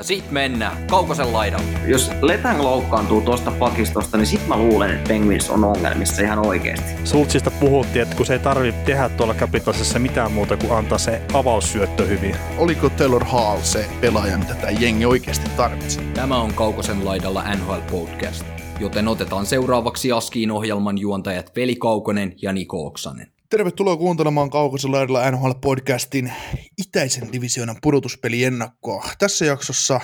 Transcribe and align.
Ja 0.00 0.04
sit 0.04 0.30
mennään 0.30 0.86
Kaukosen 0.86 1.32
laidalle. 1.32 1.66
Jos 1.86 2.10
Letang 2.22 2.60
loukkaantuu 2.60 3.20
tuosta 3.20 3.50
pakistosta, 3.50 4.16
niin 4.16 4.26
sit 4.26 4.48
mä 4.48 4.56
luulen, 4.56 4.90
että 4.90 5.08
Penguins 5.08 5.50
on 5.50 5.64
ongelmissa 5.64 6.22
ihan 6.22 6.46
oikeasti. 6.46 6.90
Sultsista 7.04 7.50
puhuttiin, 7.50 8.02
että 8.02 8.16
kun 8.16 8.26
se 8.26 8.32
ei 8.32 8.38
tarvitse 8.38 8.80
tehdä 8.80 9.08
tuolla 9.08 9.34
Capitalsissa 9.34 9.98
mitään 9.98 10.32
muuta 10.32 10.56
kuin 10.56 10.72
antaa 10.72 10.98
se 10.98 11.22
avaussyöttö 11.32 12.06
hyvin. 12.06 12.36
Oliko 12.58 12.88
Taylor 12.88 13.24
Hall 13.24 13.60
se 13.62 13.86
pelaaja, 14.00 14.38
mitä 14.38 14.54
tämä 14.54 14.70
jengi 14.70 15.04
oikeasti 15.04 15.50
tarvitsi? 15.56 16.00
Tämä 16.14 16.36
on 16.36 16.54
Kaukosen 16.54 17.04
laidalla 17.04 17.54
NHL 17.54 17.80
Podcast, 17.90 18.44
joten 18.80 19.08
otetaan 19.08 19.46
seuraavaksi 19.46 20.12
Askiin 20.12 20.50
ohjelman 20.50 20.98
juontajat 20.98 21.52
Veli 21.56 21.76
Kaukonen 21.76 22.34
ja 22.42 22.52
Niko 22.52 22.86
Oksanen. 22.86 23.32
Tervetuloa 23.50 23.96
kuuntelemaan 23.96 24.50
Kaukosen 24.50 24.92
laidalla 24.92 25.30
NHL-podcastin 25.30 26.32
itäisen 26.78 27.32
divisioonan 27.32 27.76
pudotuspeliennakkoa. 27.82 29.04
Tässä 29.18 29.44
jaksossa 29.44 30.00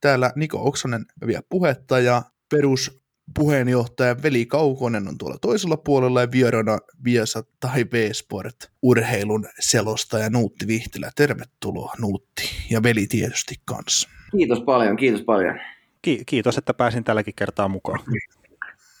täällä 0.00 0.32
Niko 0.36 0.68
Oksanen 0.68 1.04
vie 1.26 1.40
puhetta 1.48 1.98
ja 1.98 2.22
peruspuheenjohtaja 2.50 4.22
Veli 4.22 4.46
Kaukonen 4.46 5.08
on 5.08 5.18
tuolla 5.18 5.38
toisella 5.40 5.76
puolella 5.76 6.20
ja 6.20 6.30
vieraana 6.30 6.78
Viasa 7.04 7.44
tai 7.60 7.84
V-Sport 7.92 8.56
urheilun 8.82 9.46
selostaja 9.60 10.30
Nuutti 10.30 10.66
Vihtilä. 10.66 11.10
Tervetuloa 11.16 11.92
Nuutti 12.00 12.50
ja 12.70 12.82
Veli 12.82 13.06
tietysti 13.06 13.54
kanssa. 13.64 14.08
Kiitos 14.36 14.60
paljon, 14.60 14.96
kiitos 14.96 15.22
paljon. 15.22 15.60
Ki- 16.02 16.22
kiitos, 16.26 16.58
että 16.58 16.74
pääsin 16.74 17.04
tälläkin 17.04 17.34
kertaa 17.34 17.68
mukaan. 17.68 18.00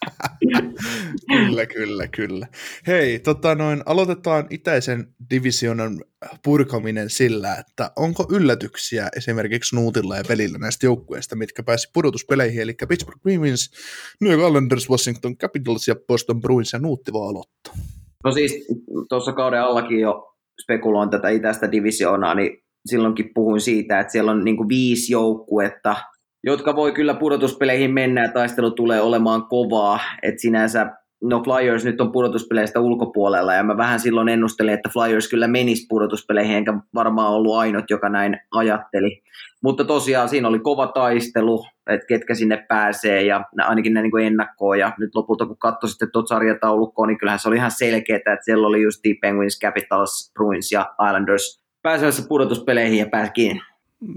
kyllä, 1.32 1.66
kyllä, 1.66 2.08
kyllä. 2.08 2.46
Hei, 2.86 3.18
tota 3.18 3.54
noin, 3.54 3.82
aloitetaan 3.86 4.46
itäisen 4.50 5.14
divisionan 5.30 6.04
purkaminen 6.44 7.10
sillä, 7.10 7.54
että 7.54 7.90
onko 7.96 8.26
yllätyksiä 8.30 9.08
esimerkiksi 9.16 9.76
Nuutilla 9.76 10.16
ja 10.16 10.24
pelillä 10.28 10.58
näistä 10.58 10.86
joukkueista, 10.86 11.36
mitkä 11.36 11.62
pääsi 11.62 11.90
pudotuspeleihin, 11.94 12.62
eli 12.62 12.74
Pittsburgh 12.88 13.22
Penguins, 13.22 13.70
New 14.20 14.32
York 14.32 14.48
Islanders, 14.48 14.90
Washington 14.90 15.36
Capitals 15.36 15.88
ja 15.88 15.94
Boston 16.08 16.40
Bruins 16.40 16.72
ja 16.72 16.78
Nuutti 16.78 17.12
vaan 17.12 17.28
aloittaa. 17.28 17.74
No 18.24 18.32
siis 18.32 18.66
tuossa 19.08 19.32
kauden 19.32 19.60
allakin 19.60 20.00
jo 20.00 20.34
spekuloin 20.62 21.10
tätä 21.10 21.28
itäistä 21.28 21.72
divisioonaa, 21.72 22.34
niin 22.34 22.64
silloinkin 22.86 23.30
puhuin 23.34 23.60
siitä, 23.60 24.00
että 24.00 24.12
siellä 24.12 24.30
on 24.30 24.44
niin 24.44 24.68
viisi 24.68 25.12
joukkuetta, 25.12 25.96
jotka 26.46 26.76
voi 26.76 26.92
kyllä 26.92 27.14
pudotuspeleihin 27.14 27.94
mennä 27.94 28.22
ja 28.22 28.32
taistelu 28.32 28.70
tulee 28.70 29.00
olemaan 29.00 29.46
kovaa. 29.46 30.00
että 30.22 30.40
sinänsä 30.40 30.90
no 31.22 31.42
Flyers 31.42 31.84
nyt 31.84 32.00
on 32.00 32.12
pudotuspeleistä 32.12 32.80
ulkopuolella 32.80 33.54
ja 33.54 33.62
mä 33.62 33.76
vähän 33.76 34.00
silloin 34.00 34.28
ennustelin, 34.28 34.74
että 34.74 34.88
Flyers 34.92 35.28
kyllä 35.28 35.48
menisi 35.48 35.86
pudotuspeleihin, 35.88 36.56
enkä 36.56 36.74
varmaan 36.94 37.32
ollut 37.32 37.56
ainut, 37.56 37.84
joka 37.90 38.08
näin 38.08 38.40
ajatteli. 38.50 39.22
Mutta 39.62 39.84
tosiaan 39.84 40.28
siinä 40.28 40.48
oli 40.48 40.58
kova 40.58 40.86
taistelu, 40.86 41.66
että 41.86 42.06
ketkä 42.06 42.34
sinne 42.34 42.64
pääsee 42.68 43.22
ja 43.22 43.44
ainakin 43.58 43.94
näin 43.94 44.10
niin 44.14 44.26
ennakkoon 44.26 44.78
ja 44.78 44.92
nyt 44.98 45.14
lopulta 45.14 45.46
kun 45.46 45.58
katsoi 45.58 45.90
sitten 45.90 46.12
tuota 46.12 46.26
sarjataulukkoa, 46.26 47.06
niin 47.06 47.18
kyllähän 47.18 47.38
se 47.38 47.48
oli 47.48 47.56
ihan 47.56 47.70
selkeää, 47.70 48.16
että 48.16 48.44
siellä 48.44 48.66
oli 48.66 48.82
just 48.82 49.00
Penguins, 49.20 49.58
Capitals, 49.60 50.32
Bruins 50.34 50.72
ja 50.72 50.94
Islanders 51.08 51.64
pääsevässä 51.82 52.22
pudotuspeleihin 52.28 52.98
ja 52.98 53.06
pääsikin. 53.06 53.60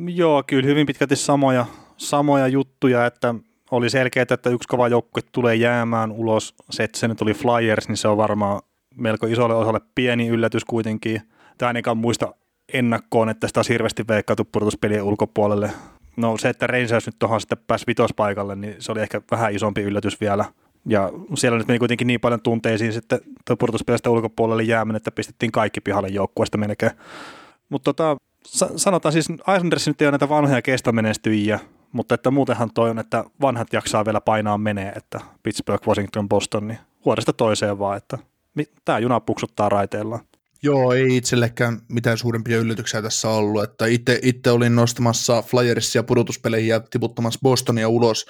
Joo, 0.07 0.44
kyllä 0.47 0.65
hyvin 0.65 0.85
pitkälti 0.85 1.15
samoja, 1.15 1.65
samoja 1.97 2.47
juttuja, 2.47 3.05
että 3.05 3.35
oli 3.71 3.89
selkeää, 3.89 4.25
että 4.29 4.49
yksi 4.49 4.67
kova 4.67 4.87
joukkue 4.87 5.23
tulee 5.31 5.55
jäämään 5.55 6.11
ulos. 6.11 6.55
Se, 6.69 6.83
että 6.83 6.99
se 6.99 7.07
nyt 7.07 7.21
oli 7.21 7.33
Flyers, 7.33 7.87
niin 7.87 7.97
se 7.97 8.07
on 8.07 8.17
varmaan 8.17 8.61
melko 8.95 9.27
isolle 9.27 9.55
osalle 9.55 9.81
pieni 9.95 10.27
yllätys 10.27 10.65
kuitenkin. 10.65 11.21
Tämä 11.57 11.67
ainakaan 11.67 11.97
muista 11.97 12.33
ennakkoon, 12.73 13.29
että 13.29 13.47
sitä 13.47 13.59
olisi 13.59 13.73
hirveästi 13.73 14.03
veikkaatu 14.07 14.45
pudotuspelien 14.45 15.03
ulkopuolelle. 15.03 15.71
No 16.17 16.37
se, 16.37 16.49
että 16.49 16.67
Rangers 16.67 17.05
nyt 17.05 17.15
tuohon 17.19 17.41
sitten 17.41 17.57
pääsi 17.67 17.87
vitospaikalle, 17.87 18.55
niin 18.55 18.75
se 18.79 18.91
oli 18.91 19.01
ehkä 19.01 19.21
vähän 19.31 19.53
isompi 19.53 19.81
yllätys 19.81 20.21
vielä. 20.21 20.45
Ja 20.85 21.11
siellä 21.35 21.57
nyt 21.57 21.67
meni 21.67 21.79
kuitenkin 21.79 22.07
niin 22.07 22.19
paljon 22.19 22.41
tunteisiin 22.41 22.93
sitten 22.93 23.19
pudotuspelistä 23.59 24.09
ulkopuolelle 24.09 24.63
jääminen, 24.63 24.97
että 24.97 25.11
pistettiin 25.11 25.51
kaikki 25.51 25.81
pihalle 25.81 26.07
joukkueesta 26.07 26.57
melkein. 26.57 26.91
Mutta 27.69 27.93
tota, 27.93 28.17
sanotaan 28.75 29.13
siis, 29.13 29.29
Islanders 29.29 29.87
nyt 29.87 30.01
ei 30.01 30.05
ole 30.05 30.11
näitä 30.11 30.29
vanhoja 30.29 30.61
kestomenestyjiä, 30.61 31.59
mutta 31.97 32.15
että 32.15 32.31
muutenhan 32.31 32.73
toi 32.73 32.89
on, 32.89 32.99
että 32.99 33.23
vanhat 33.41 33.73
jaksaa 33.73 34.05
vielä 34.05 34.21
painaa 34.21 34.57
menee, 34.57 34.91
että 34.95 35.19
Pittsburgh, 35.43 35.87
Washington, 35.87 36.29
Boston, 36.29 36.67
niin 36.67 36.79
vuodesta 37.05 37.33
toiseen 37.33 37.79
vaan, 37.79 37.97
että 37.97 38.17
tämä 38.85 38.99
juna 38.99 39.19
puksuttaa 39.19 39.69
raiteillaan. 39.69 40.21
Joo, 40.63 40.93
ei 40.93 41.17
itsellekään 41.17 41.81
mitään 41.87 42.17
suurempia 42.17 42.57
yllätyksiä 42.57 43.01
tässä 43.01 43.29
ollut, 43.29 43.63
että 43.63 43.85
itse, 43.85 44.19
itse 44.23 44.51
olin 44.51 44.75
nostamassa 44.75 45.41
Flyersia 45.41 46.03
pudotuspeleihin 46.03 46.69
ja 46.69 46.79
tiputtamassa 46.79 47.39
Bostonia 47.43 47.89
ulos, 47.89 48.25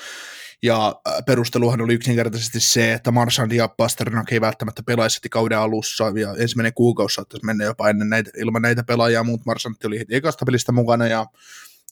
ja 0.64 0.96
äh, 1.08 1.14
perusteluhan 1.26 1.82
oli 1.82 1.94
yksinkertaisesti 1.94 2.60
se, 2.60 2.94
että 2.94 3.12
Marchand 3.12 3.52
ja 3.52 3.68
Pasternak 3.68 4.32
ei 4.32 4.42
välttämättä 4.42 4.84
pelaisi 4.86 5.30
kauden 5.30 5.58
alussa, 5.58 6.14
ja 6.16 6.36
ensimmäinen 6.38 6.74
kuukausi 6.74 7.16
saattaisi 7.16 7.46
mennä 7.46 7.66
jopa 7.66 7.90
ennen 7.90 8.10
näitä, 8.10 8.32
ilman 8.38 8.62
näitä 8.62 8.84
pelaajia, 8.84 9.24
mutta 9.24 9.44
Marchand 9.46 9.76
oli 9.86 10.00
heti 10.00 10.16
ekasta 10.16 10.46
pelistä 10.46 10.72
mukana, 10.72 11.08
ja 11.08 11.26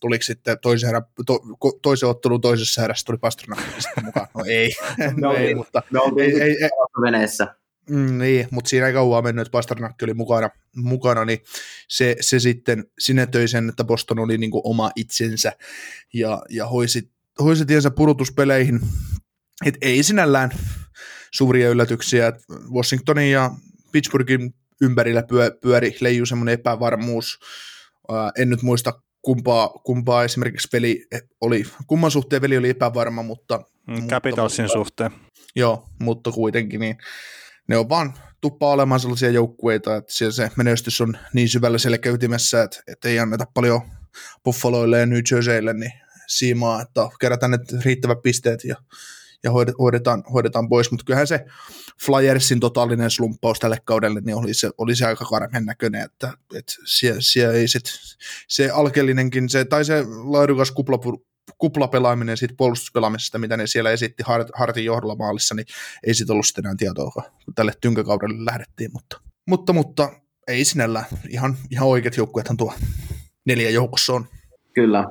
tuliko 0.02 0.24
sitten 0.24 0.58
toisen, 0.62 0.88
herä, 0.88 1.02
to, 1.26 1.40
toisen 1.82 2.10
ottelun 2.10 2.42
toisessa 2.42 2.84
erässä 2.84 3.06
tuli 3.06 3.18
Pasternak 3.18 3.60
mukaan. 4.04 4.28
No 4.34 4.44
ei, 4.48 4.72
no, 5.22 5.34
ei 5.34 5.56
mutta 5.56 5.84
no, 5.92 6.02
ei, 6.20 6.42
ei, 6.42 6.50
ei, 6.64 6.70
veneessä. 7.02 7.56
Mm, 7.90 8.18
niin, 8.18 8.48
mutta 8.52 8.70
siinä 8.70 8.88
ei 8.88 8.94
kauan 8.94 9.24
mennyt, 9.24 9.42
että 9.42 9.52
Pasternakki 9.52 10.06
oli 10.06 10.14
mukana, 10.14 10.50
mukana 10.76 11.26
niin 11.26 11.40
se, 11.88 12.16
se 12.22 12.40
sitten 12.40 12.86
sinetöi 13.00 13.48
sen, 13.48 13.70
että 13.70 13.84
Boston 13.84 14.20
oli 14.20 14.38
niin 14.38 14.52
oma 14.54 14.92
itsensä 14.96 15.52
ja, 16.14 16.42
ja 16.50 16.68
hoisi, 16.68 17.12
hoisi 17.40 17.66
tiensä 17.66 17.92
pudotuspeleihin. 17.92 18.80
Et 19.66 19.78
ei 19.82 20.04
sinällään 20.04 20.52
suuria 21.32 21.70
yllätyksiä. 21.70 22.34
Washingtonin 22.74 23.32
ja 23.32 23.52
Pittsburghin 23.92 24.54
ympärillä 24.82 25.24
pyö, 25.24 25.58
pyöri, 25.62 25.96
leiju 26.00 26.26
semmoinen 26.26 26.54
epävarmuus. 26.54 27.40
Ää, 28.12 28.32
en 28.38 28.50
nyt 28.50 28.62
muista 28.62 29.02
kumpaa, 29.26 29.70
kumpaa 29.70 30.24
esimerkiksi 30.24 30.68
peli 30.72 31.08
oli, 31.42 31.64
kumman 31.88 32.12
suhteen 32.12 32.42
veli 32.42 32.58
oli 32.58 32.70
epävarma, 32.70 33.24
mutta... 33.24 33.60
Mm, 33.88 34.08
Capitalsin 34.08 34.64
mutta, 34.64 34.74
suhteen. 34.74 35.12
Joo, 35.56 35.90
mutta 36.02 36.32
kuitenkin 36.32 36.80
niin 36.80 36.98
ne 37.68 37.78
on 37.78 37.90
vaan 37.90 38.14
tuppaa 38.42 38.72
olemaan 38.72 39.00
sellaisia 39.00 39.30
joukkueita, 39.30 39.96
että 39.96 40.14
siellä 40.14 40.32
se 40.32 40.52
menestys 40.56 41.02
on 41.02 41.18
niin 41.34 41.50
syvällä 41.50 41.78
selkäytimessä, 41.78 42.64
että, 42.64 42.84
että 42.88 43.10
ei 43.10 43.20
anneta 43.20 43.46
paljon 43.54 43.82
Buffaloille 44.44 45.00
ja 45.00 45.06
New 45.06 45.20
Jerseylle 45.32 45.74
niin 45.74 45.92
siimaa, 46.28 46.82
että 46.82 47.10
kerätään 47.20 47.52
ne 47.52 47.58
riittävät 47.86 48.22
pisteet 48.24 48.64
ja, 48.64 48.76
ja 49.44 49.52
hoidetaan, 49.80 50.24
hoidetaan 50.34 50.70
pois, 50.70 50.92
mutta 50.92 51.06
kyllähän 51.06 51.28
se 51.28 51.46
Flyersin 52.06 52.60
totaalinen 52.60 53.12
slumppaus 53.12 53.60
tälle 53.60 53.78
kaudelle, 53.86 54.22
niin 54.22 54.36
oli 54.36 54.54
se, 54.54 54.70
oli 54.78 54.96
se 54.96 55.06
aika 55.06 55.26
karmen 55.26 55.66
näköinen, 55.66 56.02
että, 56.02 56.34
että 56.56 56.74
siellä, 56.86 57.22
siellä 57.22 57.54
ei 57.54 57.68
sit, 57.68 57.84
se 58.48 58.70
alkeellinenkin, 58.70 59.50
se, 59.50 59.66
tai 59.66 59.86
se 59.86 60.04
laadukas 60.24 60.72
kupla, 60.72 61.00
kuplapelaaminen 61.58 62.38
siitä 62.38 62.56
puolustuspelaamisesta, 62.58 63.38
mitä 63.38 63.58
ne 63.58 63.68
siellä 63.68 63.92
esitti 63.92 64.24
Hart, 64.26 64.48
Hartin 64.54 64.86
johdolla 64.86 65.16
maalissa, 65.16 65.56
niin 65.56 65.66
ei 66.08 66.14
siitä 66.14 66.34
ollut 66.34 66.46
sitten 66.46 66.66
enää 66.66 66.76
tietoa, 66.78 67.12
kun 67.12 67.54
tälle 67.56 67.72
tynkäkaudelle 67.82 68.46
lähdettiin, 68.46 68.92
mutta, 68.94 69.22
mutta, 69.48 69.74
mutta 69.74 70.10
ei 70.48 70.66
sinällä 70.66 71.04
ihan, 71.30 71.58
ihan 71.72 71.88
oikeat 71.88 72.18
joukkueethan 72.18 72.58
tuo 72.58 72.74
neljä 73.46 73.70
joukossa 73.70 74.14
on. 74.14 74.28
Kyllä. 74.74 75.06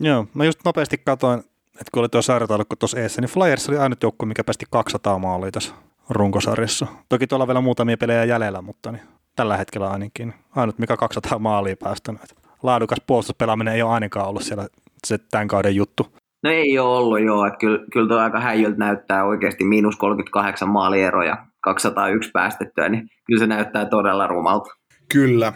Joo, 0.00 0.26
mä 0.34 0.44
just 0.44 0.58
nopeasti 0.64 0.98
katsoin, 0.98 1.44
että 1.74 1.90
kun 1.92 2.00
oli 2.00 2.08
tuo 2.08 2.22
sarjataulukko 2.22 2.76
tuossa 2.76 3.00
eessä, 3.00 3.20
niin 3.20 3.30
Flyers 3.30 3.68
oli 3.68 3.78
ainut 3.78 4.02
joukkue, 4.02 4.28
mikä 4.28 4.44
päästi 4.44 4.66
200 4.70 5.18
maalia 5.18 5.50
tässä 5.50 5.74
runkosarjassa. 6.10 6.86
Toki 7.08 7.26
tuolla 7.26 7.42
on 7.42 7.48
vielä 7.48 7.60
muutamia 7.60 7.96
pelejä 7.96 8.24
jäljellä, 8.24 8.62
mutta 8.62 8.92
niin, 8.92 9.02
tällä 9.36 9.56
hetkellä 9.56 9.90
ainakin 9.90 10.34
ainut, 10.56 10.78
mikä 10.78 10.96
200 10.96 11.38
maalia 11.38 11.76
päästänyt. 11.76 12.34
Laadukas 12.62 12.98
puolustuspelaaminen 13.06 13.74
ei 13.74 13.82
ole 13.82 13.92
ainakaan 13.92 14.28
ollut 14.28 14.42
siellä 14.42 14.66
se 15.06 15.18
tämän 15.30 15.48
kauden 15.48 15.76
juttu. 15.76 16.06
No 16.42 16.50
ei 16.50 16.78
ole 16.78 16.98
ollut 16.98 17.20
joo, 17.20 17.46
että 17.46 17.58
kyllä, 17.58 17.84
kyllä 17.92 18.08
tuo 18.08 18.18
aika 18.18 18.40
häijöltä 18.40 18.78
näyttää 18.78 19.24
oikeasti 19.24 19.64
miinus 19.64 19.96
38 19.96 20.68
maalieroja 20.68 21.46
201 21.60 22.30
päästettyä, 22.30 22.88
niin 22.88 23.08
kyllä 23.26 23.38
se 23.38 23.46
näyttää 23.46 23.86
todella 23.86 24.26
rumalta. 24.26 24.70
Kyllä. 25.12 25.52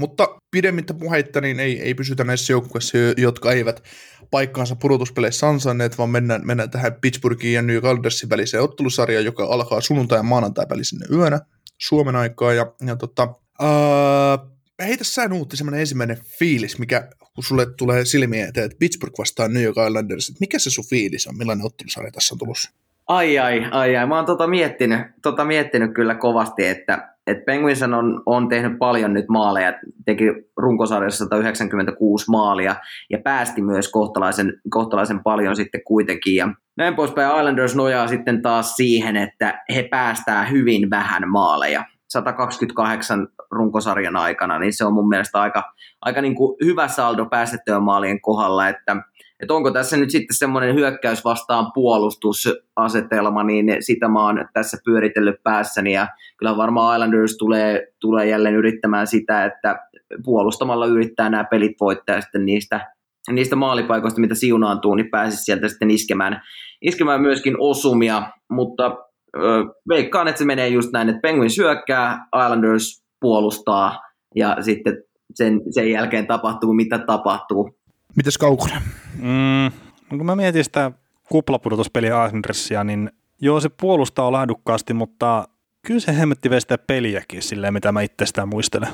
Mutta 0.00 0.28
pidemmittä 0.50 0.94
puheitta 0.94 1.40
niin 1.40 1.60
ei, 1.60 1.80
ei 1.80 1.94
pysytä 1.94 2.24
näissä 2.24 2.52
joukkueissa, 2.52 2.98
jotka 3.16 3.52
eivät 3.52 3.82
paikkaansa 4.30 4.76
pudotuspeleissä 4.76 5.48
ansainneet, 5.48 5.98
vaan 5.98 6.10
mennään, 6.10 6.46
mennään 6.46 6.70
tähän 6.70 6.94
Pittsburghin 7.00 7.52
ja 7.52 7.62
New 7.62 7.78
Caldersin 7.82 8.30
väliseen 8.30 8.62
ottelusarjaan, 8.62 9.24
joka 9.24 9.44
alkaa 9.44 9.80
sunnuntai 9.80 10.18
ja 10.18 10.22
maanantai 10.22 10.66
välisenä 10.70 11.06
yönä 11.12 11.40
Suomen 11.78 12.16
aikaa. 12.16 12.52
Ja, 12.52 12.72
ja 12.86 12.96
tota, 12.96 13.24
uh, 13.62 14.56
heitä 14.82 15.04
sä 15.04 15.28
Nuutti 15.28 15.56
semmoinen 15.56 15.80
ensimmäinen 15.80 16.18
fiilis, 16.38 16.78
mikä 16.78 17.08
kun 17.34 17.44
sulle 17.44 17.66
tulee 17.76 18.04
silmiä 18.04 18.46
eteen, 18.46 18.66
että 18.66 18.78
Pittsburgh 18.78 19.18
vastaa 19.18 19.48
New 19.48 19.62
York 19.62 19.76
Islanders, 19.86 20.32
mikä 20.40 20.58
se 20.58 20.70
sun 20.70 20.84
fiilis 20.90 21.26
on, 21.26 21.38
millainen 21.38 21.66
ottelusarja 21.66 22.12
tässä 22.12 22.34
on 22.34 22.38
tulossa? 22.38 22.70
Ai 23.08 23.38
ai, 23.38 23.66
ai 23.70 23.96
ai. 23.96 24.06
Mä 24.06 24.16
oon 24.16 24.26
tota 24.26 24.46
miettinyt, 24.46 25.00
tota 25.22 25.44
miettinyt 25.44 25.94
kyllä 25.94 26.14
kovasti, 26.14 26.66
että 26.66 27.16
et 27.26 27.44
Penguins 27.44 27.82
on, 27.82 28.22
on 28.26 28.48
tehnyt 28.48 28.78
paljon 28.78 29.12
nyt 29.12 29.28
maaleja, 29.28 29.72
teki 30.04 30.24
runkosarjassa 30.56 31.24
196 31.24 32.30
maalia 32.30 32.76
ja 33.10 33.18
päästi 33.18 33.62
myös 33.62 33.88
kohtalaisen, 33.88 34.52
kohtalaisen 34.70 35.22
paljon 35.22 35.56
sitten 35.56 35.80
kuitenkin. 35.84 36.36
Ja 36.36 36.48
näin 36.76 36.94
poispäin 36.94 37.38
Islanders 37.38 37.76
nojaa 37.76 38.06
sitten 38.06 38.42
taas 38.42 38.76
siihen, 38.76 39.16
että 39.16 39.64
he 39.74 39.82
päästää 39.82 40.44
hyvin 40.44 40.90
vähän 40.90 41.30
maaleja. 41.30 41.84
128 42.08 43.28
runkosarjan 43.50 44.16
aikana, 44.16 44.58
niin 44.58 44.72
se 44.72 44.84
on 44.84 44.92
mun 44.92 45.08
mielestä 45.08 45.40
aika, 45.40 45.62
aika 46.00 46.20
niin 46.20 46.34
kuin 46.34 46.56
hyvä 46.64 46.88
saldo 46.88 47.26
päästettyön 47.26 47.82
maalien 47.82 48.20
kohdalla, 48.20 48.68
että 48.68 48.96
että 49.40 49.54
onko 49.54 49.70
tässä 49.70 49.96
nyt 49.96 50.10
sitten 50.10 50.36
semmoinen 50.36 50.74
hyökkäys 50.74 51.24
vastaan 51.24 51.72
puolustusasetelma, 51.74 53.42
niin 53.42 53.76
sitä 53.80 54.08
mä 54.08 54.26
oon 54.26 54.48
tässä 54.52 54.76
pyöritellyt 54.84 55.42
päässäni 55.42 55.92
ja 55.92 56.08
kyllä 56.38 56.56
varmaan 56.56 56.96
Islanders 56.96 57.36
tulee, 57.36 57.88
tulee 58.00 58.26
jälleen 58.26 58.54
yrittämään 58.54 59.06
sitä, 59.06 59.44
että 59.44 59.78
puolustamalla 60.24 60.86
yrittää 60.86 61.30
nämä 61.30 61.44
pelit 61.44 61.76
voittaa 61.80 62.16
ja 62.16 62.20
sitten 62.20 62.46
niistä, 62.46 62.92
niistä 63.30 63.56
maalipaikoista, 63.56 64.20
mitä 64.20 64.34
siunaantuu, 64.34 64.94
niin 64.94 65.10
pääsisi 65.10 65.44
sieltä 65.44 65.68
sitten 65.68 65.90
iskemään, 65.90 66.42
iskemään 66.82 67.20
myöskin 67.20 67.56
osumia, 67.58 68.22
mutta 68.50 68.96
ö, 69.36 69.40
veikkaan, 69.88 70.28
että 70.28 70.38
se 70.38 70.44
menee 70.44 70.68
just 70.68 70.92
näin, 70.92 71.08
että 71.08 71.20
Penguin 71.20 71.50
syökkää, 71.50 72.26
Islanders 72.44 73.04
puolustaa 73.20 74.00
ja 74.34 74.56
sitten 74.60 75.02
sen, 75.34 75.60
sen 75.70 75.90
jälkeen 75.90 76.26
tapahtuu 76.26 76.72
mitä 76.72 76.98
tapahtuu. 76.98 77.75
Mites 78.16 78.38
Kaukonen? 78.38 78.82
Mm, 79.18 79.72
no 80.10 80.16
kun 80.16 80.26
mä 80.26 80.36
mietin 80.36 80.64
sitä 80.64 80.92
kuplapudotuspeliä 81.28 82.26
Islandersia, 82.26 82.84
niin 82.84 83.10
joo 83.40 83.60
se 83.60 83.68
puolustaa 83.80 84.32
laadukkaasti, 84.32 84.94
mutta 84.94 85.48
kyllä 85.86 86.00
se 86.00 86.18
hemmetti 86.18 86.50
vielä 86.50 86.60
sitä 86.60 86.78
peliäkin 86.78 87.42
silleen, 87.42 87.72
mitä 87.72 87.92
mä 87.92 88.02
itsestään 88.02 88.48
muistelen. 88.48 88.88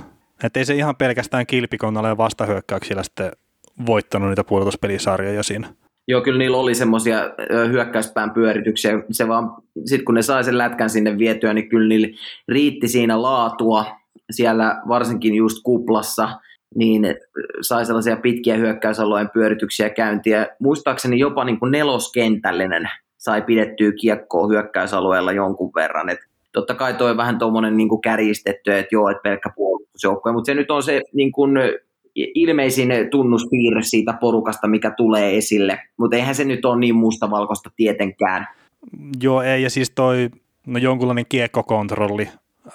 Että 0.45 0.61
ei 0.61 0.65
se 0.65 0.75
ihan 0.75 0.97
pelkästään 0.97 1.47
kilpikonnalla 1.47 2.09
ja 2.09 2.17
vastahyökkäyksillä 2.17 3.03
sitten 3.03 3.33
voittanut 3.87 4.29
niitä 4.29 4.45
pudotuspelisarjoja 4.45 5.43
siinä. 5.43 5.75
Joo, 6.09 6.21
kyllä 6.21 6.39
niillä 6.39 6.57
oli 6.57 6.75
semmoisia 6.75 7.19
hyökkäyspään 7.69 8.31
pyörityksiä. 8.31 8.93
Se 9.11 9.29
vaan, 9.29 9.51
sit 9.85 10.03
kun 10.03 10.15
ne 10.15 10.23
sai 10.23 10.45
sen 10.45 10.59
lätkän 10.59 10.91
sinne 10.91 11.19
vietyä, 11.19 11.55
niin 11.55 11.69
kyllä 11.69 11.89
niillä 11.89 12.09
riitti 12.49 12.89
siinä 12.89 13.23
laatua 13.23 13.87
siellä 14.31 14.83
varsinkin 14.89 15.35
just 15.35 15.59
kuplassa– 15.63 16.29
niin 16.75 17.03
sai 17.61 17.87
sellaisia 17.87 18.17
pitkiä 18.17 18.57
hyökkäysalueen 18.57 19.31
pyörityksiä 19.31 19.91
käyntiä. 19.91 20.47
Muistaakseni 20.59 21.19
jopa 21.19 21.45
niin 21.45 21.59
kuin 21.59 21.73
neloskentällinen 21.73 22.89
sai 23.19 23.43
pidettyä 23.43 23.93
kiekkoa 24.01 24.49
hyökkäysalueella 24.49 25.33
jonkun 25.33 25.73
verran. 25.75 26.09
Et 26.09 26.19
totta 26.53 26.75
kai 26.75 26.95
toi 26.95 27.17
vähän 27.17 27.39
tuommoinen 27.39 27.77
niin 27.77 28.01
kärjistetty, 28.05 28.73
että 28.73 28.95
joo, 28.95 29.09
että 29.09 29.23
pelkkä 29.23 29.51
puolustusjoukkue, 29.57 30.33
mutta 30.33 30.47
se 30.47 30.55
nyt 30.55 30.71
on 30.71 30.83
se 30.83 31.01
niin 31.13 31.33
kuin 31.33 31.53
ilmeisin 32.15 32.93
tunnuspiirre 33.11 33.83
siitä 33.83 34.13
porukasta, 34.21 34.69
mikä 34.69 34.91
tulee 34.91 35.37
esille, 35.37 35.79
mutta 35.97 36.17
eihän 36.17 36.35
se 36.35 36.45
nyt 36.45 36.65
ole 36.65 36.79
niin 36.79 36.95
mustavalkoista 36.95 37.71
tietenkään. 37.77 38.47
Joo, 39.23 39.43
ei, 39.43 39.63
ja 39.63 39.71
siis 39.71 39.91
toi 39.91 40.31
no 40.67 40.79
jonkunlainen 40.79 41.27
kiekkokontrolli, 41.29 42.29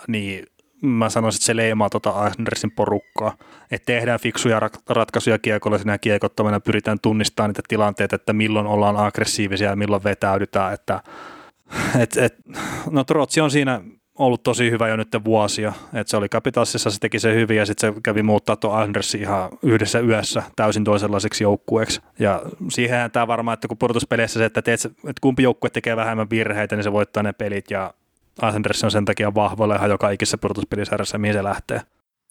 niin 0.07 0.45
mä 0.81 1.09
sanoisin, 1.09 1.37
että 1.37 1.45
se 1.45 1.55
leimaa 1.55 1.89
tuota 1.89 2.09
Andersin 2.09 2.71
porukkaa. 2.71 3.37
Että 3.71 3.85
tehdään 3.85 4.19
fiksuja 4.19 4.61
ratkaisuja 4.89 5.39
kiekolla 5.39 5.77
siinä 5.77 5.97
kiekottomana, 5.97 6.59
pyritään 6.59 6.97
tunnistamaan 7.01 7.49
niitä 7.49 7.61
tilanteita, 7.67 8.15
että 8.15 8.33
milloin 8.33 8.67
ollaan 8.67 8.97
aggressiivisia 8.97 9.69
ja 9.69 9.75
milloin 9.75 10.03
vetäydytään. 10.03 10.73
Että, 10.73 10.99
et, 12.01 12.17
et, 12.17 12.35
no 12.89 13.03
Trotsi 13.03 13.41
on 13.41 13.51
siinä 13.51 13.81
ollut 14.17 14.43
tosi 14.43 14.71
hyvä 14.71 14.87
jo 14.87 14.95
nyt 14.95 15.07
vuosia. 15.25 15.73
että 15.93 16.11
se 16.11 16.17
oli 16.17 16.29
kapitassissa, 16.29 16.91
se 16.91 16.99
teki 16.99 17.19
se 17.19 17.35
hyvin 17.35 17.57
ja 17.57 17.65
sitten 17.65 17.93
se 17.93 18.01
kävi 18.03 18.23
muuttaa 18.23 18.55
tuon 18.55 18.81
Andersin 18.81 19.21
ihan 19.21 19.49
yhdessä 19.63 19.99
yössä 19.99 20.43
täysin 20.55 20.83
toisenlaiseksi 20.83 21.43
joukkueeksi. 21.43 22.01
Ja 22.19 22.41
siihen 22.69 23.11
tämä 23.11 23.27
varmaan, 23.27 23.53
että 23.53 23.67
kun 23.67 23.77
pudotuspeleissä 23.77 24.39
se, 24.39 24.45
että, 24.45 24.61
teet, 24.61 24.85
että 24.85 25.21
kumpi 25.21 25.43
joukkue 25.43 25.69
tekee 25.69 25.95
vähemmän 25.95 26.29
virheitä, 26.29 26.75
niin 26.75 26.83
se 26.83 26.91
voittaa 26.91 27.23
ne 27.23 27.33
pelit 27.33 27.71
ja 27.71 27.93
Islanders 28.47 28.83
on 28.83 28.91
sen 28.91 29.05
takia 29.05 29.33
vahvoilla 29.33 29.75
ihan 29.75 29.89
joka 29.89 30.09
ikisessä 30.09 30.37
pudotuspelisarjassa, 30.37 31.17
mihin 31.17 31.35
se 31.35 31.43
lähtee. 31.43 31.81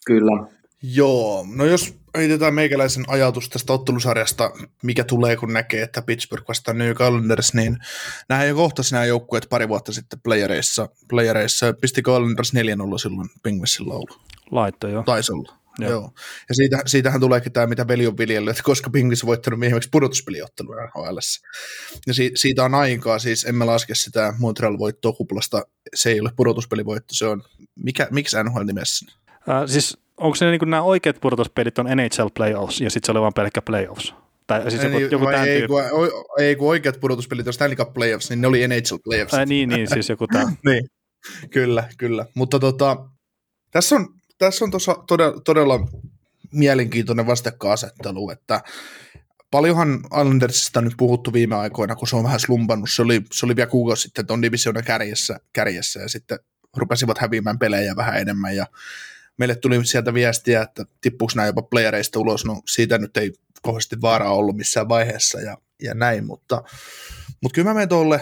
Kyllä. 0.06 0.46
Joo, 0.82 1.46
no 1.56 1.64
jos 1.64 1.94
heitetään 2.16 2.54
meikäläisen 2.54 3.04
ajatus 3.08 3.48
tästä 3.48 3.72
ottelusarjasta, 3.72 4.50
mikä 4.82 5.04
tulee 5.04 5.36
kun 5.36 5.52
näkee, 5.52 5.82
että 5.82 6.02
Pittsburgh 6.02 6.48
vastaa 6.48 6.74
New 6.74 6.92
Calendars, 6.92 7.54
niin 7.54 7.78
nämä 8.28 8.44
jo 8.44 8.54
kohtasi 8.54 8.94
nämä 8.94 9.04
joukkueet 9.04 9.46
pari 9.50 9.68
vuotta 9.68 9.92
sitten 9.92 10.20
playereissa. 10.24 10.88
playereissa. 11.08 11.72
Pisti 11.72 12.02
Calendars 12.02 12.52
4-0 12.54 12.56
silloin 12.98 13.28
Penguinsin 13.42 13.88
laulu. 13.88 14.20
Laitto 14.50 14.88
jo. 14.88 15.02
Taisi 15.02 15.32
olla. 15.32 15.65
Joo. 15.78 15.90
Joo. 15.90 16.10
Ja 16.48 16.54
siitä, 16.54 16.82
siitähän 16.86 17.20
tuleekin 17.20 17.52
tämä, 17.52 17.66
mitä 17.66 17.88
veli 17.88 18.06
on 18.06 18.18
viljellyt, 18.18 18.50
että 18.50 18.62
koska 18.62 18.90
Penguins 18.90 19.22
on 19.22 19.26
voittanut 19.26 19.60
viimeksi 19.60 19.88
pudotuspeliottelua 19.92 20.74
NHL. 20.74 21.16
Ja 22.06 22.14
si, 22.14 22.30
siitä 22.34 22.64
on 22.64 22.74
aikaa, 22.74 23.18
siis 23.18 23.44
emme 23.44 23.64
laske 23.64 23.94
sitä 23.94 24.34
Montreal-voittoa 24.38 25.12
kuplasta, 25.12 25.62
se 25.94 26.10
ei 26.10 26.20
ole 26.20 26.30
pudotuspelivoitto, 26.36 27.14
se 27.14 27.26
on, 27.26 27.42
mikä, 27.74 28.08
miksi 28.10 28.36
NHL 28.44 28.64
nimessä? 28.64 29.06
Äh, 29.48 29.62
siis 29.66 29.98
onko 30.16 30.34
se 30.34 30.50
niin 30.50 30.58
kuin 30.58 30.70
nämä 30.70 30.82
oikeat 30.82 31.20
pudotuspelit 31.20 31.78
on 31.78 31.86
NHL 31.86 32.26
Playoffs 32.34 32.80
ja 32.80 32.90
sitten 32.90 33.06
se 33.06 33.12
oli 33.12 33.20
vain 33.20 33.34
pelkkä 33.34 33.62
Playoffs? 33.62 34.14
Tai 34.46 34.70
siis 34.70 34.82
joku, 34.82 34.98
joku 34.98 35.24
tämän 35.24 35.48
ei, 35.48 35.66
kun, 35.66 35.82
ei, 36.38 36.56
kun 36.56 36.68
oikeat 36.68 37.00
pudotuspelit 37.00 37.46
on 37.46 37.52
Stanley 37.52 37.76
Cup 37.76 37.94
Playoffs, 37.94 38.30
niin 38.30 38.40
ne 38.40 38.46
oli 38.46 38.68
NHL 38.68 38.96
Playoffs. 39.04 39.34
Äh, 39.34 39.46
niin, 39.46 39.68
niin, 39.68 39.88
siis 39.94 40.08
joku 40.08 40.26
tämä. 40.26 40.52
niin, 40.66 40.88
kyllä, 41.50 41.88
kyllä. 41.98 42.26
Mutta 42.34 42.58
tota, 42.58 42.96
tässä 43.70 43.96
on, 43.96 44.08
tässä 44.38 44.64
on 44.64 44.70
tossa 44.70 44.94
todella, 45.06 45.40
todella 45.40 45.88
mielenkiintoinen 46.52 47.26
vastakkainasettelu, 47.26 48.30
että 48.30 48.60
paljonhan 49.50 50.00
Islandersista 50.04 50.80
on 50.80 50.84
nyt 50.84 50.94
puhuttu 50.96 51.32
viime 51.32 51.56
aikoina, 51.56 51.96
kun 51.96 52.08
se 52.08 52.16
on 52.16 52.24
vähän 52.24 52.40
slumpannut. 52.40 52.90
Se 52.92 53.02
oli, 53.02 53.22
se 53.32 53.46
oli 53.46 53.56
vielä 53.56 53.70
kuukausi 53.70 54.02
sitten 54.02 54.26
tuon 54.26 54.42
divisioonan 54.42 54.84
kärjessä, 54.84 55.40
kärjessä 55.52 56.00
ja 56.00 56.08
sitten 56.08 56.38
rupesivat 56.76 57.18
häviämään 57.18 57.58
pelejä 57.58 57.96
vähän 57.96 58.20
enemmän 58.20 58.56
ja 58.56 58.66
meille 59.38 59.54
tuli 59.54 59.86
sieltä 59.86 60.14
viestiä, 60.14 60.62
että 60.62 60.84
tippuuko 61.00 61.32
nämä 61.36 61.46
jopa 61.46 61.62
playereista 61.62 62.18
ulos, 62.18 62.44
no 62.44 62.62
siitä 62.66 62.98
nyt 62.98 63.16
ei 63.16 63.32
kauheasti 63.62 64.00
vaaraa 64.00 64.34
ollut 64.34 64.56
missään 64.56 64.88
vaiheessa 64.88 65.40
ja, 65.40 65.58
ja 65.82 65.94
näin, 65.94 66.26
mutta, 66.26 66.62
mutta 67.42 67.54
kyllä 67.54 67.68
mä 67.68 67.74
menen 67.74 67.88
tuolle 67.88 68.20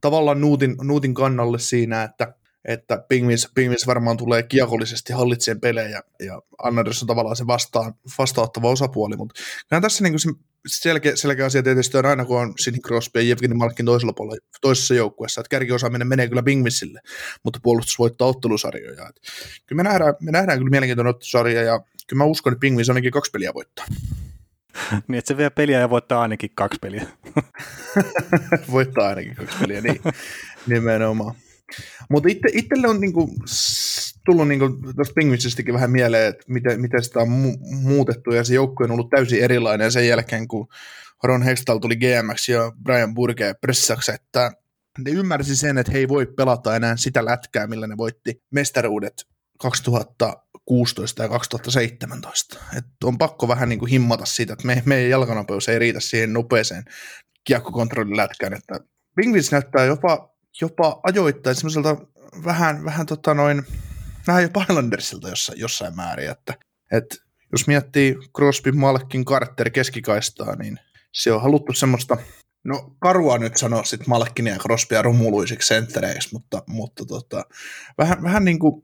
tavallaan 0.00 0.40
Nuutin, 0.40 0.76
Nuutin 0.82 1.14
kannalle 1.14 1.58
siinä, 1.58 2.02
että 2.02 2.34
että 2.66 3.04
Pingvins, 3.08 3.48
Pingvins 3.54 3.86
varmaan 3.86 4.16
tulee 4.16 4.42
kiekollisesti 4.42 5.12
hallitseen 5.12 5.60
pelejä, 5.60 6.02
ja 6.20 6.42
Anders 6.62 7.02
on 7.02 7.06
tavallaan 7.06 7.36
se 7.36 7.46
vastaan, 7.46 7.94
vastaanottava 8.18 8.70
osapuoli, 8.70 9.16
mutta 9.16 9.40
kyllä 9.68 9.80
tässä 9.80 10.04
niin 10.04 10.20
se 10.20 10.30
selkeä, 10.66 11.16
selkeä 11.16 11.46
asia 11.46 11.62
tietysti 11.62 11.98
on 11.98 12.06
aina, 12.06 12.24
kun 12.24 12.40
on 12.40 12.54
Sidney 12.58 12.80
Crosby 12.80 13.20
ja 13.20 13.32
Evgeni 13.32 13.54
Malkin 13.54 13.86
toisella 13.86 14.12
puolella, 14.12 14.46
toisessa 14.60 14.94
joukkueessa, 14.94 15.40
että 15.40 15.48
kärkiosaaminen 15.48 16.08
menee 16.08 16.28
kyllä 16.28 16.42
Pingvinsille, 16.42 17.00
mutta 17.42 17.60
puolustus 17.62 17.98
voittaa 17.98 18.28
ottelusarjoja. 18.28 19.08
Että 19.08 19.20
kyllä 19.66 19.82
me 19.82 19.88
nähdään, 19.88 20.14
me 20.20 20.30
nähdään 20.30 20.58
kyllä 20.58 20.70
mielenkiintoinen 20.70 21.10
ottelusarja, 21.10 21.62
ja 21.62 21.80
kyllä 22.06 22.22
mä 22.22 22.24
uskon, 22.24 22.52
että 22.52 22.60
Pingvins 22.60 22.88
ainakin 22.88 23.12
kaksi 23.12 23.30
peliä 23.30 23.54
voittaa. 23.54 23.84
niin, 25.08 25.18
että 25.18 25.28
se 25.28 25.36
vie 25.36 25.50
peliä 25.50 25.80
ja 25.80 25.90
voittaa 25.90 26.22
ainakin 26.22 26.50
kaksi 26.54 26.78
peliä. 26.80 27.06
voittaa 28.72 29.08
ainakin 29.08 29.34
kaksi 29.34 29.58
peliä, 29.60 29.80
niin 29.80 30.00
nimenomaan. 30.66 31.34
Mutta 32.10 32.28
itse, 32.28 32.48
itselle 32.52 32.88
on 32.88 33.00
niinku 33.00 33.34
tullut 34.24 34.48
niinku 34.48 34.68
tuosta 34.68 35.14
Penguinsistakin 35.14 35.74
vähän 35.74 35.90
mieleen, 35.90 36.28
että 36.28 36.44
miten, 36.48 36.80
miten 36.80 37.04
sitä 37.04 37.20
on 37.20 37.28
mu- 37.28 37.76
muutettu, 37.82 38.30
ja 38.30 38.44
se 38.44 38.54
joukkue 38.54 38.84
on 38.84 38.90
ollut 38.90 39.10
täysin 39.10 39.42
erilainen. 39.42 39.92
Sen 39.92 40.08
jälkeen, 40.08 40.48
kun 40.48 40.68
Ron 41.22 41.42
Hextall 41.42 41.78
tuli 41.78 41.96
GMX 41.96 42.48
ja 42.48 42.72
Brian 42.82 43.14
Burke 43.14 43.54
pressaksi, 43.60 44.12
että 44.12 44.52
ne 45.04 45.10
ymmärsi 45.10 45.56
sen, 45.56 45.78
että 45.78 45.92
he 45.92 45.98
ei 45.98 46.08
voi 46.08 46.26
pelata 46.26 46.76
enää 46.76 46.96
sitä 46.96 47.24
lätkää, 47.24 47.66
millä 47.66 47.86
ne 47.86 47.96
voitti 47.96 48.42
mestaruudet 48.50 49.26
2016 49.58 51.22
ja 51.22 51.28
2017. 51.28 52.58
Et 52.78 52.84
on 53.04 53.18
pakko 53.18 53.48
vähän 53.48 53.68
niin 53.68 53.78
kuin 53.78 53.90
himmata 53.90 54.24
siitä, 54.26 54.52
että 54.52 54.66
me, 54.66 54.82
meidän 54.84 55.10
jalkanopeus 55.10 55.68
ei 55.68 55.78
riitä 55.78 56.00
siihen 56.00 56.32
nopeeseen 56.32 56.84
kiekkokontrollilätkään, 57.44 58.52
että 58.52 58.80
Penguins 59.16 59.52
näyttää 59.52 59.84
jopa 59.84 60.35
jopa 60.60 61.00
ajoittain 61.02 61.56
semmoiselta 61.56 61.96
vähän, 62.44 62.84
vähän 62.84 63.06
tota 63.06 63.34
noin, 63.34 63.66
vähän 64.26 64.42
jopa 64.42 64.62
Islandersilta 64.62 65.28
jossain, 65.28 65.60
jossain 65.60 65.96
määrin, 65.96 66.30
että 66.30 66.54
Et 66.92 67.22
jos 67.52 67.66
miettii 67.66 68.16
Crosby, 68.36 68.72
Malkin, 68.72 69.24
Carter 69.24 69.70
keskikaistaa, 69.70 70.56
niin 70.56 70.78
se 71.12 71.32
on 71.32 71.42
haluttu 71.42 71.72
semmoista, 71.72 72.16
no 72.64 72.96
karua 72.98 73.38
nyt 73.38 73.56
sanoa 73.56 73.84
sitten 73.84 74.08
Malkinia 74.08 74.52
ja 74.52 74.58
Crosbya 74.58 75.02
rumuluisiksi 75.02 75.68
senttereiksi, 75.68 76.28
mutta, 76.32 76.62
mutta 76.66 77.04
tota, 77.04 77.44
vähän, 77.98 78.22
vähän 78.22 78.44
niin 78.44 78.58
kuin 78.58 78.82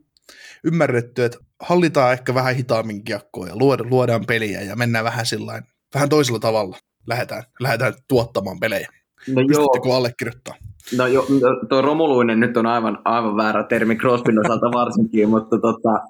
ymmärretty, 0.64 1.24
että 1.24 1.38
hallitaan 1.60 2.12
ehkä 2.12 2.34
vähän 2.34 2.56
hitaammin 2.56 3.04
kiekkoa 3.04 3.46
ja 3.46 3.56
luodaan, 3.56 3.90
luodaan 3.90 4.26
peliä 4.26 4.60
ja 4.60 4.76
mennään 4.76 5.04
vähän 5.04 5.26
sillain, 5.26 5.64
vähän 5.94 6.08
toisella 6.08 6.38
tavalla. 6.38 6.78
Lähdetään, 7.06 7.42
lähdetään 7.60 7.94
tuottamaan 8.08 8.60
pelejä. 8.60 8.88
No 9.28 9.42
Pystyttekö 9.46 9.88
joo. 9.88 9.96
allekirjoittaa? 9.96 10.54
No 10.98 11.06
jo, 11.06 11.20
no, 11.20 11.66
tuo 11.68 11.82
romuluinen 11.82 12.40
nyt 12.40 12.56
on 12.56 12.66
aivan, 12.66 12.98
aivan 13.04 13.36
väärä 13.36 13.62
termi 13.62 13.96
Crosbyn 13.96 14.38
osalta 14.38 14.66
varsinkin, 14.66 15.28
mutta 15.28 15.58
tota, 15.58 16.00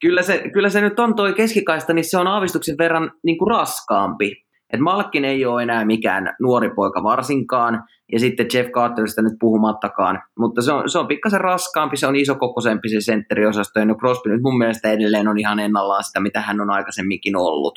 kyllä, 0.00 0.22
se, 0.22 0.50
kyllä 0.52 0.68
se 0.68 0.80
nyt 0.80 0.98
on 0.98 1.16
tuo 1.16 1.32
keskikaista, 1.32 1.92
niin 1.92 2.04
se 2.04 2.18
on 2.18 2.26
aavistuksen 2.26 2.78
verran 2.78 3.10
niin 3.22 3.38
kuin 3.38 3.50
raskaampi. 3.50 4.48
Et 4.72 4.80
Malkin 4.80 5.24
ei 5.24 5.46
ole 5.46 5.62
enää 5.62 5.84
mikään 5.84 6.36
nuori 6.40 6.70
poika 6.70 7.02
varsinkaan, 7.02 7.84
ja 8.12 8.18
sitten 8.18 8.46
Jeff 8.54 8.70
Carterista 8.70 9.22
nyt 9.22 9.32
puhumattakaan, 9.40 10.22
mutta 10.38 10.62
se 10.62 10.72
on, 10.72 10.90
se 10.90 10.98
on 10.98 11.06
pikkasen 11.06 11.40
raskaampi, 11.40 11.96
se 11.96 12.06
on 12.06 12.16
isokokoisempi 12.16 12.88
se 12.88 13.00
sentteriosasto, 13.00 13.78
ja 13.78 13.84
no 13.84 13.94
Crosby 13.94 14.30
nyt 14.30 14.42
mun 14.42 14.58
mielestä 14.58 14.90
edelleen 14.90 15.28
on 15.28 15.38
ihan 15.38 15.58
ennallaan 15.58 16.04
sitä, 16.04 16.20
mitä 16.20 16.40
hän 16.40 16.60
on 16.60 16.70
aikaisemminkin 16.70 17.36
ollut. 17.36 17.74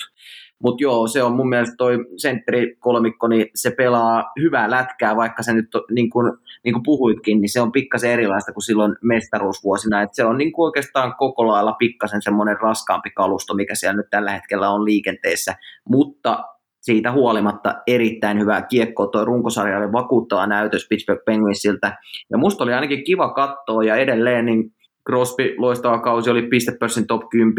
Mutta 0.64 0.84
joo, 0.84 1.08
se 1.08 1.24
on 1.24 1.36
mun 1.36 1.50
mielestä 1.50 1.76
toi 1.78 1.98
sentterikolmikko, 2.18 3.28
niin 3.28 3.46
se 3.56 3.72
pelaa 3.72 4.32
hyvää 4.42 4.72
lätkää, 4.72 5.16
vaikka 5.16 5.44
se 5.44 5.54
nyt, 5.54 5.68
niin 5.92 6.10
kuin, 6.10 6.34
niin 6.64 6.84
puhuitkin, 6.84 7.42
niin 7.42 7.50
se 7.50 7.62
on 7.62 7.72
pikkasen 7.72 8.12
erilaista 8.12 8.54
kuin 8.54 8.64
silloin 8.64 8.96
mestaruusvuosina. 9.04 10.02
Et 10.02 10.14
se 10.14 10.26
on 10.26 10.38
niin 10.38 10.52
kuin 10.52 10.66
oikeastaan 10.66 11.16
koko 11.16 11.48
lailla 11.48 11.74
pikkasen 11.74 12.22
semmoinen 12.22 12.58
raskaampi 12.62 13.10
kalusto, 13.10 13.54
mikä 13.54 13.76
siellä 13.76 13.98
nyt 13.98 14.10
tällä 14.10 14.32
hetkellä 14.32 14.70
on 14.70 14.86
liikenteessä. 14.86 15.56
Mutta 15.90 16.44
siitä 16.82 17.12
huolimatta 17.12 17.76
erittäin 17.88 18.40
hyvää 18.40 18.62
kiekkoa. 18.62 19.08
Tuo 19.08 19.26
runkosarja 19.26 19.78
oli 19.78 19.92
vakuuttava 19.92 20.48
näytös 20.48 20.88
Pittsburgh 20.90 21.24
Penguinsiltä. 21.26 21.98
Ja 22.30 22.38
musta 22.38 22.64
oli 22.64 22.74
ainakin 22.74 23.04
kiva 23.04 23.34
katsoa 23.34 23.84
ja 23.84 23.96
edelleen 23.96 24.46
niin 24.46 24.64
Crosby 25.10 25.56
loistava 25.58 26.00
kausi 26.00 26.30
oli 26.30 26.42
pistepörssin 26.42 27.08
top 27.08 27.30
10. 27.30 27.56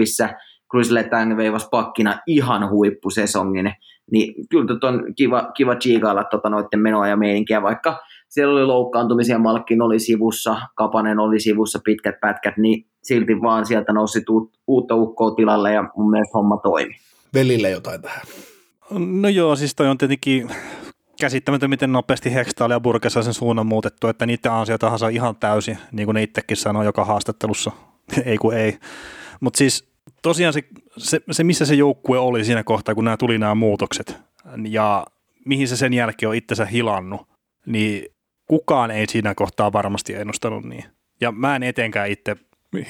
Chris 0.73 0.91
Letang 0.91 1.37
veivas 1.37 1.69
pakkina 1.71 2.19
ihan 2.27 2.71
huippusesongin. 2.71 3.73
Niin 4.11 4.35
kyllä 4.49 4.67
tot 4.67 4.85
on 4.85 5.05
kiva, 5.17 5.51
kiva 5.57 5.77
chiikailla 5.77 6.25
tota 6.25 6.51
noiden 6.51 6.81
menoa 6.81 7.09
ja 7.09 7.17
meininkiä, 7.17 7.63
vaikka 7.63 8.01
siellä 8.29 8.53
oli 8.53 8.65
loukkaantumisia, 8.65 9.39
Malkkin 9.39 9.83
oli 9.83 9.99
sivussa, 9.99 10.57
Kapanen 10.75 11.19
oli 11.19 11.41
sivussa, 11.41 11.81
pitkät 11.85 12.21
pätkät, 12.21 12.57
niin 12.57 12.87
silti 13.03 13.33
vaan 13.43 13.67
sieltä 13.67 13.93
nousi 13.93 14.25
uutta 14.67 14.95
ukkoa 14.95 15.31
tilalle 15.31 15.73
ja 15.73 15.85
mun 15.97 16.11
mielestä 16.11 16.39
homma 16.39 16.57
toimi. 16.63 16.95
Velille 17.35 17.71
jotain 17.71 18.03
tähän. 18.03 18.23
No 19.21 19.29
joo, 19.29 19.57
siis 19.57 19.75
toi 19.75 19.89
on 19.89 19.99
tietenkin 19.99 20.51
käsittämätön, 21.21 21.71
miten 21.71 21.93
nopeasti 21.93 22.35
Hextall 22.35 22.71
ja 22.71 22.81
Burkessa 22.81 23.23
sen 23.23 23.35
suunnan 23.35 23.67
muutettu, 23.67 24.09
että 24.09 24.27
niiden 24.27 24.53
ansiotahansa 24.53 25.09
ihan 25.09 25.37
täysin, 25.37 25.79
niin 25.93 26.07
kuin 26.07 26.15
ne 26.15 26.23
itsekin 26.23 26.57
sanoi 26.57 26.85
joka 26.85 27.05
haastattelussa, 27.05 27.73
ei 28.25 28.39
kun 28.39 28.55
ei. 28.55 28.79
Mutta 29.41 29.59
siis 29.59 29.92
tosiaan 30.23 30.53
se, 30.53 30.65
se, 30.99 31.21
se, 31.31 31.45
missä 31.45 31.67
se 31.67 31.75
joukkue 31.75 32.19
oli 32.19 32.45
siinä 32.45 32.65
kohtaa, 32.65 32.95
kun 32.95 33.05
nämä 33.05 33.17
tuli 33.17 33.39
nämä 33.39 33.55
muutokset 33.55 34.17
ja 34.69 35.07
mihin 35.45 35.69
se 35.69 35.77
sen 35.77 35.93
jälkeen 35.93 36.31
on 36.31 36.35
itsensä 36.35 36.65
hilannut, 36.65 37.29
niin 37.67 38.05
kukaan 38.47 38.91
ei 38.91 39.07
siinä 39.09 39.35
kohtaa 39.35 39.73
varmasti 39.73 40.15
ennustanut 40.15 40.65
niin. 40.65 40.85
Ja 41.21 41.33
mä 41.33 41.57
en 41.57 41.63
etenkään 41.63 42.11
itse 42.11 42.37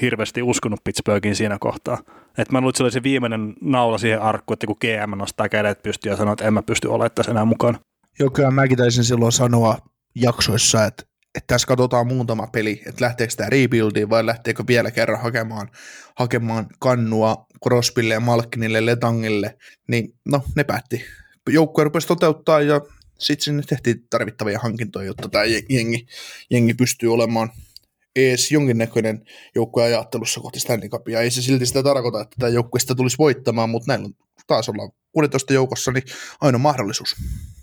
hirveästi 0.01 0.41
uskonut 0.41 0.83
Pittsburghin 0.83 1.35
siinä 1.35 1.57
kohtaa. 1.59 1.97
Et 2.37 2.51
mä 2.51 2.59
luulen, 2.59 2.69
että 2.69 2.77
se 2.77 2.83
oli 2.83 2.91
se 2.91 3.03
viimeinen 3.03 3.53
naula 3.61 3.97
siihen 3.97 4.21
arkkuun, 4.21 4.55
että 4.55 4.67
kun 4.67 4.77
GM 4.81 5.17
nostaa 5.17 5.49
kädet 5.49 5.83
pystyy 5.83 6.11
ja 6.11 6.15
sanoo, 6.15 6.33
että 6.33 6.45
en 6.45 6.53
mä 6.53 6.63
pysty 6.63 6.87
olemaan 6.87 7.11
tässä 7.15 7.31
enää 7.31 7.45
mukaan. 7.45 7.79
Joo, 8.19 8.29
kyllä 8.29 8.51
mäkin 8.51 8.77
taisin 8.77 9.03
silloin 9.03 9.31
sanoa 9.31 9.77
jaksoissa, 10.15 10.85
että, 10.85 11.03
että 11.35 11.47
tässä 11.47 11.67
katsotaan 11.67 12.07
muutama 12.07 12.47
peli, 12.47 12.81
että 12.87 13.05
lähteekö 13.05 13.33
tämä 13.37 13.49
rebuildiin 13.49 14.09
vai 14.09 14.25
lähteekö 14.25 14.63
vielä 14.67 14.91
kerran 14.91 15.21
hakemaan, 15.21 15.69
hakemaan 16.15 16.67
kannua 16.79 17.45
Crosbylle 17.63 18.13
ja 18.13 18.19
Malkinille, 18.19 18.85
Letangille, 18.85 19.57
niin 19.87 20.13
no 20.25 20.43
ne 20.55 20.63
päätti. 20.63 21.05
Joukkue 21.49 21.83
rupesi 21.83 22.07
toteuttaa 22.07 22.61
ja 22.61 22.81
sitten 23.19 23.43
sinne 23.43 23.63
tehtiin 23.63 24.07
tarvittavia 24.09 24.59
hankintoja, 24.59 25.05
jotta 25.05 25.29
tämä 25.29 25.43
jengi, 25.69 26.05
jengi 26.49 26.73
pystyy 26.73 27.13
olemaan 27.13 27.51
edes 28.15 28.51
jonkinnäköinen 28.51 29.25
joukkue 29.55 29.83
ajattelussa 29.83 30.41
kohti 30.41 30.59
Stanley 30.59 30.89
Cupia. 30.89 31.21
Ei 31.21 31.31
se 31.31 31.41
silti 31.41 31.65
sitä 31.65 31.83
tarkoita, 31.83 32.21
että 32.21 32.35
tämä 32.39 32.49
joukkue 32.49 32.79
sitä 32.79 32.95
tulisi 32.95 33.17
voittamaan, 33.17 33.69
mutta 33.69 33.91
näillä 33.91 34.05
on 34.05 34.15
taas 34.47 34.69
ollaan 34.69 34.89
16 35.11 35.53
joukossa, 35.53 35.91
niin 35.91 36.03
aina 36.41 36.57
mahdollisuus. 36.57 37.15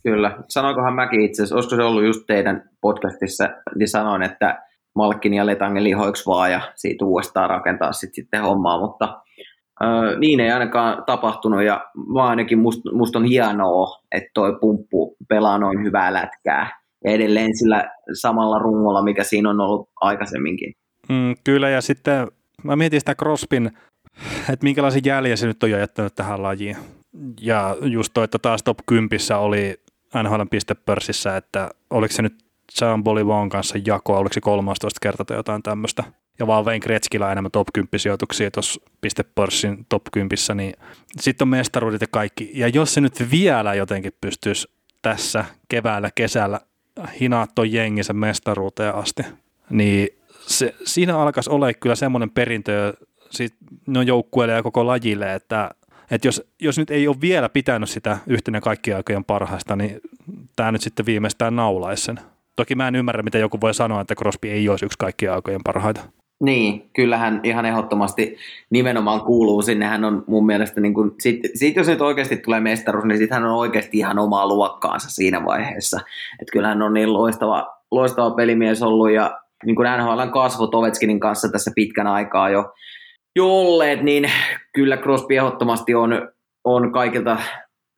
Kyllä. 0.02 0.38
Sanoikohan 0.48 0.94
mäkin 0.94 1.20
itse 1.20 1.42
asiassa, 1.42 1.54
olisiko 1.54 1.76
se 1.76 1.82
ollut 1.82 2.04
just 2.04 2.20
teidän 2.26 2.70
podcastissa, 2.80 3.48
niin 3.78 3.88
sanoin, 3.88 4.22
että 4.22 4.62
Malkin 4.94 5.34
ja 5.34 5.46
Letange 5.46 5.82
lihoiksi 5.82 6.26
vaan 6.26 6.52
ja 6.52 6.60
siitä 6.76 7.04
uudestaan 7.04 7.50
rakentaa 7.50 7.92
sit 7.92 8.14
sitten 8.14 8.42
hommaa, 8.42 8.80
mutta 8.80 9.22
ö, 9.82 10.18
niin 10.18 10.40
ei 10.40 10.50
ainakaan 10.50 11.04
tapahtunut 11.06 11.62
ja 11.62 11.86
vaan 12.14 12.30
ainakin 12.30 12.58
musta 12.58 12.92
must 12.92 13.16
on 13.16 13.24
hienoa, 13.24 13.98
että 14.12 14.30
toi 14.34 14.58
pumppu 14.60 15.16
pelaa 15.28 15.58
noin 15.58 15.84
hyvää 15.84 16.12
lätkää 16.12 16.80
ja 17.04 17.10
edelleen 17.10 17.56
sillä 17.56 17.90
samalla 18.20 18.58
rungolla, 18.58 19.02
mikä 19.02 19.24
siinä 19.24 19.50
on 19.50 19.60
ollut 19.60 19.88
aikaisemminkin. 20.00 20.72
Mm, 21.08 21.34
kyllä, 21.44 21.70
ja 21.70 21.80
sitten 21.80 22.26
mä 22.64 22.76
mietin 22.76 23.00
sitä 23.00 23.14
Crospin, 23.14 23.70
että 24.52 24.64
minkälaisen 24.64 25.02
jäljen 25.04 25.38
se 25.38 25.46
nyt 25.46 25.62
on 25.62 25.70
jättänyt 25.70 26.14
tähän 26.14 26.42
lajiin. 26.42 26.76
Ja 27.40 27.76
just 27.80 28.10
toi, 28.14 28.24
että 28.24 28.38
taas 28.38 28.62
top 28.62 28.78
10 28.86 29.18
oli 29.38 29.80
NHL 30.22 30.42
pistepörssissä, 30.50 31.36
että 31.36 31.70
oliko 31.90 32.14
se 32.14 32.22
nyt 32.22 32.44
Jean 32.80 33.04
Bolivon 33.04 33.48
kanssa 33.48 33.78
jako, 33.86 34.16
oliko 34.16 34.32
se 34.32 34.40
13 34.40 34.98
kertaa 35.02 35.24
tai 35.24 35.36
jotain 35.36 35.62
tämmöistä. 35.62 36.04
Ja 36.38 36.46
vaan 36.46 36.64
Wayne 36.64 36.80
Gretzkillä 36.80 37.32
enemmän 37.32 37.50
top 37.50 37.68
10 37.74 38.00
sijoituksia 38.00 38.50
tuossa 38.50 38.80
pistepörssin 39.00 39.86
top 39.88 40.02
10, 40.12 40.36
niin 40.54 40.74
sitten 41.20 41.44
on 41.44 41.48
mestaruudet 41.48 42.00
ja 42.00 42.06
kaikki. 42.10 42.50
Ja 42.54 42.68
jos 42.68 42.94
se 42.94 43.00
nyt 43.00 43.30
vielä 43.30 43.74
jotenkin 43.74 44.12
pystyisi 44.20 44.68
tässä 45.02 45.44
keväällä, 45.68 46.10
kesällä 46.14 46.60
hinaa 47.20 47.46
ton 47.54 47.72
jenginsä 47.72 48.12
mestaruuteen 48.12 48.94
asti, 48.94 49.22
niin 49.70 50.08
se, 50.46 50.74
siinä 50.84 51.18
alkaisi 51.18 51.50
olla 51.50 51.72
kyllä 51.72 51.94
semmoinen 51.94 52.30
perintö 52.30 52.94
sit, 53.30 53.54
no 53.86 54.02
joukkueelle 54.02 54.54
ja 54.54 54.62
koko 54.62 54.86
lajille, 54.86 55.34
että, 55.34 55.70
että 56.10 56.28
jos, 56.28 56.42
jos 56.60 56.78
nyt 56.78 56.90
ei 56.90 57.08
ole 57.08 57.16
vielä 57.20 57.48
pitänyt 57.48 57.88
sitä 57.88 58.18
yhtenä 58.26 58.60
kaikkien 58.60 58.96
aikojen 58.96 59.24
parhaista, 59.24 59.76
niin 59.76 60.00
tämä 60.56 60.72
nyt 60.72 60.82
sitten 60.82 61.06
viimeistään 61.06 61.56
naulaisi 61.56 62.04
sen. 62.04 62.20
Toki 62.56 62.74
mä 62.74 62.88
en 62.88 62.96
ymmärrä, 62.96 63.22
miten 63.22 63.40
joku 63.40 63.60
voi 63.60 63.74
sanoa, 63.74 64.00
että 64.00 64.14
Crosby 64.14 64.48
ei 64.48 64.68
olisi 64.68 64.84
yksi 64.84 64.98
kaikkien 64.98 65.32
aikojen 65.32 65.60
parhaita. 65.64 66.00
Niin, 66.40 66.90
kyllähän 66.92 67.40
ihan 67.44 67.66
ehdottomasti 67.66 68.36
nimenomaan 68.70 69.20
kuuluu 69.20 69.62
sinne. 69.62 69.86
Hän 69.86 70.04
on 70.04 70.24
mun 70.26 70.46
mielestä, 70.46 70.80
niin 70.80 70.94
kuin, 70.94 71.10
sit, 71.18 71.40
sit 71.54 71.76
jos 71.76 71.86
nyt 71.86 72.00
oikeasti 72.00 72.36
tulee 72.36 72.60
mestaruus, 72.60 73.04
niin 73.04 73.18
sitten 73.18 73.34
hän 73.34 73.50
on 73.50 73.58
oikeasti 73.58 73.98
ihan 73.98 74.18
omaa 74.18 74.48
luokkaansa 74.48 75.10
siinä 75.10 75.44
vaiheessa. 75.44 76.00
Että 76.40 76.52
kyllähän 76.52 76.82
on 76.82 76.94
niin 76.94 77.12
loistava, 77.12 77.76
loistava 77.90 78.30
pelimies 78.30 78.82
ollut 78.82 79.10
ja 79.10 79.40
niin 79.64 79.76
kuin 79.76 79.88
NHLn 79.98 80.30
kasvot 80.30 80.74
Ovechkinin 80.74 81.20
kanssa 81.20 81.48
tässä 81.48 81.70
pitkän 81.74 82.06
aikaa 82.06 82.50
jo, 82.50 82.72
jo 83.36 83.46
olleet, 83.46 84.02
niin 84.02 84.30
kyllä 84.74 84.96
Crosby 84.96 85.36
ehdottomasti 85.36 85.94
on, 85.94 86.28
on 86.64 86.92
kaikilta 86.92 87.38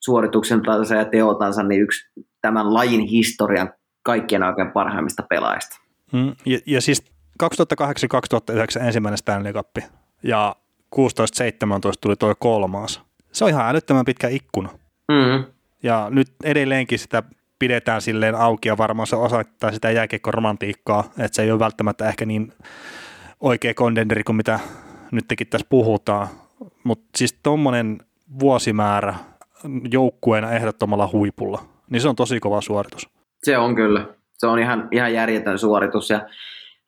suorituksentansa 0.04 0.94
ja 0.94 1.04
teotansa 1.04 1.62
niin 1.62 1.82
yksi 1.82 2.10
tämän 2.40 2.74
lajin 2.74 3.00
historian 3.00 3.72
kaikkien 4.02 4.42
oikein 4.42 4.72
parhaimmista 4.72 5.22
pelaajista. 5.22 5.80
Mm, 6.12 6.32
ja, 6.46 6.58
ja 6.66 6.80
siis 6.80 7.04
2008-2009 7.42 8.82
ensimmäinen 8.82 9.18
Stanley 9.18 9.52
Cup 9.52 9.76
ja 10.22 10.56
16-17 10.96 10.98
tuli 12.00 12.16
tuo 12.16 12.34
kolmas. 12.38 13.02
Se 13.32 13.44
on 13.44 13.50
ihan 13.50 13.68
älyttömän 13.68 14.04
pitkä 14.04 14.28
ikkuna. 14.28 14.68
Mm. 15.08 15.44
Ja 15.82 16.06
nyt 16.10 16.28
edelleenkin 16.44 16.98
sitä 16.98 17.22
pidetään 17.58 18.02
silleen 18.02 18.34
auki 18.34 18.68
ja 18.68 18.78
varmaan 18.78 19.06
se 19.06 19.16
osoittaa 19.16 19.72
sitä 19.72 19.90
jääkiekko-romantiikkaa, 19.90 21.04
että 21.18 21.36
se 21.36 21.42
ei 21.42 21.50
ole 21.50 21.58
välttämättä 21.58 22.08
ehkä 22.08 22.26
niin 22.26 22.52
oikea 23.40 23.74
kondenderi 23.74 24.24
kuin 24.24 24.36
mitä 24.36 24.60
nytkin 25.12 25.46
tässä 25.46 25.66
puhutaan. 25.70 26.28
Mutta 26.84 27.04
siis 27.16 27.38
tuommoinen 27.42 27.98
vuosimäärä 28.40 29.14
joukkueena 29.92 30.52
ehdottomalla 30.52 31.08
huipulla, 31.12 31.64
niin 31.90 32.00
se 32.00 32.08
on 32.08 32.16
tosi 32.16 32.40
kova 32.40 32.60
suoritus. 32.60 33.08
Se 33.42 33.58
on 33.58 33.74
kyllä. 33.74 34.06
Se 34.32 34.46
on 34.46 34.58
ihan, 34.58 34.88
ihan 34.92 35.14
järjetön 35.14 35.58
suoritus 35.58 36.10
ja 36.10 36.28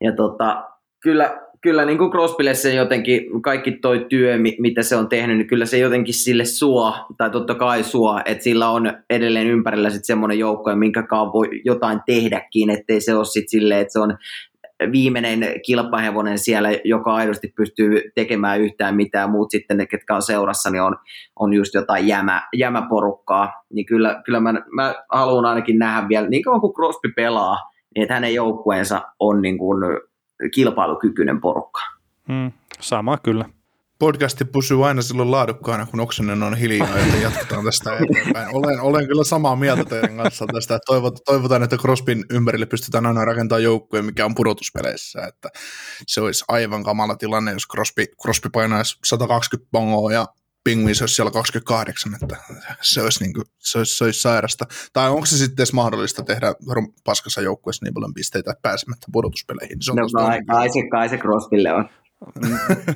ja 0.04 0.12
tota, 0.12 0.64
kyllä, 1.02 1.40
kyllä 1.60 1.84
niin 1.84 1.98
kuin 1.98 2.10
Crosbylle 2.10 2.54
se 2.54 2.74
jotenkin, 2.74 3.42
kaikki 3.42 3.72
toi 3.72 4.06
työ, 4.08 4.38
mitä 4.58 4.82
se 4.82 4.96
on 4.96 5.08
tehnyt, 5.08 5.36
niin 5.36 5.46
kyllä 5.46 5.66
se 5.66 5.78
jotenkin 5.78 6.14
sille 6.14 6.44
suo, 6.44 6.94
tai 7.18 7.30
totta 7.30 7.54
kai 7.54 7.82
suo, 7.82 8.20
että 8.24 8.44
sillä 8.44 8.68
on 8.68 8.92
edelleen 9.10 9.46
ympärillä 9.46 9.90
sitten 9.90 10.06
semmoinen 10.06 10.38
joukko, 10.38 10.76
minkä 10.76 11.04
voi 11.32 11.48
jotain 11.64 12.00
tehdäkin, 12.06 12.70
ettei 12.70 13.00
se 13.00 13.14
ole 13.14 13.24
sitten 13.24 13.50
silleen, 13.50 13.80
että 13.80 13.92
se 13.92 14.00
on 14.00 14.16
viimeinen 14.92 15.60
kilpahevonen 15.66 16.38
siellä, 16.38 16.68
joka 16.84 17.14
aidosti 17.14 17.52
pystyy 17.56 18.02
tekemään 18.14 18.60
yhtään 18.60 18.96
mitään, 18.96 19.30
muut 19.30 19.50
sitten 19.50 19.76
ne, 19.76 19.86
ketkä 19.86 20.14
on 20.14 20.22
seurassa, 20.22 20.70
niin 20.70 20.82
on, 20.82 20.96
on 21.38 21.54
just 21.54 21.74
jotain 21.74 22.06
jämä, 22.06 22.42
jämäporukkaa, 22.56 23.52
niin 23.72 23.86
kyllä, 23.86 24.22
kyllä 24.24 24.40
mä, 24.40 24.52
mä 24.72 24.94
haluan 25.12 25.44
ainakin 25.44 25.78
nähdä 25.78 26.08
vielä, 26.08 26.28
niin 26.28 26.42
kauan 26.42 26.60
kuin 26.60 26.74
Crosby 26.74 27.12
pelaa, 27.16 27.56
niin 27.94 28.02
että 28.02 28.14
hänen 28.14 28.34
joukkueensa 28.34 29.02
on 29.18 29.42
niin 29.42 29.58
kuin 29.58 29.78
kilpailukykyinen 30.54 31.40
porukka. 31.40 31.80
Hmm, 32.28 32.52
sama 32.80 33.18
kyllä 33.18 33.44
podcasti 34.04 34.44
pysyy 34.44 34.86
aina 34.86 35.02
silloin 35.02 35.30
laadukkaana, 35.30 35.86
kun 35.86 36.00
Oksanen 36.00 36.42
on 36.42 36.56
hiljaa, 36.56 36.98
ja 36.98 37.22
jatketaan 37.22 37.64
tästä 37.64 37.90
eteenpäin. 37.96 38.56
Olen, 38.56 38.80
olen 38.80 39.06
kyllä 39.06 39.24
samaa 39.24 39.56
mieltä 39.56 39.84
teidän 39.84 40.16
kanssa 40.16 40.46
tästä, 40.46 40.74
että 40.74 40.92
toivotaan, 41.24 41.62
että 41.62 41.76
Crospin 41.76 42.24
ympärille 42.30 42.66
pystytään 42.66 43.06
aina 43.06 43.24
rakentamaan 43.24 43.62
joukkoja, 43.62 44.02
mikä 44.02 44.24
on 44.24 44.34
pudotuspeleissä, 44.34 45.26
että 45.28 45.48
se 46.06 46.20
olisi 46.20 46.44
aivan 46.48 46.84
kamala 46.84 47.16
tilanne, 47.16 47.52
jos 47.52 47.68
Crosby, 47.72 48.04
Crosby 48.22 48.50
painaisi 48.52 48.98
120 49.04 49.68
bongoa 49.72 50.12
ja 50.12 50.26
Penguins 50.64 51.02
olisi 51.02 51.14
siellä 51.14 51.30
28, 51.30 52.12
että 52.22 52.36
se 52.80 53.02
olisi, 53.02 53.24
niin 53.24 53.34
kuin, 53.34 53.44
se 53.58 53.78
olisi, 53.78 53.96
se 53.96 54.04
olisi 54.04 54.20
sairasta. 54.20 54.64
Tai 54.92 55.10
onko 55.10 55.26
se 55.26 55.36
sitten 55.36 55.62
edes 55.62 55.72
mahdollista 55.72 56.22
tehdä 56.22 56.54
paskassa 57.04 57.40
joukkueessa 57.40 57.84
niin 57.84 57.94
paljon 57.94 58.14
pisteitä 58.14 58.54
pääsemättä 58.62 59.06
pudotuspeleihin? 59.12 59.82
Se 59.82 59.92
on 59.92 59.96
no, 59.96 60.06
kai, 60.12 60.44
kai, 60.44 60.68
se, 60.68 60.88
kai 60.90 61.08
se 61.08 61.18
Crosbylle 61.18 61.72
on. 61.72 61.88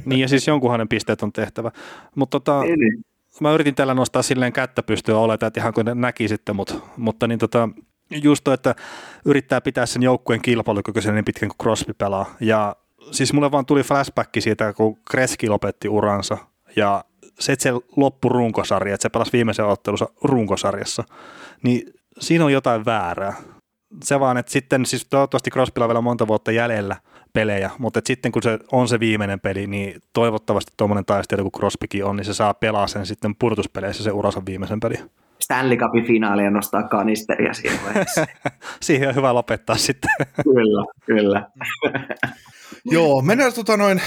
Niin 0.04 0.20
ja 0.20 0.28
siis 0.28 0.46
jonkunhan 0.46 0.88
pisteet 0.88 1.22
on 1.22 1.32
tehtävä. 1.32 1.70
Mutta 2.14 2.40
tota, 2.40 2.62
niin, 2.62 2.80
niin. 2.80 3.04
mä 3.40 3.52
yritin 3.52 3.74
tällä 3.74 3.94
nostaa 3.94 4.22
silleen 4.22 4.52
kättä 4.52 4.82
pystyä 4.82 5.18
olemaan, 5.18 5.46
että 5.46 5.60
ihan 5.60 5.74
kuin 5.74 5.84
ne 5.84 5.94
näki 5.94 6.28
sitten, 6.28 6.56
mutta, 6.56 6.74
mutta 6.96 7.26
niin 7.26 7.38
tota, 7.38 7.68
just 8.10 8.44
to, 8.44 8.52
että 8.52 8.74
yrittää 9.24 9.60
pitää 9.60 9.86
sen 9.86 10.02
joukkueen 10.02 10.42
kilpailukykyisen 10.42 11.14
niin 11.14 11.24
pitkän 11.24 11.48
kuin 11.48 11.58
Crosby 11.62 11.94
pelaa. 11.94 12.26
Ja 12.40 12.76
siis 13.10 13.32
mulle 13.32 13.50
vaan 13.50 13.66
tuli 13.66 13.82
flashback 13.82 14.30
siitä, 14.38 14.72
kun 14.72 14.98
Kreski 15.10 15.48
lopetti 15.48 15.88
uransa 15.88 16.38
ja 16.76 17.04
se, 17.40 17.52
että 17.52 17.62
se 17.62 17.72
loppu 17.96 18.28
runkosarja, 18.28 18.94
että 18.94 19.02
se 19.02 19.08
pelasi 19.08 19.32
viimeisen 19.32 19.64
ottelussa 19.64 20.08
runkosarjassa, 20.22 21.04
niin 21.62 21.92
siinä 22.18 22.44
on 22.44 22.52
jotain 22.52 22.84
väärää. 22.84 23.34
Se 24.04 24.20
vaan, 24.20 24.36
että 24.36 24.52
sitten 24.52 24.86
siis 24.86 25.06
toivottavasti 25.10 25.50
Crosbylla 25.50 25.84
on 25.84 25.88
vielä 25.88 26.00
monta 26.00 26.26
vuotta 26.26 26.52
jäljellä– 26.52 26.96
pelejä, 27.32 27.70
mutta 27.78 28.00
sitten 28.04 28.32
kun 28.32 28.42
se 28.42 28.58
on 28.72 28.88
se 28.88 29.00
viimeinen 29.00 29.40
peli, 29.40 29.66
niin 29.66 30.00
toivottavasti 30.12 30.72
tuommoinen 30.76 31.04
taistelu 31.04 31.42
kuin 31.42 31.52
Crosbykin 31.52 32.04
on, 32.04 32.16
niin 32.16 32.24
se 32.24 32.34
saa 32.34 32.54
pelaa 32.54 32.86
sen 32.86 33.06
sitten 33.06 33.36
purtuspeleissä 33.36 34.02
se 34.02 34.12
uransa 34.12 34.42
viimeisen 34.46 34.80
pelin. 34.80 35.10
Stanley 35.38 35.76
Cupin 35.76 36.06
finaalia 36.06 36.50
nostaa 36.50 36.82
kanisteria 36.82 37.52
siinä 37.52 37.78
vaiheessa. 37.84 38.26
Siihen 38.82 39.08
on 39.08 39.14
hyvä 39.14 39.34
lopettaa 39.34 39.76
sitten. 39.76 40.10
kyllä, 40.44 40.84
kyllä. 41.06 41.50
Joo, 42.84 43.22
mennään 43.22 43.52
tota 43.52 43.76
noin 43.76 44.02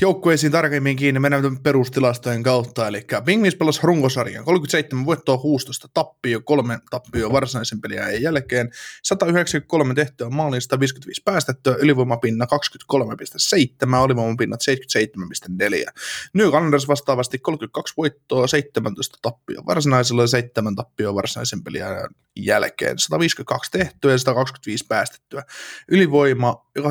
joukkueisiin 0.00 0.52
tarkemmin 0.52 0.96
kiinni, 0.96 1.20
mennään 1.20 1.58
perustilastojen 1.62 2.42
kautta, 2.42 2.88
eli 2.88 3.06
Bingmis 3.24 3.56
pelasi 3.56 3.80
runkosarjan, 3.82 4.44
37 4.44 5.06
voittoa 5.06 5.38
16 5.38 5.88
tappio, 5.94 6.40
kolme 6.40 6.78
tappio 6.90 7.32
varsinaisen 7.32 7.80
pelin 7.80 8.22
jälkeen, 8.22 8.70
193 9.04 9.94
tehtyä 9.94 10.30
maalin, 10.30 10.60
155 10.60 11.22
päästettyä, 11.24 11.76
ylivoimapinna 11.78 12.46
23,7, 12.94 13.94
alivoimapinnat 13.94 14.60
77,4. 14.70 15.92
New 16.34 16.50
Canaders 16.50 16.88
vastaavasti 16.88 17.38
32 17.38 17.94
voittoa, 17.96 18.46
17 18.46 19.18
tappio 19.22 19.62
varsinaisella 19.66 20.22
ja 20.22 20.26
7 20.26 20.76
tappio 20.76 21.14
varsinaisen 21.14 21.64
pelin 21.64 21.82
jälkeen, 22.36 22.98
152 22.98 23.70
tehtyä 23.70 24.12
ja 24.12 24.18
125 24.18 24.86
päästettyä, 24.88 25.42
ylivoima 25.88 26.66
18,8 26.78 26.84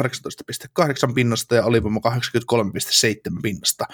pinnasta 1.07 1.55
ja 1.55 1.65
alivoima 1.65 1.99
83,7 2.09 3.41
pinnasta. 3.41 3.85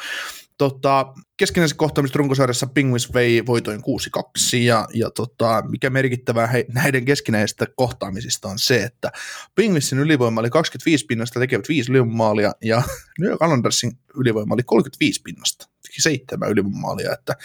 Tota, 0.58 1.14
keskinäisessä 1.38 1.78
kohtaamista 1.78 2.18
runkosarjassa 2.18 2.68
Penguins 2.68 3.14
vei 3.14 3.46
voitoin 3.46 3.80
6-2 3.80 4.58
ja, 4.58 4.88
ja 4.94 5.10
tota, 5.10 5.64
mikä 5.70 5.90
merkittävää 5.90 6.48
he, 6.48 6.66
näiden 6.74 7.06
keskinäisistä 7.06 7.68
kohtaamisista 7.76 8.48
on 8.48 8.60
se, 8.60 8.84
että 8.84 9.12
Penguinsin 9.56 10.00
ylivoima 10.00 10.40
oli 10.40 10.50
25 10.50 11.06
pinnasta, 11.06 11.40
tekevät 11.40 11.70
5 11.70 11.92
ylivoimaalia 11.92 12.52
ja 12.62 12.84
New 13.20 13.30
York 13.30 13.42
Islandersin 13.42 13.92
ylivoima 14.16 14.54
oli 14.54 14.64
35 14.64 15.22
pinnasta 15.24 15.75
seitsemän 16.02 16.52
ylimaalia, 16.52 17.14
että, 17.14 17.36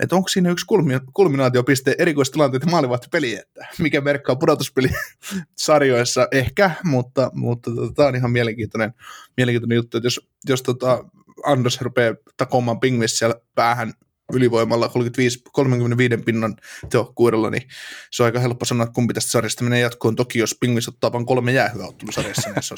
että 0.00 0.16
onko 0.16 0.28
siinä 0.28 0.50
yksi 0.50 0.66
kulminaatiopiste 1.12 1.94
erikoistilanteet 1.98 2.66
maalivahtipeli, 2.66 3.34
että 3.34 3.66
mikä 3.78 4.00
merkkaa 4.00 4.36
pudotuspeli 4.36 4.88
sarjoissa 5.58 6.28
ehkä, 6.32 6.70
mutta, 6.84 7.30
mutta 7.34 7.70
tota, 7.70 7.92
tämä 7.94 8.08
on 8.08 8.16
ihan 8.16 8.30
mielenkiintoinen, 8.30 8.94
mielenkiintoinen 9.36 9.76
juttu, 9.76 9.96
että 9.96 10.06
jos, 10.06 10.28
jos 10.48 10.62
tota 10.62 11.04
Anders 11.44 11.80
rupeaa 11.80 12.14
takomaan 12.36 12.80
pingvissä 12.80 13.18
siellä 13.18 13.34
päähän 13.54 13.92
ylivoimalla 14.32 14.88
35, 14.88 15.40
35 15.52 16.16
pinnan 16.16 16.56
tehokkuudella, 16.90 17.50
niin 17.50 17.62
se 18.10 18.22
on 18.22 18.24
aika 18.24 18.40
helppo 18.40 18.64
sanoa, 18.64 18.84
että 18.84 18.94
kumpi 18.94 19.14
tästä 19.14 19.30
sarjasta 19.30 19.64
menee 19.64 19.80
jatkoon. 19.80 20.16
Toki 20.16 20.38
jos 20.38 20.56
Pingvis 20.60 20.88
ottaa 20.88 21.12
vain 21.12 21.26
kolme 21.26 21.52
jäähyä 21.52 21.86
ottelusarjassa, 21.86 22.50
niin 22.50 22.62
se 22.62 22.74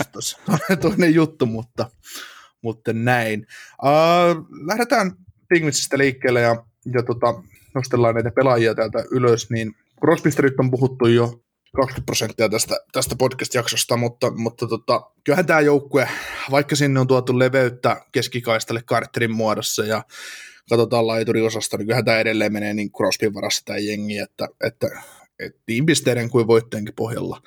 toinen, 0.47 0.79
toinen 0.91 1.15
juttu, 1.15 1.47
mutta, 1.47 1.91
mutta 2.65 2.93
näin. 2.93 3.47
Uh, 3.83 4.47
lähdetään 4.67 5.13
Pingvitsistä 5.49 5.99
liikkeelle 5.99 6.41
ja, 6.41 6.65
ja 6.95 7.03
tota, 7.03 7.43
nostellaan 7.75 8.15
näitä 8.15 8.31
pelaajia 8.31 8.75
täältä 8.75 9.05
ylös, 9.11 9.51
niin 9.51 9.75
Crosbysta 10.01 10.43
nyt 10.43 10.55
on 10.59 10.71
puhuttu 10.71 11.07
jo 11.07 11.45
20 11.77 12.07
prosenttia 12.07 12.49
tästä, 12.49 12.77
tästä 12.93 13.17
podcast-jaksosta, 13.17 13.97
mutta, 13.97 14.31
mutta 14.31 14.67
tota, 14.67 15.11
kyllähän 15.25 15.47
tämä 15.47 15.61
joukkue, 15.61 16.09
vaikka 16.51 16.77
sinne 16.77 17.01
on 17.01 17.07
tuotu 17.07 17.39
leveyttä 17.39 18.05
keskikaistalle 18.13 18.83
Carterin 18.83 19.35
muodossa 19.35 19.85
ja 19.85 20.05
katsotaan 20.69 21.07
laituriosasto, 21.07 21.77
niin 21.77 21.87
kyllähän 21.87 22.05
tämä 22.05 22.19
edelleen 22.19 22.53
menee 22.53 22.75
niin 22.75 22.93
Crosbyn 22.93 23.35
varassa 23.35 23.63
tämä 23.65 23.79
jengi, 23.79 24.19
että, 24.19 24.49
että, 24.65 24.87
että 25.39 25.61
niin 25.69 25.87
pisteiden 25.87 26.31
kuin 26.31 26.47
voittojenkin 26.47 26.95
pohjalla. 26.95 27.41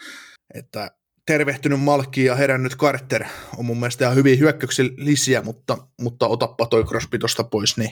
Että 0.53 0.91
tervehtynyt 1.27 1.81
Malkki 1.81 2.25
ja 2.25 2.35
herännyt 2.35 2.75
Carter 2.75 3.23
on 3.57 3.65
mun 3.65 3.77
mielestä 3.77 4.05
ihan 4.05 4.15
hyvin 4.15 4.39
hyökkäyksellisiä, 4.39 5.41
mutta, 5.41 5.77
mutta 6.01 6.27
otappa 6.27 6.65
toi 6.65 6.83
Crosby 6.83 7.19
tuosta 7.19 7.43
pois, 7.43 7.77
niin 7.77 7.91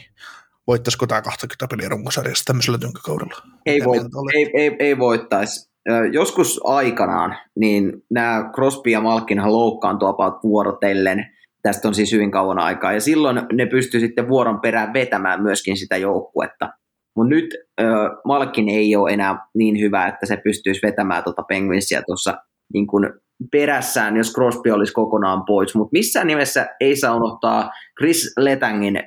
voittaisiko 0.67 1.07
tämä 1.07 1.21
20 1.21 1.67
peliä 1.67 1.89
runkosarjassa 1.89 2.45
tämmöisellä 2.45 2.77
tynkäkaudella? 2.77 3.35
Ei, 3.65 3.81
voi, 3.85 3.97
ei, 4.33 4.51
ei, 4.53 4.75
ei 4.79 4.97
voittaisi. 4.97 5.69
Joskus 6.11 6.61
aikanaan, 6.63 7.37
niin 7.59 7.93
nämä 8.09 8.49
Crosby 8.55 8.89
ja 8.89 9.01
Malkinhan 9.01 9.53
loukkaantuivat 9.53 10.43
vuorotellen. 10.43 11.25
Tästä 11.61 11.87
on 11.87 11.95
siis 11.95 12.11
hyvin 12.11 12.31
kauan 12.31 12.59
aikaa. 12.59 12.93
Ja 12.93 13.01
silloin 13.01 13.41
ne 13.53 13.65
pystyi 13.65 13.99
sitten 13.99 14.29
vuoron 14.29 14.61
perään 14.61 14.93
vetämään 14.93 15.43
myöskin 15.43 15.77
sitä 15.77 15.97
joukkuetta. 15.97 16.69
Mutta 17.15 17.29
nyt 17.29 17.45
äh, 17.81 17.87
Malkin 18.25 18.69
ei 18.69 18.95
ole 18.95 19.11
enää 19.11 19.47
niin 19.55 19.79
hyvä, 19.79 20.07
että 20.07 20.25
se 20.25 20.37
pystyisi 20.37 20.81
vetämään 20.83 21.23
tuota 21.23 21.43
Penguinsia 21.43 22.01
tuossa 22.07 22.37
niin 22.73 22.87
kuin 22.87 23.09
perässään, 23.51 24.17
jos 24.17 24.33
Crosby 24.33 24.71
olisi 24.71 24.93
kokonaan 24.93 25.45
pois, 25.45 25.75
mutta 25.75 25.93
missään 25.93 26.27
nimessä 26.27 26.67
ei 26.79 26.95
saa 26.95 27.15
unohtaa 27.15 27.71
Chris 27.99 28.33
Letangin 28.37 29.03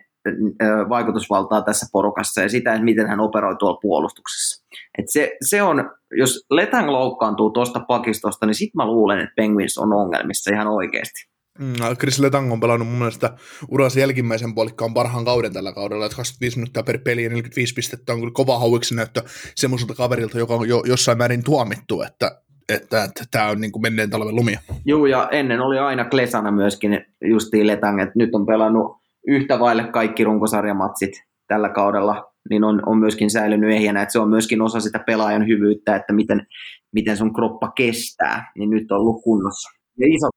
vaikutusvaltaa 0.88 1.62
tässä 1.62 1.86
porukassa 1.92 2.40
ja 2.40 2.48
sitä, 2.48 2.72
että 2.72 2.84
miten 2.84 3.08
hän 3.08 3.20
operoi 3.20 3.56
tuolla 3.56 3.78
puolustuksessa. 3.82 4.64
Et 4.98 5.04
se, 5.08 5.36
se 5.44 5.62
on, 5.62 5.90
jos 6.16 6.46
Letang 6.50 6.88
loukkaantuu 6.88 7.50
tuosta 7.50 7.80
pakistosta, 7.80 8.46
niin 8.46 8.54
sitten 8.54 8.78
mä 8.78 8.86
luulen, 8.86 9.18
että 9.18 9.32
Penguins 9.36 9.78
on 9.78 9.92
ongelmissa 9.92 10.50
ihan 10.50 10.66
oikeasti. 10.66 11.28
Mm, 11.58 11.74
Chris 11.98 12.18
Letang 12.18 12.52
on 12.52 12.60
pelannut 12.60 12.88
mun 12.88 12.98
mielestä 12.98 13.36
uransa 13.68 14.00
jälkimmäisen 14.00 14.54
puolikkaan 14.54 14.94
parhaan 14.94 15.24
kauden 15.24 15.52
tällä 15.52 15.72
kaudella, 15.72 16.06
että 16.06 16.16
25 16.16 16.58
minuuttia 16.58 16.82
per 16.82 16.98
peli 16.98 17.24
ja 17.24 17.28
45 17.30 17.74
pistettä 17.74 18.12
on 18.12 18.18
kyllä 18.18 18.32
kova 18.34 18.58
hauiksi 18.58 18.94
näyttö 18.94 19.22
semmoiselta 19.56 19.94
kaverilta, 19.94 20.38
joka 20.38 20.54
on 20.54 20.68
jo 20.68 20.82
jossain 20.86 21.18
määrin 21.18 21.44
tuomittu, 21.44 22.02
että 22.02 22.42
että, 22.68 23.08
tämä 23.30 23.48
on 23.48 23.60
niin 23.60 23.72
kuin 23.72 23.82
menneen 23.82 24.10
talven 24.10 24.36
lumia. 24.36 24.60
Joo, 24.84 25.06
ja 25.06 25.28
ennen 25.32 25.60
oli 25.60 25.78
aina 25.78 26.04
Klesana 26.04 26.50
myöskin 26.50 27.04
justiin 27.24 27.66
Letang, 27.66 28.00
että 28.00 28.12
nyt 28.16 28.34
on 28.34 28.46
pelannut 28.46 28.96
yhtä 29.26 29.58
vaille 29.58 29.84
kaikki 29.84 30.24
runkosarjamatsit 30.24 31.12
tällä 31.46 31.68
kaudella, 31.68 32.32
niin 32.50 32.64
on, 32.64 32.82
on 32.86 32.98
myöskin 32.98 33.30
säilynyt 33.30 33.74
ehjänä, 33.74 34.02
että 34.02 34.12
se 34.12 34.18
on 34.18 34.30
myöskin 34.30 34.62
osa 34.62 34.80
sitä 34.80 34.98
pelaajan 34.98 35.46
hyvyyttä, 35.46 35.96
että 35.96 36.12
miten, 36.12 36.46
miten 36.92 37.16
sun 37.16 37.34
kroppa 37.34 37.72
kestää, 37.76 38.52
niin 38.58 38.70
nyt 38.70 38.92
on 38.92 38.98
ollut 38.98 39.22
kunnossa. 39.22 39.70
Ja 39.98 40.06
isot, 40.06 40.30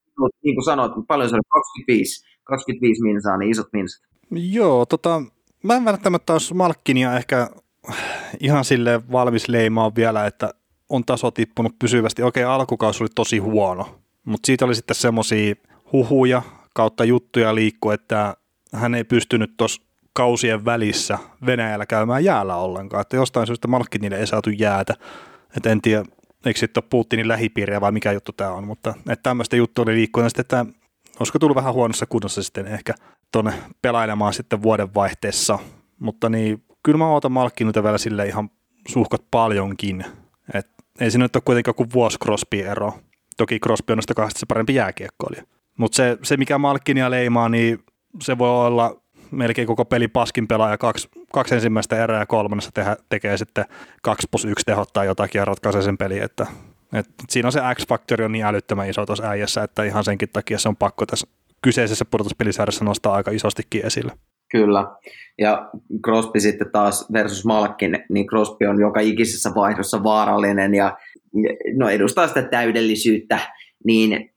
niin 0.43 0.55
kuin 0.55 0.65
sanoit, 0.65 0.91
paljon 1.07 1.29
se 1.29 1.35
oli 1.35 1.41
25, 1.49 2.25
25 2.43 3.03
minsaa, 3.03 3.37
niin 3.37 3.51
isot 3.51 3.67
minsat. 3.73 4.01
Joo, 4.31 4.85
tota, 4.85 5.21
mä 5.63 5.75
en 5.75 5.85
välttämättä 5.85 6.33
olisi 6.33 6.53
Malkkinia 6.53 7.17
ehkä 7.17 7.49
ihan 8.39 8.65
sille 8.65 9.01
valmis 9.11 9.47
leimaa 9.47 9.95
vielä, 9.95 10.25
että 10.25 10.53
on 10.91 11.05
taso 11.05 11.31
tippunut 11.31 11.79
pysyvästi. 11.79 12.23
Okei, 12.23 12.43
alkukausi 12.43 13.03
oli 13.03 13.09
tosi 13.15 13.37
huono, 13.37 13.99
mutta 14.25 14.47
siitä 14.47 14.65
oli 14.65 14.75
sitten 14.75 14.95
semmoisia 14.95 15.55
huhuja 15.91 16.41
kautta 16.73 17.03
juttuja 17.03 17.55
liikku, 17.55 17.89
että 17.89 18.35
hän 18.73 18.95
ei 18.95 19.03
pystynyt 19.03 19.53
tuossa 19.57 19.81
kausien 20.13 20.65
välissä 20.65 21.19
Venäjällä 21.45 21.85
käymään 21.85 22.23
jäällä 22.23 22.55
ollenkaan, 22.55 23.01
että 23.01 23.15
jostain 23.15 23.47
syystä 23.47 23.67
Malkkinille 23.67 24.17
ei 24.17 24.27
saatu 24.27 24.49
jäätä. 24.49 24.95
Et 25.57 25.65
en 25.65 25.81
tiedä, 25.81 26.05
eikö 26.45 26.59
sitten 26.59 26.83
ole 26.83 26.87
Putinin 26.89 27.27
lähipiiriä 27.27 27.81
vai 27.81 27.91
mikä 27.91 28.11
juttu 28.11 28.31
tämä 28.31 28.51
on, 28.51 28.67
mutta 28.67 28.93
että 29.09 29.23
tämmöistä 29.23 29.55
juttu 29.55 29.81
oli 29.81 29.93
liikkunut 29.93 30.29
sitten, 30.29 30.41
että 30.41 30.65
olisiko 31.19 31.39
tullut 31.39 31.55
vähän 31.55 31.73
huonossa 31.73 32.05
kunnossa 32.05 32.43
sitten 32.43 32.67
ehkä 32.67 32.93
tuonne 33.31 33.53
pelailemaan 33.81 34.33
sitten 34.33 34.61
vuodenvaihteessa, 34.61 35.59
mutta 35.99 36.29
niin 36.29 36.63
kyllä 36.83 36.97
mä 36.97 37.07
ootan 37.07 37.31
Malkkinuita 37.31 37.83
vielä 37.83 37.97
sille 37.97 38.27
ihan 38.27 38.49
suhkot 38.87 39.25
paljonkin, 39.31 40.05
et 40.53 40.67
ei 41.01 41.11
siinä 41.11 41.25
nyt 41.25 41.35
ole 41.35 41.43
kuitenkaan 41.45 41.75
kuin 41.75 41.89
vuosi 41.93 42.17
Crosby 42.23 42.59
ero. 42.59 42.93
Toki 43.37 43.59
Crosby 43.59 43.93
on 43.93 43.97
noista 43.97 44.13
kahdesta 44.13 44.39
se 44.39 44.45
parempi 44.45 44.75
jääkiekkoilija. 44.75 45.43
Mutta 45.77 45.95
se, 45.95 46.17
se, 46.23 46.37
mikä 46.37 46.57
Malkkinia 46.57 47.11
leimaa, 47.11 47.49
niin 47.49 47.83
se 48.21 48.37
voi 48.37 48.67
olla 48.67 49.01
melkein 49.31 49.67
koko 49.67 49.85
peli 49.85 50.07
paskin 50.07 50.47
pelaaja 50.47 50.77
kaksi, 50.77 51.09
kaksi 51.33 51.55
ensimmäistä 51.55 52.03
erää 52.03 52.19
ja 52.19 52.25
kolmannessa 52.25 52.71
tehdä, 52.73 52.97
tekee 53.09 53.37
sitten 53.37 53.65
kaksi 54.01 54.27
plus 54.31 54.45
yksi 54.45 54.65
tehot 54.65 54.93
tai 54.93 55.05
jotakin 55.05 55.39
ja 55.39 55.45
ratkaisee 55.45 55.81
sen 55.81 55.97
peli, 55.97 56.19
että, 56.19 56.47
että 56.93 57.13
siinä 57.29 57.47
on 57.47 57.51
se 57.51 57.61
X-faktori 57.75 58.25
on 58.25 58.31
niin 58.31 58.45
älyttömän 58.45 58.89
iso 58.89 59.05
tuossa 59.05 59.29
äijässä, 59.29 59.63
että 59.63 59.83
ihan 59.83 60.03
senkin 60.03 60.29
takia 60.33 60.59
se 60.59 60.69
on 60.69 60.75
pakko 60.75 61.05
tässä 61.05 61.27
kyseisessä 61.61 62.05
pudotuspelisarjassa 62.05 62.85
nostaa 62.85 63.13
aika 63.13 63.31
isostikin 63.31 63.85
esille. 63.85 64.11
Kyllä. 64.51 64.87
Ja 65.37 65.69
Crosby 66.05 66.39
sitten 66.39 66.71
taas 66.71 67.07
versus 67.13 67.45
Malkin, 67.45 68.03
niin 68.09 68.27
Crosby 68.27 68.65
on 68.65 68.79
joka 68.79 68.99
ikisessä 68.99 69.51
vaihdossa 69.55 70.03
vaarallinen 70.03 70.73
ja 70.73 70.97
no, 71.75 71.89
edustaa 71.89 72.27
sitä 72.27 72.41
täydellisyyttä, 72.41 73.39
niin 73.83 74.31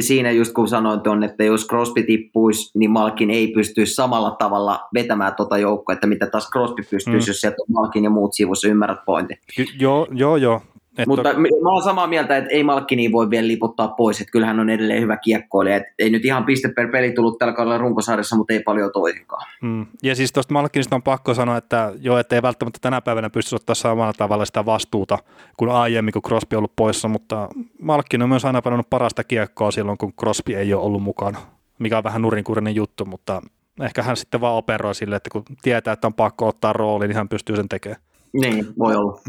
siinä 0.00 0.30
just 0.30 0.52
kun 0.52 0.68
sanoin 0.68 1.00
tuon, 1.00 1.24
että 1.24 1.44
jos 1.44 1.66
Crosby 1.66 2.02
tippuisi, 2.02 2.78
niin 2.78 2.90
Malkin 2.90 3.30
ei 3.30 3.48
pystyisi 3.48 3.94
samalla 3.94 4.30
tavalla 4.30 4.80
vetämään 4.94 5.34
tuota 5.34 5.58
joukkoa, 5.58 5.92
että 5.92 6.06
mitä 6.06 6.26
taas 6.26 6.50
Crosby 6.52 6.82
pystyisi, 6.90 7.26
mm. 7.26 7.30
jos 7.30 7.40
sieltä 7.40 7.56
on 7.60 7.72
Malkin 7.72 8.04
ja 8.04 8.10
muut 8.10 8.34
sivussa, 8.34 8.68
ymmärrät 8.68 9.04
pointin. 9.06 9.38
Joo, 9.78 10.08
joo, 10.12 10.36
joo. 10.36 10.60
Että... 11.00 11.08
Mutta 11.08 11.34
mä 11.62 11.72
oon 11.72 11.82
samaa 11.82 12.06
mieltä, 12.06 12.36
että 12.36 12.50
ei 12.50 12.64
Malkkini 12.64 13.12
voi 13.12 13.30
vielä 13.30 13.48
liputtaa 13.48 13.88
pois, 13.88 14.20
että 14.20 14.32
kyllähän 14.32 14.60
on 14.60 14.70
edelleen 14.70 15.02
hyvä 15.02 15.16
kiekkoilija. 15.16 15.76
Että 15.76 15.92
ei 15.98 16.10
nyt 16.10 16.24
ihan 16.24 16.44
piste 16.44 16.68
per 16.68 16.90
peli 16.90 17.12
tullut 17.12 17.38
tällä 17.38 17.54
kaudella 17.54 17.78
runkosarjassa, 17.78 18.36
mutta 18.36 18.52
ei 18.52 18.60
paljon 18.60 18.90
toisinkaan. 18.92 19.46
Mm. 19.62 19.86
Ja 20.02 20.14
siis 20.14 20.32
tuosta 20.32 20.52
Malkkinista 20.52 20.96
on 20.96 21.02
pakko 21.02 21.34
sanoa, 21.34 21.56
että 21.56 21.92
joo, 22.00 22.18
että 22.18 22.36
ei 22.36 22.42
välttämättä 22.42 22.78
tänä 22.82 23.00
päivänä 23.00 23.30
pysty 23.30 23.56
ottaa 23.56 23.74
samalla 23.74 24.12
tavalla 24.12 24.44
sitä 24.44 24.66
vastuuta 24.66 25.18
kuin 25.56 25.70
aiemmin, 25.70 26.12
kun 26.12 26.22
Crosby 26.22 26.56
on 26.56 26.58
ollut 26.58 26.76
poissa, 26.76 27.08
mutta 27.08 27.48
Malkkin 27.82 28.22
on 28.22 28.28
myös 28.28 28.44
aina 28.44 28.62
pannut 28.62 28.90
parasta 28.90 29.24
kiekkoa 29.24 29.70
silloin, 29.70 29.98
kun 29.98 30.12
Crosby 30.12 30.54
ei 30.54 30.74
ole 30.74 30.82
ollut 30.82 31.02
mukana, 31.02 31.38
mikä 31.78 31.98
on 31.98 32.04
vähän 32.04 32.22
nurinkurinen 32.22 32.74
juttu, 32.74 33.04
mutta 33.04 33.42
ehkä 33.82 34.02
hän 34.02 34.16
sitten 34.16 34.40
vaan 34.40 34.56
operoi 34.56 34.94
sille, 34.94 35.16
että 35.16 35.30
kun 35.30 35.42
tietää, 35.62 35.92
että 35.92 36.06
on 36.06 36.14
pakko 36.14 36.48
ottaa 36.48 36.72
rooli, 36.72 37.08
niin 37.08 37.16
hän 37.16 37.28
pystyy 37.28 37.56
sen 37.56 37.68
tekemään. 37.68 38.02
Niin, 38.32 38.66
voi 38.78 38.96
olla. 38.96 39.20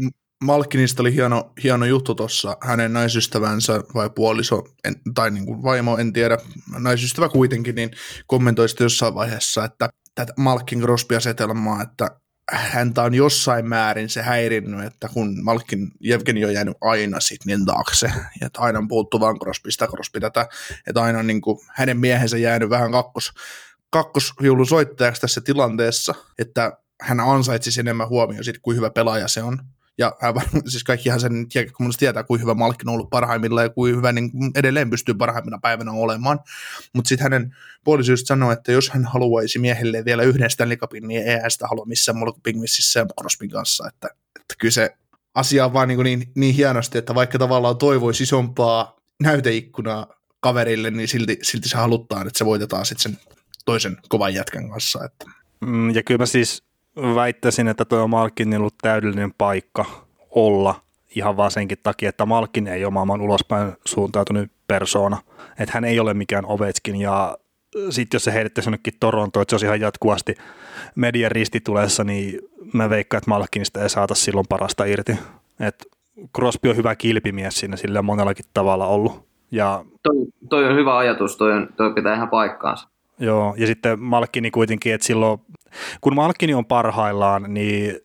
Malkinista 0.42 1.02
oli 1.02 1.14
hieno, 1.14 1.52
hieno 1.62 1.84
juttu 1.86 2.14
tuossa, 2.14 2.56
hänen 2.60 2.92
naisystävänsä 2.92 3.80
vai 3.94 4.10
puoliso, 4.10 4.64
en, 4.84 4.94
tai 5.14 5.30
niin 5.30 5.46
kuin 5.46 5.62
vaimo, 5.62 5.98
en 5.98 6.12
tiedä, 6.12 6.38
naisystävä 6.78 7.28
kuitenkin, 7.28 7.74
niin 7.74 7.90
kommentoi 8.26 8.68
sitten 8.68 8.84
jossain 8.84 9.14
vaiheessa, 9.14 9.64
että 9.64 9.88
tätä 10.14 10.32
Malkin 10.36 10.80
Crosby-asetelmaa, 10.80 11.82
että 11.82 12.10
häntä 12.52 13.02
on 13.02 13.14
jossain 13.14 13.68
määrin 13.68 14.08
se 14.08 14.22
häirinnyt, 14.22 14.84
että 14.84 15.08
kun 15.08 15.44
Malkin 15.44 15.90
Jevgeni 16.00 16.44
on 16.44 16.54
jäänyt 16.54 16.76
aina 16.80 17.18
niin 17.46 17.64
taakse, 17.64 18.06
ja 18.40 18.46
että 18.46 18.60
aina 18.60 18.78
on 18.78 18.88
puhuttu 18.88 19.20
vaan 19.20 19.38
Crosbysta, 19.38 19.86
Crosby 19.86 20.20
tätä, 20.20 20.48
että 20.86 21.02
aina 21.02 21.18
on 21.18 21.26
niin 21.26 21.40
kuin 21.40 21.58
hänen 21.68 21.98
miehensä 21.98 22.38
jäänyt 22.38 22.70
vähän 22.70 22.92
kakkos, 22.92 23.32
kakkosviulun 23.90 24.66
soittajaksi 24.66 25.20
tässä 25.20 25.40
tilanteessa, 25.40 26.14
että 26.38 26.72
hän 27.00 27.20
ansaitsisi 27.20 27.80
enemmän 27.80 28.08
huomioon 28.08 28.44
siitä, 28.44 28.60
kuin 28.62 28.76
hyvä 28.76 28.90
pelaaja 28.90 29.28
se 29.28 29.42
on. 29.42 29.58
Ja 29.98 30.16
hän, 30.20 30.34
siis 30.68 30.84
kaikkihan 30.84 31.20
sen 31.20 31.46
kun 31.76 31.92
tietää, 31.98 32.24
kuin 32.24 32.40
hyvä 32.40 32.54
Malkin 32.54 32.88
on 32.88 32.94
ollut 32.94 33.10
parhaimmillaan 33.10 33.64
ja 33.64 33.70
kuin 33.70 33.96
hyvä 33.96 34.12
niin 34.12 34.30
edelleen 34.54 34.90
pystyy 34.90 35.14
parhaimmina 35.14 35.58
päivänä 35.62 35.92
olemaan. 35.92 36.40
Mutta 36.92 37.08
sitten 37.08 37.22
hänen 37.22 37.56
puolisyystä 37.84 38.26
sanoi, 38.26 38.52
että 38.52 38.72
jos 38.72 38.90
hän 38.90 39.04
haluaisi 39.04 39.58
miehelle 39.58 40.04
vielä 40.04 40.22
yhden 40.22 40.50
Stanley 40.50 40.76
Cupin, 40.76 41.08
niin 41.08 41.22
ei 41.22 41.38
hän 41.38 41.50
sitä 41.50 41.68
halua 41.68 41.84
missään 41.84 42.18
muulla 42.18 42.32
kuin 42.32 42.42
Pingvississä 42.42 43.00
ja 43.00 43.06
Crosbyn 43.20 43.50
kanssa. 43.50 43.88
Että, 43.88 44.08
että 44.40 44.54
kyllä 44.58 44.72
se 44.72 44.96
asia 45.34 45.64
on 45.64 45.72
vaan 45.72 45.88
niin, 45.88 46.02
niin, 46.02 46.32
niin 46.34 46.54
hienosti, 46.54 46.98
että 46.98 47.14
vaikka 47.14 47.38
tavallaan 47.38 47.76
toivoisi 47.76 48.22
isompaa 48.22 48.96
näyteikkunaa 49.22 50.06
kaverille, 50.40 50.90
niin 50.90 51.08
silti, 51.08 51.38
silti 51.42 51.68
se 51.68 51.76
haluttaa, 51.76 52.22
että 52.26 52.38
se 52.38 52.44
voitetaan 52.44 52.86
sitten 52.86 53.12
sen 53.12 53.34
toisen 53.64 53.96
kovan 54.08 54.34
jätkän 54.34 54.70
kanssa. 54.70 55.04
Että. 55.04 55.24
Mm, 55.60 55.90
ja 55.90 56.02
kyllä 56.02 56.18
mä 56.18 56.26
siis 56.26 56.62
väittäisin, 56.96 57.68
että 57.68 57.84
tuo 57.84 58.02
on 58.02 58.10
Malkin 58.10 58.56
ollut 58.56 58.74
täydellinen 58.82 59.34
paikka 59.38 59.84
olla 60.30 60.74
ihan 61.16 61.36
vaan 61.36 61.50
senkin 61.50 61.78
takia, 61.82 62.08
että 62.08 62.26
Malkin 62.26 62.66
ei 62.66 62.84
ole 62.84 62.92
maailman 62.92 63.20
ulospäin 63.20 63.72
suuntautunut 63.84 64.50
persoona. 64.66 65.18
Että 65.58 65.72
hän 65.74 65.84
ei 65.84 66.00
ole 66.00 66.14
mikään 66.14 66.46
Ovechkin 66.46 66.96
ja 66.96 67.38
sitten 67.90 68.16
jos 68.16 68.24
se 68.24 68.32
heidettäisiin 68.32 68.72
jonnekin 68.72 68.94
Torontoon, 69.00 69.42
että 69.42 69.50
se 69.50 69.54
olisi 69.54 69.66
ihan 69.66 69.80
jatkuvasti 69.80 70.34
median 70.94 71.32
ristitulessa, 71.32 72.04
niin 72.04 72.40
mä 72.72 72.90
veikkaan, 72.90 73.18
että 73.18 73.30
Malkinista 73.30 73.82
ei 73.82 73.88
saata 73.88 74.14
silloin 74.14 74.46
parasta 74.48 74.84
irti. 74.84 75.18
Et 75.60 75.86
Crosby 76.36 76.68
on 76.68 76.76
hyvä 76.76 76.96
kilpimies 76.96 77.54
siinä 77.54 77.76
sillä 77.76 78.02
monellakin 78.02 78.44
tavalla 78.54 78.86
ollut. 78.86 79.24
Ja, 79.50 79.84
toi, 80.02 80.14
toi, 80.48 80.64
on 80.64 80.76
hyvä 80.76 80.96
ajatus, 80.98 81.36
toi, 81.36 81.52
on, 81.52 81.68
toi 81.76 81.94
pitää 81.94 82.14
ihan 82.14 82.28
paikkaansa. 82.28 82.88
Joo, 83.18 83.54
ja 83.58 83.66
sitten 83.66 84.00
Malkini 84.00 84.50
kuitenkin, 84.50 84.94
että 84.94 85.06
silloin, 85.06 85.40
kun 86.00 86.14
Malkini 86.14 86.54
on 86.54 86.64
parhaillaan, 86.64 87.54
niin 87.54 87.96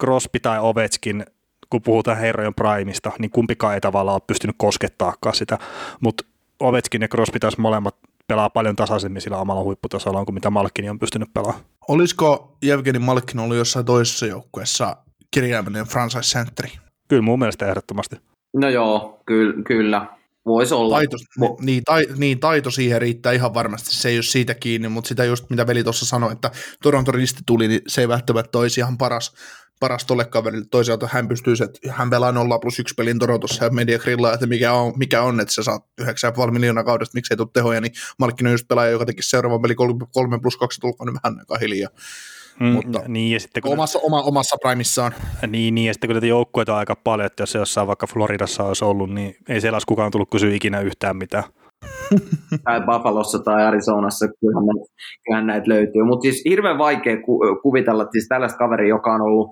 Crosby 0.00 0.40
tai 0.40 0.58
Ovechkin, 0.60 1.26
kun 1.70 1.82
puhutaan 1.82 2.18
herrojen 2.18 2.54
primista, 2.54 3.12
niin 3.18 3.30
kumpikaan 3.30 3.74
ei 3.74 3.80
tavallaan 3.80 4.14
ole 4.14 4.22
pystynyt 4.26 4.56
koskettaakaan 4.58 5.34
sitä, 5.34 5.58
mutta 6.00 6.24
Ovechkin 6.60 7.02
ja 7.02 7.08
Crosby 7.08 7.38
taas 7.38 7.58
molemmat 7.58 7.96
pelaa 8.26 8.50
paljon 8.50 8.76
tasaisemmin 8.76 9.22
sillä 9.22 9.38
omalla 9.38 9.62
huipputasolla 9.62 10.24
kuin 10.24 10.34
mitä 10.34 10.50
Malkini 10.50 10.90
on 10.90 10.98
pystynyt 10.98 11.32
pelaamaan. 11.34 11.64
Olisiko 11.88 12.56
Jevgeni 12.62 12.98
Malkin 12.98 13.40
ollut 13.40 13.56
jossain 13.56 13.86
toisessa 13.86 14.26
joukkueessa 14.26 14.96
kirjaimellinen 15.30 15.86
franchise 15.86 16.38
centeri? 16.38 16.70
Kyllä 17.08 17.22
mun 17.22 17.38
mielestä 17.38 17.66
ehdottomasti. 17.66 18.16
No 18.56 18.68
joo, 18.68 19.20
ky- 19.26 19.62
kyllä. 19.62 20.06
Voisi 20.48 20.74
olla. 20.74 20.96
Taito, 20.96 21.16
niin, 21.60 21.82
tai, 21.84 22.06
niin, 22.16 22.40
taito 22.40 22.70
siihen 22.70 23.00
riittää 23.00 23.32
ihan 23.32 23.54
varmasti, 23.54 23.94
se 23.94 24.08
ei 24.08 24.16
ole 24.16 24.22
siitä 24.22 24.54
kiinni, 24.54 24.88
mutta 24.88 25.08
sitä 25.08 25.24
just 25.24 25.50
mitä 25.50 25.66
veli 25.66 25.84
tuossa 25.84 26.06
sanoi, 26.06 26.32
että 26.32 26.50
Toronto 26.82 27.12
risti 27.12 27.40
tuli, 27.46 27.68
niin 27.68 27.80
se 27.86 28.00
ei 28.00 28.08
välttämättä 28.08 28.58
olisi 28.58 28.80
ihan 28.80 28.98
paras, 28.98 29.32
paras 29.80 30.04
tolle 30.04 30.24
kaverille. 30.24 30.66
Toisaalta 30.70 31.08
hän 31.12 31.28
pystyy, 31.28 31.54
että 31.64 31.92
hän 31.92 32.10
pelaa 32.10 32.32
0 32.32 32.58
plus 32.58 32.78
1 32.78 32.94
pelin 32.94 33.18
Torontossa 33.18 33.64
ja 33.64 33.70
media 33.70 33.98
grillaa, 33.98 34.34
että 34.34 34.46
mikä 34.46 34.72
on, 34.72 34.92
mikä 34.96 35.22
on 35.22 35.40
että 35.40 35.54
sä 35.54 35.62
saat 35.62 35.84
9,5 36.02 36.50
miljoonaa 36.50 36.84
kaudesta, 36.84 37.16
miksi 37.16 37.32
ei 37.32 37.36
tule 37.36 37.48
tehoja, 37.52 37.80
niin 37.80 37.92
Markkin 38.18 38.46
on 38.46 38.52
just 38.52 38.68
pelaaja, 38.68 38.90
joka 38.90 39.06
teki 39.06 39.22
seuraavan 39.22 39.62
peli 39.62 39.74
3 39.74 40.38
plus 40.42 40.56
2 40.56 40.80
tulkoon, 40.80 41.06
niin 41.06 41.20
vähän 41.24 41.38
aika 41.38 41.58
hiljaa. 41.58 41.90
Mm, 42.60 42.66
mutta 42.66 43.00
niin, 43.08 43.32
ja 43.32 43.40
sitten 43.40 43.62
kun 43.62 43.72
omassa, 43.72 43.98
oma, 44.02 44.22
omassa 44.22 44.56
primissaan. 44.62 45.12
Niin, 45.46 45.74
niin, 45.74 45.86
ja 45.86 45.92
sitten 45.92 46.08
kun 46.08 46.14
näitä 46.14 46.26
joukkueita 46.26 46.72
on 46.72 46.78
aika 46.78 46.96
paljon, 47.04 47.26
että 47.26 47.42
jos 47.42 47.52
se 47.52 47.58
jossain 47.58 47.86
vaikka 47.86 48.06
Floridassa 48.06 48.64
olisi 48.64 48.84
ollut, 48.84 49.10
niin 49.10 49.36
ei 49.48 49.60
siellä 49.60 49.74
olisi 49.74 49.86
kukaan 49.86 50.10
tullut 50.10 50.30
kysyä 50.30 50.54
ikinä 50.54 50.80
yhtään 50.80 51.16
mitään. 51.16 51.44
tai 52.64 52.80
Buffalossa 52.80 53.38
tai 53.38 53.64
Arizonassa, 53.64 54.26
kyllähän 54.40 54.66
näitä, 54.66 54.92
kyllähän 55.24 55.46
näitä 55.46 55.68
löytyy. 55.68 56.04
Mutta 56.04 56.22
siis 56.22 56.42
hirveän 56.48 56.78
vaikea 56.78 57.22
ku- 57.22 57.40
kuvitella, 57.62 58.02
että 58.02 58.12
siis 58.12 58.28
tällaista 58.28 58.58
kaveri, 58.58 58.88
joka 58.88 59.14
on 59.14 59.20
ollut 59.20 59.50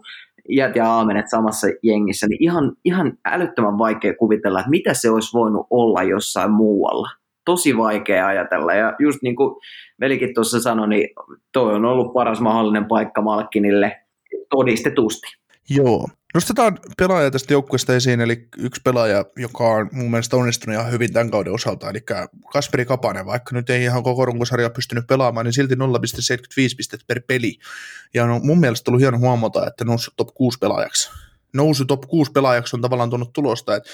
iät 0.49 0.77
ja 0.77 0.91
aamenet 0.91 1.31
samassa 1.31 1.67
jengissä, 1.83 2.27
niin 2.27 2.43
ihan, 2.43 2.73
ihan 2.85 3.13
älyttömän 3.25 3.79
vaikea 3.79 4.15
kuvitella, 4.15 4.61
että 4.61 4.71
mitä 4.71 4.95
se 4.95 5.11
olisi 5.11 5.33
voinut 5.33 5.67
olla 5.71 6.03
jossain 6.03 6.51
muualla 6.51 7.09
tosi 7.47 7.77
vaikea 7.77 8.27
ajatella. 8.27 8.75
Ja 8.75 8.95
just 8.99 9.19
niin 9.23 9.37
kuin 9.37 9.57
velikin 10.01 10.35
tuossa 10.35 10.61
sanoi, 10.61 10.89
niin 10.89 11.09
toi 11.53 11.75
on 11.75 11.85
ollut 11.85 12.13
paras 12.13 12.41
mahdollinen 12.41 12.85
paikka 12.85 13.23
Malkkinille 13.23 14.01
todistetusti. 14.51 15.27
Joo. 15.71 16.09
Nostetaan 16.35 16.79
pelaaja 16.99 17.31
tästä 17.31 17.53
joukkueesta 17.53 17.95
esiin, 17.95 18.21
eli 18.21 18.49
yksi 18.59 18.81
pelaaja, 18.85 19.25
joka 19.37 19.65
on 19.65 19.89
mun 19.93 20.11
mielestä 20.11 20.37
onnistunut 20.37 20.81
ihan 20.81 20.93
hyvin 20.93 21.13
tämän 21.13 21.31
kauden 21.31 21.53
osalta, 21.53 21.91
eli 21.91 21.99
Kasperi 22.53 22.85
Kapanen, 22.85 23.27
vaikka 23.27 23.55
nyt 23.55 23.71
ei 23.71 23.83
ihan 23.83 24.03
koko 24.03 24.25
runkosarja 24.25 24.71
pystynyt 24.71 25.07
pelaamaan, 25.07 25.47
niin 25.47 25.53
silti 25.53 25.75
0,75 25.75 25.81
pistettä 26.77 27.05
per 27.09 27.21
peli. 27.27 27.59
Ja 28.15 28.25
on 28.25 28.47
mun 28.47 28.61
mielestä 28.61 28.85
tullut 28.85 29.01
hieno 29.01 29.19
huomata, 29.19 29.67
että 29.67 29.85
noussut 29.85 30.15
top 30.17 30.29
6 30.35 30.59
pelaajaksi. 30.59 31.11
Nousu 31.55 31.85
top 31.85 32.01
6 32.01 32.33
pelaajaksi 32.33 32.77
on 32.77 32.83
tavallaan 32.83 33.11
tuonut 33.11 33.33
tulosta, 33.33 33.77
että 33.77 33.91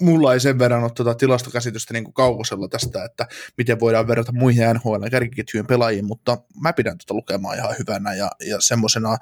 mulla 0.00 0.32
ei 0.32 0.40
sen 0.40 0.58
verran 0.58 0.82
ole 0.82 0.90
tuota 0.96 1.14
tilastokäsitystä 1.14 1.92
niin 1.92 2.12
kaukosella 2.12 2.68
tästä, 2.68 3.04
että 3.04 3.26
miten 3.58 3.80
voidaan 3.80 4.08
verrata 4.08 4.32
muihin 4.32 4.64
NHL 4.74 5.08
kärkiketjujen 5.10 5.66
pelaajiin, 5.66 6.04
mutta 6.04 6.38
mä 6.62 6.72
pidän 6.72 6.98
tuota 6.98 7.14
lukemaa 7.14 7.54
ihan 7.54 7.74
hyvänä 7.78 8.14
ja, 8.14 8.30
ja 8.48 8.60
semmoisena, 8.60 9.16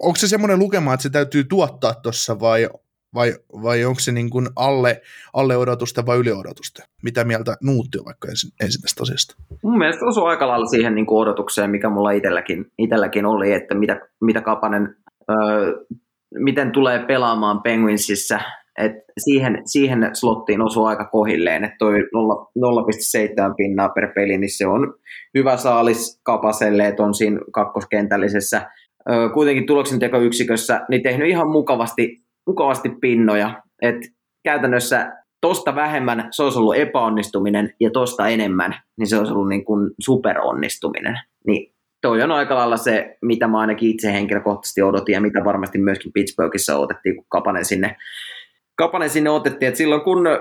onko 0.00 0.16
se 0.16 0.28
semmoinen 0.28 0.58
lukema, 0.58 0.94
että 0.94 1.02
se 1.02 1.10
täytyy 1.10 1.44
tuottaa 1.44 1.94
tuossa 1.94 2.40
vai, 2.40 2.68
vai, 3.14 3.34
vai 3.52 3.84
onko 3.84 4.00
se 4.00 4.12
niin 4.12 4.30
kuin 4.30 4.48
alle, 4.56 5.02
alle 5.32 5.56
odotusta 5.56 6.06
vai 6.06 6.18
yli 6.18 6.32
odotusta? 6.32 6.82
Mitä 7.02 7.24
mieltä 7.24 7.56
Nuutti 7.62 7.98
on 7.98 8.04
vaikka 8.04 8.28
ensin, 8.28 8.50
ensin 8.60 8.82
tästä 8.82 9.02
asiasta? 9.02 9.34
Mun 9.62 9.78
mielestä 9.78 10.04
osuu 10.04 10.24
aika 10.24 10.48
lailla 10.48 10.66
siihen 10.66 10.94
niin 10.94 11.06
kuin 11.06 11.22
odotukseen, 11.22 11.70
mikä 11.70 11.90
mulla 11.90 12.10
itselläkin, 12.10 12.66
itselläkin 12.78 13.26
oli, 13.26 13.52
että 13.52 13.74
mitä, 13.74 14.00
mitä 14.20 14.40
Kapanen, 14.40 14.96
öö, 15.30 15.72
miten 16.34 16.72
tulee 16.72 17.06
pelaamaan 17.06 17.62
Penguinsissa– 17.62 18.40
Et 18.78 18.92
siihen, 19.18 19.62
siihen 19.64 20.10
slottiin 20.12 20.62
osuu 20.62 20.84
aika 20.84 21.04
kohilleen, 21.04 21.64
että 21.64 21.76
toi 21.78 21.98
0,7 21.98 23.54
pinnaa 23.56 23.88
per 23.88 24.12
peli, 24.14 24.38
niin 24.38 24.56
se 24.56 24.66
on 24.66 24.94
hyvä 25.34 25.56
saalis 25.56 26.20
Kapaselle, 26.22 26.86
että 26.86 27.02
on 27.02 27.14
siinä 27.14 27.40
kakkoskentällisessä 27.52 28.70
kuitenkin 29.34 29.66
tuloksentekoyksikössä 29.66 30.80
niin 30.90 31.02
tehnyt 31.02 31.28
ihan 31.28 31.48
mukavasti, 31.48 32.16
mukavasti 32.46 32.88
pinnoja. 33.00 33.62
Et 33.82 33.96
käytännössä 34.44 35.12
tosta 35.40 35.74
vähemmän 35.74 36.28
se 36.30 36.42
olisi 36.42 36.58
ollut 36.58 36.76
epäonnistuminen 36.76 37.74
ja 37.80 37.90
tosta 37.90 38.28
enemmän, 38.28 38.74
niin 38.98 39.06
se 39.06 39.18
olisi 39.18 39.32
ollut 39.32 39.48
niin 39.48 39.64
kuin 39.64 39.90
superonnistuminen. 40.00 41.18
Niin 41.46 41.72
toi 42.02 42.22
on 42.22 42.32
aika 42.32 42.54
lailla 42.54 42.76
se, 42.76 43.16
mitä 43.22 43.48
mä 43.48 43.58
ainakin 43.58 43.90
itse 43.90 44.12
henkilökohtaisesti 44.12 44.82
odotin 44.82 45.12
ja 45.12 45.20
mitä 45.20 45.44
varmasti 45.44 45.78
myöskin 45.78 46.12
Pittsburghissa 46.12 46.78
otettiin, 46.78 47.16
kun 47.16 47.24
Kapanen 47.28 47.64
sinne, 47.64 47.96
Kapanen 48.80 49.10
sinne 49.10 49.30
otettiin. 49.30 49.68
Et 49.68 49.76
silloin 49.76 50.00
kun 50.00 50.26
ö, 50.26 50.40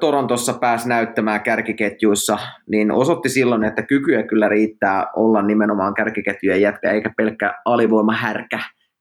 Torontossa 0.00 0.52
pääsi 0.52 0.88
näyttämään 0.88 1.40
kärkiketjuissa, 1.40 2.38
niin 2.70 2.90
osoitti 2.90 3.28
silloin, 3.28 3.64
että 3.64 3.82
kykyä 3.82 4.22
kyllä 4.22 4.48
riittää 4.48 5.06
olla 5.16 5.42
nimenomaan 5.42 5.94
kärkiketjujen 5.94 6.60
jätkä 6.60 6.90
eikä 6.90 7.10
pelkkä 7.16 7.54
alivoimahärkä. 7.64 8.58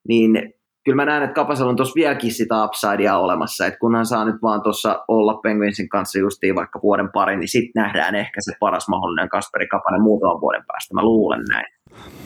Niin 0.08 0.54
kyllä 0.86 0.96
mä 0.96 1.06
näen, 1.06 1.24
että 1.24 1.34
Kapasella 1.34 1.70
on 1.70 1.76
tuossa 1.76 1.96
vieläkin 1.96 2.32
sitä 2.32 2.66
upsidea 2.66 3.18
olemassa, 3.18 3.66
että 3.66 3.80
kunhan 3.80 4.06
saa 4.06 4.26
nyt 4.26 4.42
vaan 4.42 4.62
tuossa 4.62 5.06
olla 5.08 5.34
Penguinsin 5.34 5.90
kanssa 5.90 6.20
justiin 6.20 6.56
vaikka 6.56 6.80
vuoden 6.84 7.10
pari, 7.12 7.38
niin 7.38 7.48
sitten 7.48 7.84
nähdään 7.84 8.16
ehkä 8.16 8.42
se 8.42 8.54
paras 8.60 8.88
mahdollinen 8.88 9.30
Kasperi 9.30 9.68
Kapanen 9.68 10.02
muutaman 10.02 10.42
vuoden 10.42 10.64
päästä, 10.68 10.94
mä 10.94 11.04
luulen 11.04 11.44
näin. 11.50 11.66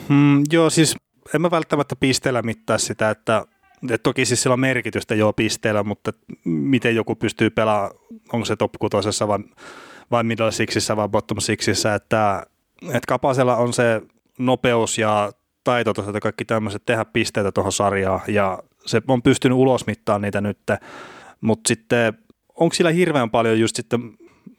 Hmm, 0.08 0.42
joo, 0.52 0.70
siis 0.70 0.96
en 1.34 1.42
mä 1.42 1.50
välttämättä 1.50 1.96
pisteellä 2.00 2.42
mittaa 2.42 2.78
sitä, 2.78 3.10
että, 3.10 3.44
että 3.82 3.98
toki 3.98 4.24
siis 4.24 4.42
sillä 4.42 4.54
on 4.54 4.60
merkitystä 4.60 5.14
joo 5.14 5.32
pisteellä, 5.32 5.84
mutta 5.84 6.12
miten 6.44 6.94
joku 6.94 7.14
pystyy 7.14 7.50
pelaamaan, 7.50 7.90
onko 8.32 8.44
se 8.44 8.56
top 8.56 8.72
6 8.78 9.26
vai, 9.26 9.38
vai 10.10 10.24
middle 10.24 10.52
sixissä 10.52 10.96
vai 10.96 11.08
bottom 11.08 11.40
sixissä, 11.40 11.94
että, 11.94 12.46
että 12.82 13.06
Kapasella 13.08 13.56
on 13.56 13.72
se 13.72 14.02
nopeus 14.38 14.98
ja 14.98 15.32
taitotaso 15.64 16.10
ja 16.10 16.20
kaikki 16.20 16.44
tämmöiset 16.44 16.82
tehdä 16.86 17.04
pisteitä 17.04 17.52
tuohon 17.52 17.72
sarjaan 17.72 18.20
ja 18.28 18.58
se 18.86 19.02
on 19.08 19.22
pystynyt 19.22 19.58
ulosmittaan 19.58 20.20
niitä 20.20 20.40
nyt, 20.40 20.58
mutta 21.40 21.68
sitten 21.68 22.18
onko 22.54 22.74
sillä 22.74 22.90
hirveän 22.90 23.30
paljon 23.30 23.60
just 23.60 23.76
sitten 23.76 24.00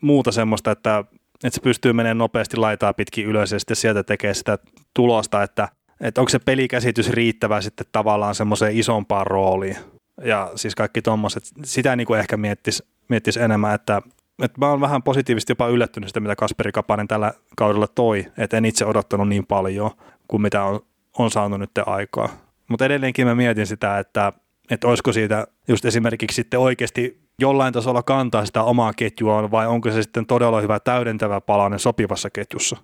muuta 0.01 0.31
semmoista, 0.31 0.71
että, 0.71 1.03
että 1.43 1.55
se 1.55 1.61
pystyy 1.61 1.93
menemään 1.93 2.17
nopeasti 2.17 2.57
laitaa 2.57 2.93
pitkin 2.93 3.25
ylös 3.25 3.51
ja 3.51 3.59
sitten 3.59 3.75
sieltä 3.75 4.03
tekee 4.03 4.33
sitä 4.33 4.57
tulosta, 4.93 5.43
että, 5.43 5.69
että 6.01 6.21
onko 6.21 6.29
se 6.29 6.39
pelikäsitys 6.39 7.09
riittävä 7.09 7.61
sitten 7.61 7.85
tavallaan 7.91 8.35
semmoiseen 8.35 8.77
isompaan 8.77 9.27
rooliin 9.27 9.77
ja 10.23 10.51
siis 10.55 10.75
kaikki 10.75 11.01
tuommoiset, 11.01 11.43
sitä 11.63 11.95
niin 11.95 12.07
kuin 12.07 12.19
ehkä 12.19 12.37
miettisi, 12.37 12.83
miettisi 13.09 13.41
enemmän, 13.41 13.75
että, 13.75 14.01
että 14.43 14.59
mä 14.59 14.69
oon 14.69 14.81
vähän 14.81 15.03
positiivisesti 15.03 15.51
jopa 15.51 15.67
yllättynyt 15.67 16.09
sitä, 16.09 16.19
mitä 16.19 16.35
Kasperi 16.35 16.71
Kapanen 16.71 17.07
tällä 17.07 17.33
kaudella 17.57 17.87
toi, 17.87 18.25
että 18.37 18.57
en 18.57 18.65
itse 18.65 18.85
odottanut 18.85 19.27
niin 19.27 19.45
paljon 19.45 19.91
kuin 20.27 20.41
mitä 20.41 20.63
on 20.63 20.79
on 21.17 21.31
saanut 21.31 21.59
nyt 21.59 21.71
aikaa. 21.85 22.29
Mutta 22.67 22.85
edelleenkin 22.85 23.27
mä 23.27 23.35
mietin 23.35 23.67
sitä, 23.67 23.99
että, 23.99 24.33
että 24.69 24.87
olisiko 24.87 25.13
siitä 25.13 25.47
just 25.67 25.85
esimerkiksi 25.85 26.35
sitten 26.35 26.59
oikeasti 26.59 27.21
jollain 27.39 27.73
tasolla 27.73 28.03
kantaa 28.03 28.45
sitä 28.45 28.63
omaa 28.63 28.93
ketjua 28.93 29.51
vai 29.51 29.67
onko 29.67 29.91
se 29.91 30.03
sitten 30.03 30.25
todella 30.25 30.61
hyvä 30.61 30.79
täydentävä 30.79 31.41
palanen 31.41 31.79
sopivassa 31.79 32.29
ketjussa? 32.29 32.77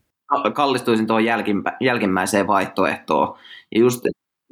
Kallistuisin 0.54 1.08
tuohon 1.08 1.26
jälkimmäiseen 1.82 2.48
vaihtoehtoon. 2.48 3.38
Ja 3.76 3.80
just, 3.80 4.02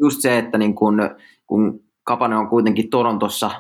just 0.01 0.21
se, 0.21 0.37
että 0.37 0.57
niin 0.57 0.75
kun, 0.75 1.09
kun 1.47 1.79
Kapane 2.03 2.37
on 2.37 2.47
kuitenkin 2.47 2.89
Torontossa, 2.89 3.51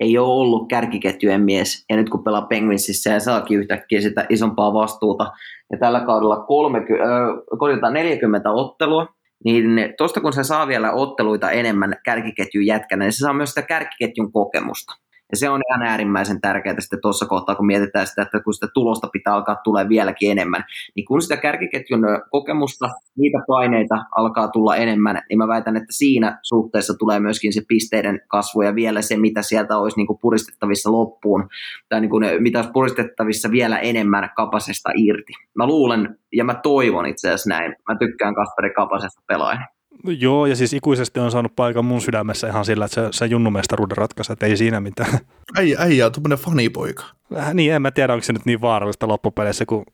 ei 0.00 0.18
ole 0.18 0.32
ollut 0.32 0.68
kärkiketjujen 0.68 1.40
mies, 1.40 1.84
ja 1.90 1.96
nyt 1.96 2.10
kun 2.10 2.24
pelaa 2.24 2.42
Penguinsissa 2.42 3.10
ja 3.10 3.20
saakin 3.20 3.58
yhtäkkiä 3.58 4.00
sitä 4.00 4.26
isompaa 4.28 4.72
vastuuta, 4.72 5.32
ja 5.72 5.78
tällä 5.78 6.00
kaudella 6.00 6.44
30, 6.46 7.86
äh, 7.86 7.92
40 7.92 8.50
ottelua, 8.50 9.06
niin 9.44 9.94
tuosta 9.98 10.20
kun 10.20 10.32
se 10.32 10.44
saa 10.44 10.68
vielä 10.68 10.92
otteluita 10.92 11.50
enemmän 11.50 11.96
kärkiketjun 12.04 12.66
jätkänä, 12.66 13.04
niin 13.04 13.12
se 13.12 13.18
saa 13.18 13.32
myös 13.32 13.48
sitä 13.48 13.62
kärkiketjun 13.62 14.32
kokemusta. 14.32 14.92
Ja 15.30 15.36
se 15.36 15.48
on 15.48 15.60
ihan 15.68 15.82
äärimmäisen 15.82 16.40
tärkeää 16.40 16.80
sitten 16.80 17.00
tuossa 17.02 17.26
kohtaa, 17.26 17.54
kun 17.54 17.66
mietitään 17.66 18.06
sitä, 18.06 18.22
että 18.22 18.40
kun 18.40 18.54
sitä 18.54 18.66
tulosta 18.74 19.08
pitää 19.12 19.34
alkaa 19.34 19.56
tulee 19.64 19.88
vieläkin 19.88 20.30
enemmän, 20.30 20.64
niin 20.96 21.04
kun 21.04 21.22
sitä 21.22 21.36
kärkiketjun 21.36 22.00
kokemusta, 22.30 22.88
niitä 23.18 23.38
paineita 23.46 24.04
alkaa 24.16 24.48
tulla 24.48 24.76
enemmän, 24.76 25.22
niin 25.28 25.38
mä 25.38 25.48
väitän, 25.48 25.76
että 25.76 25.92
siinä 25.92 26.38
suhteessa 26.42 26.94
tulee 26.98 27.20
myöskin 27.20 27.52
se 27.52 27.62
pisteiden 27.68 28.20
kasvu 28.28 28.62
ja 28.62 28.74
vielä 28.74 29.02
se, 29.02 29.16
mitä 29.16 29.42
sieltä 29.42 29.78
olisi 29.78 29.96
niin 29.96 30.06
kuin 30.06 30.18
puristettavissa 30.22 30.92
loppuun, 30.92 31.48
tai 31.88 32.00
niin 32.00 32.10
kuin 32.10 32.24
mitä 32.42 32.58
olisi 32.58 32.72
puristettavissa 32.72 33.50
vielä 33.50 33.78
enemmän 33.78 34.30
kapasesta 34.36 34.90
irti. 34.96 35.32
Mä 35.54 35.66
luulen 35.66 36.18
ja 36.32 36.44
mä 36.44 36.54
toivon 36.54 37.06
itse 37.06 37.28
asiassa 37.28 37.48
näin. 37.48 37.76
Mä 37.88 37.96
tykkään 37.98 38.34
Kasperi 38.34 38.70
Kapasesta 38.74 39.22
pelaajana. 39.26 39.79
Joo, 40.04 40.46
ja 40.46 40.56
siis 40.56 40.72
ikuisesti 40.72 41.20
on 41.20 41.30
saanut 41.30 41.56
paikan 41.56 41.84
mun 41.84 42.00
sydämessä 42.00 42.48
ihan 42.48 42.64
sillä, 42.64 42.84
että 42.84 42.94
se, 42.94 43.08
se 43.10 43.26
junnumestaruuden 43.26 43.96
ratkaisi, 43.96 44.32
että 44.32 44.46
ei 44.46 44.56
siinä 44.56 44.80
mitään. 44.80 45.18
Äijä, 45.58 45.78
äijä 45.80 46.06
on 46.06 46.12
tuommoinen 46.12 46.38
fanipoika. 46.38 47.04
Vähän 47.30 47.56
niin, 47.56 47.72
en 47.72 47.82
mä 47.82 47.90
tiedä, 47.90 48.12
onko 48.12 48.24
se 48.24 48.32
nyt 48.32 48.46
niin 48.46 48.60
vaarallista 48.60 49.08
loppupeleissä, 49.08 49.66
kun 49.66 49.84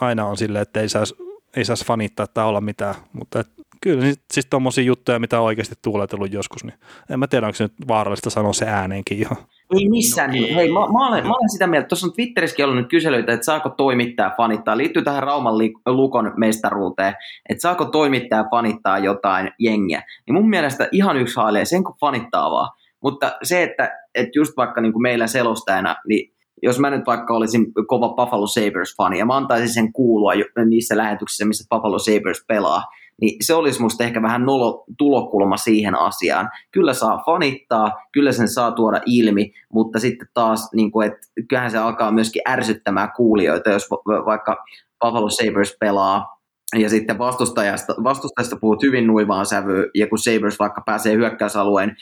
aina 0.00 0.26
on 0.26 0.36
silleen, 0.36 0.62
että 0.62 0.80
ei 0.80 0.88
saisi 0.88 1.14
ei 1.56 1.64
sais 1.64 1.84
fanittaa 1.84 2.26
tai 2.26 2.44
olla 2.44 2.60
mitään, 2.60 2.94
mutta 3.12 3.40
et, 3.40 3.50
kyllä 3.80 4.02
siis, 4.02 4.20
siis 4.32 4.46
tuommoisia 4.46 4.84
juttuja, 4.84 5.18
mitä 5.18 5.40
on 5.40 5.46
oikeasti 5.46 5.74
tuuletellut 5.82 6.32
joskus, 6.32 6.64
niin 6.64 6.74
en 7.10 7.18
mä 7.18 7.26
tiedä, 7.26 7.46
onko 7.46 7.56
se 7.56 7.64
nyt 7.64 7.88
vaarallista 7.88 8.30
sanoa 8.30 8.52
se 8.52 8.66
ääneenkin 8.66 9.18
ihan. 9.18 9.36
Ei 9.78 9.88
missään. 9.88 10.30
No, 10.30 10.46
Hei, 10.54 10.68
mä, 10.68 10.80
mä, 10.80 11.08
olen, 11.08 11.26
mä 11.26 11.32
olen 11.32 11.50
sitä 11.50 11.66
mieltä, 11.66 11.88
tuossa 11.88 12.06
on 12.06 12.12
Twitterissäkin 12.12 12.64
ollut 12.64 12.76
nyt 12.76 12.90
kyselyitä, 12.90 13.32
että 13.32 13.44
saako 13.44 13.68
toimittaa 13.68 14.34
fanittaa, 14.36 14.76
liittyy 14.76 15.02
tähän 15.02 15.22
Rauman 15.22 15.58
Lukon 15.86 16.32
mestaruuteen, 16.36 17.14
että 17.48 17.62
saako 17.62 17.84
toimittaa 17.84 18.44
fanittaa 18.50 18.98
jotain 18.98 19.50
jengiä. 19.58 20.02
Niin 20.26 20.34
mun 20.34 20.50
mielestä 20.50 20.88
ihan 20.92 21.16
yksi 21.16 21.36
hailee 21.36 21.64
sen, 21.64 21.84
kun 21.84 21.96
fanittaa 22.00 22.50
vaan. 22.50 22.70
Mutta 23.02 23.32
se, 23.42 23.62
että, 23.62 23.90
että 24.14 24.38
just 24.38 24.52
vaikka 24.56 24.80
niin 24.80 24.92
kuin 24.92 25.02
meillä 25.02 25.26
selostajana, 25.26 25.96
niin 26.08 26.32
jos 26.62 26.78
mä 26.78 26.90
nyt 26.90 27.06
vaikka 27.06 27.34
olisin 27.34 27.66
kova 27.86 28.08
Buffalo 28.08 28.46
Sabres-fani 28.46 29.18
ja 29.18 29.26
mä 29.26 29.36
antaisin 29.36 29.74
sen 29.74 29.92
kuulua 29.92 30.32
niissä 30.68 30.96
lähetyksissä, 30.96 31.44
missä 31.44 31.66
Buffalo 31.70 31.98
Sabres 31.98 32.44
pelaa, 32.48 32.84
niin 33.20 33.36
se 33.44 33.54
olisi 33.54 33.80
musta 33.80 34.04
ehkä 34.04 34.22
vähän 34.22 34.44
nolo, 34.44 34.84
tulokulma 34.98 35.56
siihen 35.56 35.94
asiaan. 35.94 36.48
Kyllä 36.70 36.94
saa 36.94 37.22
fanittaa, 37.26 37.92
kyllä 38.12 38.32
sen 38.32 38.48
saa 38.48 38.72
tuoda 38.72 39.00
ilmi, 39.06 39.52
mutta 39.72 39.98
sitten 39.98 40.28
taas, 40.34 40.72
niin 40.74 40.92
kuin, 40.92 41.06
että 41.06 41.20
kyllähän 41.48 41.70
se 41.70 41.78
alkaa 41.78 42.12
myöskin 42.12 42.42
ärsyttämään 42.48 43.12
kuulijoita, 43.16 43.70
jos 43.70 43.90
vaikka 44.26 44.64
Buffalo 45.04 45.30
Sabres 45.30 45.76
pelaa 45.80 46.40
ja 46.78 46.90
sitten 46.90 47.18
vastustajasta, 47.18 47.94
vastustajasta 48.04 48.56
puhut 48.60 48.82
hyvin 48.82 49.06
nuivaan 49.06 49.46
sävyyn, 49.46 49.90
ja 49.94 50.06
kun 50.06 50.18
Sabres 50.18 50.58
vaikka 50.58 50.82
pääsee 50.86 51.14
hyökkäysalueen 51.14 51.96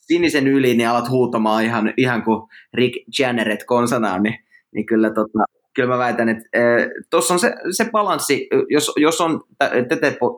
sinisen 0.00 0.46
yli, 0.48 0.74
niin 0.74 0.88
alat 0.88 1.10
huutamaan 1.10 1.64
ihan, 1.64 1.94
ihan 1.96 2.22
kuin 2.22 2.48
Rick 2.74 2.94
Janneret 3.18 3.64
konsanaan, 3.64 4.22
niin, 4.22 4.34
niin 4.74 4.86
kyllä 4.86 5.10
tota, 5.10 5.44
kyllä 5.74 5.88
mä 5.88 5.98
väitän, 5.98 6.28
että 6.28 6.44
äh, 6.56 6.88
tuossa 7.10 7.34
on 7.34 7.40
se, 7.40 7.54
se 7.70 7.90
balanssi, 7.90 8.48
jos, 8.70 8.92
jos 8.96 9.20
on 9.20 9.40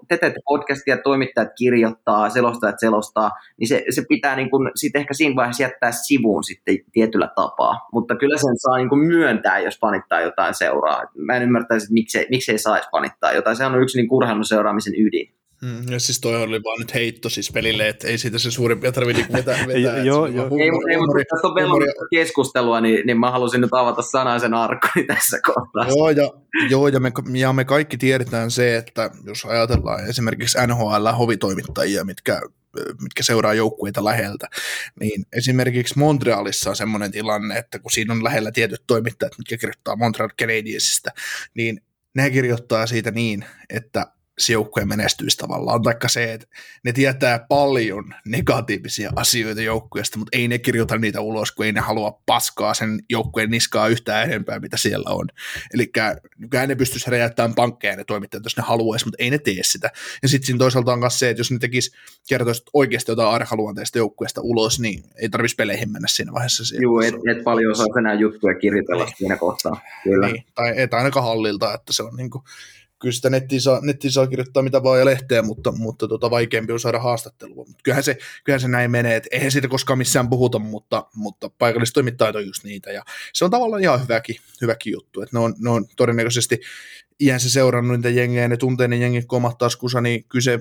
tätä 0.09 0.35
podcastia, 0.49 0.97
toimittajat 0.97 1.49
kirjoittaa, 1.59 2.31
selostajat 2.31 2.81
selostaa, 2.81 3.31
niin 3.57 3.69
se, 3.69 3.85
se 3.91 4.03
pitää 4.09 4.37
niin 4.37 4.51
kun, 4.51 4.71
sit 4.75 4.97
ehkä 4.97 5.15
siinä 5.15 5.37
vaiheessa 5.37 5.63
jättää 5.63 5.93
sivuun 5.93 6.45
sitten 6.45 6.77
tietyllä 6.93 7.29
tapaa. 7.37 7.89
Mutta 7.93 8.17
kyllä 8.17 8.37
sen 8.37 8.59
saa 8.59 8.77
niin 8.77 9.07
myöntää, 9.07 9.59
jos 9.59 9.81
fanittaa 9.81 10.21
jotain 10.21 10.55
seuraa. 10.55 11.03
Mä 11.15 11.37
en 11.37 11.43
ymmärtäisi, 11.43 11.85
että 11.85 11.95
miksei, 11.95 12.27
miksei 12.31 12.59
saisi 12.59 12.89
fanittaa 12.91 13.33
jotain. 13.33 13.57
Se 13.57 13.67
on 13.67 13.83
yksi 13.83 13.99
niin 13.99 14.09
urheilun 14.11 14.45
seuraamisen 14.45 14.95
ydin. 14.99 15.35
Mm, 15.63 15.93
ja 15.93 16.01
siis 16.01 16.21
toi 16.21 16.43
oli 16.43 16.63
vaan 16.63 16.79
nyt 16.79 16.95
heitto 16.95 17.29
siis 17.29 17.53
pelille, 17.53 17.89
että 17.89 18.09
ei 18.09 18.19
siitä 18.19 18.39
se 18.39 18.51
suurimpia 18.51 18.93
tarvitse 18.93 19.23
niinku 19.23 19.33
vetää. 19.33 19.67
vetää 19.69 19.99
joo, 19.99 20.27
joo. 20.27 20.47
Ei, 20.47 20.71
ei, 20.91 20.97
mutta 20.97 21.25
tästä 21.31 21.49
on 21.49 21.61
huumori... 21.61 21.87
keskustelua, 22.11 22.81
niin, 22.81 23.07
niin 23.07 23.21
mä 23.21 23.31
halusin 23.31 23.61
nyt 23.61 23.71
avata 23.73 24.03
sanaisen 24.03 24.55
arkkoni 24.55 25.07
tässä 25.15 25.39
kohtaa. 25.47 25.89
Joo, 25.89 26.11
ja, 26.11 26.31
joo 26.71 26.89
ja, 26.89 27.01
me, 27.01 27.13
ja 27.35 27.53
me 27.53 27.65
kaikki 27.65 27.99
tiedetään 27.99 28.51
se, 28.51 28.77
että 28.77 29.11
jos 29.25 29.45
ajatellaan 29.45 30.07
esimerkiksi 30.09 30.59
NHL-hovitoimittajia, 30.59 32.05
mitkä 32.05 32.41
mitkä 33.03 33.23
seuraa 33.23 33.55
joukkueita 33.55 34.05
läheltä, 34.05 34.49
niin 35.01 35.27
esimerkiksi 35.33 35.99
Montrealissa 35.99 36.71
on 36.71 36.77
semmoinen 36.77 37.11
tilanne, 37.11 37.59
että 37.59 37.79
kun 37.79 37.93
siinä 37.93 38.13
on 38.15 38.25
lähellä 38.25 38.53
tietyt 38.53 38.83
toimittajat, 38.87 39.39
mitkä 39.39 39.57
kirjoittaa 39.57 39.97
Montreal 39.97 40.31
Canadiensista, 40.41 41.11
niin 41.55 41.81
ne 42.15 42.31
kirjoittaa 42.31 42.87
siitä 42.87 43.11
niin, 43.11 43.45
että 43.71 44.07
se 44.39 44.53
joukkue 44.53 44.85
menestyisi 44.85 45.37
tavallaan, 45.37 45.83
taikka 45.83 46.09
se, 46.09 46.33
että 46.33 46.47
ne 46.85 46.93
tietää 46.93 47.47
paljon 47.49 48.15
negatiivisia 48.27 49.13
asioita 49.17 49.63
joukkueesta, 49.63 50.19
mutta 50.19 50.39
ei 50.39 50.49
ne 50.49 50.59
kirjoita 50.59 50.99
niitä 50.99 51.21
ulos, 51.21 51.53
kun 51.53 51.67
ei 51.67 51.73
ne 51.73 51.81
halua 51.81 52.21
paskaa 52.27 52.75
sen 52.75 53.03
joukkueen 53.11 53.51
niskaa 53.51 53.89
yhtään 53.89 54.25
enempää, 54.25 54.61
mitä 54.61 54.77
siellä 54.77 55.11
on. 55.11 55.27
Eli 55.75 55.93
nykyään 56.39 56.69
ne 56.69 56.75
pystyisi 56.75 57.11
räjäyttämään 57.11 57.55
pankkeja 57.55 57.93
ja 57.93 57.97
ne 57.97 58.05
toimittajat, 58.05 58.45
jos 58.45 58.57
ne 58.57 58.63
haluaisi, 58.63 59.05
mutta 59.05 59.23
ei 59.23 59.31
ne 59.31 59.39
tee 59.39 59.61
sitä. 59.63 59.91
Ja 60.23 60.29
sitten 60.29 60.47
siinä 60.47 60.59
toisaalta 60.59 60.93
on 60.93 60.99
myös 60.99 61.19
se, 61.19 61.31
että 61.31 61.41
jos 61.41 61.51
ne 61.51 61.59
tekisi 61.59 61.93
kertoisi 62.29 62.63
oikeasti 62.73 63.13
jotain 63.13 63.35
arkaluonteista 63.35 63.99
joukkueesta 63.99 64.41
ulos, 64.41 64.81
niin 64.81 65.03
ei 65.17 65.29
tarvitsisi 65.29 65.57
peleihin 65.57 65.93
mennä 65.93 66.09
siinä 66.09 66.33
vaiheessa. 66.33 66.77
Joo, 66.81 67.01
et, 67.01 67.15
et 67.15 67.45
paljon 67.45 67.73
osaa 67.73 67.87
enää 67.99 68.15
juttuja 68.15 68.55
kirjoitella 68.55 69.05
niin. 69.05 69.15
siinä 69.17 69.37
kohtaa. 69.37 69.81
Kyllä. 70.05 70.27
Niin. 70.27 70.45
Tai 70.55 70.73
et 70.77 70.95
ainakaan 70.95 71.27
hallilta, 71.27 71.75
että 71.75 71.93
se 71.93 72.03
on 72.03 72.17
niin 72.17 72.31
kuin, 72.31 72.45
kyllä 73.05 73.13
sitä 73.13 73.31
nettiin 73.31 73.61
saa, 73.61 73.81
nettiin 73.83 74.13
saa 74.13 74.27
kirjoittaa 74.27 74.63
mitä 74.63 74.83
vaan 74.83 74.99
ja 74.99 75.05
lehteen, 75.05 75.47
mutta, 75.47 75.73
mutta 75.73 76.09
tota, 76.09 76.31
vaikeampi 76.31 76.73
on 76.73 76.81
saada 76.81 76.99
haastattelua. 76.99 77.65
Mutta 77.67 77.83
kyllähän 77.83 78.05
se, 78.05 78.19
kyllähän 78.45 78.61
se 78.61 78.69
näin 78.69 78.91
menee, 78.91 79.17
että 79.17 79.29
eihän 79.33 79.51
siitä 79.51 79.69
koskaan 79.69 79.99
missään 79.99 80.31
puhuta, 80.31 80.59
mutta, 80.59 81.07
mutta 81.15 81.51
paikallistoimittajat 81.59 82.37
on 82.37 82.47
just 82.47 82.65
niitä. 82.65 82.93
Ja 82.93 83.05
se 83.33 83.45
on 83.45 83.51
tavallaan 83.51 83.83
ihan 83.83 84.03
hyväkin, 84.03 84.37
hyväkin 84.61 84.93
juttu, 84.93 85.23
että 85.23 85.37
ne 85.37 85.41
on, 85.41 85.55
ne 85.59 85.71
on 85.71 85.87
todennäköisesti 85.97 86.61
iänsä 87.21 87.51
seurannut 87.51 87.97
niitä 87.97 88.11
jengejä, 88.11 88.49
ne 88.49 88.57
tuntee 88.57 88.89
ne 88.89 88.97
jengit 88.97 89.25
komat 89.27 89.59
taskussa, 89.59 90.01
niin 90.01 90.25
kyllä 90.29 90.43
se 90.43 90.59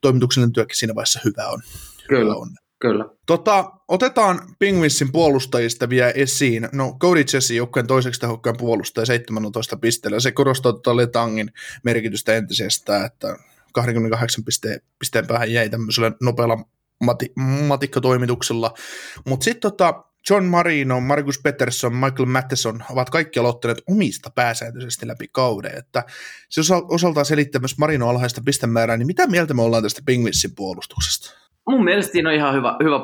toimituksellinen 0.00 0.52
työkin 0.52 0.76
siinä 0.76 0.94
vaiheessa 0.94 1.20
hyvä 1.24 1.48
on. 1.48 1.62
Kyllä. 2.08 2.24
Hyvä 2.24 2.34
on. 2.34 2.48
Kyllä. 2.84 3.04
Tota, 3.26 3.72
otetaan 3.88 4.40
Pingvinsin 4.58 5.12
puolustajista 5.12 5.88
vielä 5.88 6.10
esiin. 6.10 6.68
No, 6.72 6.96
Cody 7.00 7.24
Jesse 7.32 7.54
joukkueen 7.54 7.86
toiseksi 7.86 8.20
tehokkaan 8.20 8.56
puolustaja 8.58 9.06
17 9.06 9.76
pisteellä. 9.76 10.20
Se 10.20 10.32
korostaa 10.32 10.72
tuota 10.72 10.96
Letangin 10.96 11.50
merkitystä 11.84 12.34
entisestä, 12.34 13.04
että 13.04 13.36
28 13.72 14.44
pisteen, 14.44 14.80
pisteen 14.98 15.26
päähän 15.26 15.52
jäi 15.52 15.70
tämmöisellä 15.70 16.12
nopealla 16.22 16.64
mati, 17.04 17.32
matikkatoimituksella. 17.66 18.74
Mutta 19.24 19.44
sitten 19.44 19.60
tota, 19.60 20.04
John 20.30 20.44
Marino, 20.44 21.00
Markus 21.00 21.38
Peterson, 21.42 21.94
Michael 21.94 22.26
Matheson 22.26 22.84
ovat 22.90 23.10
kaikki 23.10 23.40
aloittaneet 23.40 23.82
omista 23.88 24.30
pääsääntöisesti 24.30 25.08
läpi 25.08 25.28
kauden. 25.32 25.78
Että 25.78 26.04
se 26.48 26.60
osaltaan 26.88 27.26
selittää 27.26 27.60
myös 27.60 27.78
Marino 27.78 28.08
alhaista 28.08 28.40
pistemäärää, 28.44 28.96
niin 28.96 29.06
mitä 29.06 29.26
mieltä 29.26 29.54
me 29.54 29.62
ollaan 29.62 29.82
tästä 29.82 30.02
Pingvinsin 30.06 30.54
puolustuksesta? 30.54 31.43
Mun 31.70 31.84
mielestä 31.84 32.12
siinä 32.12 32.28
on 32.28 32.34
ihan 32.34 32.54
hyvä, 32.54 32.76
hyvä 32.82 33.00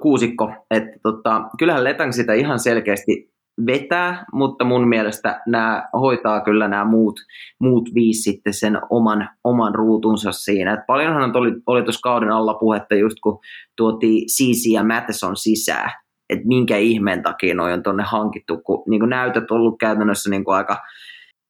kuusikko, 0.00 0.52
että 0.70 0.98
tota, 1.02 1.42
kyllähän 1.58 1.84
Letang 1.84 2.12
sitä 2.12 2.34
ihan 2.34 2.58
selkeästi 2.58 3.30
vetää, 3.66 4.24
mutta 4.32 4.64
mun 4.64 4.88
mielestä 4.88 5.40
nämä 5.46 5.88
hoitaa 5.92 6.40
kyllä 6.40 6.68
nämä 6.68 6.84
muut, 6.84 7.20
muut 7.60 7.88
viisi 7.94 8.22
sitten 8.22 8.54
sen 8.54 8.80
oman, 8.90 9.28
oman 9.44 9.74
ruutunsa 9.74 10.32
siinä. 10.32 10.72
Et 10.74 10.86
paljonhan 10.86 11.36
oli, 11.36 11.52
oli 11.66 11.82
tuossa 11.82 12.00
kauden 12.00 12.30
alla 12.30 12.54
puhetta 12.54 12.94
just 12.94 13.16
kun 13.22 13.38
tuotiin 13.76 14.28
Sisi 14.28 14.72
ja 14.72 14.84
Matheson 14.84 15.36
sisään, 15.36 15.90
että 16.30 16.46
minkä 16.46 16.76
ihmeen 16.76 17.22
takia 17.22 17.54
noin 17.54 17.74
on 17.74 17.82
tuonne 17.82 18.02
hankittu, 18.06 18.58
kun 18.58 18.82
niin 18.88 19.08
näytöt 19.08 19.50
on 19.50 19.56
ollut 19.56 19.78
käytännössä 19.80 20.30
niin 20.30 20.44
aika, 20.46 20.76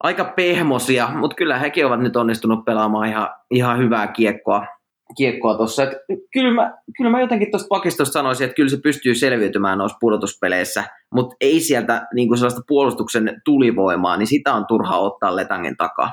aika 0.02 0.24
pehmosia, 0.24 1.08
mutta 1.14 1.36
kyllä 1.36 1.58
hekin 1.58 1.86
ovat 1.86 2.00
nyt 2.00 2.16
onnistunut 2.16 2.64
pelaamaan 2.64 3.08
ihan, 3.08 3.28
ihan 3.50 3.78
hyvää 3.78 4.06
kiekkoa, 4.06 4.66
kiekkoa 5.16 5.56
tuossa. 5.56 5.82
Kyllä 6.32 6.54
mä, 6.54 6.78
kyllä 6.96 7.10
mä 7.10 7.20
jotenkin 7.20 7.50
tuosta 7.50 7.68
pakistosta 7.68 8.12
sanoisin, 8.12 8.44
että 8.44 8.54
kyllä 8.54 8.68
se 8.68 8.76
pystyy 8.82 9.14
selviytymään 9.14 9.78
noissa 9.78 9.98
pudotuspeleissä, 10.00 10.84
mutta 11.14 11.36
ei 11.40 11.60
sieltä 11.60 12.06
niin 12.14 12.28
kuin 12.28 12.38
sellaista 12.38 12.62
puolustuksen 12.68 13.42
tulivoimaa, 13.44 14.16
niin 14.16 14.26
sitä 14.26 14.54
on 14.54 14.66
turha 14.66 14.98
ottaa 14.98 15.36
Letangin 15.36 15.76
takaa. 15.76 16.12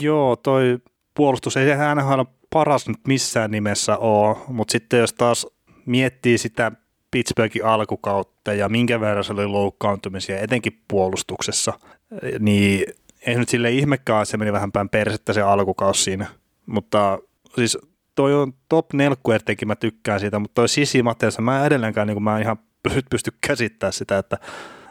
Joo, 0.00 0.36
toi 0.36 0.78
puolustus 1.16 1.56
ei 1.56 1.72
ole 1.72 2.26
paras 2.50 2.88
nyt 2.88 2.98
missään 3.08 3.50
nimessä 3.50 3.96
ole, 3.96 4.36
mutta 4.48 4.72
sitten 4.72 5.00
jos 5.00 5.12
taas 5.12 5.46
miettii 5.86 6.38
sitä 6.38 6.72
Pittsburghin 7.10 7.64
alkukautta 7.64 8.52
ja 8.52 8.68
minkä 8.68 9.00
verran 9.00 9.24
se 9.24 9.32
oli 9.32 9.46
loukkaantumisia, 9.46 10.40
etenkin 10.40 10.80
puolustuksessa, 10.88 11.72
niin 12.38 12.84
ei 13.26 13.34
nyt 13.34 13.48
sille 13.48 13.70
ihmekään, 13.70 14.26
se 14.26 14.36
meni 14.36 14.52
vähän 14.52 14.72
päin 14.72 14.88
persettä 14.88 15.32
se 15.32 15.42
alkukaus 15.42 16.04
siinä, 16.04 16.26
mutta 16.66 17.18
siis 17.54 17.78
toi 18.14 18.34
on 18.34 18.52
top 18.68 18.92
nelkkuertekin, 18.92 19.68
mä 19.68 19.76
tykkään 19.76 20.20
siitä, 20.20 20.38
mutta 20.38 20.54
toi 20.54 20.68
Sisi 20.68 21.02
Mateessa, 21.02 21.42
mä 21.42 21.66
edelleenkään 21.66 22.06
niin 22.06 22.22
mä 22.22 22.36
en 22.36 22.42
ihan 22.42 22.58
pysty 23.10 23.32
käsittämään 23.40 23.92
sitä, 23.92 24.18
että, 24.18 24.38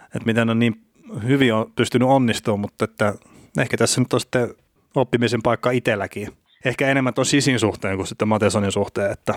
että 0.04 0.26
miten 0.26 0.50
on 0.50 0.60
niin 0.60 0.86
hyvin 1.28 1.54
on 1.54 1.72
pystynyt 1.76 2.08
onnistumaan, 2.08 2.60
mutta 2.60 2.86
että 2.86 3.14
ehkä 3.60 3.78
tässä 3.78 4.02
nyt 4.02 4.14
on 4.14 4.20
sitten 4.20 4.56
oppimisen 4.96 5.42
paikka 5.42 5.72
itselläkin. 5.72 6.28
Ehkä 6.66 6.88
enemmän 6.88 7.14
tuon 7.14 7.26
Sisin 7.26 7.60
suhteen 7.60 7.98
kuin 7.98 8.08
sitten 8.08 8.28
Matesonin 8.28 8.72
suhteen, 8.72 9.12
että, 9.12 9.34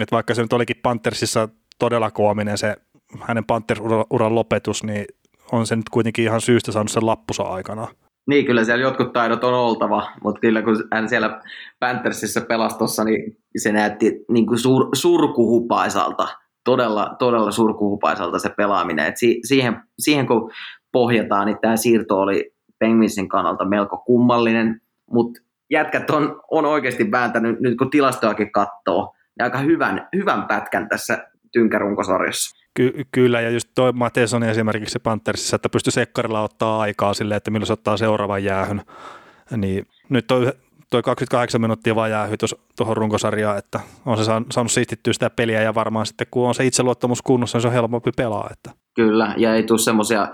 että 0.00 0.14
vaikka 0.16 0.34
se 0.34 0.42
nyt 0.42 0.52
olikin 0.52 0.76
Panthersissa 0.82 1.48
todella 1.78 2.10
koominen 2.10 2.58
se 2.58 2.76
hänen 3.20 3.44
Panthers-uran 3.44 4.34
lopetus, 4.34 4.84
niin 4.84 5.04
on 5.52 5.66
se 5.66 5.76
nyt 5.76 5.88
kuitenkin 5.88 6.24
ihan 6.24 6.40
syystä 6.40 6.72
saanut 6.72 6.90
sen 6.90 7.06
lappusa 7.06 7.42
aikana. 7.42 7.88
Niin, 8.28 8.46
kyllä 8.46 8.64
siellä 8.64 8.82
jotkut 8.82 9.12
taidot 9.12 9.44
on 9.44 9.54
oltava, 9.54 10.10
mutta 10.22 10.40
kyllä 10.40 10.62
kun 10.62 10.76
hän 10.92 11.08
siellä 11.08 11.40
Panthersissa 11.80 12.40
pelastossa, 12.40 13.04
niin 13.04 13.36
se 13.56 13.72
näytti 13.72 14.24
niin 14.30 14.46
kuin 14.46 14.58
sur, 14.58 14.88
surkuhupaisalta, 14.92 16.28
todella, 16.64 17.16
todella 17.18 17.50
surkuhupaisalta 17.50 18.38
se 18.38 18.48
pelaaminen. 18.56 19.06
Et 19.06 19.16
si, 19.16 19.40
siihen, 19.44 19.82
siihen 19.98 20.26
kun 20.26 20.50
pohjataan, 20.92 21.46
niin 21.46 21.58
tämä 21.60 21.76
siirto 21.76 22.20
oli 22.20 22.52
Penguinsin 22.78 23.28
kannalta 23.28 23.64
melko 23.64 23.98
kummallinen, 23.98 24.80
mutta 25.10 25.40
jätkät 25.70 26.10
on, 26.10 26.40
on 26.50 26.66
oikeasti 26.66 27.10
vääntänyt, 27.10 27.60
nyt 27.60 27.78
kun 27.78 27.90
tilastoakin 27.90 28.52
katsoo, 28.52 29.14
niin 29.38 29.44
aika 29.44 29.58
hyvän, 29.58 30.08
hyvän 30.16 30.46
pätkän 30.46 30.88
tässä 30.88 31.26
tynkärunkosarjassa. 31.52 32.56
Ky- 32.78 33.04
kyllä, 33.12 33.40
ja 33.40 33.50
just 33.50 33.68
toi 33.74 33.92
Mateson 33.92 34.42
esimerkiksi 34.42 34.92
se 34.92 34.98
Panthersissa, 34.98 35.56
että 35.56 35.68
pystyy 35.68 35.90
sekkarilla 35.90 36.42
ottaa 36.42 36.80
aikaa 36.80 37.14
sille, 37.14 37.36
että 37.36 37.50
milloin 37.50 37.66
se 37.66 37.72
ottaa 37.72 37.96
seuraavan 37.96 38.44
jäähyn. 38.44 38.82
Niin 39.56 39.86
nyt 40.08 40.26
toi, 40.26 40.52
toi 40.90 41.02
28 41.02 41.60
minuuttia 41.60 41.94
vaan 41.94 42.10
jäähy 42.10 42.34
tuohon 42.76 42.96
runkosarjaan, 42.96 43.58
että 43.58 43.80
on 44.06 44.16
se 44.16 44.24
saanut 44.24 44.72
siistittyä 44.72 45.12
sitä 45.12 45.30
peliä 45.30 45.62
ja 45.62 45.74
varmaan 45.74 46.06
sitten 46.06 46.26
kun 46.30 46.48
on 46.48 46.54
se 46.54 46.66
itseluottamus 46.66 47.22
kunnossa, 47.22 47.58
niin 47.58 47.62
se 47.62 47.68
on 47.68 47.74
helpompi 47.74 48.10
pelaa. 48.16 48.48
Että. 48.52 48.70
Kyllä, 48.94 49.34
ja 49.36 49.54
ei 49.54 49.62
tule 49.62 49.78
semmoisia 49.78 50.28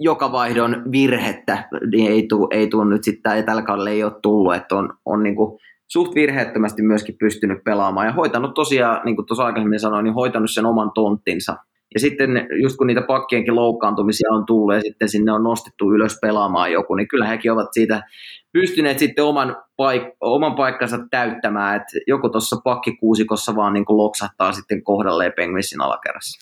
joka 0.00 0.32
vaihdon 0.32 0.82
virhettä, 0.92 1.68
niin 1.92 2.12
ei 2.12 2.26
tule, 2.28 2.48
ei 2.50 2.66
tule 2.68 2.84
nyt 2.84 3.04
sitten, 3.04 3.44
tällä 3.44 3.62
kaudella 3.62 3.90
ei 3.90 4.04
ole 4.04 4.12
tullut, 4.22 4.54
että 4.54 4.76
on, 4.76 4.94
on 5.04 5.22
niin 5.22 5.36
kuin 5.36 5.58
suht 5.88 6.14
virheettömästi 6.14 6.82
myöskin 6.82 7.18
pystynyt 7.18 7.64
pelaamaan 7.64 8.06
ja 8.06 8.12
hoitanut 8.12 8.54
tosiaan, 8.54 9.00
niin 9.04 9.16
kuin 9.16 9.26
tuossa 9.26 9.44
aikaisemmin 9.44 9.80
sanoin, 9.80 10.04
niin 10.04 10.14
hoitanut 10.14 10.50
sen 10.50 10.66
oman 10.66 10.90
tonttinsa. 10.94 11.56
Ja 11.94 12.00
sitten 12.00 12.30
just 12.62 12.76
kun 12.76 12.86
niitä 12.86 13.02
pakkienkin 13.02 13.54
loukkaantumisia 13.54 14.30
on 14.30 14.46
tullut 14.46 14.74
ja 14.74 14.80
sitten 14.80 15.08
sinne 15.08 15.32
on 15.32 15.42
nostettu 15.42 15.92
ylös 15.92 16.18
pelaamaan 16.22 16.72
joku, 16.72 16.94
niin 16.94 17.08
kyllä 17.08 17.26
hekin 17.26 17.52
ovat 17.52 17.68
siitä 17.72 18.02
pystyneet 18.52 18.98
sitten 18.98 19.24
oman, 19.24 19.56
paik- 19.82 20.16
oman 20.20 20.54
paikkansa 20.54 20.98
täyttämään, 21.10 21.76
että 21.76 21.98
joku 22.06 22.28
tuossa 22.28 22.56
pakkikuusikossa 22.64 23.56
vaan 23.56 23.72
niin 23.72 23.84
kuin 23.84 23.96
loksahtaa 23.96 24.52
sitten 24.52 24.82
kohdalleen 24.82 25.32
Penguinsin 25.36 25.80
alakerrassa. 25.80 26.40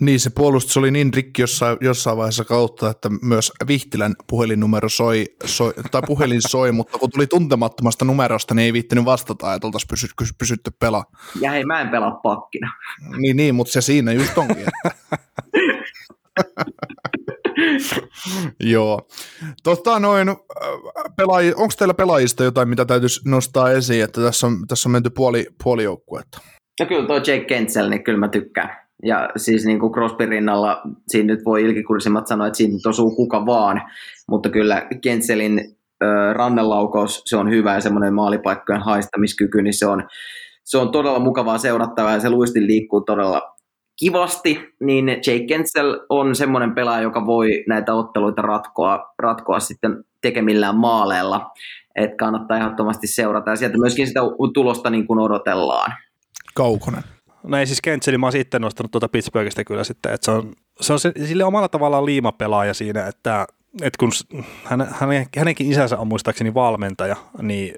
Niin, 0.00 0.20
se 0.20 0.30
puolustus 0.30 0.76
oli 0.76 0.90
niin 0.90 1.14
rikki 1.14 1.42
jossain, 1.42 1.78
jossain 1.80 2.16
vaiheessa 2.16 2.44
kautta, 2.44 2.90
että 2.90 3.08
myös 3.22 3.52
Vihtilän 3.68 4.14
puhelinnumero 4.26 4.88
soi, 4.88 5.24
soi 5.44 5.72
tai 5.90 6.02
puhelin 6.06 6.42
soi, 6.48 6.72
mutta 6.78 6.98
kun 6.98 7.10
tuli 7.10 7.26
tuntemattomasta 7.26 8.04
numerosta, 8.04 8.54
niin 8.54 8.64
ei 8.64 8.72
viittinyt 8.72 9.04
vastata, 9.04 9.54
että 9.54 9.66
oltaisiin 9.66 9.88
pysy, 9.88 10.06
pysytty 10.38 10.70
pelaa. 10.80 11.04
Ja 11.40 11.50
hei, 11.50 11.64
mä 11.64 11.80
en 11.80 11.88
pelaa 11.88 12.20
pakkina. 12.22 12.72
Niin, 13.16 13.36
niin 13.36 13.54
mutta 13.54 13.72
se 13.72 13.80
siinä 13.80 14.12
just 14.12 14.38
onkin. 14.38 14.66
Joo. 18.60 19.08
Tota 19.62 19.98
noin, 19.98 20.28
pelaaji, 21.16 21.52
onko 21.56 21.74
teillä 21.78 21.94
pelaajista 21.94 22.44
jotain, 22.44 22.68
mitä 22.68 22.84
täytyisi 22.84 23.20
nostaa 23.24 23.70
esiin, 23.70 24.04
että 24.04 24.20
tässä 24.20 24.46
on, 24.46 24.66
tässä 24.68 24.88
on 24.88 24.92
menty 24.92 25.10
puoli, 25.10 25.46
puoli 25.64 25.84
joukkuetta? 25.84 26.38
No 26.80 26.86
kyllä 26.86 27.06
tuo 27.06 27.16
Jake 27.16 27.44
Kentsel, 27.44 27.88
niin 27.88 28.04
kyllä 28.04 28.18
mä 28.18 28.28
tykkään. 28.28 28.86
Ja 29.02 29.30
siis 29.36 29.64
niin 29.64 29.80
kuin 29.80 29.92
Crosby 29.92 30.26
rinnalla, 30.26 30.82
siinä 31.08 31.26
nyt 31.26 31.44
voi 31.44 31.62
ilkikursimmat 31.62 32.26
sanoa, 32.26 32.46
että 32.46 32.56
siinä 32.56 32.78
osuu 32.86 33.16
kuka 33.16 33.46
vaan, 33.46 33.82
mutta 34.28 34.50
kyllä 34.50 34.86
Kentselin 35.02 35.58
äh, 35.58 36.34
rannelaukaus, 36.34 37.22
se 37.26 37.36
on 37.36 37.50
hyvä 37.50 37.74
ja 37.74 37.80
semmoinen 37.80 38.14
maalipaikkojen 38.14 38.82
haistamiskyky, 38.82 39.62
niin 39.62 39.74
se 39.74 39.86
on, 39.86 40.08
se 40.64 40.78
on 40.78 40.92
todella 40.92 41.18
mukavaa 41.18 41.58
seurattavaa 41.58 42.12
ja 42.12 42.20
se 42.20 42.30
luistin 42.30 42.66
liikkuu 42.66 43.00
todella 43.00 43.55
kivasti, 43.96 44.74
niin 44.80 45.08
Jake 45.08 45.46
Kentsel 45.48 46.00
on 46.08 46.36
semmoinen 46.36 46.74
pelaaja, 46.74 47.02
joka 47.02 47.26
voi 47.26 47.64
näitä 47.68 47.94
otteluita 47.94 48.42
ratkoa, 48.42 49.14
ratkoa 49.18 49.60
sitten 49.60 50.04
tekemillään 50.20 50.76
maaleilla, 50.76 51.50
että 51.94 52.16
kannattaa 52.16 52.56
ehdottomasti 52.56 53.06
seurata 53.06 53.50
ja 53.50 53.56
sieltä 53.56 53.78
myöskin 53.78 54.06
sitä 54.06 54.20
tulosta 54.54 54.90
niin 54.90 55.06
kuin 55.06 55.18
odotellaan. 55.18 55.92
Kaukonen. 56.54 57.02
No 57.42 57.56
ei 57.56 57.66
siis 57.66 57.80
Kentseli, 57.80 58.18
mä 58.18 58.26
oon 58.26 58.32
sitten 58.32 58.60
nostanut 58.60 58.90
tuota 58.90 59.08
Pittsburghista 59.08 59.64
kyllä 59.64 59.84
sitten, 59.84 60.12
että 60.12 60.24
se 60.24 60.30
on, 60.30 60.52
se 60.80 60.92
on 60.92 61.00
se, 61.00 61.12
sille 61.24 61.44
omalla 61.44 61.68
tavallaan 61.68 62.06
liimapelaaja 62.06 62.74
siinä, 62.74 63.06
että 63.06 63.46
että 63.82 63.98
kun 63.98 64.10
hän, 64.64 64.88
hänen, 64.92 65.26
hänenkin 65.38 65.70
isänsä 65.70 65.98
on 65.98 66.08
muistaakseni 66.08 66.54
valmentaja, 66.54 67.16
niin 67.42 67.74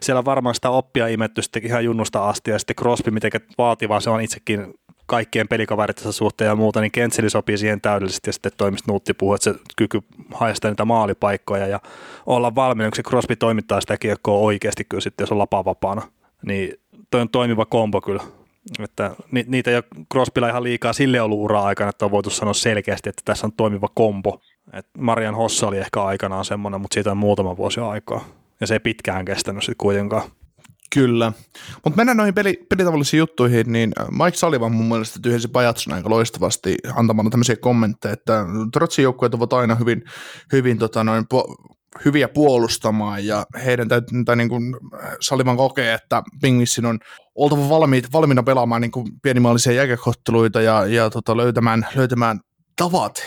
siellä 0.00 0.24
varmaan 0.24 0.54
sitä 0.54 0.70
oppia 0.70 1.08
imetty 1.08 1.42
sitten 1.42 1.66
ihan 1.66 1.84
junnusta 1.84 2.28
asti, 2.28 2.50
ja 2.50 2.58
sitten 2.58 2.76
Crosby, 2.76 3.10
miten 3.10 3.30
vaativaa 3.58 4.00
se 4.00 4.10
on 4.10 4.20
itsekin 4.20 4.74
kaikkien 5.08 5.48
pelikaverittensa 5.48 6.12
suhteen 6.12 6.48
ja 6.48 6.56
muuta, 6.56 6.80
niin 6.80 6.92
Kentseli 6.92 7.30
sopii 7.30 7.58
siihen 7.58 7.80
täydellisesti 7.80 8.28
ja 8.28 8.32
sitten 8.32 8.52
toimista 8.56 8.92
Nuutti 8.92 9.14
puhuu, 9.14 9.34
että 9.34 9.52
se 9.52 9.58
kyky 9.76 10.02
haistaa 10.34 10.70
niitä 10.70 10.84
maalipaikkoja 10.84 11.66
ja 11.66 11.80
olla 12.26 12.54
valmiina, 12.54 12.90
kun 12.90 12.96
se 12.96 13.02
Crosby 13.02 13.36
toimittaa 13.36 13.80
sitä 13.80 13.96
kiekkoa 13.96 14.38
oikeasti 14.38 14.84
kyllä 14.84 15.00
sitten, 15.00 15.22
jos 15.22 15.32
on 15.32 15.38
lapa 15.38 15.64
vapaana. 15.64 16.02
Niin 16.46 16.80
toi 17.10 17.20
on 17.20 17.28
toimiva 17.28 17.64
kombo 17.64 18.00
kyllä. 18.00 18.22
Että 18.84 19.10
ni, 19.30 19.44
niitä 19.48 19.70
ole 19.70 19.84
Crosbylla 20.12 20.48
ihan 20.48 20.62
liikaa 20.62 20.92
sille 20.92 21.20
ollut 21.20 21.40
ura 21.40 21.62
aikana, 21.62 21.90
että 21.90 22.04
on 22.04 22.10
voitu 22.10 22.30
sanoa 22.30 22.54
selkeästi, 22.54 23.08
että 23.08 23.22
tässä 23.24 23.46
on 23.46 23.52
toimiva 23.52 23.88
kombo. 23.94 24.40
Et 24.72 24.86
Marian 24.98 25.34
Hossa 25.34 25.68
oli 25.68 25.78
ehkä 25.78 26.02
aikanaan 26.02 26.44
semmoinen, 26.44 26.80
mutta 26.80 26.94
siitä 26.94 27.10
on 27.10 27.16
muutama 27.16 27.56
vuosi 27.56 27.80
aikaa. 27.80 28.24
Ja 28.60 28.66
se 28.66 28.74
ei 28.74 28.80
pitkään 28.80 29.24
kestänyt 29.24 29.62
sitten 29.62 29.76
kuitenkaan. 29.78 30.22
Kyllä. 30.94 31.32
Mutta 31.84 31.96
mennään 31.96 32.16
noihin 32.16 32.34
peli, 32.34 32.66
pelitavallisiin 32.68 33.18
juttuihin, 33.18 33.72
niin 33.72 33.92
Mike 34.10 34.36
Sullivan 34.36 34.72
mun 34.72 34.88
mielestä 34.88 35.18
tyhjensi 35.22 35.48
Pajatson 35.48 35.94
aika 35.94 36.10
loistavasti 36.10 36.76
antamalla 36.94 37.30
tämmöisiä 37.30 37.56
kommentteja, 37.56 38.12
että 38.12 38.44
Trotsin 38.72 39.02
joukkueet 39.02 39.34
ovat 39.34 39.52
aina 39.52 39.74
hyvin, 39.74 40.04
hyvin 40.52 40.78
tota 40.78 41.04
noin, 41.04 41.24
po- 41.34 41.74
hyviä 42.04 42.28
puolustamaan 42.28 43.26
ja 43.26 43.46
heidän 43.64 43.88
täytyy, 43.88 44.24
tai 44.24 44.36
niin 44.36 44.48
kuin 44.48 44.76
Salivan 45.20 45.56
kokee, 45.56 45.94
että 45.94 46.22
Pingissin 46.42 46.86
on 46.86 46.98
oltava 47.34 47.68
valmiit, 47.68 48.12
valmiina 48.12 48.42
pelaamaan 48.42 48.80
niin 48.80 48.90
kuin 48.90 49.06
pienimallisia 49.22 49.72
jääkäkotteluita 49.72 50.60
ja, 50.60 50.86
ja 50.86 51.10
tota, 51.10 51.36
löytämään, 51.36 51.86
löytämään 51.94 52.40
tavat 52.76 53.22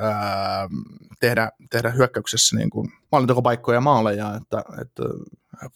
ää, 0.00 0.68
tehdä, 1.20 1.50
tehdä 1.70 1.90
hyökkäyksessä 1.90 2.56
niin 2.56 2.70
kuin 2.70 2.92
maalintekopaikkoja 3.12 3.76
ja 3.76 3.80
maaleja, 3.80 4.34
että, 4.34 4.64
että 4.80 5.02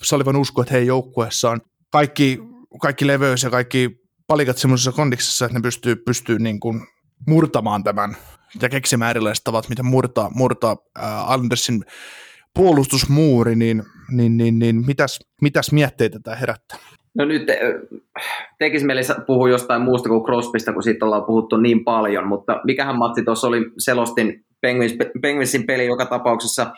Salivan 0.03 0.37
usko, 0.37 0.63
että 0.63 0.73
heidän 0.73 0.87
joukkueessa 0.87 1.51
on 1.51 1.61
kaikki, 1.91 2.41
kaikki 2.81 3.07
leveys 3.07 3.43
ja 3.43 3.51
kaikki 3.51 4.03
palikat 4.27 4.59
semmoisessa 4.59 4.93
kondiksessa, 4.93 5.45
että 5.45 5.59
ne 5.59 5.63
pystyy, 5.63 5.97
pystyy 5.97 6.39
niin 6.39 6.61
kuin 6.61 6.81
murtamaan 7.27 7.85
tämän 7.85 8.17
ja 8.63 8.69
keksimään 8.69 9.11
erilaiset 9.11 9.45
tavat, 9.45 9.69
miten 9.69 9.87
murtaa, 9.87 10.31
murtaa 10.35 10.77
ää, 10.97 11.25
Andersin 11.33 11.85
puolustusmuuri, 12.55 13.57
niin, 13.57 13.83
niin, 14.11 14.37
niin, 14.37 14.59
niin 14.59 14.87
mitäs, 14.87 15.19
mitäs 15.43 15.73
mietteitä 15.73 16.21
tämä 16.23 16.37
herättää? 16.37 16.79
No 17.15 17.25
nyt 17.25 17.43
tekisi 18.59 18.87
mieli 18.87 19.01
puhua 19.27 19.51
jostain 19.51 19.83
muusta 19.83 20.09
kuin 20.09 20.25
Crosbysta, 20.25 20.73
kun 20.73 20.83
siitä 20.83 21.05
ollaan 21.05 21.25
puhuttu 21.25 21.57
niin 21.57 21.85
paljon, 21.85 22.27
mutta 22.27 22.61
mikähän 22.65 22.99
Matti 22.99 23.23
tuossa 23.25 23.47
oli, 23.49 23.61
selostin 23.79 24.45
Penguins, 24.61 24.95
Penguinsin 25.23 25.67
peli 25.67 25.87
joka 25.87 26.07
tapauksessa 26.07 26.73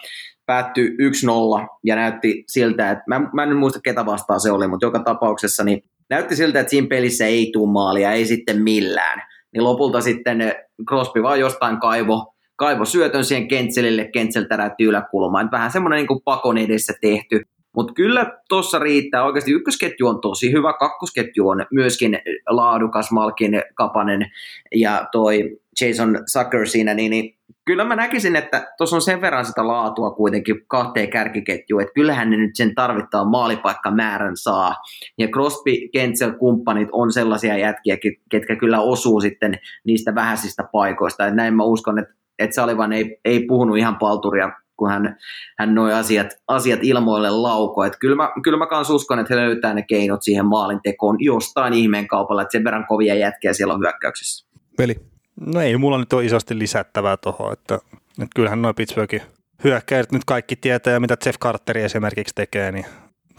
päättyi 0.47 0.89
1-0 0.89 1.67
ja 1.85 1.97
näytti 1.97 2.45
siltä, 2.49 2.91
että 2.91 3.05
mä, 3.07 3.21
mä 3.33 3.43
en 3.43 3.57
muista 3.57 3.81
ketä 3.85 4.07
vastaan 4.07 4.41
se 4.41 4.51
oli, 4.51 4.69
mutta 4.69 4.87
joka 4.87 4.99
tapauksessa 4.99 5.65
niin 5.65 5.85
näytti 6.11 6.37
siltä, 6.37 6.61
että 6.61 6.71
siinä 6.71 6.87
pelissä 6.87 7.27
ei 7.27 7.51
tule 7.53 7.73
maalia, 7.73 8.13
ei 8.13 8.27
sitten 8.27 8.63
millään. 8.63 9.23
Niin 9.53 9.65
lopulta 9.65 10.01
sitten 10.01 10.55
Crosby 10.89 11.23
vaan 11.23 11.41
jostain 11.41 11.81
kaivo, 11.81 12.35
kaivo 12.57 12.85
syötön 12.85 13.25
siihen 13.25 13.49
Kentselille, 13.49 14.05
Kentsel 14.13 14.45
täräytti 14.45 14.85
yläkulmaan. 14.85 15.51
Vähän 15.51 15.71
semmoinen 15.71 16.07
niin 16.07 16.23
pakon 16.25 16.59
edessä 16.59 16.93
tehty. 17.01 17.43
Mutta 17.77 17.95
kyllä 17.95 18.41
tuossa 18.49 18.79
riittää. 18.79 19.25
Oikeasti 19.25 19.53
ykkösketju 19.53 20.07
on 20.07 20.21
tosi 20.21 20.53
hyvä, 20.53 20.73
kakkosketju 20.73 21.49
on 21.49 21.67
myöskin 21.71 22.19
laadukas, 22.49 23.11
Malkin 23.11 23.63
Kapanen 23.75 24.27
ja 24.75 25.09
toi 25.13 25.59
Jason 25.81 26.19
Sucker 26.27 26.67
siinä, 26.67 26.95
niin, 26.95 27.11
niin 27.11 27.37
kyllä 27.65 27.85
mä 27.85 27.97
näkisin, 27.97 28.37
että 28.37 28.73
tuossa 28.79 28.97
on 28.97 29.03
sen 29.03 29.21
verran 29.21 29.45
sitä 29.45 29.67
laatua 29.67 30.11
kuitenkin 30.11 30.67
kahteen 30.67 31.11
kärkiketjuun, 31.11 31.83
että 31.83 31.95
kyllähän 31.95 32.31
ne 32.31 32.37
nyt 32.37 32.57
sen 32.57 32.75
tarvittaa 32.75 33.25
maalipaikkamäärän 33.25 34.37
saa. 34.37 34.75
Ja 35.19 35.29
Crosby, 35.29 35.73
Kentzel, 35.93 36.33
kumppanit 36.33 36.89
on 36.93 37.13
sellaisia 37.13 37.59
jätkiä, 37.59 37.97
ketkä 38.31 38.57
kyllä 38.57 38.81
osuu 38.81 39.21
sitten 39.21 39.59
niistä 39.85 40.15
vähäisistä 40.15 40.69
paikoista. 40.73 41.27
Et 41.27 41.35
näin 41.35 41.55
mä 41.55 41.65
uskon, 41.65 41.99
että, 41.99 42.15
että 42.39 42.55
Salivan 42.55 42.93
ei, 42.93 43.21
ei 43.25 43.47
puhunut 43.47 43.79
ihan 43.79 43.97
palturia 43.97 44.53
kun 44.77 44.91
hän, 44.91 45.17
hän 45.59 45.75
noi 45.75 45.93
asiat, 45.93 46.27
asiat 46.49 46.81
ilmoille 46.83 47.31
lauko. 47.31 47.85
Että 47.85 47.99
kyllä 47.99 48.17
mä, 48.17 48.33
kyllä 48.43 48.59
mä 48.59 48.67
kans 48.67 48.91
uskon, 48.91 49.19
että 49.19 49.35
he 49.35 49.41
löytää 49.41 49.75
ne 49.75 49.83
keinot 49.83 50.23
siihen 50.23 50.47
maalintekoon 50.47 51.17
jostain 51.21 51.73
ihmeen 51.73 52.09
kaupalla, 52.09 52.43
että 52.43 52.53
sen 52.53 52.65
verran 52.65 52.87
kovia 52.87 53.15
jätkiä 53.15 53.53
siellä 53.53 53.75
on 53.75 53.81
hyökkäyksessä. 53.81 54.47
Peli. 54.77 55.14
No 55.41 55.61
ei 55.61 55.77
mulla 55.77 55.99
nyt 55.99 56.13
ole 56.13 56.25
isosti 56.25 56.59
lisättävää 56.59 57.17
tuohon, 57.17 57.53
että, 57.53 57.75
että 58.09 58.35
kyllähän 58.37 58.63
noin 58.63 58.75
Pittsburghin 58.75 59.23
hyökkäjät 59.65 60.13
nyt 60.13 60.25
kaikki 60.27 60.57
tietää, 60.57 60.93
ja 60.93 61.01
mitä 61.01 61.17
Jeff 61.27 61.39
Carteri 61.39 61.83
esimerkiksi 61.83 62.35
tekee, 62.35 62.73
niin 62.73 62.87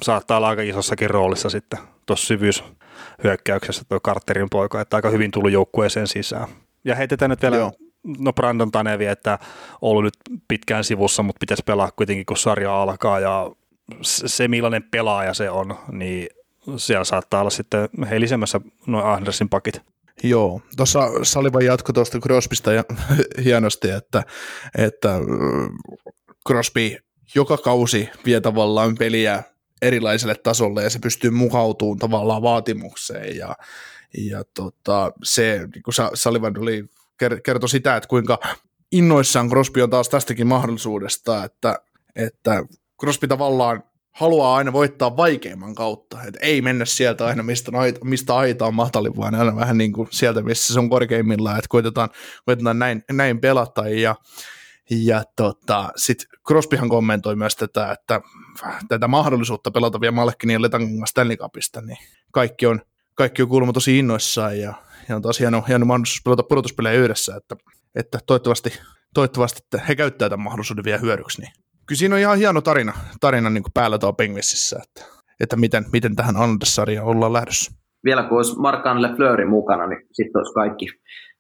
saattaa 0.02 0.38
olla 0.38 0.48
aika 0.48 0.62
isossakin 0.62 1.10
roolissa 1.10 1.50
sitten 1.50 1.80
tuossa 2.06 2.28
syvyyshyökkäyksessä 2.28 3.84
tuo 3.90 4.00
Carterin 4.00 4.50
poika, 4.52 4.82
että 4.82 4.96
aika 4.98 5.10
hyvin 5.10 5.32
tullut 5.32 5.52
joukkueeseen 5.52 6.08
sisään. 6.08 6.48
Ja 6.86 6.96
heitetään 6.96 7.30
nyt 7.30 7.42
vielä 7.42 7.56
Joo 7.56 7.72
no 8.18 8.34
Brandon 8.34 8.72
Tanevi, 8.72 9.06
että 9.06 9.40
ollut 9.82 10.04
nyt 10.04 10.14
pitkään 10.48 10.84
sivussa, 10.84 11.24
mutta 11.24 11.40
pitäisi 11.40 11.64
pelaa 11.66 11.92
kuitenkin, 11.96 12.26
kun 12.26 12.38
sarja 12.38 12.82
alkaa 12.82 13.20
ja 13.20 13.52
se 14.02 14.48
millainen 14.48 14.84
pelaaja 14.84 15.34
se 15.34 15.50
on, 15.50 15.76
niin 15.92 16.28
siellä 16.78 17.04
saattaa 17.04 17.40
olla 17.40 17.50
sitten 17.50 17.90
helisemässä 18.10 18.62
noin 18.88 19.06
Andersin 19.06 19.50
pakit. 19.50 19.82
Joo, 20.24 20.62
tuossa 20.78 21.10
Salivan 21.24 21.66
jatko 21.66 21.94
tuosta 21.94 22.20
Crosbysta 22.20 22.74
ja, 22.74 22.84
hienosti, 23.46 23.90
että, 23.90 24.24
että 24.78 25.20
Crosby 26.48 26.98
joka 27.36 27.58
kausi 27.58 28.10
vie 28.26 28.42
tavallaan 28.42 28.96
peliä 29.00 29.44
erilaiselle 29.82 30.36
tasolle 30.36 30.84
ja 30.84 30.90
se 30.90 31.00
pystyy 31.00 31.30
mukautumaan 31.32 32.00
tavallaan 32.00 32.42
vaatimukseen 32.42 33.38
ja, 33.38 33.56
ja 34.18 34.44
tota, 34.54 35.12
se, 35.24 35.68
niin 35.74 35.84
kuin 35.84 35.96
Salivan 36.14 36.60
oli 36.60 36.86
kertoi 37.44 37.70
sitä, 37.70 37.96
että 37.96 38.10
kuinka 38.10 38.40
innoissaan 38.92 39.50
Crosby 39.50 39.82
on 39.82 39.90
taas 39.90 40.10
tästäkin 40.10 40.48
mahdollisuudesta, 40.48 41.44
että, 41.44 41.80
että 42.16 42.64
Crosby 43.02 43.28
tavallaan 43.28 43.84
haluaa 44.16 44.56
aina 44.56 44.74
voittaa 44.74 45.18
vaikeimman 45.18 45.76
kautta, 45.76 46.24
että 46.24 46.40
ei 46.42 46.62
mennä 46.62 46.86
sieltä 46.86 47.26
aina, 47.26 47.44
mistä, 47.44 47.72
aita, 47.74 48.00
mistä 48.06 48.36
aita 48.36 48.66
on 48.66 48.76
matalin, 48.76 49.16
vaan 49.18 49.36
aina 49.36 49.56
vähän 49.56 49.78
niin 49.78 49.94
kuin 49.94 50.08
sieltä, 50.12 50.42
missä 50.42 50.74
se 50.74 50.80
on 50.80 50.90
korkeimmillaan, 50.90 51.58
että 51.58 51.70
koitetaan, 51.70 52.10
koitetaan 52.46 52.80
näin, 52.80 53.04
näin 53.12 53.40
pelata, 53.40 53.90
ja, 53.90 54.16
ja 54.90 55.24
tota, 55.36 55.90
sitten 55.96 56.28
Crosbyhan 56.48 56.90
kommentoi 56.90 57.36
myös 57.36 57.56
tätä, 57.56 57.92
että 57.92 58.22
tätä 58.88 59.08
mahdollisuutta 59.08 59.72
pelata 59.72 60.02
vielä 60.02 60.12
Malkin 60.12 60.50
ja 60.50 60.62
Letangan 60.62 61.08
Stanley 61.08 61.38
Cupista, 61.38 61.82
niin 61.82 61.98
kaikki 62.32 62.66
on, 62.66 62.82
kaikki 63.16 63.42
on 63.42 63.50
kuulemma 63.50 63.74
tosi 63.74 64.00
innoissaan, 64.00 64.60
ja 64.60 64.74
ja 65.10 65.16
on 65.16 65.22
taas 65.22 65.40
hieno, 65.40 65.62
hieno 65.68 65.86
mahdollisuus 65.86 66.22
pelata 66.24 66.44
pudotuspelejä 66.44 67.00
yhdessä, 67.00 67.36
että, 67.36 67.56
että 67.96 68.20
toivottavasti, 68.28 68.80
toivottavasti 69.14 69.60
että 69.64 69.86
he 69.88 69.96
käyttää 69.96 70.30
tämän 70.30 70.44
mahdollisuuden 70.44 70.84
vielä 70.84 71.00
hyödyksi. 71.00 71.42
Niin. 71.42 71.65
Kyllä 71.88 72.00
siinä 72.00 72.16
on 72.16 72.22
ihan 72.22 72.38
hieno 72.38 72.62
tarina, 72.62 72.94
tarina 73.20 73.50
niin 73.50 73.64
päällä 73.74 73.98
tuo 73.98 74.14
Penguinsissä, 74.14 74.80
että, 74.84 75.12
että 75.40 75.56
miten, 75.56 75.86
miten 75.94 76.16
tähän 76.16 76.38
Anders-sarjaan 76.38 77.08
ollaan 77.08 77.34
lähdössä. 77.34 77.72
Vielä 78.06 78.24
kun 78.24 78.38
olisi 78.38 78.60
Markan 78.60 79.02
Lefleurin 79.02 79.50
mukana, 79.50 79.88
niin 79.88 80.02
sitten 80.12 80.40
olisi 80.40 80.54
kaikki, 80.54 80.86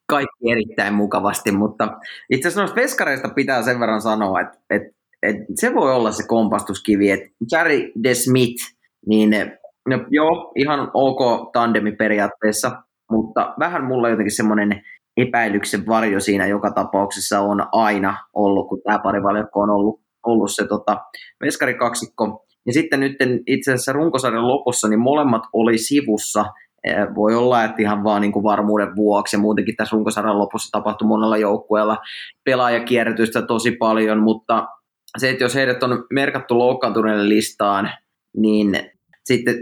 kaikki 0.07 0.51
erittäin 0.51 0.93
mukavasti, 0.93 1.51
mutta 1.51 1.97
itse 2.29 2.47
asiassa 2.47 2.61
noista 2.61 2.81
veskareista 2.81 3.29
pitää 3.29 3.63
sen 3.63 3.79
verran 3.79 4.01
sanoa, 4.01 4.41
että, 4.41 4.57
että, 4.69 4.89
että 5.23 5.45
se 5.55 5.75
voi 5.75 5.93
olla 5.93 6.11
se 6.11 6.27
kompastuskivi, 6.27 7.11
että 7.11 7.29
Jerry 7.51 7.91
DeSmith, 8.03 8.63
niin 9.07 9.29
no, 9.89 10.05
joo, 10.09 10.51
ihan 10.55 10.91
ok 10.93 11.51
tandemi 11.53 11.91
periaatteessa, 11.91 12.81
mutta 13.11 13.55
vähän 13.59 13.83
mulla 13.83 14.09
jotenkin 14.09 14.35
semmoinen 14.35 14.81
epäilyksen 15.17 15.87
varjo 15.87 16.19
siinä 16.19 16.47
joka 16.47 16.71
tapauksessa 16.71 17.39
on 17.39 17.67
aina 17.71 18.17
ollut, 18.33 18.69
kun 18.69 18.81
tämä 18.83 18.99
parivaljakko 18.99 19.59
on 19.59 19.69
ollut, 19.69 20.04
ollut 20.25 20.51
se 20.51 20.67
tota, 20.67 20.97
veskarikaksikko. 21.41 22.45
Ja 22.65 22.73
sitten 22.73 22.99
nyt 22.99 23.15
itse 23.47 23.73
asiassa 23.73 23.93
runkosarjan 23.93 24.47
lopussa 24.47 24.87
niin 24.87 24.99
molemmat 24.99 25.43
oli 25.53 25.77
sivussa. 25.77 26.45
Voi 27.15 27.35
olla, 27.35 27.63
että 27.63 27.81
ihan 27.81 28.03
vaan 28.03 28.21
niin 28.21 28.31
kuin 28.31 28.43
varmuuden 28.43 28.95
vuoksi 28.95 29.35
ja 29.35 29.39
muutenkin 29.39 29.75
tässä 29.75 29.93
runkosarjan 29.93 30.39
lopussa 30.39 30.71
tapahtui 30.71 31.07
monella 31.07 31.37
joukkueella 31.37 31.97
pelaajakierrätystä 32.43 33.41
tosi 33.41 33.71
paljon, 33.71 34.19
mutta 34.19 34.67
se, 35.17 35.29
että 35.29 35.43
jos 35.43 35.55
heidät 35.55 35.83
on 35.83 36.05
merkattu 36.13 36.57
loukkaantuneelle 36.57 37.29
listaan, 37.29 37.91
niin 38.37 38.79
sitten 39.25 39.55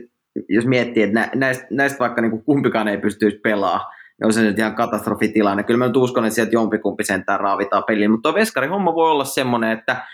jos 0.49 0.65
miettii, 0.65 1.03
että 1.03 1.29
näistä, 1.35 1.67
näistä 1.71 1.99
vaikka 1.99 2.21
niin 2.21 2.31
kuin 2.31 2.43
kumpikaan 2.43 2.87
ei 2.87 2.97
pystyisi 2.97 3.37
pelaamaan, 3.37 3.91
niin 4.19 4.25
on 4.25 4.33
se 4.33 4.41
nyt 4.41 4.59
ihan 4.59 4.75
katastrofitilanne. 4.75 5.63
Kyllä 5.63 5.77
mä 5.77 5.87
nyt 5.87 5.97
uskon, 5.97 6.25
että 6.25 6.35
sieltä 6.35 6.51
jompikumpi 6.53 7.03
sentään 7.03 7.39
raavitaan 7.39 7.83
peliin, 7.87 8.11
mutta 8.11 8.29
tuo 8.29 8.39
veskari 8.39 8.67
homma 8.67 8.95
voi 8.95 9.11
olla 9.11 9.25
semmoinen, 9.25 9.71
että, 9.71 10.05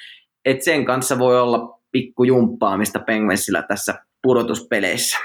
että 0.45 0.65
sen 0.65 0.85
kanssa 0.85 1.19
voi 1.19 1.41
olla 1.41 1.79
pikku 1.91 2.23
jumppaamista 2.23 2.99
Penguinsillä 2.99 3.61
tässä 3.61 4.05
pudotuspeleissä. 4.21 5.17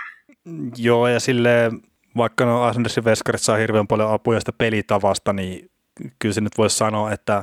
Joo, 0.76 1.08
ja 1.08 1.20
sille 1.20 1.70
vaikka 2.16 2.44
no 2.44 2.62
Andersin 2.62 3.04
veskarit 3.04 3.40
saa 3.40 3.56
hirveän 3.56 3.86
paljon 3.86 4.10
apuja 4.10 4.40
sitä 4.40 4.52
pelitavasta, 4.52 5.32
niin 5.32 5.70
kyllä 6.18 6.32
se 6.32 6.40
nyt 6.40 6.58
voisi 6.58 6.76
sanoa, 6.76 7.12
että 7.12 7.42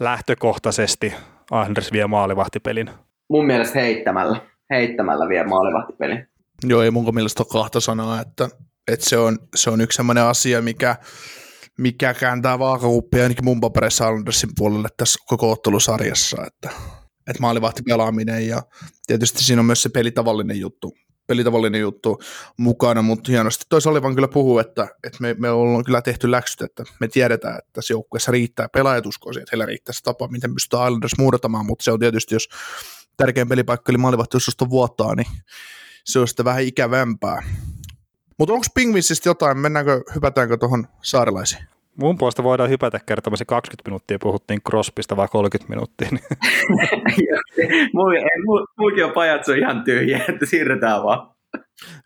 lähtökohtaisesti 0.00 1.14
Anders 1.50 1.92
vie 1.92 2.06
maalivahtipelin. 2.06 2.90
Mun 3.28 3.46
mielestä 3.46 3.78
heittämällä, 3.78 4.40
heittämällä 4.70 5.28
vie 5.28 5.44
maalivahtipelin. 5.44 6.28
Joo, 6.64 6.82
ei 6.82 6.90
mun 6.90 7.14
mielestä 7.14 7.42
ole 7.42 7.62
kahta 7.62 7.80
sanaa, 7.80 8.20
että, 8.20 8.48
että 8.92 9.08
se, 9.08 9.18
on, 9.18 9.38
se 9.54 9.70
on 9.70 9.80
yksi 9.80 9.96
sellainen 9.96 10.24
asia, 10.24 10.62
mikä, 10.62 10.96
mikä 11.78 12.14
kääntää 12.14 12.58
vaakakuppia 12.58 13.22
ainakin 13.22 13.44
mun 13.44 13.60
paperissa 13.60 14.06
Andersin 14.06 14.50
puolelle 14.58 14.88
tässä 14.96 15.24
koko 15.26 15.52
ottelusarjassa, 15.52 16.36
että, 16.46 16.70
että 17.26 17.40
maalivahti 17.40 17.82
pelaaminen 17.82 18.48
ja 18.48 18.62
tietysti 19.06 19.44
siinä 19.44 19.60
on 19.60 19.66
myös 19.66 19.82
se 19.82 19.88
pelitavallinen 19.88 20.60
juttu, 20.60 20.96
pelitavallinen 21.26 21.80
juttu 21.80 22.22
mukana, 22.56 23.02
mutta 23.02 23.32
hienosti 23.32 23.64
toi 23.68 23.82
Salivan 23.82 24.14
kyllä 24.14 24.28
puhuu, 24.28 24.58
että, 24.58 24.88
että 25.04 25.18
me, 25.20 25.34
me 25.38 25.50
ollaan 25.50 25.84
kyllä 25.84 26.02
tehty 26.02 26.30
läksyt, 26.30 26.62
että 26.62 26.84
me 27.00 27.08
tiedetään, 27.08 27.58
että 27.58 27.70
tässä 27.72 27.94
joukkueessa 27.94 28.32
riittää 28.32 28.68
pelaajat 28.68 29.04
että 29.42 29.50
heillä 29.52 29.66
riittää 29.66 29.92
se 29.92 30.02
tapa, 30.02 30.28
miten 30.28 30.54
pystytään 30.54 30.86
Islanders 30.86 31.18
muuratamaan, 31.18 31.66
mutta 31.66 31.82
se 31.82 31.92
on 31.92 31.98
tietysti, 31.98 32.34
jos 32.34 32.48
tärkein 33.16 33.48
pelipaikka 33.48 33.92
eli 33.92 33.98
maalivahti 33.98 34.36
jos 34.36 34.70
vuottaa, 34.70 35.14
niin 35.14 35.28
se 36.04 36.18
on 36.18 36.28
sitten 36.28 36.44
vähän 36.44 36.62
ikävämpää. 36.62 37.42
Mutta 38.38 38.52
onko 38.52 38.66
Pingvinsistä 38.74 39.28
jotain, 39.28 39.58
mennäänkö, 39.58 40.02
hypätäänkö 40.14 40.56
tuohon 40.56 40.88
saarelaisiin? 41.02 41.75
Mun 41.96 42.18
puolesta 42.18 42.42
voidaan 42.42 42.70
hypätä 42.70 43.00
kertomaan 43.06 43.38
se 43.38 43.44
20 43.44 43.90
minuuttia, 43.90 44.18
puhuttiin 44.18 44.62
Crospista 44.62 45.16
vai 45.16 45.28
30 45.28 45.74
minuuttia. 45.74 46.08
Mullakin 48.78 49.04
on 49.04 49.12
pajatso 49.12 49.52
ihan 49.52 49.84
tyhjä, 49.84 50.20
että 50.28 50.46
siirretään 50.46 51.02
vaan. 51.02 51.36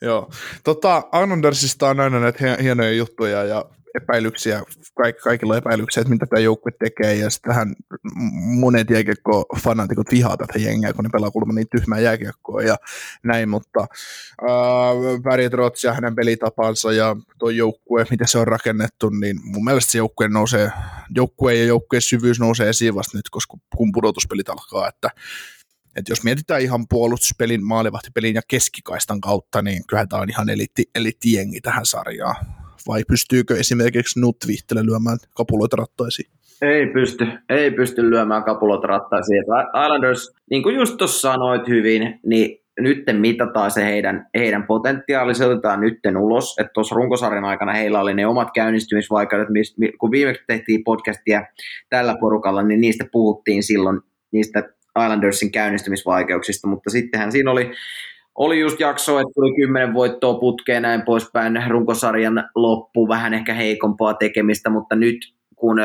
Joo. 0.02 0.30
Tota, 0.64 1.02
Islandersista 1.22 1.88
on 1.88 2.00
aina 2.00 2.20
näitä 2.20 2.56
hienoja 2.62 2.92
juttuja 2.92 3.44
ja 3.44 3.64
epäilyksiä, 3.94 4.62
kaik, 4.94 5.16
kaikilla 5.16 5.56
epäilyksiä, 5.56 6.00
että 6.00 6.12
mitä 6.12 6.26
tämä 6.26 6.40
joukkue 6.40 6.72
tekee, 6.78 7.14
ja 7.14 7.30
sitähän 7.30 7.74
monet 8.60 8.90
jääkiekko-fanatikot 8.90 10.10
vihaa 10.10 10.36
tätä 10.36 10.58
jengiä, 10.58 10.92
kun 10.92 11.04
ne 11.04 11.10
pelaa 11.12 11.30
kuulemma 11.30 11.52
niin 11.52 11.66
tyhmää 11.70 11.98
jääkiekkoa 11.98 12.62
ja 12.62 12.76
näin, 13.24 13.48
mutta 13.48 13.80
äh, 13.80 15.22
Barry 15.22 15.50
Trotz 15.50 15.84
ja 15.84 15.92
hänen 15.92 16.14
pelitapansa 16.14 16.92
ja 16.92 17.16
tuo 17.38 17.50
joukkue, 17.50 18.06
miten 18.10 18.28
se 18.28 18.38
on 18.38 18.48
rakennettu, 18.48 19.10
niin 19.10 19.40
mun 19.44 19.64
mielestä 19.64 19.92
se 19.92 19.98
joukkue 19.98 20.28
nousee, 20.28 20.70
joukkue 21.14 21.54
ja 21.54 21.64
joukkueen 21.64 22.02
syvyys 22.02 22.40
nousee 22.40 22.68
esiin 22.68 22.94
vasta 22.94 23.18
nyt, 23.18 23.30
koska 23.30 23.56
kun 23.76 23.92
pudotuspelit 23.92 24.48
alkaa, 24.48 24.88
että 24.88 25.10
että 25.96 26.12
jos 26.12 26.24
mietitään 26.24 26.60
ihan 26.60 26.88
puolustuspelin, 26.88 27.64
maalivahtipelin 27.64 28.34
ja 28.34 28.42
keskikaistan 28.48 29.20
kautta, 29.20 29.62
niin 29.62 29.86
kyllä 29.86 30.06
tämä 30.06 30.22
on 30.22 30.30
ihan 30.30 30.48
elitti, 30.48 30.90
elitti 30.94 31.60
tähän 31.62 31.86
sarjaan 31.86 32.59
vai 32.88 33.02
pystyykö 33.08 33.56
esimerkiksi 33.56 34.20
Nut 34.20 34.36
Vihtele 34.46 34.86
lyömään 34.86 35.18
kapuloita 35.36 35.76
rattaisiin? 35.76 36.30
Ei 36.62 36.86
pysty, 36.86 37.26
ei 37.48 37.70
pysty 37.70 38.10
lyömään 38.10 38.44
kapuloita 38.44 38.86
rattaisiin. 38.86 39.42
Islanders, 39.84 40.34
niin 40.50 40.62
kuin 40.62 40.76
just 40.76 40.96
tuossa 40.96 41.32
sanoit 41.32 41.68
hyvin, 41.68 42.20
niin 42.26 42.60
nyt 42.80 43.04
mitataan 43.12 43.70
se 43.70 43.84
heidän, 43.84 44.26
heidän 44.34 44.66
potentiaali, 44.66 45.34
se 45.34 45.46
otetaan 45.46 45.80
nytten 45.80 46.16
ulos, 46.16 46.58
että 46.58 46.70
tuossa 46.74 46.94
runkosarjan 46.94 47.44
aikana 47.44 47.72
heillä 47.72 48.00
oli 48.00 48.14
ne 48.14 48.26
omat 48.26 48.48
käynnistymisvaikeudet, 48.54 49.48
kun 50.00 50.10
viimeksi 50.10 50.42
tehtiin 50.46 50.84
podcastia 50.84 51.46
tällä 51.90 52.16
porukalla, 52.20 52.62
niin 52.62 52.80
niistä 52.80 53.04
puhuttiin 53.12 53.62
silloin, 53.62 54.00
niistä 54.32 54.62
Islandersin 54.98 55.52
käynnistymisvaikeuksista, 55.52 56.68
mutta 56.68 56.90
sittenhän 56.90 57.32
siinä 57.32 57.50
oli 57.50 57.70
oli 58.34 58.60
just 58.60 58.80
jakso, 58.80 59.18
että 59.18 59.32
tuli 59.34 59.54
kymmenen 59.54 59.94
voittoa 59.94 60.34
putkeen 60.34 60.82
näin 60.82 61.02
poispäin, 61.02 61.62
runkosarjan 61.68 62.50
loppu, 62.54 63.08
vähän 63.08 63.34
ehkä 63.34 63.54
heikompaa 63.54 64.14
tekemistä, 64.14 64.70
mutta 64.70 64.96
nyt 64.96 65.16
kun 65.56 65.76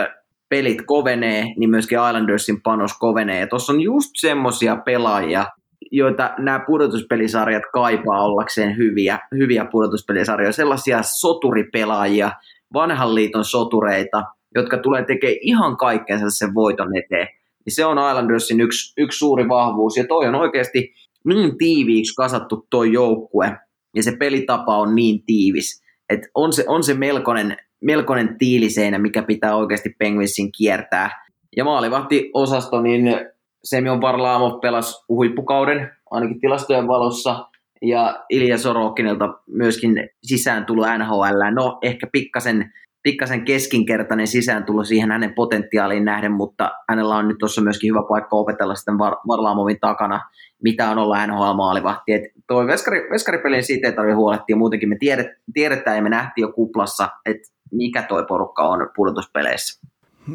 pelit 0.49 0.81
kovenee, 0.85 1.53
niin 1.57 1.69
myöskin 1.69 1.97
Islandersin 1.97 2.61
panos 2.61 2.97
kovenee. 2.97 3.39
Ja 3.39 3.47
tuossa 3.47 3.73
on 3.73 3.81
just 3.81 4.11
semmoisia 4.15 4.75
pelaajia, 4.75 5.45
joita 5.91 6.33
nämä 6.37 6.59
pudotuspelisarjat 6.67 7.63
kaipaa 7.73 8.25
ollakseen 8.25 8.77
hyviä, 8.77 9.19
hyviä 9.31 9.65
pudotuspelisarjoja, 9.71 10.51
sellaisia 10.51 10.99
soturipelaajia, 11.03 12.31
vanhan 12.73 13.15
liiton 13.15 13.45
sotureita, 13.45 14.23
jotka 14.55 14.77
tulee 14.77 15.05
tekemään 15.05 15.37
ihan 15.41 15.77
kaikkensa 15.77 16.29
sen 16.29 16.53
voiton 16.53 16.97
eteen. 16.97 17.27
Niin 17.65 17.73
se 17.73 17.85
on 17.85 17.97
Islandersin 17.97 18.61
yksi, 18.61 18.93
yksi 18.97 19.19
suuri 19.19 19.49
vahvuus, 19.49 19.97
ja 19.97 20.07
toi 20.07 20.27
on 20.27 20.35
oikeasti 20.35 20.93
niin 21.25 21.57
tiiviiksi 21.57 22.15
kasattu 22.15 22.67
tuo 22.69 22.83
joukkue 22.83 23.57
ja 23.95 24.03
se 24.03 24.15
pelitapa 24.19 24.77
on 24.77 24.95
niin 24.95 25.25
tiivis, 25.25 25.83
että 26.09 26.27
on 26.35 26.53
se, 26.53 26.63
on 26.67 26.83
se 26.83 26.93
melkoinen, 26.93 27.57
melkoinen 27.81 28.37
tiiliseinä, 28.37 28.99
mikä 28.99 29.23
pitää 29.23 29.55
oikeasti 29.55 29.95
Penguinsin 29.99 30.51
kiertää. 30.57 31.25
Ja 31.57 31.63
maalivahti 31.63 32.31
osasto, 32.33 32.81
niin 32.81 33.15
Semyon 33.63 34.01
Varlaamov 34.01 34.59
pelasi 34.61 35.05
huippukauden, 35.09 35.91
ainakin 36.11 36.39
tilastojen 36.39 36.87
valossa, 36.87 37.45
ja 37.81 38.25
Ilja 38.29 38.57
Sorokinilta 38.57 39.33
myöskin 39.47 40.09
sisään 40.23 40.65
tullut 40.65 40.85
NHL. 40.97 41.53
No 41.53 41.77
ehkä 41.81 42.07
pikkasen, 42.11 42.73
pikkasen 43.03 43.45
keskinkertainen 43.45 44.27
tulo 44.65 44.83
siihen 44.83 45.11
hänen 45.11 45.33
potentiaaliin 45.33 46.05
nähden, 46.05 46.31
mutta 46.31 46.71
hänellä 46.89 47.15
on 47.15 47.27
nyt 47.27 47.37
tuossa 47.37 47.61
myöskin 47.61 47.89
hyvä 47.89 48.03
paikka 48.09 48.35
opetella 48.35 48.75
sitten 48.75 48.97
Var- 48.97 49.17
Varlaamovin 49.27 49.79
takana 49.79 50.19
mitä 50.65 50.89
on 50.89 50.97
olla 50.97 51.27
NHL-maalivahti. 51.27 52.13
Et 52.13 52.23
toi 52.47 52.67
veskari, 52.67 53.07
veskaripelin 53.11 53.63
siitä 53.63 53.87
ei 53.87 53.93
tarvitse 53.93 54.15
huolehtia, 54.15 54.55
muutenkin 54.55 54.89
me 54.89 54.97
tiedet, 54.99 55.27
tiedetään 55.53 55.97
ja 55.97 56.03
me 56.03 56.09
nähtiin 56.09 56.41
jo 56.41 56.51
kuplassa, 56.51 57.09
että 57.25 57.47
mikä 57.71 58.01
toi 58.01 58.25
porukka 58.27 58.67
on 58.67 58.89
pudotuspeleissä. 58.95 59.87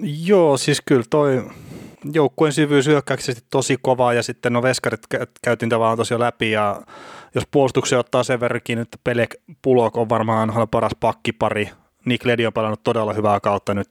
Joo, 0.03 0.57
siis 0.57 0.83
kyllä 0.87 1.03
toi 1.11 1.45
joukkueen 2.13 2.53
syvyys 2.53 2.87
hyökkäyksesti 2.87 3.43
tosi 3.51 3.77
kova 3.83 4.13
ja 4.13 4.23
sitten 4.23 4.53
no 4.53 4.63
veskarit 4.63 5.01
käytiin 5.43 5.69
tavallaan 5.69 5.99
tosiaan 5.99 6.21
läpi 6.21 6.51
ja 6.51 6.83
jos 7.35 7.45
puolustuksen 7.51 7.99
ottaa 7.99 8.23
sen 8.23 8.41
verrankin, 8.41 8.79
että 8.79 8.99
Pelek 9.05 9.35
Pulok 9.63 9.97
on 9.97 10.09
varmaan 10.09 10.53
paras 10.71 10.93
pakkipari. 11.01 11.71
Nick 12.05 12.25
Ledi 12.25 12.47
on 12.47 12.53
pelannut 12.53 12.83
todella 12.83 13.13
hyvää 13.13 13.41
kautta 13.41 13.75
nyt, 13.75 13.91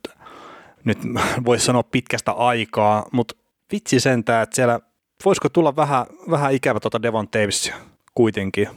nyt 0.84 0.98
voisi 1.46 1.66
sanoa 1.66 1.84
pitkästä 1.84 2.32
aikaa, 2.32 3.06
mutta 3.12 3.36
vitsi 3.72 4.00
sentään, 4.00 4.44
että 4.44 4.56
siellä 4.56 4.80
voisiko 5.26 5.50
tulla 5.50 5.76
vähän, 5.76 6.06
vähän 6.32 6.54
ikävä 6.54 6.80
tuota 6.80 7.02
Devon 7.02 7.28
Davisia 7.34 7.76
kuitenkin? 8.16 8.68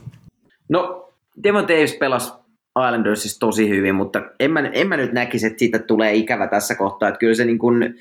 No, 0.69 1.09
Devon 1.43 1.67
Davis 1.67 1.93
pelasi 1.93 2.33
Islandersissa 2.79 3.39
tosi 3.39 3.69
hyvin, 3.69 3.95
mutta 3.95 4.21
en 4.39 4.51
mä, 4.51 4.59
en 4.59 4.87
mä 4.87 4.97
nyt 4.97 5.13
näkisi, 5.13 5.47
että 5.47 5.59
siitä 5.59 5.79
tulee 5.79 6.13
ikävä 6.13 6.47
tässä 6.47 6.75
kohtaa. 6.75 7.09
Että 7.09 7.19
kyllä 7.19 7.33
se 7.33 7.45
niin 7.45 7.59
kuin, 7.59 7.95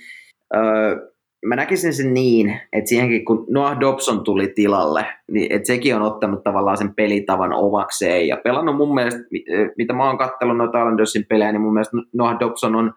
öö, 0.57 1.13
mä 1.47 1.57
näkisin 1.57 1.95
sen 1.95 2.15
niin, 2.15 2.61
että 2.73 2.89
siihenkin 2.89 3.25
kun 3.25 3.47
Noah 3.51 3.81
Dobson 3.81 4.25
tuli 4.25 4.49
tilalle, 4.49 5.07
niin 5.31 5.53
että 5.53 5.67
sekin 5.67 5.97
on 5.97 6.03
ottanut 6.03 6.45
tavallaan 6.45 6.77
sen 6.77 6.95
pelitavan 6.95 7.53
ovakseen 7.53 8.29
ja 8.29 8.37
pelannut 8.37 8.77
mun 8.77 8.95
mielestä, 8.95 9.21
mitä 9.79 9.93
mä 9.93 10.07
oon 10.07 10.19
katsellut 10.19 10.57
noita 10.57 10.79
Islandersin 10.79 11.27
pelejä, 11.29 11.53
niin 11.53 11.61
mun 11.63 11.73
mielestä 11.73 11.97
Noah 12.13 12.41
Dobson 12.41 12.77
on, 12.77 12.95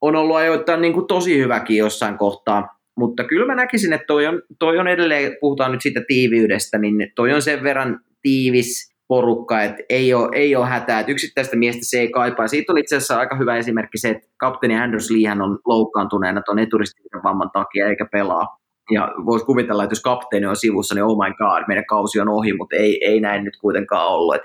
on 0.00 0.16
ollut 0.16 0.36
ajoittain 0.36 0.80
niin 0.80 0.94
kuin 0.94 1.06
tosi 1.06 1.38
hyväkin 1.38 1.76
jossain 1.76 2.18
kohtaa. 2.18 2.78
Mutta 2.96 3.24
kyllä 3.24 3.46
mä 3.46 3.54
näkisin, 3.54 3.92
että 3.92 4.06
toi 4.06 4.26
on, 4.26 4.42
toi 4.58 4.78
on 4.78 4.88
edelleen, 4.88 5.36
puhutaan 5.40 5.72
nyt 5.72 5.82
siitä 5.82 6.00
tiiviydestä, 6.08 6.78
niin 6.78 7.12
toi 7.14 7.32
on 7.32 7.42
sen 7.42 7.62
verran 7.62 8.00
tiivis 8.22 8.94
porukka, 9.08 9.62
että 9.62 9.82
ei 9.88 10.14
ole, 10.14 10.28
ei 10.32 10.56
ole 10.56 10.66
hätää, 10.66 11.00
että 11.00 11.12
yksittäistä 11.12 11.56
miestä 11.56 11.80
se 11.82 12.00
ei 12.00 12.10
kaipaa. 12.10 12.48
Siitä 12.48 12.72
oli 12.72 12.80
itse 12.80 12.96
asiassa 12.96 13.18
aika 13.18 13.36
hyvä 13.36 13.56
esimerkki 13.56 13.98
se, 13.98 14.08
että 14.08 14.28
kapteeni 14.36 14.80
Anders 14.80 15.10
Leehan 15.10 15.42
on 15.42 15.58
loukkaantuneena 15.66 16.42
tuon 16.42 16.58
eturistisen 16.58 17.22
vamman 17.24 17.50
takia 17.52 17.88
eikä 17.88 18.06
pelaa. 18.12 18.58
Ja 18.90 19.14
voisi 19.26 19.44
kuvitella, 19.44 19.84
että 19.84 19.92
jos 19.92 20.02
kapteeni 20.02 20.46
on 20.46 20.56
sivussa, 20.56 20.94
niin 20.94 21.04
oh 21.04 21.18
my 21.18 21.34
god, 21.34 21.64
meidän 21.68 21.86
kausi 21.86 22.20
on 22.20 22.28
ohi, 22.28 22.52
mutta 22.52 22.76
ei, 22.76 23.04
ei 23.04 23.20
näin 23.20 23.44
nyt 23.44 23.56
kuitenkaan 23.60 24.08
ollut. 24.08 24.34
Et 24.34 24.42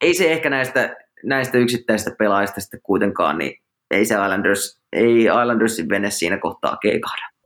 ei 0.00 0.14
se 0.14 0.32
ehkä 0.32 0.50
näistä, 0.50 0.96
näistä 1.24 1.58
yksittäisistä 1.58 2.10
pelaajista 2.18 2.60
sitten 2.60 2.80
kuitenkaan, 2.82 3.38
niin 3.38 3.52
ei 3.90 4.04
se 4.04 4.14
Islanders, 4.14 4.82
ei 4.92 5.24
Islandersin 5.24 5.88
vene 5.88 6.10
siinä 6.10 6.38
kohtaa 6.38 6.76
keikahda 6.82 7.37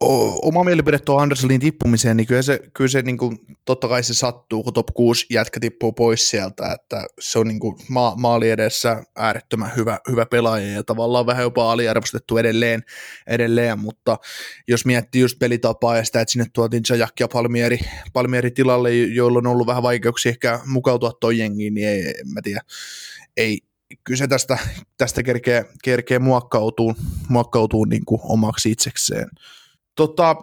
oma 0.42 0.64
mielipide 0.64 0.98
tuo 0.98 1.18
Anderselin 1.18 1.61
tippumiseen, 1.61 2.16
niin 2.16 2.26
kyllä 2.26 2.42
se, 2.42 2.61
kyllä 2.74 2.88
se 2.88 3.03
niin 3.03 3.18
kuin, 3.18 3.38
totta 3.64 3.88
kai 3.88 4.03
se 4.03 4.14
sattuu, 4.14 4.62
kun 4.62 4.72
top 4.72 4.86
6 4.94 5.26
jätkä 5.30 5.61
tippuu 5.61 5.92
pois 5.92 6.30
sieltä, 6.30 6.72
että 6.72 7.07
se 7.20 7.38
on 7.38 7.48
niin 7.48 7.61
kuin, 7.61 7.76
ma- 7.88 8.14
maali 8.16 8.50
edessä 8.50 9.03
äärettömän 9.16 9.72
hyvä, 9.76 9.98
hyvä 10.11 10.26
pelaaja 10.26 10.72
ja 10.72 10.82
tavallaan 10.82 11.26
vähän 11.26 11.42
jopa 11.42 11.72
aliarvostettu 11.72 12.38
edelleen, 12.38 12.82
edelleen, 13.26 13.78
mutta 13.78 14.18
jos 14.68 14.86
miettii 14.86 15.20
just 15.20 15.38
pelitapaa 15.38 15.96
ja 15.96 16.05
sitä, 16.05 16.20
että 16.20 16.32
sinne 16.32 16.46
tuotiin 16.53 16.82
Jajak 16.88 17.20
ja 17.20 17.28
Palmieri, 17.28 17.78
Palmieri 18.12 18.50
tilalle, 18.50 18.94
joilla 18.94 19.38
on 19.38 19.46
ollut 19.46 19.66
vähän 19.66 19.82
vaikeuksia 19.82 20.30
ehkä 20.30 20.61
mukautua 20.66 21.12
toi 21.20 21.38
jengiin, 21.38 21.74
niin 21.74 21.88
ei, 21.88 22.00
en 22.00 22.32
mä 22.34 22.40
tiedä, 22.42 22.61
ei, 23.36 23.59
kyllä 24.05 24.18
se 24.18 24.28
tästä, 24.28 24.59
tästä 24.98 25.22
kerkee, 25.22 25.64
kerkee 25.84 26.18
muokkautuu, 26.18 26.94
muokkautuu 27.28 27.84
niin 27.84 28.05
kuin 28.05 28.20
omaksi 28.24 28.70
itsekseen. 28.70 29.28
Tota, 29.97 30.36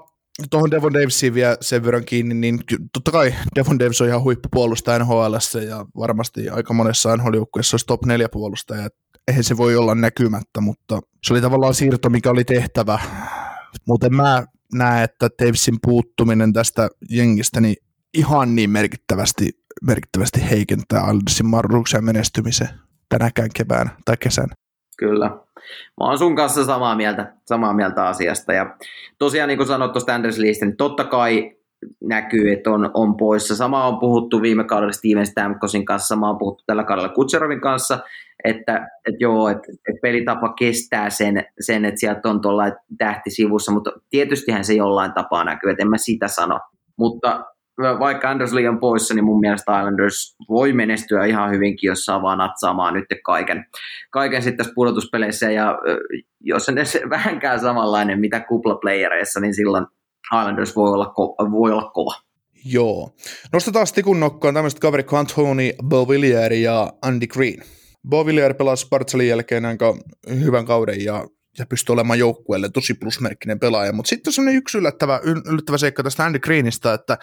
tuohon 0.49 0.71
Devon 0.71 0.93
Davisiin 0.93 1.33
vielä 1.33 1.57
sen 1.61 1.85
verran 1.85 2.05
kiinni, 2.05 2.35
niin 2.35 2.59
totta 2.93 3.11
kai 3.11 3.33
Devon 3.55 3.79
Davis 3.79 4.01
on 4.01 4.07
ihan 4.07 4.23
huippupuolustaja 4.23 4.99
NHL 4.99 5.57
ja 5.67 5.85
varmasti 5.97 6.49
aika 6.49 6.73
monessa 6.73 7.17
nhl 7.17 7.33
olisi 7.55 7.85
top 7.87 8.05
4 8.05 8.29
puolustaja, 8.29 8.89
eihän 9.27 9.43
se 9.43 9.57
voi 9.57 9.75
olla 9.75 9.95
näkymättä, 9.95 10.61
mutta 10.61 10.99
se 11.23 11.33
oli 11.33 11.41
tavallaan 11.41 11.73
siirto, 11.73 12.09
mikä 12.09 12.29
oli 12.29 12.43
tehtävä. 12.43 12.99
Muuten 13.87 14.15
mä 14.15 14.45
näen, 14.73 15.03
että 15.03 15.29
Davisin 15.43 15.77
puuttuminen 15.81 16.53
tästä 16.53 16.89
jengistä 17.09 17.61
niin 17.61 17.75
ihan 18.13 18.55
niin 18.55 18.69
merkittävästi, 18.69 19.49
merkittävästi 19.81 20.49
heikentää 20.49 21.01
Aldersin 21.01 21.45
mahdollisuuksia 21.45 22.01
menestymiseen 22.01 22.69
tänäkään 23.09 23.49
kevään 23.55 23.91
tai 24.05 24.17
kesän. 24.17 24.49
Kyllä. 24.99 25.27
Mä 25.99 26.05
oon 26.05 26.17
sun 26.17 26.35
kanssa 26.35 26.65
samaa 26.65 26.95
mieltä, 26.95 27.33
samaa 27.45 27.73
mieltä 27.73 28.07
asiasta. 28.07 28.53
Ja 28.53 28.75
tosiaan 29.17 29.47
niin 29.47 29.57
kuin 29.57 29.67
sanoit 29.67 29.91
tuosta 29.91 30.15
Anders 30.15 30.37
Leestä, 30.37 30.65
niin 30.65 30.77
totta 30.77 31.03
kai 31.03 31.55
näkyy, 32.03 32.51
että 32.51 32.71
on, 32.71 32.91
on 32.93 33.17
poissa. 33.17 33.55
Sama 33.55 33.87
on 33.87 33.99
puhuttu 33.99 34.41
viime 34.41 34.63
kaudella 34.63 34.93
Steven 34.93 35.25
Stamkosin 35.25 35.85
kanssa, 35.85 36.07
sama 36.07 36.29
on 36.29 36.37
puhuttu 36.37 36.63
tällä 36.67 36.83
kaudella 36.83 37.09
Kutserovin 37.09 37.61
kanssa, 37.61 37.99
että, 38.43 38.87
että 39.07 39.17
joo, 39.19 39.49
että, 39.49 39.71
että 39.71 40.01
pelitapa 40.01 40.53
kestää 40.53 41.09
sen, 41.09 41.45
sen, 41.59 41.85
että 41.85 41.99
sieltä 41.99 42.29
on 42.29 42.41
tuolla 42.41 42.63
tähti 42.97 43.29
sivussa, 43.29 43.71
mutta 43.71 43.91
tietystihän 44.09 44.65
se 44.65 44.73
jollain 44.73 45.13
tapaa 45.13 45.43
näkyy, 45.43 45.71
että 45.71 45.83
en 45.83 45.89
mä 45.89 45.97
sitä 45.97 46.27
sano. 46.27 46.59
Mutta 46.97 47.45
vaikka 47.99 48.29
Anders 48.29 48.51
on 48.69 48.79
poissa, 48.79 49.13
niin 49.13 49.25
mun 49.25 49.39
mielestä 49.39 49.79
Islanders 49.79 50.35
voi 50.49 50.73
menestyä 50.73 51.25
ihan 51.25 51.51
hyvinkin, 51.51 51.87
jos 51.87 52.05
saa 52.05 52.21
vaan 52.21 52.37
natsaamaan 52.37 52.93
nyt 52.93 53.05
kaiken, 53.23 53.65
kaiken 54.11 54.43
sitten 54.43 54.57
tässä 54.57 54.73
pudotuspeleissä, 54.75 55.51
ja 55.51 55.77
jos 56.39 56.65
se 56.65 56.73
vähänkään 57.09 57.59
samanlainen 57.59 58.19
mitä 58.19 58.39
kuplaplayereissa, 58.39 59.39
niin 59.39 59.53
silloin 59.53 59.85
Islanders 60.33 60.75
voi 60.75 60.89
olla, 60.89 61.05
ko- 61.05 61.51
voi 61.51 61.71
olla 61.71 61.91
kova. 61.93 62.13
Joo. 62.65 63.11
Nostetaan 63.53 63.87
tikun 63.95 64.19
nokkaan 64.19 64.53
tämmöiset 64.53 64.79
kaverit 64.79 65.07
kuin 65.07 65.19
Anthony 65.19 65.71
Beauvillier 65.89 66.53
ja 66.53 66.93
Andy 67.01 67.27
Green. 67.27 67.63
Beauvillier 68.09 68.53
pelasi 68.53 68.85
Spartsalin 68.85 69.27
jälkeen 69.27 69.65
aika 69.65 69.97
hyvän 70.39 70.65
kauden 70.65 71.03
ja 71.03 71.25
ja 71.59 71.65
pystyy 71.65 71.93
olemaan 71.93 72.19
joukkueelle 72.19 72.69
tosi 72.69 72.93
plusmerkkinen 72.93 73.59
pelaaja. 73.59 73.93
Mutta 73.93 74.09
sitten 74.09 74.29
on 74.29 74.33
sellainen 74.33 74.57
yksi 74.57 74.77
yllättävä, 74.77 75.19
yllättävä 75.23 75.77
seikka 75.77 76.03
tästä 76.03 76.25
Andy 76.25 76.39
Greenistä, 76.39 76.93
että 76.93 77.17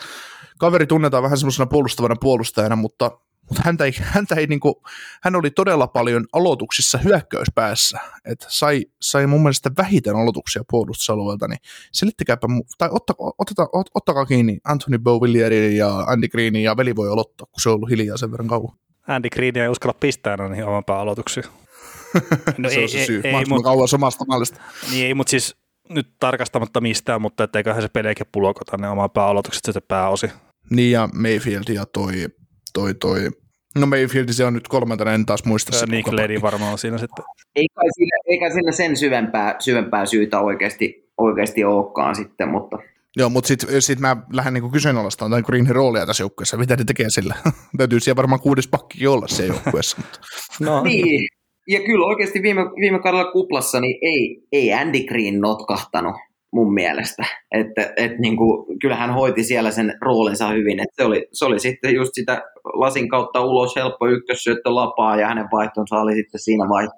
kaveri 0.58 0.86
tunnetaan 0.86 1.22
vähän 1.22 1.38
semmoisena 1.38 1.66
puolustavana 1.66 2.16
puolustajana, 2.20 2.76
mutta, 2.76 3.10
mutta 3.48 3.62
häntä 3.64 3.84
ei, 3.84 3.92
häntä 4.14 4.34
ei 4.34 4.46
niinku, 4.46 4.82
hän 5.22 5.36
oli 5.36 5.50
todella 5.50 5.86
paljon 5.86 6.26
aloituksissa 6.32 6.98
hyökkäyspäässä, 6.98 7.98
että 8.24 8.46
sai, 8.48 8.84
sai 9.02 9.26
mun 9.26 9.42
mielestä 9.42 9.70
vähiten 9.78 10.16
aloituksia 10.16 10.62
puolustusalueelta, 10.70 11.48
niin 11.48 11.60
selittäkääpä, 11.92 12.46
tai 12.78 12.88
otta, 12.92 13.14
ottaka, 13.38 13.68
ot, 13.72 13.86
ottakaa 13.94 14.26
kiinni 14.26 14.58
Anthony 14.64 14.98
Beauvillieri 14.98 15.76
ja 15.76 15.98
Andy 15.98 16.28
Greenin 16.28 16.62
ja 16.62 16.76
veli 16.76 16.96
voi 16.96 17.08
aloittaa, 17.08 17.46
kun 17.46 17.60
se 17.60 17.68
on 17.68 17.74
ollut 17.74 17.90
hiljaa 17.90 18.16
sen 18.16 18.30
verran 18.30 18.48
kauan. 18.48 18.76
Andy 19.08 19.28
Green 19.30 19.56
ei 19.56 19.68
uskalla 19.68 19.96
pistää 20.00 20.36
niihin 20.48 20.64
oman 20.64 20.84
aloituksia. 20.88 21.42
No 22.58 22.68
se 22.68 22.74
ei, 22.74 22.82
on 22.82 22.88
se 22.88 23.04
syy. 23.04 23.20
Ei, 23.24 23.34
ei, 23.34 23.44
kauan 23.62 23.88
samasta 23.88 24.24
mallista. 24.28 24.60
Niin 24.90 25.06
ei, 25.06 25.14
mutta 25.14 25.30
siis 25.30 25.56
nyt 25.88 26.08
tarkastamatta 26.20 26.80
mistään, 26.80 27.22
mutta 27.22 27.44
etteiköhän 27.44 27.82
se 27.82 27.88
pelejäkin 27.88 28.26
pulokota 28.32 28.76
ne 28.76 28.88
oman 28.88 29.10
pääaloitukset 29.10 29.64
sitten 29.64 29.82
pääosi. 29.88 30.30
Niin 30.70 30.92
ja 30.92 31.08
Mayfield 31.14 31.74
ja 31.74 31.86
toi, 31.86 32.12
toi, 32.72 32.94
toi 32.94 33.30
No 33.76 33.86
Mayfield 33.86 34.28
se 34.32 34.44
on 34.44 34.54
nyt 34.54 34.68
kolmantena, 34.68 35.12
en 35.12 35.26
taas 35.26 35.44
muista 35.44 35.76
se. 35.76 35.86
Nick 35.86 36.12
Lady 36.12 36.42
varmaan 36.42 36.72
on 36.72 36.78
siinä 36.78 36.98
sitten. 36.98 37.24
Ei 37.56 37.66
kai 37.74 37.84
sillä, 37.94 38.16
eikä 38.26 38.50
sillä 38.50 38.72
sen 38.72 38.96
syvempää, 38.96 39.56
syvempää 39.58 40.06
syytä 40.06 40.40
oikeasti, 40.40 41.10
oikeasti 41.18 41.64
olekaan 41.64 42.16
sitten, 42.16 42.48
mutta... 42.48 42.78
Joo, 43.16 43.30
mutta 43.30 43.48
sitten 43.48 43.82
sit 43.82 44.00
mä 44.00 44.16
lähden 44.32 44.54
niinku 44.54 44.70
kyseenalaistamaan 44.70 45.30
tämän 45.30 45.44
Greenin 45.46 45.74
roolia 45.74 46.06
tässä 46.06 46.22
joukkueessa. 46.22 46.56
Mitä 46.56 46.76
ne 46.76 46.84
tekee 46.84 47.10
sillä? 47.10 47.34
Täytyy 47.78 48.00
siellä 48.00 48.16
varmaan 48.16 48.40
kuudes 48.40 48.68
pakki 48.68 49.06
olla 49.06 49.28
se 49.28 49.46
joukkueessa. 49.46 49.96
no. 50.60 50.82
Niin, 50.82 51.28
ja 51.68 51.80
kyllä 51.80 52.06
oikeasti 52.06 52.42
viime, 52.42 52.62
viime 52.80 52.98
kaudella 52.98 53.32
kuplassa 53.32 53.80
niin 53.80 53.98
ei, 54.02 54.46
ei 54.52 54.72
Andy 54.72 54.98
Green 55.08 55.40
notkahtanut 55.40 56.16
mun 56.52 56.74
mielestä. 56.74 57.22
Että 57.52 57.92
et 57.96 58.18
niin 58.18 58.36
kuin, 58.36 58.78
kyllä 58.80 58.96
hän 58.96 59.14
hoiti 59.14 59.44
siellä 59.44 59.70
sen 59.70 59.98
roolinsa 60.00 60.48
hyvin. 60.48 60.80
Että 60.80 60.94
se, 60.96 61.04
oli, 61.04 61.28
se 61.32 61.44
oli 61.44 61.58
sitten 61.58 61.94
just 61.94 62.10
sitä 62.14 62.42
lasin 62.64 63.08
kautta 63.08 63.44
ulos 63.44 63.76
helppo 63.76 64.06
ykkössyöttö 64.06 64.70
lapaa 64.70 65.16
ja 65.16 65.28
hänen 65.28 65.48
vaihtonsa 65.52 65.96
oli 65.96 66.14
sitten 66.14 66.40
siinä, 66.40 66.68
vai, 66.68 66.88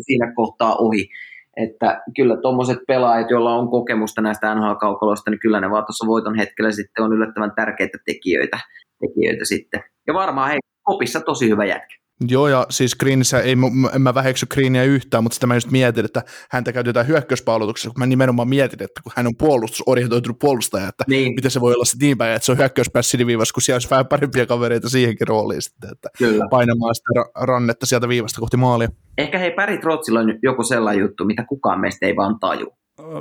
siinä 0.00 0.32
kohtaa 0.34 0.76
ohi. 0.76 1.08
Että 1.56 2.02
kyllä 2.16 2.36
tuommoiset 2.36 2.78
pelaajat, 2.86 3.30
joilla 3.30 3.54
on 3.54 3.70
kokemusta 3.70 4.22
näistä 4.22 4.54
NHL-kaukaloista, 4.54 5.30
niin 5.30 5.40
kyllä 5.40 5.60
ne 5.60 5.70
vaan 5.70 5.84
tuossa 5.84 6.06
voiton 6.06 6.38
hetkellä 6.38 6.72
sitten 6.72 7.04
on 7.04 7.12
yllättävän 7.12 7.52
tärkeitä 7.56 7.98
tekijöitä, 8.06 8.58
tekijöitä 9.00 9.44
sitten. 9.44 9.82
Ja 10.06 10.14
varmaan 10.14 10.48
hei, 10.48 10.58
kopissa 10.82 11.20
tosi 11.20 11.48
hyvä 11.48 11.64
jätkä. 11.64 12.03
Joo, 12.28 12.48
ja 12.48 12.66
siis 12.70 12.94
Greenissä, 12.94 13.40
ei, 13.40 13.56
en 13.94 14.02
mä 14.02 14.14
väheksy 14.14 14.46
Greenia 14.46 14.84
yhtään, 14.84 15.22
mutta 15.22 15.34
sitä 15.34 15.46
mä 15.46 15.54
just 15.54 15.70
mietin, 15.70 16.04
että 16.04 16.22
häntä 16.50 16.72
käytetään 16.72 17.08
hyökkäyspalveluksessa, 17.08 17.90
kun 17.90 17.98
mä 17.98 18.06
nimenomaan 18.06 18.48
mietin, 18.48 18.82
että 18.82 19.00
kun 19.02 19.12
hän 19.16 19.26
on 19.26 19.36
puolustusorientoitunut 19.36 20.38
puolustaja, 20.38 20.88
että 20.88 21.04
niin. 21.08 21.34
miten 21.34 21.50
se 21.50 21.60
voi 21.60 21.74
olla 21.74 21.84
sitten 21.84 22.06
niin 22.06 22.18
päin, 22.18 22.36
että 22.36 22.46
se 22.46 22.52
on 22.52 22.58
hyökkäyspäässä 22.58 23.18
viivassa, 23.26 23.52
kun 23.52 23.62
siellä 23.62 23.76
olisi 23.76 23.90
vähän 23.90 24.06
parempia 24.06 24.46
kavereita 24.46 24.88
siihenkin 24.88 25.28
rooliin 25.28 25.62
sitten, 25.62 25.90
että 25.92 26.08
Kyllä. 26.18 26.44
painamaan 26.50 26.94
sitä 26.94 27.30
rannetta 27.40 27.86
sieltä 27.86 28.08
viivasta 28.08 28.40
kohti 28.40 28.56
maalia. 28.56 28.88
Ehkä 29.18 29.38
hei 29.38 29.50
Päri 29.50 29.78
Trotsilla 29.78 30.20
on 30.20 30.38
joku 30.42 30.62
sellainen 30.62 31.02
juttu, 31.02 31.24
mitä 31.24 31.44
kukaan 31.48 31.80
meistä 31.80 32.06
ei 32.06 32.16
vaan 32.16 32.38
taju. 32.40 32.72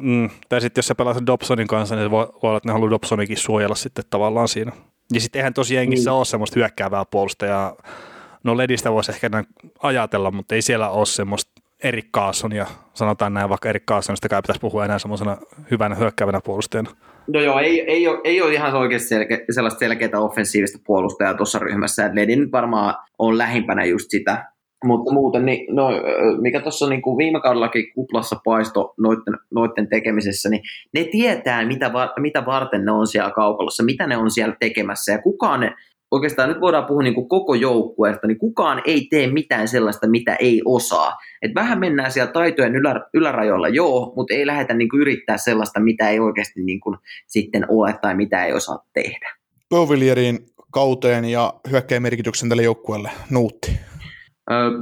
Mm, 0.01 0.29
tai 0.49 0.61
sitten 0.61 0.79
jos 0.79 0.87
sä 0.87 0.95
pelaat 0.95 1.25
Dobsonin 1.27 1.67
kanssa, 1.67 1.95
niin 1.95 2.11
voi, 2.11 2.25
voi 2.25 2.49
olla, 2.49 2.57
että 2.57 2.69
ne 2.69 2.73
haluaa 2.73 2.89
Dobsonikin 2.89 3.37
suojella 3.37 3.75
sitten 3.75 4.03
tavallaan 4.09 4.47
siinä. 4.47 4.71
Ja 5.13 5.19
sitten 5.19 5.39
eihän 5.39 5.53
tosiaan 5.53 5.81
jengissä 5.81 6.09
niin. 6.09 6.17
ole 6.17 6.25
semmoista 6.25 6.59
hyökkäävää 6.59 7.05
puolustajaa, 7.11 7.75
No 8.43 8.57
Ledistä 8.57 8.91
voisi 8.91 9.11
ehkä 9.11 9.29
ajatella, 9.79 10.31
mutta 10.31 10.55
ei 10.55 10.61
siellä 10.61 10.89
ole 10.89 11.05
semmoista 11.05 11.51
Erik 11.83 12.09
ja 12.55 12.65
sanotaan 12.93 13.33
näin, 13.33 13.49
vaikka 13.49 13.69
Erik 13.69 13.83
Carlsonista 13.85 14.29
kai 14.29 14.41
pitäisi 14.41 14.59
puhua 14.59 14.85
enää 14.85 14.99
semmoisena 14.99 15.37
hyvänä 15.71 15.95
hyökkäävänä 15.95 16.39
puolustajana. 16.43 16.89
No 17.27 17.41
joo, 17.41 17.59
ei, 17.59 17.81
ei, 17.81 18.07
ole, 18.07 18.19
ei 18.23 18.41
ole 18.41 18.53
ihan 18.53 18.73
oikeasti 18.73 19.07
selke, 19.07 19.45
sellaista 19.51 19.79
selkeää 19.79 20.19
offensiivista 20.19 20.79
puolustajaa 20.85 21.33
tuossa 21.33 21.59
ryhmässä, 21.59 22.05
että 22.05 22.19
Ledin 22.19 22.51
varmaan 22.51 22.95
on 23.19 23.37
lähimpänä 23.37 23.85
just 23.85 24.05
sitä, 24.09 24.45
mutta 24.85 25.13
muuten, 25.13 25.45
niin, 25.45 25.75
no, 25.75 25.89
mikä 26.41 26.59
tuossa 26.59 26.89
niin 26.89 27.01
kuin 27.01 27.17
viime 27.17 27.41
kaudellakin 27.41 27.93
kuplassa 27.93 28.39
paisto 28.45 28.93
noiden, 28.97 29.37
noiden 29.51 29.89
tekemisessä, 29.89 30.49
niin 30.49 30.61
ne 30.93 31.03
tietää, 31.03 31.65
mitä, 31.65 31.93
va, 31.93 32.13
mitä 32.19 32.45
varten 32.45 32.85
ne 32.85 32.91
on 32.91 33.07
siellä 33.07 33.31
kaupallassa, 33.31 33.83
mitä 33.83 34.07
ne 34.07 34.17
on 34.17 34.31
siellä 34.31 34.55
tekemässä, 34.59 35.11
ja 35.11 35.21
kukaan 35.21 35.59
ne, 35.59 35.75
oikeastaan 36.13 36.49
nyt 36.49 36.61
voidaan 36.61 36.85
puhua 36.85 37.03
niin 37.03 37.13
kuin 37.13 37.29
koko 37.29 37.53
joukkueesta, 37.53 38.27
niin 38.27 38.37
kukaan 38.37 38.81
ei 38.85 39.07
tee 39.09 39.27
mitään 39.27 39.67
sellaista, 39.67 40.07
mitä 40.07 40.35
ei 40.35 40.61
osaa. 40.65 41.17
Et 41.41 41.51
vähän 41.55 41.79
mennään 41.79 42.11
siellä 42.11 42.31
taitojen 42.31 42.75
ylä, 42.75 43.05
ylärajoilla, 43.13 43.67
joo, 43.67 44.13
mutta 44.15 44.33
ei 44.33 44.45
lähdetä 44.45 44.73
niin 44.73 44.89
kuin 44.89 45.01
yrittää 45.01 45.37
sellaista, 45.37 45.79
mitä 45.79 46.09
ei 46.09 46.19
oikeasti 46.19 46.63
niin 46.63 46.79
kuin 46.79 46.97
sitten 47.27 47.65
ole 47.69 47.95
tai 48.01 48.15
mitä 48.15 48.45
ei 48.45 48.53
osaa 48.53 48.85
tehdä. 48.93 49.35
Bovillierin 49.69 50.39
kauteen 50.71 51.25
ja 51.25 51.53
hyökkäjän 51.71 52.03
merkityksen 52.03 52.49
tälle 52.49 52.63
joukkueelle, 52.63 53.11
Nuutti. 53.29 53.79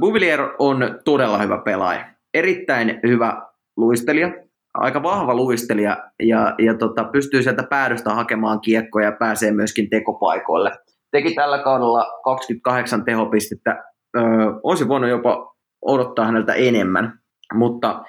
Bouvillier 0.00 0.40
on 0.58 0.98
todella 1.04 1.38
hyvä 1.38 1.58
pelaaja. 1.58 2.04
Erittäin 2.34 3.00
hyvä 3.06 3.42
luistelija, 3.76 4.32
aika 4.74 5.02
vahva 5.02 5.34
luistelija 5.34 6.10
ja, 6.22 6.54
ja 6.58 6.74
tota, 6.74 7.04
pystyy 7.04 7.42
sieltä 7.42 7.62
päädystä 7.62 8.14
hakemaan 8.14 8.60
kiekkoja 8.60 9.06
ja 9.06 9.16
pääsee 9.18 9.52
myöskin 9.52 9.90
tekopaikoille– 9.90 10.70
teki 11.12 11.34
tällä 11.34 11.58
kaudella 11.58 12.06
28 12.24 13.04
tehopistettä. 13.04 13.84
Öö, 14.16 14.24
olisi 14.62 14.88
voinut 14.88 15.10
jopa 15.10 15.54
odottaa 15.82 16.26
häneltä 16.26 16.54
enemmän, 16.54 17.18
mutta 17.54 18.04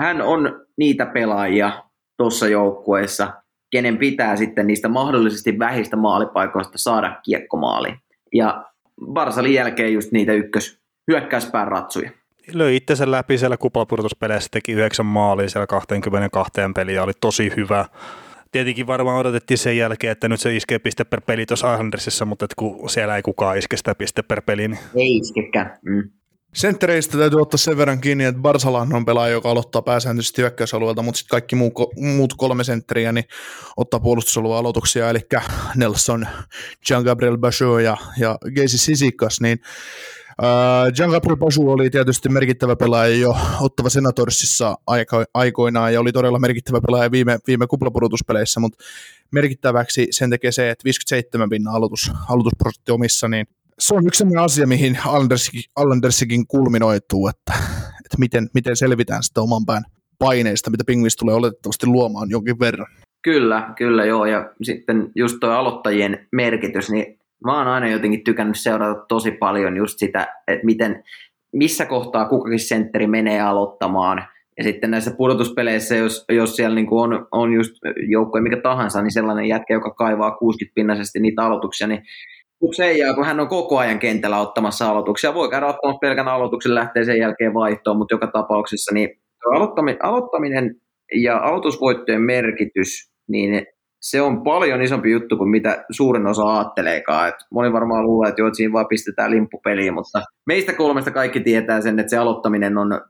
hän 0.00 0.22
on 0.22 0.66
niitä 0.78 1.06
pelaajia 1.06 1.82
tuossa 2.16 2.48
joukkueessa, 2.48 3.32
kenen 3.70 3.98
pitää 3.98 4.36
sitten 4.36 4.66
niistä 4.66 4.88
mahdollisesti 4.88 5.58
vähistä 5.58 5.96
maalipaikoista 5.96 6.78
saada 6.78 7.20
kiekkomaali. 7.24 7.94
Ja 8.34 8.64
Barsalin 9.12 9.54
jälkeen 9.54 9.92
just 9.92 10.12
niitä 10.12 10.32
ykkös 10.32 10.80
hyökkäyspään 11.10 11.68
ratsuja. 11.68 12.10
Löi 12.52 12.76
itsensä 12.76 13.10
läpi 13.10 13.38
siellä 13.38 13.56
kupapurtuspeleissä, 13.56 14.48
teki 14.52 14.72
yhdeksän 14.72 15.06
maalia 15.06 15.48
siellä 15.48 15.66
22 15.66 16.52
peliä, 16.74 17.02
oli 17.02 17.12
tosi 17.20 17.52
hyvä 17.56 17.84
tietenkin 18.56 18.86
varmaan 18.86 19.18
odotettiin 19.18 19.58
sen 19.58 19.76
jälkeen, 19.76 20.12
että 20.12 20.28
nyt 20.28 20.40
se 20.40 20.56
iskee 20.56 20.78
piste 20.78 21.04
per 21.04 21.20
peli 21.20 21.46
tuossa 21.46 21.72
Islandersissa, 21.72 22.24
mutta 22.24 22.44
että 22.44 22.54
kun 22.58 22.90
siellä 22.90 23.16
ei 23.16 23.22
kukaan 23.22 23.58
iske 23.58 23.76
sitä 23.76 23.94
piste 23.94 24.22
per 24.22 24.42
peli. 24.42 24.68
Niin... 24.68 24.78
Ei 24.94 25.16
iskekään. 25.16 25.78
Mm. 25.82 26.10
Senttereistä 26.54 27.18
täytyy 27.18 27.40
ottaa 27.40 27.58
sen 27.58 27.76
verran 27.76 28.00
kiinni, 28.00 28.24
että 28.24 28.40
Barsalan 28.40 28.94
on 28.94 29.04
pelaaja, 29.04 29.32
joka 29.32 29.50
aloittaa 29.50 29.82
pääsääntöisesti 29.82 30.42
hyökkäysalueelta, 30.42 31.02
mutta 31.02 31.18
sitten 31.18 31.30
kaikki 31.30 31.56
muu, 31.56 31.72
muut 31.96 32.34
kolme 32.34 32.64
sentteriä 32.64 33.12
niin 33.12 33.24
ottaa 33.76 34.00
puolustusalueen 34.00 34.58
aloituksia, 34.58 35.10
eli 35.10 35.20
Nelson, 35.74 36.26
Jean-Gabriel 36.90 37.38
Bachot 37.38 37.80
ja, 37.80 37.96
ja 38.18 38.38
Geisi 38.54 38.78
Sisikas, 38.78 39.40
niin 39.40 39.58
Giancarlo 40.96 41.36
Pasu 41.36 41.70
oli 41.70 41.90
tietysti 41.90 42.28
merkittävä 42.28 42.76
pelaaja 42.76 43.16
jo 43.16 43.36
Ottava 43.60 43.88
Senatorsissa 43.88 44.76
aiko, 44.86 45.24
aikoinaan 45.34 45.94
ja 45.94 46.00
oli 46.00 46.12
todella 46.12 46.38
merkittävä 46.38 46.80
pelaaja 46.86 47.10
viime, 47.10 47.38
viime 47.46 47.66
kuplapudotuspeleissä, 47.66 48.60
mutta 48.60 48.84
merkittäväksi 49.30 50.06
sen 50.10 50.30
tekee 50.30 50.52
se, 50.52 50.70
että 50.70 50.84
57 50.84 51.48
pinnan 51.48 51.74
aloitus, 51.74 52.12
aloitusprosentti 52.28 52.92
omissa, 52.92 53.28
niin 53.28 53.46
se 53.78 53.94
on 53.94 54.06
yksi 54.06 54.18
sellainen 54.18 54.44
asia, 54.44 54.66
mihin 54.66 54.98
Allendersikin 55.76 56.46
kulminoituu, 56.46 57.28
että, 57.28 57.52
että 58.04 58.18
miten, 58.18 58.48
miten 58.54 58.76
selvitään 58.76 59.22
sitä 59.22 59.40
oman 59.40 59.66
pään 59.66 59.84
paineista, 60.18 60.70
mitä 60.70 60.84
Pingvis 60.86 61.16
tulee 61.16 61.34
oletettavasti 61.34 61.86
luomaan 61.86 62.30
jonkin 62.30 62.58
verran. 62.58 62.86
Kyllä, 63.22 63.72
kyllä 63.78 64.04
joo, 64.04 64.26
ja 64.26 64.50
sitten 64.62 65.10
just 65.14 65.36
tuo 65.40 65.50
aloittajien 65.50 66.28
merkitys, 66.32 66.90
niin 66.90 67.18
mä 67.44 67.58
oon 67.58 67.68
aina 67.68 67.88
jotenkin 67.88 68.24
tykännyt 68.24 68.58
seurata 68.58 69.04
tosi 69.08 69.30
paljon 69.30 69.76
just 69.76 69.98
sitä, 69.98 70.26
että 70.48 70.66
miten, 70.66 71.02
missä 71.52 71.86
kohtaa 71.86 72.28
kukakin 72.28 72.60
sentteri 72.60 73.06
menee 73.06 73.40
aloittamaan, 73.40 74.24
ja 74.58 74.64
sitten 74.64 74.90
näissä 74.90 75.10
pudotuspeleissä, 75.16 75.96
jos, 75.96 76.24
jos 76.28 76.56
siellä 76.56 76.74
niin 76.74 76.86
on, 76.90 77.26
on 77.32 77.52
just 77.52 77.72
joukkoja 78.08 78.42
mikä 78.42 78.60
tahansa, 78.62 79.02
niin 79.02 79.12
sellainen 79.12 79.48
jätkä, 79.48 79.74
joka 79.74 79.90
kaivaa 79.90 80.30
60-pinnaisesti 80.30 81.20
niitä 81.20 81.42
aloituksia, 81.42 81.86
niin 81.86 82.02
sen 82.76 82.98
jälkeen, 82.98 83.14
kun 83.14 83.24
hän 83.26 83.40
on 83.40 83.48
koko 83.48 83.78
ajan 83.78 83.98
kentällä 83.98 84.40
ottamassa 84.40 84.90
aloituksia, 84.90 85.34
voi 85.34 85.50
käydä 85.50 85.66
ottamassa 85.66 85.98
pelkän 85.98 86.28
aloituksen, 86.28 86.74
lähtee 86.74 87.04
sen 87.04 87.18
jälkeen 87.18 87.54
vaihtoon, 87.54 87.96
mutta 87.96 88.14
joka 88.14 88.26
tapauksessa 88.26 88.94
niin 88.94 89.08
aloittaminen 90.02 90.74
ja 91.14 91.38
aloitusvoittojen 91.38 92.22
merkitys, 92.22 93.10
niin 93.28 93.66
se 94.00 94.20
on 94.20 94.42
paljon 94.42 94.82
isompi 94.82 95.10
juttu 95.10 95.36
kuin 95.36 95.50
mitä 95.50 95.84
suurin 95.90 96.26
osa 96.26 96.56
ajatteleekaan. 96.58 97.28
Et 97.28 97.34
moni 97.50 97.72
varmaan 97.72 98.04
luulee, 98.04 98.28
että, 98.28 98.42
jo, 98.42 98.46
että 98.46 98.56
siinä 98.56 98.72
vaan 98.72 98.86
pistetään 98.88 99.30
limppupeliin, 99.30 99.94
mutta 99.94 100.22
meistä 100.46 100.72
kolmesta 100.72 101.10
kaikki 101.10 101.40
tietää 101.40 101.80
sen, 101.80 101.98
että 101.98 102.10
se 102.10 102.16
aloittaminen 102.16 102.78
on 102.78 103.00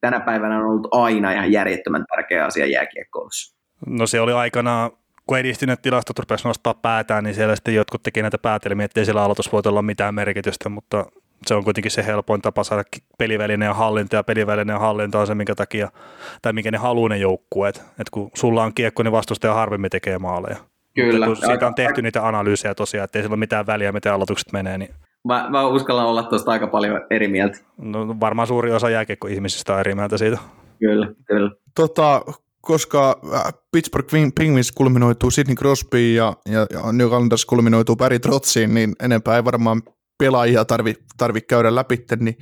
tänä 0.00 0.20
päivänä 0.20 0.58
on 0.58 0.66
ollut 0.66 0.88
aina 0.90 1.32
ihan 1.32 1.52
järjettömän 1.52 2.04
tärkeä 2.16 2.44
asia 2.44 2.66
jääkiekkoulussa. 2.66 3.56
No 3.86 4.06
se 4.06 4.20
oli 4.20 4.32
aikanaan 4.32 4.90
kun 5.26 5.38
edistyneet 5.38 5.82
tilastot 5.82 6.18
rupesivat 6.18 6.48
nostaa 6.48 6.74
päätään, 6.74 7.24
niin 7.24 7.34
siellä 7.34 7.56
sitten 7.56 7.74
jotkut 7.74 8.02
teki 8.02 8.22
näitä 8.22 8.38
päätelmiä, 8.38 8.84
että 8.84 9.00
ei 9.00 9.04
siellä 9.04 9.22
aloitusvoitolla 9.22 9.80
ole 9.80 9.86
mitään 9.86 10.14
merkitystä, 10.14 10.68
mutta 10.68 11.06
se 11.46 11.54
on 11.54 11.64
kuitenkin 11.64 11.90
se 11.90 12.06
helpoin 12.06 12.42
tapa 12.42 12.64
saada 12.64 12.82
pelivälineen 13.18 13.74
hallinta 13.74 14.16
ja 14.16 14.24
pelivälineen 14.24 14.80
hallinta 14.80 15.20
on 15.20 15.26
se, 15.26 15.34
minkä 15.34 15.54
takia, 15.54 15.88
tai 16.42 16.52
minkä 16.52 16.70
ne 16.70 16.78
haluaa 16.78 17.08
ne 17.08 17.16
joukkueet. 17.16 17.76
Että 17.76 18.10
kun 18.10 18.30
sulla 18.34 18.64
on 18.64 18.74
kiekko, 18.74 19.02
niin 19.02 19.12
vastustaja 19.12 19.54
harvemmin 19.54 19.90
tekee 19.90 20.18
maaleja. 20.18 20.56
Kyllä. 20.94 21.26
Mutta 21.26 21.40
kun 21.40 21.50
siitä 21.50 21.66
on 21.66 21.74
tehty 21.74 22.02
niitä 22.02 22.28
analyysejä 22.28 22.74
tosiaan, 22.74 23.04
että 23.04 23.18
ei 23.18 23.22
sillä 23.22 23.34
ole 23.34 23.38
mitään 23.38 23.66
väliä, 23.66 23.92
miten 23.92 24.12
aloitukset 24.12 24.52
menee, 24.52 24.78
niin 24.78 24.94
Mä, 25.26 25.46
mä 25.50 25.66
uskallan 25.66 26.06
olla 26.06 26.22
tuosta 26.22 26.50
aika 26.50 26.66
paljon 26.66 27.00
eri 27.10 27.28
mieltä. 27.28 27.58
No, 27.78 28.20
varmaan 28.20 28.48
suuri 28.48 28.72
osa 28.72 28.90
jääkiekko-ihmisistä 28.90 29.74
on 29.74 29.80
eri 29.80 29.94
mieltä 29.94 30.18
siitä. 30.18 30.38
Kyllä, 30.78 31.08
kyllä. 31.24 31.50
Tota, 31.74 32.22
koska 32.60 33.20
äh, 33.34 33.54
Pittsburgh 33.72 34.08
Penguins 34.38 34.72
kulminoituu 34.72 35.30
Sidney 35.30 35.54
Crosby 35.54 36.12
ja, 36.12 36.32
ja, 36.48 36.66
ja 36.70 36.92
New 36.92 37.06
Islanders 37.06 37.46
kulminoituu 37.46 37.96
Barry 37.96 38.18
Trotsiin, 38.18 38.74
niin 38.74 38.92
enempää 39.02 39.36
ei 39.36 39.44
varmaan 39.44 39.82
pelaajia 40.18 40.64
tarvi, 40.64 40.94
tarvi 41.16 41.40
käydä 41.40 41.74
läpi, 41.74 42.04
niin 42.20 42.36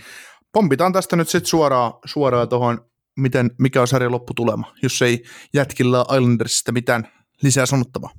pompitaan 0.53 0.93
tästä 0.93 1.17
nyt 1.17 1.29
sitten 1.29 1.49
suoraan, 1.49 1.93
suoraan 2.05 2.49
tuohon, 2.49 2.91
miten, 3.17 3.51
mikä 3.59 3.81
on 3.81 3.89
sarjan 3.89 4.13
lopputulema, 4.13 4.73
jos 4.83 5.03
ei 5.03 5.25
jätkillä 5.55 6.05
Islandersista 6.17 6.73
mitään 6.73 7.09
lisää 7.43 7.67
sanottavaa. 7.67 8.11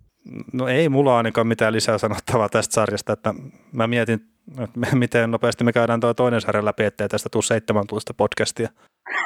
No 0.54 0.68
ei 0.68 0.90
mulla 0.90 1.18
ainakaan 1.18 1.48
mitään 1.48 1.74
lisää 1.74 1.98
sanottavaa 1.98 2.50
tästä 2.50 2.74
sarjasta, 2.74 3.14
että 3.14 3.34
mä 3.72 3.88
mietin, 3.88 4.20
että 4.64 4.96
miten 4.96 5.32
nopeasti 5.32 5.64
me 5.64 5.74
käydään 5.74 6.00
tuo 6.00 6.14
toinen 6.14 6.42
sarja 6.42 6.66
läpi, 6.66 6.84
ettei 6.84 7.10
tästä 7.10 7.30
tule 7.30 7.44
seitsemän 7.44 7.88
tuosta 7.88 8.14
podcastia. 8.14 8.70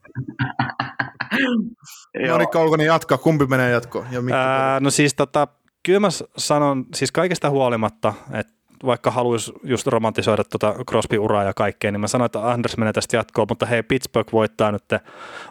no 2.28 2.38
niin, 2.38 2.50
Kaukonen 2.50 2.86
jatka. 2.86 3.18
Kumpi 3.18 3.46
menee 3.46 3.72
jatkoon? 3.72 4.06
Ja 4.12 4.22
Ää, 4.36 4.80
no 4.80 4.90
siis 4.90 5.14
tota, 5.14 5.48
kyllä 5.86 6.00
mä 6.00 6.08
sanon, 6.38 6.86
siis 6.96 7.12
kaikesta 7.12 7.50
huolimatta, 7.50 8.14
että 8.34 8.54
vaikka 8.86 9.12
haluaisi 9.12 9.54
just 9.64 9.88
romantisoida 9.88 10.44
tuota 10.44 10.76
Crosby-uraa 10.90 11.44
ja 11.44 11.54
kaikkea, 11.54 11.92
niin 11.92 12.02
mä 12.02 12.08
sanoin, 12.08 12.26
että 12.26 12.52
Anders 12.52 12.78
menee 12.78 12.94
tästä 12.94 13.18
jatkoon, 13.18 13.48
mutta 13.50 13.66
hei, 13.66 13.84
Pittsburgh 13.84 14.34
voittaa 14.34 14.72
nyt 14.72 14.84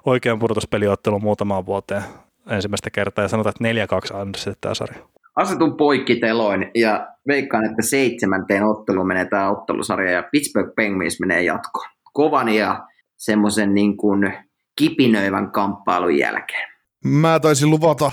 oikean 0.06 0.38
pudotuspeliottelun 0.38 1.22
muutamaan 1.22 1.66
vuoteen 1.66 2.02
ensimmäistä 2.50 2.90
kertaa 2.90 3.24
ja 3.24 3.28
sanotaan, 3.28 3.54
että 3.60 4.16
4-2 4.16 4.16
Andersille 4.20 4.56
tämä 4.60 4.74
sarja. 4.74 5.02
Asetun 5.36 5.76
poikkiteloin 5.76 6.70
ja 6.74 7.06
veikkaan, 7.28 7.64
että 7.64 7.82
seitsemänteen 7.82 8.64
ottelu 8.64 9.04
menee 9.04 9.24
tämä 9.24 9.50
ottelusarja 9.50 10.10
ja 10.10 10.22
Pittsburgh 10.32 10.74
Penguins 10.76 11.20
menee 11.20 11.42
jatkoon. 11.42 11.88
Kovan 12.12 12.48
ja 12.48 12.86
semmoisen 13.16 13.74
niin 13.74 13.96
kuin 13.96 14.32
kipinöivän 14.76 15.52
kamppailun 15.52 16.18
jälkeen. 16.18 16.69
Mä 17.04 17.40
taisin 17.40 17.70
luvata, 17.70 18.12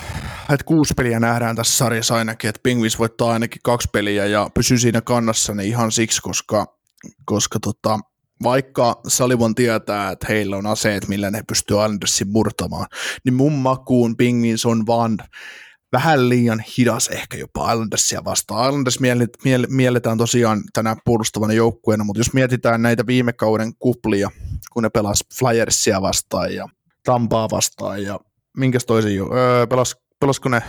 että 0.54 0.64
kuusi 0.66 0.94
peliä 0.94 1.20
nähdään 1.20 1.56
tässä 1.56 1.78
sarjassa 1.78 2.16
ainakin, 2.16 2.50
että 2.50 2.60
Penguins 2.64 3.00
voittaa 3.00 3.32
ainakin 3.32 3.62
kaksi 3.64 3.90
peliä 3.94 4.26
ja 4.26 4.50
pysyy 4.54 4.78
siinä 4.78 5.02
kannassa 5.02 5.54
niin 5.54 5.70
ihan 5.70 5.92
siksi, 5.92 6.22
koska, 6.22 6.78
koska 7.26 7.60
tota, 7.60 8.00
vaikka 8.44 9.02
Salivon 9.08 9.56
tietää, 9.56 10.12
että 10.12 10.26
heillä 10.30 10.58
on 10.58 10.66
aseet, 10.66 11.08
millä 11.08 11.32
ne 11.32 11.44
pystyy 11.48 11.78
Islandersin 11.78 12.32
murtamaan, 12.32 12.88
niin 13.26 13.34
mun 13.34 13.54
makuun 13.54 14.18
Penguins 14.18 14.66
on 14.66 14.88
vaan 14.88 15.18
vähän 15.92 16.30
liian 16.30 16.64
hidas 16.78 17.08
ehkä 17.08 17.38
jopa 17.38 17.72
Islandersia 17.72 18.26
vastaan. 18.26 18.70
Islanders 18.70 19.00
mielletään 19.70 20.18
tosiaan 20.18 20.64
tänä 20.74 20.96
puolustavana 21.06 21.54
joukkueena, 21.54 22.04
mutta 22.04 22.20
jos 22.20 22.34
mietitään 22.34 22.82
näitä 22.82 23.08
viime 23.08 23.34
kauden 23.34 23.76
kuplia, 23.80 24.30
kun 24.74 24.84
ne 24.84 24.90
pelas 24.90 25.24
Flyersia 25.40 26.02
vastaan 26.02 26.56
ja 26.56 26.68
Tampaa 27.04 27.48
vastaan 27.52 28.04
ja 28.04 28.20
minkäs 28.58 28.86
toisen 28.86 29.16
jo, 29.16 29.30
öö, 29.36 29.68
pelas, 29.68 29.96
pelasko 30.20 30.50
ne 30.50 30.62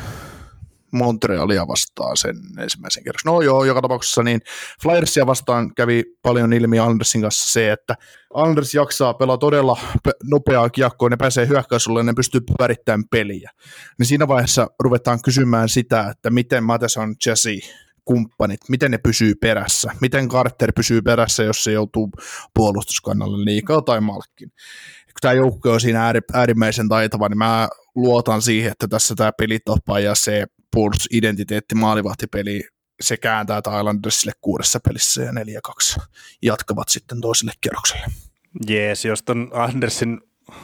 Montrealia 0.93 1.68
vastaan 1.68 2.16
sen 2.16 2.36
ensimmäisen 2.59 3.05
kerroksen. 3.05 3.32
No 3.32 3.41
joo, 3.41 3.64
joka 3.64 3.82
tapauksessa 3.82 4.22
niin 4.22 4.41
Flyersia 4.82 5.26
vastaan 5.26 5.74
kävi 5.74 6.05
paljon 6.22 6.53
ilmi 6.53 6.78
Andersin 6.78 7.22
kanssa 7.22 7.53
se, 7.53 7.72
että 7.72 7.95
Anders 8.34 8.74
jaksaa 8.74 9.14
pelaa 9.14 9.39
todella 9.39 9.76
nopeaa 10.24 10.70
kiekkoa, 10.70 11.09
ne 11.09 11.16
pääsee 11.16 11.49
hyökkäysulle 11.49 12.01
ja 12.01 12.05
ne 12.05 12.12
pystyy 12.16 12.41
värittämään 12.59 13.05
peliä. 13.11 13.51
Niin 13.99 14.07
siinä 14.07 14.28
vaiheessa 14.28 14.66
ruvetaan 14.80 15.22
kysymään 15.22 15.68
sitä, 15.68 16.09
että 16.11 16.30
miten 16.30 16.64
Matheson, 16.64 17.14
Jesse, 17.26 17.51
kumppanit, 18.05 18.61
miten 18.68 18.91
ne 18.91 18.99
pysyy 18.99 19.34
perässä, 19.34 19.91
miten 20.01 20.28
Carter 20.28 20.72
pysyy 20.72 21.03
perässä, 21.03 21.43
jos 21.43 21.64
se 21.64 21.72
joutuu 21.72 22.11
puolustuskannalle 22.55 23.45
liikaa 23.45 23.82
tai 23.82 24.01
malkkin. 24.01 24.53
Tämä 25.20 25.34
joukko 25.34 25.72
on 25.72 25.80
siinä 25.80 26.12
äärimmäisen 26.34 26.88
taitava, 26.88 27.28
niin 27.28 27.38
mä 27.38 27.68
luotan 27.94 28.42
siihen, 28.42 28.72
että 28.72 28.88
tässä 28.88 29.14
tämä 29.14 29.32
pelitapa 29.32 30.00
ja 30.00 30.14
se 30.14 30.46
puolustusidentiteetti 30.72 31.74
maalivahtipeli 31.74 32.62
se 33.00 33.16
kääntää 33.16 33.62
Thailandersille 33.62 34.32
kuudessa 34.40 34.80
pelissä 34.80 35.22
ja 35.22 35.32
4-2 35.98 36.02
jatkavat 36.42 36.88
sitten 36.88 37.20
toiselle 37.20 37.52
kierrokselle. 37.60 38.06
Jees, 38.68 39.04
jos 39.04 39.22
ton 39.22 39.50
Andersin 39.52 40.20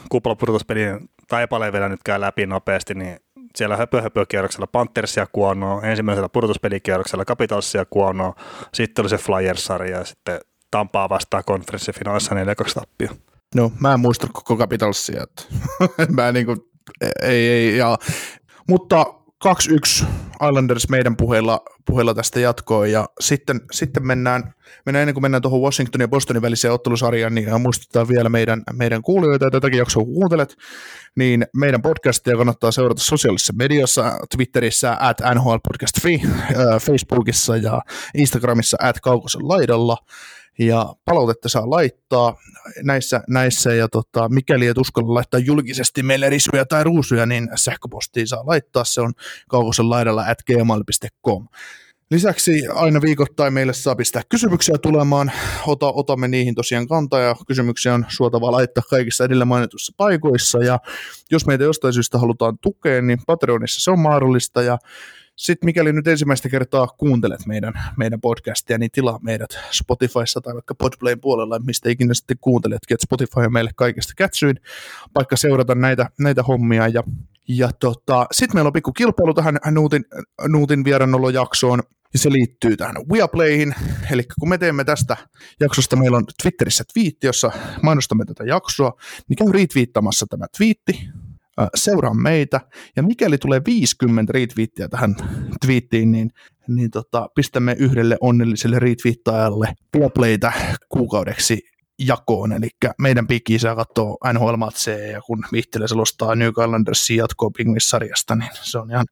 kuplapudotuspelin 0.09 1.09
taipaleen 1.27 1.73
vielä 1.73 1.89
nyt 1.89 2.03
käy 2.03 2.21
läpi 2.21 2.45
nopeasti, 2.45 2.93
niin 2.93 3.19
siellä 3.55 3.77
höpö, 3.77 4.01
höpö 4.01 4.25
kierroksella 4.25 4.67
Panthersia 4.67 5.27
kuonoa, 5.31 5.81
ensimmäisellä 5.81 6.29
pudotuspelikierroksella 6.29 7.25
Capitalsia 7.25 7.85
kuonoa, 7.85 8.35
sitten 8.73 9.03
oli 9.03 9.09
se 9.09 9.17
Flyers-sarja 9.17 9.97
ja 9.97 10.05
sitten 10.05 10.39
Tampaa 10.71 11.09
vastaan 11.09 11.43
konferenssifinaalissa 11.45 12.35
4-2 12.35 12.37
tappio. 12.73 13.09
No, 13.55 13.71
mä 13.79 13.93
en 13.93 13.99
muista 13.99 14.27
koko 14.33 14.57
Capitalsia, 14.57 15.23
että 15.23 15.43
mä 16.17 16.31
niinku, 16.31 16.55
ei, 17.21 17.49
ei, 17.49 17.77
ja, 17.77 17.97
mutta 18.67 19.05
2-1 20.03 20.05
Islanders 20.49 20.89
meidän 20.89 21.17
puheilla, 21.17 21.61
puheilla 21.85 22.13
tästä 22.13 22.39
jatkoon 22.39 22.91
ja 22.91 23.05
sitten, 23.19 23.61
sitten 23.71 24.07
mennään, 24.07 24.53
mennään, 24.85 25.01
ennen 25.01 25.13
kuin 25.13 25.21
mennään 25.21 25.41
tuohon 25.41 25.61
Washingtonin 25.61 26.03
ja 26.03 26.07
Bostonin 26.07 26.41
väliseen 26.41 26.73
ottelusarjaan, 26.73 27.35
niin 27.35 27.61
muistutetaan 27.61 28.07
vielä 28.07 28.29
meidän, 28.29 28.63
meidän 28.73 29.01
kuulijoita, 29.01 29.45
ja 29.45 29.51
tätäkin 29.51 29.77
jaksoa 29.77 30.05
kuuntelet, 30.05 30.55
niin 31.15 31.45
meidän 31.55 31.81
podcastia 31.81 32.37
kannattaa 32.37 32.71
seurata 32.71 33.03
sosiaalisessa 33.03 33.53
mediassa, 33.57 34.17
Twitterissä 34.35 34.97
at 34.99 35.17
NHL 35.35 35.57
Podcast 35.67 36.01
Free, 36.01 36.19
äh, 36.25 36.81
Facebookissa 36.81 37.57
ja 37.57 37.81
Instagramissa 38.15 38.77
at 38.79 38.99
Kaukosen 38.99 39.47
laidalla, 39.47 39.97
ja 40.59 40.95
palautetta 41.05 41.49
saa 41.49 41.69
laittaa 41.69 42.37
näissä, 42.83 43.21
näissä 43.27 43.73
ja 43.73 43.87
tota, 43.87 44.29
mikäli 44.29 44.67
et 44.67 44.77
uskalla 44.77 45.13
laittaa 45.13 45.39
julkisesti 45.39 46.03
meille 46.03 46.29
risuja 46.29 46.65
tai 46.65 46.83
ruusuja, 46.83 47.25
niin 47.25 47.49
sähköpostiin 47.55 48.27
saa 48.27 48.45
laittaa, 48.45 48.83
se 48.83 49.01
on 49.01 49.13
kaukosen 49.49 49.89
laidalla 49.89 50.25
at 50.27 50.37
gmail.com. 50.43 51.47
Lisäksi 52.11 52.67
aina 52.73 53.01
viikoittain 53.01 53.53
meille 53.53 53.73
saa 53.73 53.95
pistää 53.95 54.21
kysymyksiä 54.29 54.75
tulemaan, 54.81 55.31
Ota, 55.67 55.91
otamme 55.95 56.27
niihin 56.27 56.55
tosiaan 56.55 56.87
kantaa 56.87 57.19
ja 57.19 57.35
kysymyksiä 57.47 57.93
on 57.93 58.05
suotavaa 58.07 58.51
laittaa 58.51 58.83
kaikissa 58.89 59.23
edellä 59.23 59.45
mainituissa 59.45 59.93
paikoissa. 59.97 60.63
Ja 60.63 60.79
jos 61.31 61.45
meitä 61.45 61.63
jostain 61.63 61.93
syystä 61.93 62.17
halutaan 62.17 62.57
tukea, 62.61 63.01
niin 63.01 63.19
Patreonissa 63.27 63.81
se 63.81 63.91
on 63.91 63.99
mahdollista. 63.99 64.61
Ja 64.61 64.77
Sitten 65.35 65.67
mikäli 65.67 65.93
nyt 65.93 66.07
ensimmäistä 66.07 66.49
kertaa 66.49 66.87
kuuntelet 66.87 67.45
meidän, 67.45 67.73
meidän 67.97 68.21
podcastia, 68.21 68.77
niin 68.77 68.91
tilaa 68.91 69.19
meidät 69.21 69.49
Spotifyssa 69.71 70.41
tai 70.41 70.53
vaikka 70.53 70.75
Podplayn 70.75 71.19
puolella, 71.19 71.59
mistä 71.59 71.89
ikinä 71.89 72.13
sitten 72.13 72.37
kuunteletkin, 72.41 72.95
että 72.95 73.05
Spotify 73.05 73.39
on 73.39 73.53
meille 73.53 73.71
kaikista 73.75 74.13
kätsyin, 74.17 74.59
paikka 75.13 75.37
seurata 75.37 75.75
näitä, 75.75 76.09
näitä 76.19 76.43
hommia. 76.43 76.87
Ja, 76.87 77.03
ja 77.47 77.69
tota, 77.79 78.27
sitten 78.31 78.57
meillä 78.57 78.67
on 78.67 78.73
pikku 78.73 78.91
kilpailu 78.91 79.33
tähän 79.33 79.59
Nuutin, 79.71 80.05
Nuutin 80.47 80.83
vierannolojaksoon, 80.83 81.83
ja 82.13 82.19
se 82.19 82.31
liittyy 82.31 82.77
tähän 82.77 82.95
Weaplayhin. 83.11 83.75
Eli 84.11 84.23
kun 84.39 84.49
me 84.49 84.57
teemme 84.57 84.83
tästä 84.83 85.17
jaksosta, 85.59 85.95
meillä 85.95 86.17
on 86.17 86.25
Twitterissä 86.43 86.83
twiitti, 86.93 87.27
jossa 87.27 87.51
mainostamme 87.81 88.25
tätä 88.25 88.43
jaksoa, 88.43 88.93
niin 89.29 89.37
käy 89.37 89.51
retweettamassa 89.51 90.25
tämä 90.29 90.45
twiitti, 90.57 91.09
seuraa 91.75 92.13
meitä, 92.13 92.61
ja 92.95 93.03
mikäli 93.03 93.37
tulee 93.37 93.61
50 93.67 94.33
retweettiä 94.33 94.87
tähän 94.87 95.15
twiittiin, 95.65 96.11
niin, 96.11 96.31
niin 96.67 96.91
tota, 96.91 97.29
pistämme 97.35 97.75
yhdelle 97.79 98.17
onnelliselle 98.21 98.79
retweettajalle 98.79 99.73
Viaplaytä 99.97 100.53
kuukaudeksi 100.89 101.61
jakoon, 101.99 102.53
eli 102.53 102.69
meidän 103.01 103.27
pikki 103.27 103.59
saa 103.59 103.75
katsoa 103.75 104.33
nhl 104.33 104.53
ja 105.11 105.21
kun 105.21 105.45
Vihtele 105.51 105.87
selostaa 105.87 106.35
New 106.35 106.51
Calendarsin 106.51 107.17
jatkoa 107.17 107.49
Pingvis-sarjasta, 107.57 108.35
niin 108.35 108.49
se 108.53 108.77
on, 108.77 108.91
ihan, 108.91 109.05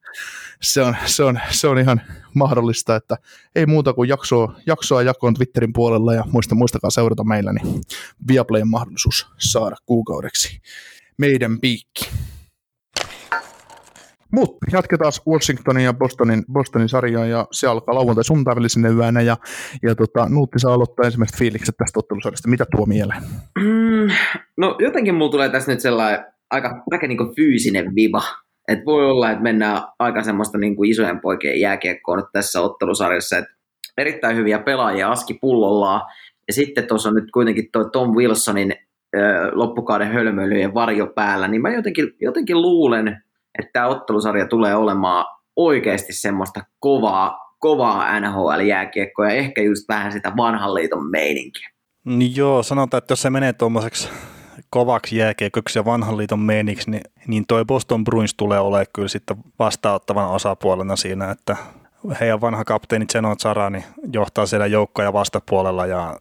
se, 0.61 0.81
on, 0.81 0.95
se, 1.05 1.23
on, 1.23 1.39
se 1.49 1.67
on 1.67 1.79
ihan 1.79 2.01
mahdollista, 2.33 2.95
että 2.95 3.17
ei 3.55 3.65
muuta 3.65 3.93
kuin 3.93 4.09
jaksoa, 4.09 4.55
jaksoa 4.67 5.01
jakoon 5.01 5.33
Twitterin 5.33 5.73
puolella 5.73 6.13
ja 6.13 6.23
muista, 6.31 6.55
muistakaa 6.55 6.89
seurata 6.89 7.23
meillä, 7.23 7.53
niin 7.53 7.81
Viaplayn 8.27 8.67
mahdollisuus 8.67 9.27
saada 9.37 9.75
kuukaudeksi 9.85 10.61
meidän 11.17 11.59
piikki. 11.59 12.09
Mutta 14.33 14.57
jatketaan 14.71 15.11
Washingtonin 15.27 15.83
ja 15.83 15.93
Bostonin, 15.93 16.43
Bostonin 16.51 16.89
sarjaa 16.89 17.25
ja 17.25 17.47
se 17.51 17.67
alkaa 17.67 17.95
lauantai 17.95 18.23
sunnuntai 18.23 18.55
välisenä 18.55 18.89
yönä 18.89 19.21
ja, 19.21 19.37
ja 19.83 19.95
tota, 19.95 20.29
Nuutti 20.29 20.59
saa 20.59 20.73
aloittaa 20.73 21.05
ensimmäiset 21.05 21.37
fiilikset 21.37 21.77
tästä 21.77 21.99
ottelusarjasta. 21.99 22.49
Mitä 22.49 22.65
tuo 22.75 22.85
mieleen? 22.85 23.21
Mm, 23.59 24.09
no 24.57 24.75
jotenkin 24.79 25.15
mulla 25.15 25.31
tulee 25.31 25.49
tässä 25.49 25.71
nyt 25.71 25.79
sellainen 25.79 26.25
aika, 26.49 26.83
aika 26.91 27.07
niin 27.07 27.35
fyysinen 27.35 27.95
viva. 27.95 28.21
Et 28.67 28.79
voi 28.85 29.05
olla, 29.05 29.31
että 29.31 29.43
mennään 29.43 29.81
aika 29.99 30.23
semmoista 30.23 30.57
niin 30.57 30.75
kuin 30.75 30.91
isojen 30.91 31.19
poikien 31.19 31.59
jääkiekkoon 31.59 32.17
nyt 32.17 32.27
tässä 32.33 32.61
ottelusarjassa. 32.61 33.37
Et 33.37 33.45
erittäin 33.97 34.37
hyviä 34.37 34.59
pelaajia 34.59 35.11
aski 35.11 35.33
pullollaan. 35.33 36.01
Ja 36.47 36.53
sitten 36.53 36.87
tuossa 36.87 37.09
on 37.09 37.15
nyt 37.15 37.31
kuitenkin 37.31 37.69
tuo 37.71 37.83
Tom 37.83 38.15
Wilsonin 38.15 38.73
loppukauden 39.51 40.11
hölmöilyjen 40.11 40.73
varjo 40.73 41.07
päällä, 41.07 41.47
niin 41.47 41.61
mä 41.61 41.73
jotenkin, 41.73 42.07
jotenkin 42.21 42.61
luulen, 42.61 43.23
että 43.59 43.69
tämä 43.73 43.87
ottelusarja 43.87 44.47
tulee 44.47 44.75
olemaan 44.75 45.25
oikeasti 45.55 46.13
semmoista 46.13 46.63
kovaa, 46.79 47.37
kovaa 47.59 48.19
NHL-jääkiekkoa 48.19 49.25
ja 49.29 49.35
ehkä 49.35 49.61
just 49.61 49.87
vähän 49.89 50.11
sitä 50.11 50.31
vanhan 50.37 50.73
liiton 50.73 51.09
meininkiä. 51.09 51.69
Niin 52.05 52.35
joo, 52.35 52.63
sanotaan, 52.63 52.97
että 52.97 53.11
jos 53.11 53.21
se 53.21 53.29
menee 53.29 53.53
tuommoiseksi 53.53 54.09
kovaksi 54.69 55.17
jääkiekoksi 55.17 55.79
ja 55.79 55.85
vanhan 55.85 56.17
liiton 56.17 56.39
meiniksi, 56.39 56.91
niin, 56.91 57.01
niin 57.27 57.43
toi 57.47 57.65
Boston 57.65 58.03
Bruins 58.03 58.33
tulee 58.33 58.59
olemaan 58.59 58.85
kyllä 58.93 59.07
sitten 59.07 59.37
vastaanottavan 59.59 60.29
osapuolena 60.29 60.95
siinä, 60.95 61.31
että 61.31 61.57
heidän 62.19 62.41
vanha 62.41 62.63
kapteeni 62.63 63.05
Zeno 63.05 63.35
Zarani 63.35 63.83
johtaa 64.13 64.45
siellä 64.45 64.65
joukkoja 64.67 65.13
vastapuolella 65.13 65.85
ja 65.85 66.17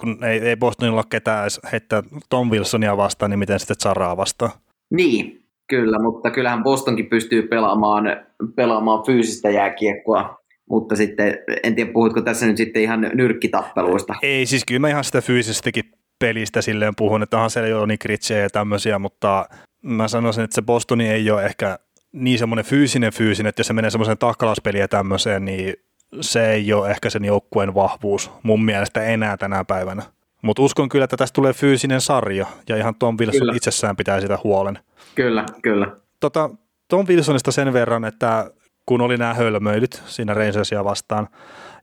kun 0.00 0.24
ei, 0.24 0.38
ei 0.38 0.56
Bostonilla 0.56 0.98
ole 1.00 1.06
ketään 1.10 1.50
heittää 1.72 2.02
Tom 2.28 2.50
Wilsonia 2.50 2.96
vastaan, 2.96 3.30
niin 3.30 3.38
miten 3.38 3.60
sitten 3.60 3.76
Zaraa 3.82 4.16
vastaan? 4.16 4.50
Niin, 4.90 5.43
Kyllä, 5.68 5.98
mutta 5.98 6.30
kyllähän 6.30 6.62
Bostonkin 6.62 7.06
pystyy 7.06 7.42
pelaamaan, 7.42 8.04
pelaamaan 8.56 9.06
fyysistä 9.06 9.50
jääkiekkoa, 9.50 10.38
mutta 10.70 10.96
sitten 10.96 11.38
en 11.62 11.74
tiedä, 11.74 11.92
puhutko 11.92 12.20
tässä 12.20 12.46
nyt 12.46 12.56
sitten 12.56 12.82
ihan 12.82 13.10
nyrkkitappeluista? 13.14 14.14
Ei, 14.22 14.46
siis 14.46 14.64
kyllä 14.64 14.80
mä 14.80 14.88
ihan 14.88 15.04
sitä 15.04 15.20
fyysistäkin 15.20 15.84
pelistä 16.18 16.62
silleen 16.62 16.92
puhun, 16.96 17.22
että 17.22 17.36
onhan 17.36 17.50
siellä 17.50 17.68
jo 17.68 17.86
nikritsejä 17.86 18.40
ja 18.40 18.50
tämmöisiä, 18.50 18.98
mutta 18.98 19.48
mä 19.82 20.08
sanoisin, 20.08 20.44
että 20.44 20.54
se 20.54 20.62
Bostoni 20.62 21.08
ei 21.08 21.30
ole 21.30 21.44
ehkä 21.44 21.78
niin 22.12 22.38
semmoinen 22.38 22.64
fyysinen 22.64 23.12
fyysinen, 23.12 23.48
että 23.48 23.60
jos 23.60 23.66
se 23.66 23.72
menee 23.72 23.90
semmoiseen 23.90 24.18
taklauspeliin 24.18 24.80
ja 24.80 24.88
tämmöiseen, 24.88 25.44
niin 25.44 25.74
se 26.20 26.50
ei 26.50 26.72
ole 26.72 26.90
ehkä 26.90 27.10
sen 27.10 27.24
joukkueen 27.24 27.74
vahvuus 27.74 28.30
mun 28.42 28.64
mielestä 28.64 29.02
enää 29.02 29.36
tänä 29.36 29.64
päivänä. 29.64 30.02
Mutta 30.42 30.62
uskon 30.62 30.88
kyllä, 30.88 31.04
että 31.04 31.16
tästä 31.16 31.34
tulee 31.34 31.52
fyysinen 31.52 32.00
sarja, 32.00 32.46
ja 32.68 32.76
ihan 32.76 32.94
Tom 32.94 33.16
Wilson 33.20 33.40
kyllä. 33.40 33.52
itsessään 33.56 33.96
pitää 33.96 34.20
sitä 34.20 34.38
huolen. 34.44 34.78
Kyllä, 35.14 35.44
kyllä. 35.62 35.96
Tota, 36.20 36.50
Tom 36.88 37.06
Wilsonista 37.08 37.52
sen 37.52 37.72
verran, 37.72 38.04
että 38.04 38.50
kun 38.86 39.00
oli 39.00 39.16
nämä 39.16 39.34
hölmöilyt 39.34 40.02
siinä 40.06 40.34
Rangersia 40.34 40.84
vastaan, 40.84 41.28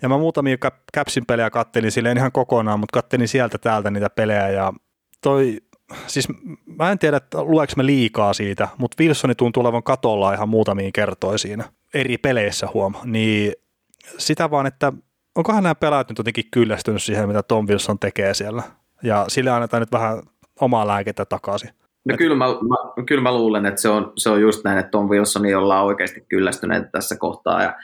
ja 0.01 0.09
mä 0.09 0.17
muutamia 0.17 0.57
Capsin 0.97 1.25
pelejä 1.25 1.49
kattelin 1.49 1.91
silleen 1.91 2.17
ihan 2.17 2.31
kokonaan, 2.31 2.79
mutta 2.79 3.01
kattelin 3.01 3.27
sieltä 3.27 3.57
täältä 3.57 3.91
niitä 3.91 4.09
pelejä, 4.09 4.49
ja 4.49 4.73
toi, 5.21 5.57
siis 6.07 6.27
mä 6.65 6.91
en 6.91 6.99
tiedä, 6.99 7.17
että 7.17 7.43
lueks 7.43 7.75
me 7.75 7.85
liikaa 7.85 8.33
siitä, 8.33 8.67
mutta 8.77 9.03
Wilsoni 9.03 9.35
tuntuu 9.35 9.63
olevan 9.63 9.83
katolla 9.83 10.33
ihan 10.33 10.49
muutamiin 10.49 10.93
kertoja 10.93 11.37
siinä 11.37 11.63
eri 11.93 12.17
peleissä 12.17 12.67
huom, 12.73 12.93
niin 13.03 13.53
sitä 14.17 14.51
vaan, 14.51 14.65
että 14.65 14.93
onkohan 15.35 15.63
nämä 15.63 15.75
pelaajat 15.75 16.09
nyt 16.09 16.17
jotenkin 16.17 16.51
kyllästynyt 16.51 17.03
siihen, 17.03 17.27
mitä 17.27 17.43
Tom 17.43 17.67
Wilson 17.67 17.99
tekee 17.99 18.33
siellä, 18.33 18.63
ja 19.03 19.25
sille 19.27 19.51
annetaan 19.51 19.81
nyt 19.81 19.91
vähän 19.91 20.21
omaa 20.61 20.87
lääkettä 20.87 21.25
takaisin. 21.25 21.69
No 22.05 22.17
kyllä 22.17 22.35
mä, 22.35 22.45
mä, 22.47 23.03
kyllä 23.07 23.21
mä 23.21 23.33
luulen, 23.33 23.65
että 23.65 23.81
se 23.81 23.89
on, 23.89 24.13
se 24.17 24.29
on 24.29 24.41
just 24.41 24.63
näin, 24.63 24.77
että 24.77 24.91
Tom 24.91 25.09
Wilson 25.09 25.55
ollaan 25.57 25.85
oikeasti 25.85 26.25
kyllästyneet 26.29 26.91
tässä 26.91 27.17
kohtaa. 27.17 27.63
Ja 27.63 27.75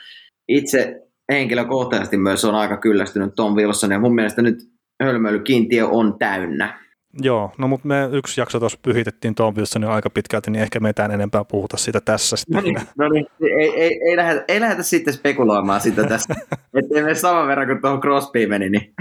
itse 0.48 1.02
henkilökohtaisesti 1.32 2.16
myös 2.16 2.44
on 2.44 2.54
aika 2.54 2.76
kyllästynyt 2.76 3.34
Tom 3.36 3.54
Wilson, 3.54 3.90
ja 3.90 3.98
mun 3.98 4.14
mielestä 4.14 4.42
nyt 4.42 4.58
hölmöilykiintiö 5.02 5.86
on 5.86 6.18
täynnä. 6.18 6.88
Joo, 7.22 7.52
no 7.58 7.68
mutta 7.68 7.88
me 7.88 8.08
yksi 8.12 8.40
jakso 8.40 8.60
tuossa 8.60 8.78
pyhitettiin 8.82 9.34
Tom 9.34 9.54
Wilsonin 9.56 9.88
aika 9.88 10.10
pitkälti, 10.10 10.50
niin 10.50 10.62
ehkä 10.62 10.80
me 10.80 10.88
ei 10.88 11.14
enempää 11.14 11.44
puhuta 11.44 11.76
siitä 11.76 12.00
tässä. 12.00 12.36
No 12.50 12.60
niin, 12.60 12.76
no 12.98 13.08
niin. 13.08 13.26
Ei, 13.60 13.70
ei, 13.70 14.00
ei, 14.08 14.16
lähdetä, 14.16 14.44
ei 14.48 14.60
lähdetä 14.60 14.82
sitten 14.82 15.14
spekuloimaan 15.14 15.80
sitä 15.80 16.04
tässä, 16.04 16.34
ettei 16.78 17.02
me 17.02 17.14
saman 17.14 17.46
verran 17.46 17.66
kuin 17.66 17.80
tuohon 17.80 18.00
Crosby 18.00 18.46
meni. 18.46 18.68
Niin. 18.68 18.94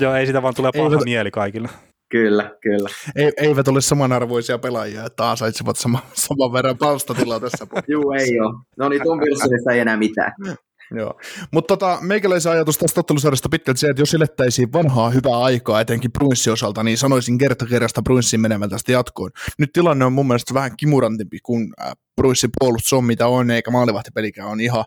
Joo, 0.00 0.14
ei 0.14 0.26
sitä 0.26 0.42
vaan 0.42 0.54
tule 0.54 0.70
paha 0.76 1.04
mieli 1.04 1.30
kaikille. 1.30 1.68
Kyllä, 2.08 2.50
kyllä. 2.60 2.88
Ei, 3.16 3.32
eivät 3.36 3.68
ole 3.68 3.80
samanarvoisia 3.80 4.58
pelaajia, 4.58 5.04
että 5.04 5.30
ansaitsivat 5.30 5.76
sama, 5.76 6.02
saman 6.12 6.52
verran 6.52 6.78
palstatilaa 6.78 7.40
tässä. 7.40 7.66
Juu, 7.88 8.12
ei 8.12 8.40
ole. 8.40 8.54
No 8.76 8.88
niin, 8.88 9.02
Tom 9.02 9.18
Wilsonista 9.18 9.72
ei 9.72 9.80
enää 9.80 9.96
mitään. 9.96 10.32
Joo. 10.96 11.20
Mutta 11.50 11.76
tota, 11.76 11.98
meikäläisen 12.00 12.52
ajatus 12.52 12.78
tästä 12.78 13.00
ottelusarjasta 13.00 13.48
pitkälti 13.48 13.80
se, 13.80 13.86
että 13.86 14.02
jos 14.02 14.14
elettäisiin 14.14 14.72
vanhaa 14.72 15.10
hyvää 15.10 15.38
aikaa, 15.38 15.80
etenkin 15.80 16.12
Bruinssin 16.12 16.52
osalta, 16.52 16.82
niin 16.82 16.98
sanoisin 16.98 17.38
kerta 17.38 17.66
kerrasta 17.66 18.02
Bruinssin 18.02 18.40
menevän 18.40 18.70
tästä 18.70 18.92
jatkoon. 18.92 19.30
Nyt 19.58 19.72
tilanne 19.72 20.04
on 20.04 20.12
mun 20.12 20.26
mielestä 20.26 20.54
vähän 20.54 20.76
kimurantimpi, 20.76 21.38
kun 21.42 21.74
äh, 21.82 21.92
Bruissin 22.16 22.50
puolustus 22.58 22.92
on 22.92 23.04
mitä 23.04 23.26
on, 23.26 23.50
eikä 23.50 23.70
maalivahtipelikään 23.70 24.48
on 24.48 24.60
ihan, 24.60 24.84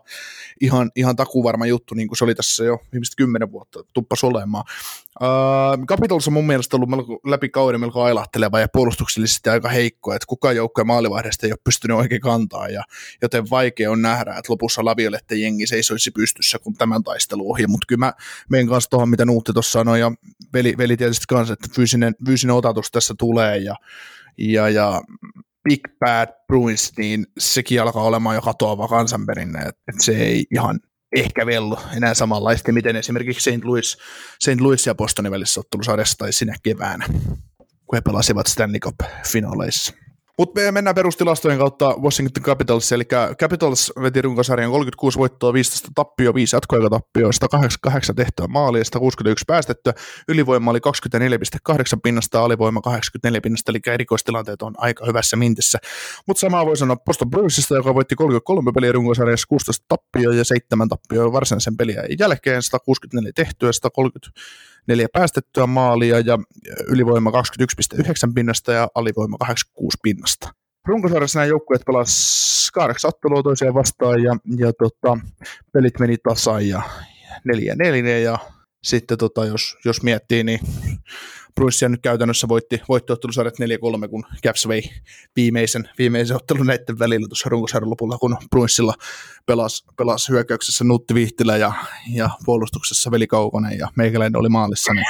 ihan, 0.60 0.90
ihan 0.96 1.16
takuvarma 1.16 1.66
juttu, 1.66 1.94
niin 1.94 2.08
kuin 2.08 2.18
se 2.18 2.24
oli 2.24 2.34
tässä 2.34 2.64
jo 2.64 2.78
viimeiset 2.92 3.14
kymmenen 3.16 3.52
vuotta 3.52 3.84
tuppas 3.92 4.24
olemaan. 4.24 4.64
Uh, 5.22 5.86
Capitals 5.86 6.26
on 6.26 6.32
mun 6.32 6.46
mielestä 6.46 6.76
ollut 6.76 6.88
melko, 6.88 7.20
läpi 7.26 7.48
kauden 7.48 7.80
melko 7.80 8.02
ailahteleva 8.02 8.60
ja 8.60 8.68
puolustuksellisesti 8.72 9.50
aika 9.50 9.68
heikko, 9.68 10.14
että 10.14 10.26
kukaan 10.26 10.56
joukkojen 10.56 10.86
maalivahdesta 10.86 11.46
ei 11.46 11.52
ole 11.52 11.58
pystynyt 11.64 11.96
oikein 11.96 12.20
kantaa, 12.20 12.68
ja, 12.68 12.82
joten 13.22 13.50
vaikea 13.50 13.90
on 13.90 14.02
nähdä, 14.02 14.30
että 14.30 14.52
lopussa 14.52 14.84
Laviolette 14.84 15.34
jengi 15.34 15.66
seisoisi 15.66 16.10
pystyssä, 16.10 16.58
kun 16.58 16.74
tämän 16.74 17.02
taistelu 17.02 17.50
ohi, 17.50 17.66
mutta 17.66 17.84
kyllä 17.88 18.06
mä 18.06 18.12
menen 18.50 18.68
kanssa 18.68 18.90
tuohon, 18.90 19.08
mitä 19.08 19.24
Nuutti 19.24 19.52
tuossa 19.52 19.72
sanoi, 19.72 20.00
ja 20.00 20.12
veli, 20.52 20.74
veli 20.78 20.96
tietysti 20.96 21.24
kanssa, 21.28 21.52
että 21.52 21.68
fyysinen, 21.74 22.14
fyysinen 22.26 22.56
otatus 22.56 22.90
tässä 22.90 23.14
tulee, 23.18 23.58
ja, 23.58 23.74
ja, 24.38 24.68
ja 24.68 25.02
Big 25.64 25.80
Bad 25.98 26.28
Bruins, 26.46 26.92
niin 26.96 27.26
sekin 27.38 27.82
alkaa 27.82 28.02
olemaan 28.02 28.36
jo 28.36 28.42
katoava 28.42 28.88
kansanperinne, 28.88 29.60
että 29.60 29.92
se 29.98 30.12
ei 30.12 30.44
ihan 30.50 30.80
ehkä 31.12 31.46
vello 31.46 31.82
enää 31.96 32.14
samanlaista, 32.14 32.72
miten 32.72 32.96
esimerkiksi 32.96 33.50
St. 33.50 33.64
Louis, 33.64 33.98
St. 34.40 34.60
Louis 34.60 34.86
ja 34.86 34.94
Bostonin 34.94 35.32
välissä 35.32 35.60
ottelusarjassa 35.60 36.18
tai 36.18 36.32
sinä 36.32 36.54
keväänä, 36.62 37.06
kun 37.58 37.96
he 37.96 38.00
pelasivat 38.00 38.46
Stanley 38.46 38.80
Cup-finaaleissa. 38.80 40.01
Mutta 40.42 40.60
me 40.60 40.72
mennään 40.72 40.94
perustilastojen 40.94 41.58
kautta 41.58 41.94
Washington 42.02 42.42
Capitals, 42.42 42.92
eli 42.92 43.04
Capitals 43.38 43.92
veti 44.02 44.22
runkosarjan 44.22 44.70
36 44.70 45.18
voittoa, 45.18 45.52
15 45.52 45.88
tappio, 45.94 46.34
5 46.34 46.56
jatkoaikatappioa, 46.56 47.32
188 47.32 48.16
tehtyä 48.16 48.46
maalia, 48.46 48.84
161 48.84 49.44
päästettyä, 49.46 49.92
ylivoima 50.28 50.70
oli 50.70 50.78
24,8 51.68 52.00
pinnasta, 52.02 52.44
alivoima 52.44 52.80
84 52.80 53.40
pinnasta, 53.40 53.72
eli 53.72 53.80
erikoistilanteet 53.86 54.62
on 54.62 54.74
aika 54.76 55.06
hyvässä 55.06 55.36
mintissä. 55.36 55.78
Mutta 56.26 56.40
samaa 56.40 56.66
voi 56.66 56.76
sanoa 56.76 56.96
Boston 56.96 57.30
Bruinsista, 57.30 57.74
joka 57.74 57.94
voitti 57.94 58.14
33 58.14 58.72
peliä 58.72 58.92
runkosarjassa, 58.92 59.48
16 59.48 59.84
tappio 59.88 60.30
ja 60.30 60.44
7 60.44 60.88
tappio 60.88 61.32
varsinaisen 61.32 61.76
peliä 61.76 62.02
jälkeen, 62.18 62.62
164 62.62 63.32
tehtyä, 63.34 63.72
130 63.72 64.40
neljä 64.88 65.08
päästettyä 65.12 65.66
maalia 65.66 66.20
ja 66.20 66.38
ylivoima 66.88 67.30
21,9 67.30 68.32
pinnasta 68.34 68.72
ja 68.72 68.88
alivoima 68.94 69.36
86 69.38 69.98
pinnasta. 70.02 70.50
runkosarjassa 70.86 71.38
nämä 71.38 71.48
joukkueet 71.48 71.82
pelasivat 71.86 72.52
kahdeksan 72.74 73.08
ottelua 73.08 73.42
toiseen 73.42 73.74
vastaan 73.74 74.22
ja, 74.22 74.36
ja 74.56 74.72
tota, 74.72 75.18
pelit 75.72 75.98
meni 76.00 76.16
tasaan 76.28 76.68
ja 76.68 76.82
neljä 77.44 77.74
neljä 77.74 78.18
ja 78.18 78.38
sitten 78.82 79.18
tota, 79.18 79.44
jos, 79.44 79.76
jos 79.84 80.02
miettii, 80.02 80.44
niin 80.44 80.60
Bruce 81.54 81.88
nyt 81.88 82.00
käytännössä 82.02 82.48
voitti, 82.48 82.82
voitti 82.88 83.12
ottelusarjat 83.12 83.54
4-3, 84.04 84.08
kun 84.08 84.24
Caps 84.46 84.68
vei 84.68 84.82
viimeisen, 85.36 85.88
viimeisen 85.98 86.36
ottelun 86.36 86.66
näiden 86.66 86.98
välillä 86.98 87.28
tuossa 87.28 87.48
runkosarjan 87.48 87.90
lopulla, 87.90 88.18
kun 88.18 88.36
Bruinsilla 88.50 88.94
pelasi, 89.46 89.84
pelasi 89.96 90.32
hyökkäyksessä 90.32 90.84
Nutti 90.84 91.14
Vihtilä 91.14 91.56
ja, 91.56 91.72
ja 92.14 92.30
puolustuksessa 92.44 93.10
Veli 93.10 93.26
Kaukonen 93.26 93.78
ja 93.78 93.88
meikäläinen 93.96 94.40
oli 94.40 94.48
maalissa. 94.48 94.92
Niin 94.94 95.06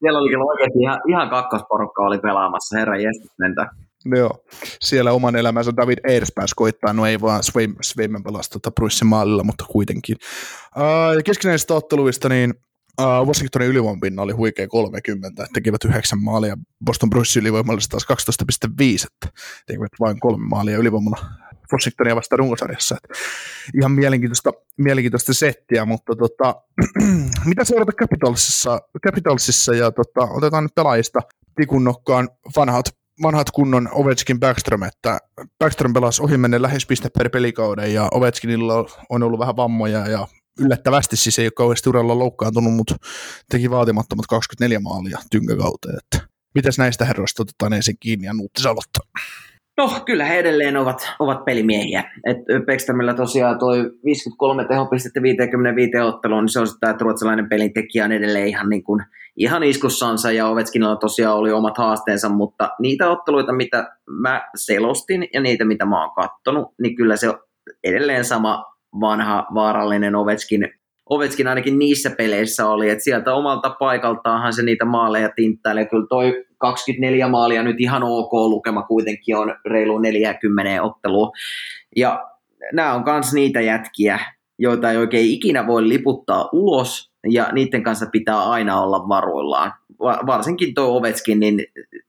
Siellä 0.00 0.18
oli 0.18 0.30
kyllä 0.30 0.44
oikeasti 0.44 0.78
ihan, 0.78 1.00
ihan 1.08 1.30
kakkosporukka 1.30 2.02
oli 2.02 2.18
pelaamassa, 2.18 2.78
herra 2.78 2.96
jestas 2.96 3.30
mentä. 3.38 3.66
Joo, 4.04 4.30
siellä 4.80 5.12
oman 5.12 5.36
elämänsä 5.36 5.72
David 5.76 5.98
Ayers 6.08 6.32
pääsi 6.34 6.54
koittaa, 6.56 6.92
no 6.92 7.06
ei 7.06 7.20
vaan 7.20 7.42
Sveimen 7.82 8.22
pelasi 8.22 8.50
tuota 8.50 8.70
Bruissin 8.70 9.08
maalilla, 9.08 9.44
mutta 9.44 9.64
kuitenkin. 9.68 10.16
Uh, 10.76 11.22
keskinäisistä 11.24 11.74
otteluista, 11.74 12.28
niin 12.28 12.54
Uh, 13.00 13.26
Washingtonin 13.26 13.68
ylivoimapinna 13.68 14.22
oli 14.22 14.32
huikea 14.32 14.68
30, 14.68 15.46
tekivät 15.54 15.84
yhdeksän 15.84 16.22
maalia. 16.22 16.56
Boston 16.84 17.10
Bruins 17.10 17.36
ylivoimallisesti 17.36 17.90
taas 17.90 18.06
12,5, 18.68 19.06
että 19.06 19.40
tekivät 19.66 19.92
vain 20.00 20.20
kolme 20.20 20.48
maalia 20.48 20.78
ylivoimalla 20.78 21.18
Washingtonia 21.72 22.16
vasta 22.16 22.36
runkosarjassa. 22.36 22.96
Että 22.96 23.08
ihan 23.76 23.92
mielenkiintoista, 23.92 24.52
mielenkiintoista 24.78 25.34
settiä, 25.34 25.84
mutta 25.84 26.16
tota, 26.16 26.54
mitä 27.50 27.64
seurata 27.64 27.92
Capitalsissa, 27.92 28.80
Capitalsissa 29.06 29.74
ja 29.74 29.90
tota, 29.90 30.20
otetaan 30.30 30.64
nyt 30.64 30.74
pelaajista 30.74 31.20
tikunnokkaan 31.56 32.28
vanhat, 32.56 32.86
vanhat 33.22 33.50
kunnon 33.50 33.88
Ovechkin 33.92 34.40
Backstrom, 34.40 34.82
että 34.82 35.18
Backstrom 35.58 35.92
pelasi 35.92 36.22
ohimennen 36.22 36.62
lähes 36.62 36.86
piste 36.86 37.08
per 37.18 37.30
pelikauden 37.30 37.94
ja 37.94 38.08
Ovechkinilla 38.12 38.86
on 39.10 39.22
ollut 39.22 39.40
vähän 39.40 39.56
vammoja 39.56 40.08
ja 40.08 40.28
yllättävästi 40.60 41.16
siis 41.16 41.38
ei 41.38 41.46
ole 41.46 41.52
kauheasti 41.56 41.88
uralla 41.88 42.18
loukkaantunut, 42.18 42.74
mutta 42.74 42.96
teki 43.50 43.70
vaatimattomat 43.70 44.26
24 44.26 44.80
maalia 44.80 45.18
tynkäkauteen. 45.30 45.98
Että 45.98 46.28
mitäs 46.54 46.78
näistä 46.78 47.04
herroista 47.04 47.42
otetaan 47.42 47.72
ensin 47.72 47.96
kiinni 48.00 48.26
ja 48.26 48.34
Nuuttis 48.34 48.66
aloittaa? 48.66 49.02
No, 49.76 50.00
kyllä 50.06 50.24
he 50.24 50.38
edelleen 50.38 50.76
ovat, 50.76 51.12
ovat 51.18 51.44
pelimiehiä. 51.44 52.04
Et 52.26 52.36
tosiaan 53.16 53.58
toi 53.58 53.76
53 54.04 54.64
tehopistettä 54.64 55.22
55 55.22 55.98
otteluun, 55.98 56.44
niin 56.44 56.52
se 56.52 56.60
on 56.60 56.68
sitä, 56.68 56.90
että 56.90 57.04
ruotsalainen 57.04 57.48
pelintekijä 57.48 58.04
on 58.04 58.12
edelleen 58.12 58.48
ihan, 58.48 58.68
niin 58.68 58.84
kuin, 58.84 59.02
ihan 59.36 59.62
iskussansa 59.62 60.32
ja 60.32 60.48
Ovetskinilla 60.48 60.96
tosiaan 60.96 61.36
oli 61.36 61.52
omat 61.52 61.78
haasteensa, 61.78 62.28
mutta 62.28 62.70
niitä 62.78 63.10
otteluita, 63.10 63.52
mitä 63.52 63.96
mä 64.10 64.48
selostin 64.54 65.28
ja 65.32 65.40
niitä, 65.40 65.64
mitä 65.64 65.84
mä 65.84 66.04
oon 66.04 66.14
kattonut, 66.14 66.74
niin 66.82 66.96
kyllä 66.96 67.16
se 67.16 67.34
edelleen 67.84 68.24
sama 68.24 68.75
vanha 69.00 69.46
vaarallinen 69.54 70.14
Ovetskin, 70.14 70.68
Ovetskin 71.10 71.48
ainakin 71.48 71.78
niissä 71.78 72.10
peleissä 72.10 72.68
oli, 72.68 72.90
että 72.90 73.04
sieltä 73.04 73.34
omalta 73.34 73.70
paikaltaanhan 73.70 74.52
se 74.52 74.62
niitä 74.62 74.84
maaleja 74.84 75.30
tinttailee. 75.36 75.86
Kyllä 75.86 76.06
toi 76.08 76.44
24 76.58 77.28
maalia 77.28 77.62
nyt 77.62 77.80
ihan 77.80 78.02
ok 78.02 78.32
lukema 78.32 78.82
kuitenkin 78.82 79.36
on 79.36 79.56
reilu 79.66 79.98
40 79.98 80.82
ottelua. 80.82 81.30
Ja 81.96 82.26
nämä 82.72 82.94
on 82.94 83.02
myös 83.06 83.32
niitä 83.32 83.60
jätkiä, 83.60 84.18
joita 84.58 84.90
ei 84.90 84.96
oikein 84.96 85.30
ikinä 85.30 85.66
voi 85.66 85.88
liputtaa 85.88 86.48
ulos, 86.52 87.10
ja 87.28 87.48
niiden 87.52 87.82
kanssa 87.82 88.06
pitää 88.12 88.50
aina 88.50 88.80
olla 88.80 89.08
varuillaan. 89.08 89.72
Varsinkin 90.00 90.74
tuo 90.74 90.96
Ovetskin, 90.96 91.40
niin 91.40 91.64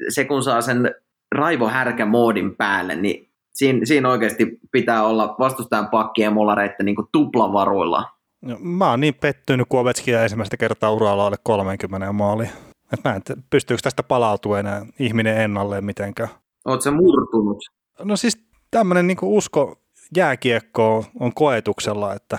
se 0.10 0.26
kun 0.26 0.44
saa 0.44 0.62
sen 0.62 0.96
Raivo 1.36 1.68
Härkä 1.68 2.06
moodin 2.06 2.56
päälle, 2.56 2.96
niin 2.96 3.27
siinä, 3.58 3.80
siinä 3.86 4.10
oikeasti 4.10 4.60
pitää 4.72 5.04
olla 5.04 5.36
vastustajan 5.40 5.88
pakkien 5.88 6.26
ja 6.26 6.32
molareiden 6.32 6.86
niin 6.86 6.96
tuplavaruilla. 7.12 8.04
No, 8.42 8.58
mä 8.60 8.90
oon 8.90 9.00
niin 9.00 9.16
pettynyt, 9.16 9.68
kun 9.70 9.80
Ovechkia 9.80 10.24
ensimmäistä 10.24 10.58
kertaa 10.58 10.92
uralla 10.92 11.26
alle 11.26 11.38
30 11.44 12.12
maali. 12.12 12.50
Et 12.94 13.00
mä 13.04 13.16
en 13.16 13.22
t- 13.22 13.50
pystyykö 13.50 13.82
tästä 13.82 14.04
palautua 14.04 14.60
enää 14.60 14.86
ihminen 15.00 15.38
ennalleen 15.38 15.86
mitenkään. 15.86 16.30
Oot 16.66 16.82
se 16.82 16.92
murtunut? 16.92 17.58
No 18.04 18.16
siis 18.16 18.48
tämmöinen 18.72 19.08
niin 19.08 19.18
usko 19.22 19.76
jääkiekkoon 20.16 21.04
on 21.20 21.34
koetuksella, 21.34 22.14
että 22.14 22.38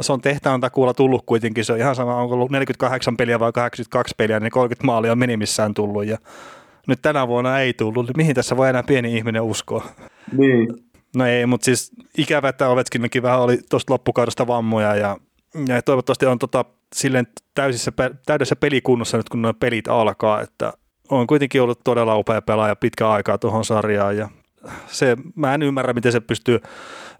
se 0.00 0.12
on 0.12 0.20
tehtävän 0.20 0.60
takuulla 0.60 0.94
tullut 0.94 1.22
kuitenkin. 1.26 1.64
Se 1.64 1.72
on 1.72 1.78
ihan 1.78 1.94
sama, 1.94 2.14
onko 2.14 2.34
ollut 2.34 2.50
48 2.50 3.16
peliä 3.16 3.40
vai 3.40 3.52
82 3.52 4.14
peliä, 4.16 4.40
niin 4.40 4.50
30 4.50 4.86
maalia 4.86 5.12
on 5.12 5.18
minimissään 5.18 5.74
tullut. 5.74 6.06
Ja 6.06 6.18
nyt 6.88 7.02
tänä 7.02 7.28
vuonna 7.28 7.60
ei 7.60 7.74
tullut. 7.74 8.06
Niin 8.06 8.16
mihin 8.16 8.34
tässä 8.34 8.56
voi 8.56 8.68
enää 8.68 8.82
pieni 8.82 9.16
ihminen 9.16 9.42
uskoa? 9.42 9.84
Niin. 10.36 10.68
No 11.16 11.26
ei, 11.26 11.46
mutta 11.46 11.64
siis 11.64 11.92
ikävä, 12.18 12.48
että 12.48 12.68
Ovechkinkin 12.68 13.22
vähän 13.22 13.40
oli 13.40 13.58
tuosta 13.70 13.92
loppukaudesta 13.92 14.46
vammoja 14.46 14.94
ja, 14.94 15.16
ja 15.68 15.82
toivottavasti 15.82 16.26
on 16.26 16.38
tota, 16.38 16.64
silleen 16.94 17.26
täysissä, 17.54 17.92
täydessä 18.26 18.56
pelikunnossa 18.56 19.16
nyt, 19.16 19.28
kun 19.28 19.42
nuo 19.42 19.54
pelit 19.54 19.88
alkaa, 19.88 20.40
että 20.40 20.72
on 21.10 21.26
kuitenkin 21.26 21.62
ollut 21.62 21.80
todella 21.84 22.16
upea 22.16 22.42
pelaaja 22.42 22.76
pitkä 22.76 23.10
aikaa 23.10 23.38
tuohon 23.38 23.64
sarjaan 23.64 24.16
ja 24.16 24.28
se, 24.86 25.16
mä 25.34 25.54
en 25.54 25.62
ymmärrä, 25.62 25.92
miten 25.92 26.12
se 26.12 26.20
pystyy 26.20 26.60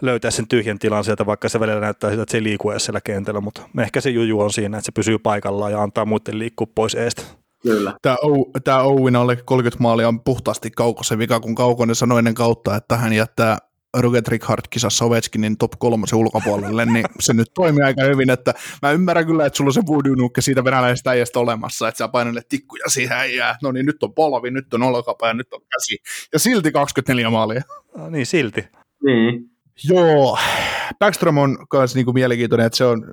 löytämään 0.03 0.33
sen 0.33 0.49
tyhjän 0.49 0.79
tilan 0.79 1.05
sieltä, 1.05 1.27
vaikka 1.27 1.49
se 1.49 1.61
välillä 1.61 1.81
näyttää 1.81 2.11
siltä, 2.11 2.23
että 2.23 2.33
se 2.33 2.43
liikkuu 2.43 2.71
edes 2.71 2.85
siellä 2.85 3.01
kentällä, 3.01 3.41
mutta 3.41 3.63
ehkä 3.81 4.01
se 4.01 4.11
juju 4.11 4.41
on 4.41 4.53
siinä, 4.53 4.79
että 4.79 4.87
se 4.87 4.93
pysyy 4.93 5.19
paikallaan 5.19 5.73
ja 5.73 5.83
antaa 5.83 6.05
muiden 6.05 6.39
liikkua 6.39 6.67
pois 6.75 6.95
eestä. 6.95 7.23
Kyllä. 7.63 7.95
Tämä, 8.03 8.17
o, 8.23 8.51
tämä 8.65 8.83
Owen 8.83 9.17
alle 9.17 9.37
30 9.37 9.83
maalia 9.83 10.09
on 10.09 10.25
puhtaasti 10.25 10.71
Kaukosen 10.71 11.19
vika, 11.19 11.41
kun 11.41 11.55
Kaukonen 11.55 11.95
sanoi 11.95 12.19
ennen 12.19 12.35
kautta, 12.35 12.77
että 12.77 12.97
hän 12.97 13.13
jättää 13.13 13.59
Roget 13.97 14.29
Richard-kisassa 14.29 15.05
Ovechkinin 15.05 15.59
top 15.59 15.73
kolmosen 15.79 16.19
ulkopuolelle, 16.19 16.87
niin 16.87 17.05
se 17.21 17.33
nyt 17.33 17.51
toimii 17.55 17.85
aika 17.85 18.03
hyvin, 18.03 18.31
että 18.31 18.55
mä 18.83 18.91
ymmärrän 18.91 19.27
kyllä, 19.27 19.47
että 19.47 19.57
sulla 19.57 19.69
on 19.69 19.73
se 19.75 19.87
voodoo 19.87 20.31
siitä 20.39 20.65
venäläisestä 20.65 21.11
äijästä 21.11 21.39
olemassa, 21.39 21.89
että 21.89 21.99
sä 21.99 22.09
painelet 22.09 22.49
tikkuja 22.49 22.85
siihen 22.89 23.37
ja 23.37 23.57
no 23.63 23.73
niin 23.73 23.87
nyt 23.87 24.03
on 24.03 24.15
polvi, 24.15 24.51
nyt 24.51 24.75
on 24.75 24.83
olkapää 24.83 25.29
ja 25.29 25.35
nyt 25.35 25.53
on 25.53 25.61
käsi 25.61 25.99
ja 26.33 26.39
silti 26.39 26.73
24 26.73 27.31
maalia. 27.31 27.63
No 27.97 28.11
niin, 28.11 28.27
silti. 28.27 28.65
Niin. 29.05 29.51
Joo, 29.85 30.39
Backstrom 30.99 31.39
on 31.39 31.67
myös 31.73 31.95
niinku 31.95 32.13
mielenkiintoinen, 32.13 32.67
että 32.67 32.77
se 32.77 32.85
on 32.85 33.05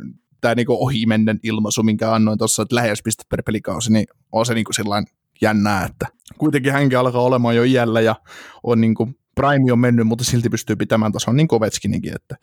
tämä 0.45 0.55
niinku 0.55 0.83
ohimennen 0.83 1.39
ilmaisu, 1.43 1.83
minkä 1.83 2.13
annoin 2.13 2.37
tuossa, 2.37 2.61
että 2.61 2.75
lähes 2.75 3.01
piste 3.03 3.23
per 3.29 3.43
pelikausi, 3.43 3.93
niin 3.93 4.05
on 4.31 4.45
se 4.45 4.53
niinku 4.53 4.73
sellainen 4.73 5.13
jännää, 5.41 5.85
että 5.85 6.07
kuitenkin 6.37 6.71
hänkin 6.71 6.99
alkaa 6.99 7.21
olemaan 7.21 7.55
jo 7.55 7.63
iällä 7.63 8.01
ja 8.01 8.15
on 8.63 8.81
niinku, 8.81 9.09
Prime 9.35 9.71
on 9.71 9.79
mennyt, 9.79 10.07
mutta 10.07 10.23
silti 10.23 10.49
pystyy 10.49 10.75
pitämään 10.75 11.11
tason 11.11 11.35
niin 11.35 11.47
Kovetskinenkin, 11.47 12.15
että 12.15 12.35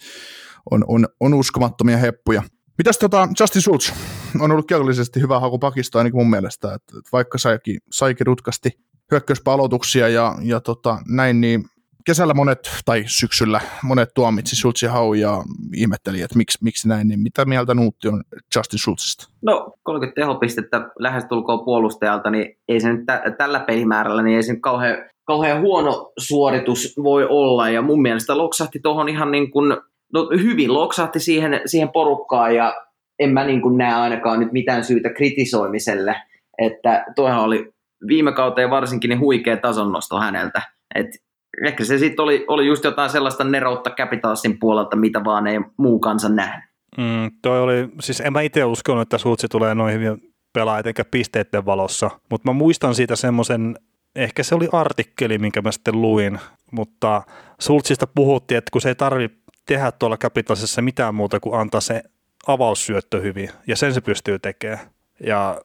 on, 0.71 0.85
on, 0.89 1.07
on 1.21 1.35
uskomattomia 1.35 1.97
heppuja. 1.97 2.43
Mitäs 2.79 2.99
tota 2.99 3.29
Justin 3.41 3.63
Schultz? 3.63 3.93
On 4.41 4.51
ollut 4.51 4.67
kiekollisesti 4.67 5.21
hyvä 5.21 5.41
haku 5.41 5.59
pakista 5.59 5.99
ainakin 5.99 6.19
mun 6.19 6.31
mielestä, 6.31 6.75
että, 6.75 6.99
että 6.99 7.11
vaikka 7.13 7.39
saikin, 7.39 7.79
saikin 7.93 8.27
rutkasti 8.27 8.71
hyökkäyspalotuksia 9.11 10.09
ja, 10.09 10.35
ja 10.43 10.61
tota, 10.61 10.99
näin, 11.09 11.41
niin 11.41 11.65
kesällä 12.07 12.35
monet, 12.35 12.71
tai 12.85 13.05
syksyllä 13.07 13.61
monet 13.83 14.09
tuomitsi 14.15 14.57
Schultzin 14.57 14.91
hau 14.91 15.15
ja 15.15 15.43
ihmetteli, 15.75 16.21
että 16.21 16.37
miksi, 16.37 16.59
miksi 16.63 16.89
näin, 16.89 17.09
niin 17.09 17.21
mitä 17.21 17.45
mieltä 17.45 17.75
Nuutti 17.75 18.09
on 18.09 18.23
Justin 18.57 18.79
Schultzista? 18.79 19.29
No 19.43 19.75
30 19.83 20.21
tehopistettä 20.21 20.91
lähestulkoon 20.99 21.65
puolustajalta, 21.65 22.31
niin 22.31 22.59
ei 22.69 22.81
se 22.81 22.93
nyt 22.93 23.07
tä- 23.07 23.23
tällä 23.39 23.61
pelimäärällä, 23.61 24.23
niin 24.23 24.37
ei 24.37 24.43
se 24.43 24.53
nyt 24.53 24.63
kauhean, 24.63 24.97
kauhean 25.25 25.61
huono 25.61 26.13
suoritus 26.19 26.95
voi 27.03 27.27
olla, 27.29 27.71
ja 27.71 27.83
mun 27.83 28.03
mielestä 28.03 28.39
loksahti 28.39 28.81
tuohon 28.83 29.09
ihan 29.09 29.31
niin 29.31 29.51
kuin, 29.51 29.77
no 30.13 30.29
hyvin 30.43 30.75
loksahti 30.75 31.21
siihen, 31.21 31.61
siihen 31.67 31.89
porukkaan, 31.89 32.55
ja 32.55 32.75
en 33.19 33.31
mä 33.31 33.45
niin 33.45 33.63
kuin 33.63 33.79
näe 33.79 33.95
ainakaan 33.95 34.41
nyt 34.41 34.53
mitään 34.53 34.85
syytä 34.85 35.11
kritisoimiselle, 35.11 36.17
että 36.59 37.05
tuohan 37.17 37.41
oli 37.41 37.73
viime 38.07 38.33
kauteen 38.33 38.71
varsinkin 38.71 39.09
niin 39.09 39.21
huikea 39.21 39.57
tasonnosto 39.57 40.21
häneltä, 40.21 40.63
että 40.95 41.19
ehkä 41.67 41.85
se 41.85 41.99
sitten 41.99 42.23
oli, 42.23 42.45
oli 42.49 42.67
just 42.67 42.85
jotain 42.85 43.11
sellaista 43.11 43.45
neroutta 43.45 43.91
Capitalsin 43.91 44.59
puolelta, 44.59 44.97
mitä 44.97 45.25
vaan 45.25 45.47
ei 45.47 45.61
muu 45.77 45.99
kansa 45.99 46.29
nähnyt. 46.29 46.65
Mm, 46.99 47.31
toi 47.43 47.61
oli, 47.61 47.89
siis 48.01 48.21
en 48.21 48.33
mä 48.33 48.41
itse 48.41 48.65
uskonut, 48.65 49.03
että 49.03 49.19
Suutsi 49.19 49.49
tulee 49.49 49.75
noin 49.75 49.95
hyvin 49.95 50.35
pelaa 50.53 50.79
etenkä 50.79 51.05
pisteiden 51.05 51.67
valossa, 51.67 52.11
mutta 52.31 52.49
mä 52.49 52.53
muistan 52.53 52.95
siitä 52.95 53.17
semmoisen, 53.17 53.77
ehkä 54.17 54.43
se 54.43 54.55
oli 54.55 54.69
artikkeli, 54.73 55.39
minkä 55.39 55.63
mä 55.63 55.73
sitten 55.73 56.03
luin, 56.03 56.39
mutta 56.73 57.23
Sultsista 57.61 58.07
puhuttiin, 58.07 58.59
että 58.59 58.71
kun 58.73 58.81
se 58.81 58.89
ei 58.89 58.95
tarvi 58.95 59.29
tehdä 59.67 59.93
tuolla 59.93 60.17
Capitalsissa 60.17 60.83
mitään 60.83 61.15
muuta 61.15 61.41
kuin 61.41 61.61
antaa 61.61 61.81
se 61.81 62.03
avaussyöttö 62.47 63.21
hyvin, 63.21 63.51
ja 63.67 63.77
sen 63.77 63.95
se 63.95 64.01
pystyy 64.01 64.39
tekemään 64.39 64.79
ja 65.27 65.61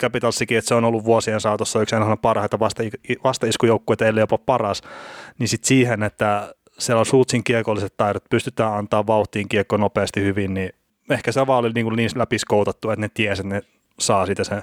Capitalsikin, 0.00 0.58
että 0.58 0.68
se 0.68 0.74
on 0.74 0.84
ollut 0.84 1.04
vuosien 1.04 1.40
saatossa 1.40 1.82
yksi 1.82 1.94
aina 1.94 2.16
parhaita 2.16 2.58
vasta, 2.58 2.82
vastaiskujoukkueita, 3.24 4.06
ellei 4.06 4.22
jopa 4.22 4.38
paras, 4.38 4.82
niin 5.38 5.48
sitten 5.48 5.68
siihen, 5.68 6.02
että 6.02 6.54
siellä 6.78 7.00
on 7.00 7.06
suutsin 7.06 7.44
kiekolliset 7.44 7.94
taidot, 7.96 8.24
pystytään 8.30 8.72
antaa 8.72 9.06
vauhtiin 9.06 9.48
kiekko 9.48 9.76
nopeasti 9.76 10.20
hyvin, 10.20 10.54
niin 10.54 10.70
ehkä 11.10 11.32
se 11.32 11.46
vaan 11.46 11.58
oli 11.58 11.72
niin, 11.72 11.96
niin 11.96 12.10
läpiskoutattu, 12.14 12.90
että 12.90 13.00
ne 13.00 13.10
tiesi, 13.14 13.42
että 13.42 13.54
ne 13.54 13.62
saa 14.00 14.26
siitä 14.26 14.44
sen, 14.44 14.62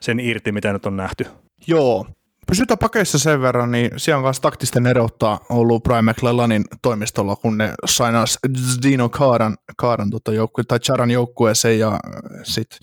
sen 0.00 0.20
irti, 0.20 0.52
mitä 0.52 0.72
nyt 0.72 0.86
on 0.86 0.96
nähty. 0.96 1.26
Joo, 1.66 2.06
Pysytään 2.46 2.78
pakeissa 2.78 3.18
sen 3.18 3.40
verran, 3.40 3.70
niin 3.70 3.90
siellä 3.96 4.18
on 4.18 4.24
myös 4.24 4.40
taktisten 4.40 4.86
erottaa 4.86 5.40
ollut 5.48 5.82
Brian 5.82 6.04
McClellanin 6.04 6.64
toimistolla, 6.82 7.36
kun 7.36 7.58
ne 7.58 7.74
sainas 7.84 8.38
Dino 8.82 9.08
Kaaran, 9.08 9.56
Kaaran 9.76 10.10
tota 10.10 10.32
joukkue, 10.32 10.64
tai 10.64 10.78
Charan 10.80 11.10
joukkueeseen 11.10 11.78
ja 11.78 12.00
sitten 12.42 12.78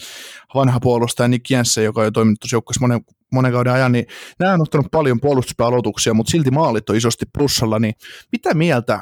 vanha 0.56 0.80
puolustaja 0.80 1.28
Nick 1.28 1.50
Jensen, 1.50 1.84
joka 1.84 2.02
on 2.02 2.08
jo 2.08 2.12
toiminut 2.12 2.40
tuossa 2.40 2.56
joukkueessa 2.56 2.82
monen, 2.82 3.02
monen 3.34 3.52
kauden 3.52 3.74
ajan, 3.74 3.92
niin 3.92 4.06
nämä 4.40 4.54
on 4.54 4.62
ottanut 4.62 4.92
paljon 4.92 5.20
puolustuspääaloituksia, 5.20 6.14
mutta 6.14 6.32
silti 6.32 6.52
maalit 6.52 6.90
on 6.90 6.96
isosti 6.96 7.26
plussalla, 7.38 7.80
niin 7.80 7.94
mitä 8.32 8.54
mieltä 8.54 9.02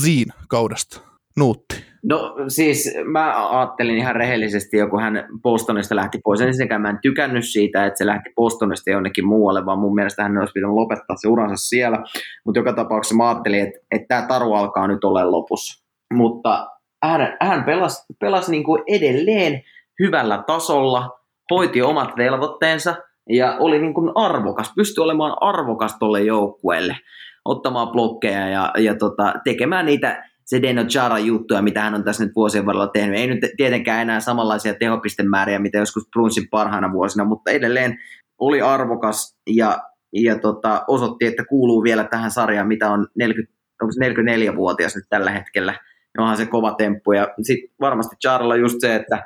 Ziin 0.00 0.28
kaudesta? 0.48 1.00
Nuutti. 1.36 1.84
No 2.08 2.34
siis 2.48 2.94
mä 3.04 3.58
ajattelin 3.58 3.98
ihan 3.98 4.16
rehellisesti 4.16 4.76
jo, 4.76 4.88
kun 4.88 5.02
hän 5.02 5.28
Bostonista 5.42 5.96
lähti 5.96 6.18
pois. 6.24 6.40
Ensinnäkään 6.40 6.82
mä 6.82 6.90
en 6.90 6.98
tykännyt 7.02 7.48
siitä, 7.48 7.86
että 7.86 7.98
se 7.98 8.06
lähti 8.06 8.30
Bostonista 8.36 8.90
jonnekin 8.90 9.26
muualle, 9.26 9.66
vaan 9.66 9.78
mun 9.78 9.94
mielestä 9.94 10.22
hän 10.22 10.38
olisi 10.38 10.52
pitänyt 10.52 10.74
lopettaa 10.74 11.16
se 11.16 11.28
uransa 11.28 11.68
siellä. 11.68 11.98
Mutta 12.44 12.58
joka 12.58 12.72
tapauksessa 12.72 13.14
mä 13.14 13.28
ajattelin, 13.28 13.60
että, 13.60 13.78
että 13.90 14.06
tämä 14.08 14.26
taru 14.28 14.54
alkaa 14.54 14.86
nyt 14.86 15.04
olla 15.04 15.30
lopussa. 15.30 15.84
Mutta 16.14 16.66
hän, 17.02 17.36
hän 17.40 17.64
pelasi, 17.64 18.02
pelasi 18.20 18.50
niin 18.50 18.64
kuin 18.64 18.82
edelleen 18.86 19.62
hyvällä 19.98 20.44
tasolla, 20.46 21.18
hoiti 21.50 21.82
omat 21.82 22.16
velvoitteensa 22.16 22.94
ja 23.28 23.56
oli 23.60 23.78
niin 23.78 23.94
kuin 23.94 24.12
arvokas, 24.14 24.72
pystyi 24.76 25.04
olemaan 25.04 25.36
arvokas 25.40 25.96
tuolle 25.98 26.22
joukkueelle 26.22 26.96
ottamaan 27.44 27.88
blokkeja 27.88 28.48
ja, 28.48 28.72
ja 28.78 28.94
tota, 28.94 29.34
tekemään 29.44 29.86
niitä 29.86 30.27
Deno 30.62 30.84
Chara 30.84 31.18
juttuja, 31.18 31.62
mitä 31.62 31.80
hän 31.80 31.94
on 31.94 32.04
tässä 32.04 32.24
nyt 32.24 32.36
vuosien 32.36 32.66
varrella 32.66 32.88
tehnyt. 32.88 33.18
Ei 33.18 33.26
nyt 33.26 33.40
tietenkään 33.56 34.02
enää 34.02 34.20
samanlaisia 34.20 34.74
tehopistemääriä, 34.74 35.58
mitä 35.58 35.78
joskus 35.78 36.08
Brunsin 36.12 36.48
parhaina 36.50 36.92
vuosina, 36.92 37.24
mutta 37.24 37.50
edelleen 37.50 37.98
oli 38.38 38.60
arvokas 38.60 39.38
ja, 39.46 39.78
ja 40.12 40.38
tota, 40.38 40.84
osoitti, 40.88 41.26
että 41.26 41.44
kuuluu 41.44 41.82
vielä 41.82 42.04
tähän 42.04 42.30
sarjaan, 42.30 42.68
mitä 42.68 42.90
on 42.90 43.06
40, 43.18 43.54
onko 43.82 43.92
44-vuotias 44.04 44.96
nyt 44.96 45.04
tällä 45.08 45.30
hetkellä. 45.30 45.74
Onhan 46.18 46.36
se 46.36 46.46
kova 46.46 46.74
temppu. 46.74 47.12
Ja 47.12 47.28
sitten 47.42 47.70
varmasti 47.80 48.16
Charalla 48.16 48.56
just 48.56 48.76
se, 48.80 48.94
että, 48.94 49.22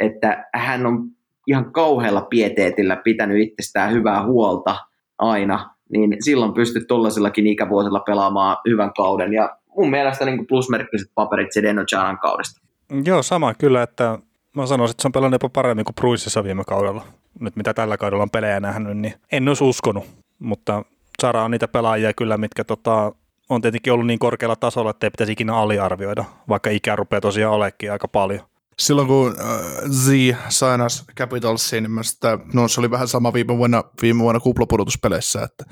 että 0.00 0.44
hän 0.54 0.86
on 0.86 1.08
ihan 1.46 1.72
kauhealla 1.72 2.20
pieteetillä 2.20 2.96
pitänyt 2.96 3.42
itsestään 3.42 3.92
hyvää 3.92 4.26
huolta 4.26 4.76
aina, 5.18 5.70
niin 5.92 6.16
silloin 6.20 6.54
pystyt 6.54 6.86
tuollaisillakin 6.86 7.46
ikävuosilla 7.46 8.00
pelaamaan 8.00 8.56
hyvän 8.68 8.92
kauden. 8.96 9.32
Ja 9.32 9.58
mun 9.76 9.90
mielestä 9.90 10.24
niin 10.24 10.46
plusmerkkiset 10.46 11.08
paperit 11.14 11.52
Sedeno 11.52 11.84
Charan 11.84 12.18
kaudesta. 12.18 12.60
Joo, 13.04 13.22
sama 13.22 13.54
kyllä, 13.54 13.82
että 13.82 14.18
mä 14.56 14.66
sanoisin, 14.66 14.92
että 14.92 15.02
se 15.02 15.08
on 15.08 15.12
pelannut 15.12 15.42
jopa 15.42 15.52
paremmin 15.52 15.84
kuin 15.84 15.94
Bruississa 15.94 16.44
viime 16.44 16.64
kaudella. 16.64 17.04
Nyt 17.40 17.56
mitä 17.56 17.74
tällä 17.74 17.96
kaudella 17.96 18.22
on 18.22 18.30
pelejä 18.30 18.60
nähnyt, 18.60 18.98
niin 18.98 19.14
en 19.32 19.48
olisi 19.48 19.64
uskonut, 19.64 20.04
mutta 20.38 20.82
Chara 21.20 21.44
on 21.44 21.50
niitä 21.50 21.68
pelaajia 21.68 22.12
kyllä, 22.12 22.38
mitkä 22.38 22.64
tota, 22.64 23.12
on 23.48 23.62
tietenkin 23.62 23.92
ollut 23.92 24.06
niin 24.06 24.18
korkealla 24.18 24.56
tasolla, 24.56 24.90
että 24.90 25.06
ei 25.06 25.10
pitäisi 25.10 25.32
ikinä 25.32 25.56
aliarvioida, 25.56 26.24
vaikka 26.48 26.70
ikä 26.70 26.96
rupeaa 26.96 27.20
tosiaan 27.20 27.54
olekin 27.54 27.92
aika 27.92 28.08
paljon 28.08 28.40
silloin 28.78 29.08
kun 29.08 29.36
äh, 29.40 29.90
Z 29.90 30.10
sainas 30.48 31.04
Capitalsiin, 31.18 31.82
niin 31.84 32.04
sitä, 32.04 32.38
no 32.52 32.68
se 32.68 32.80
oli 32.80 32.90
vähän 32.90 33.08
sama 33.08 33.32
viime 33.32 33.58
vuonna, 33.58 33.84
viime 34.02 34.22
vuonna 34.22 34.40
kuplapudotuspeleissä, 34.40 35.42
että 35.42 35.64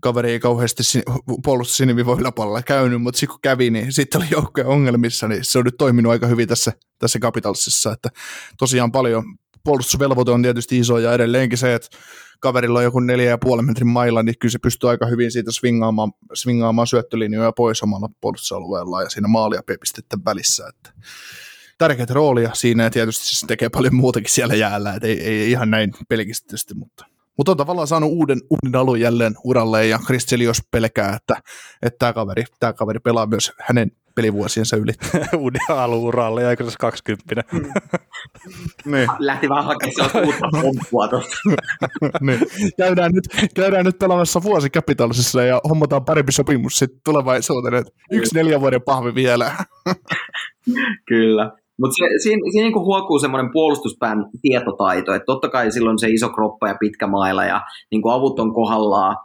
kaveri 0.00 0.30
ei 0.30 0.40
kauheasti 0.40 0.82
puolustus 1.44 1.76
sinivivoilla 1.76 2.20
yläpuolella 2.20 2.62
käynyt, 2.62 3.02
mutta 3.02 3.18
sitten 3.18 3.32
kun 3.32 3.40
kävi, 3.42 3.70
niin 3.70 3.92
sitten 3.92 4.20
oli 4.20 4.28
joukkojen 4.30 4.68
ongelmissa, 4.68 5.28
niin 5.28 5.44
se 5.44 5.58
on 5.58 5.64
nyt 5.64 5.74
toiminut 5.78 6.12
aika 6.12 6.26
hyvin 6.26 6.48
tässä, 6.48 6.72
tässä 6.98 7.18
Capitalsissa, 7.18 7.92
että 7.92 8.08
tosiaan 8.58 8.92
paljon 8.92 9.24
puolustusvelvoite 9.64 10.30
on 10.30 10.42
tietysti 10.42 10.78
iso 10.78 10.98
ja 10.98 11.12
edelleenkin 11.12 11.58
se, 11.58 11.74
että 11.74 11.88
kaverilla 12.40 12.78
on 12.78 12.84
joku 12.84 13.00
neljä 13.00 13.30
ja 13.30 13.38
puolen 13.38 13.64
metrin 13.64 13.88
mailla, 13.88 14.22
niin 14.22 14.34
kyllä 14.40 14.52
se 14.52 14.58
pystyy 14.58 14.90
aika 14.90 15.06
hyvin 15.06 15.32
siitä 15.32 15.52
swingaamaan, 15.52 16.12
swingaamaan 16.34 16.86
syöttölinjoja 16.86 17.52
pois 17.52 17.82
omalla 17.82 18.08
puolustusalueella 18.20 19.02
ja 19.02 19.10
siinä 19.10 19.28
maalia 19.28 19.62
pistettä 19.80 20.16
välissä, 20.24 20.68
että 20.68 20.92
tärkeät 21.78 22.10
roolia 22.10 22.50
siinä 22.54 22.82
ja 22.82 22.90
tietysti 22.90 23.36
se 23.36 23.46
tekee 23.46 23.68
paljon 23.68 23.94
muutakin 23.94 24.30
siellä 24.30 24.54
jäällä, 24.54 24.94
että 24.94 25.08
ei, 25.08 25.20
ei 25.20 25.50
ihan 25.50 25.70
näin 25.70 25.92
pelkisesti, 26.08 26.74
mutta 26.74 27.06
mutta 27.36 27.52
on 27.52 27.56
tavallaan 27.56 27.88
saanut 27.88 28.10
uuden, 28.12 28.40
uuden 28.50 28.80
alun 28.80 29.00
jälleen 29.00 29.34
uralle 29.44 29.86
ja 29.86 29.98
Kristelios 30.06 30.62
pelkää, 30.70 31.16
että, 31.16 31.42
että 31.82 31.98
tämä 31.98 32.12
kaveri, 32.12 32.44
tämä 32.60 32.72
kaveri 32.72 32.98
pelaa 32.98 33.26
myös 33.26 33.52
hänen 33.60 33.90
pelivuosiensa 34.14 34.76
yli. 34.76 34.92
uuden 35.36 35.60
alun 35.68 35.98
uralle 35.98 36.42
ja 36.42 36.50
eikö 36.50 36.70
se 36.70 36.76
20 36.80 37.44
mm. 37.52 37.60
niin. 38.92 39.08
Lähti 39.18 39.48
vähän 39.48 39.64
hakemaan 39.64 40.26
uutta 40.26 40.48
pomppua 40.62 41.08
tuosta. 41.08 41.36
niin. 42.20 42.40
käydään, 42.78 43.12
nyt, 43.12 43.24
käydään 43.54 43.84
nyt 43.84 43.98
pelaamassa 43.98 44.42
vuosi 44.42 44.70
Capitalsissa 44.70 45.42
ja 45.42 45.60
hommataan 45.68 46.04
parempi 46.04 46.32
sopimus 46.32 46.78
sitten 46.78 47.00
tulevaisuuteen. 47.04 47.84
Yksi 48.10 48.34
neljän 48.34 48.60
vuoden 48.60 48.82
pahvi 48.82 49.14
vielä. 49.14 49.52
Kyllä. 51.06 51.63
Mutta 51.80 51.94
siinä, 51.94 52.40
siinä 52.52 52.68
niin 52.68 52.74
huokuu 52.74 53.18
semmoinen 53.18 53.52
puolustuspään 53.52 54.26
tietotaito, 54.42 55.14
että 55.14 55.26
totta 55.26 55.48
kai 55.48 55.72
silloin 55.72 55.98
se 55.98 56.08
iso 56.08 56.28
kroppa 56.28 56.68
ja 56.68 56.76
pitkä 56.80 57.06
maila 57.06 57.44
ja 57.44 57.60
niin 57.90 58.02
avut 58.10 58.40
on 58.40 58.54
kohdallaan 58.54 59.16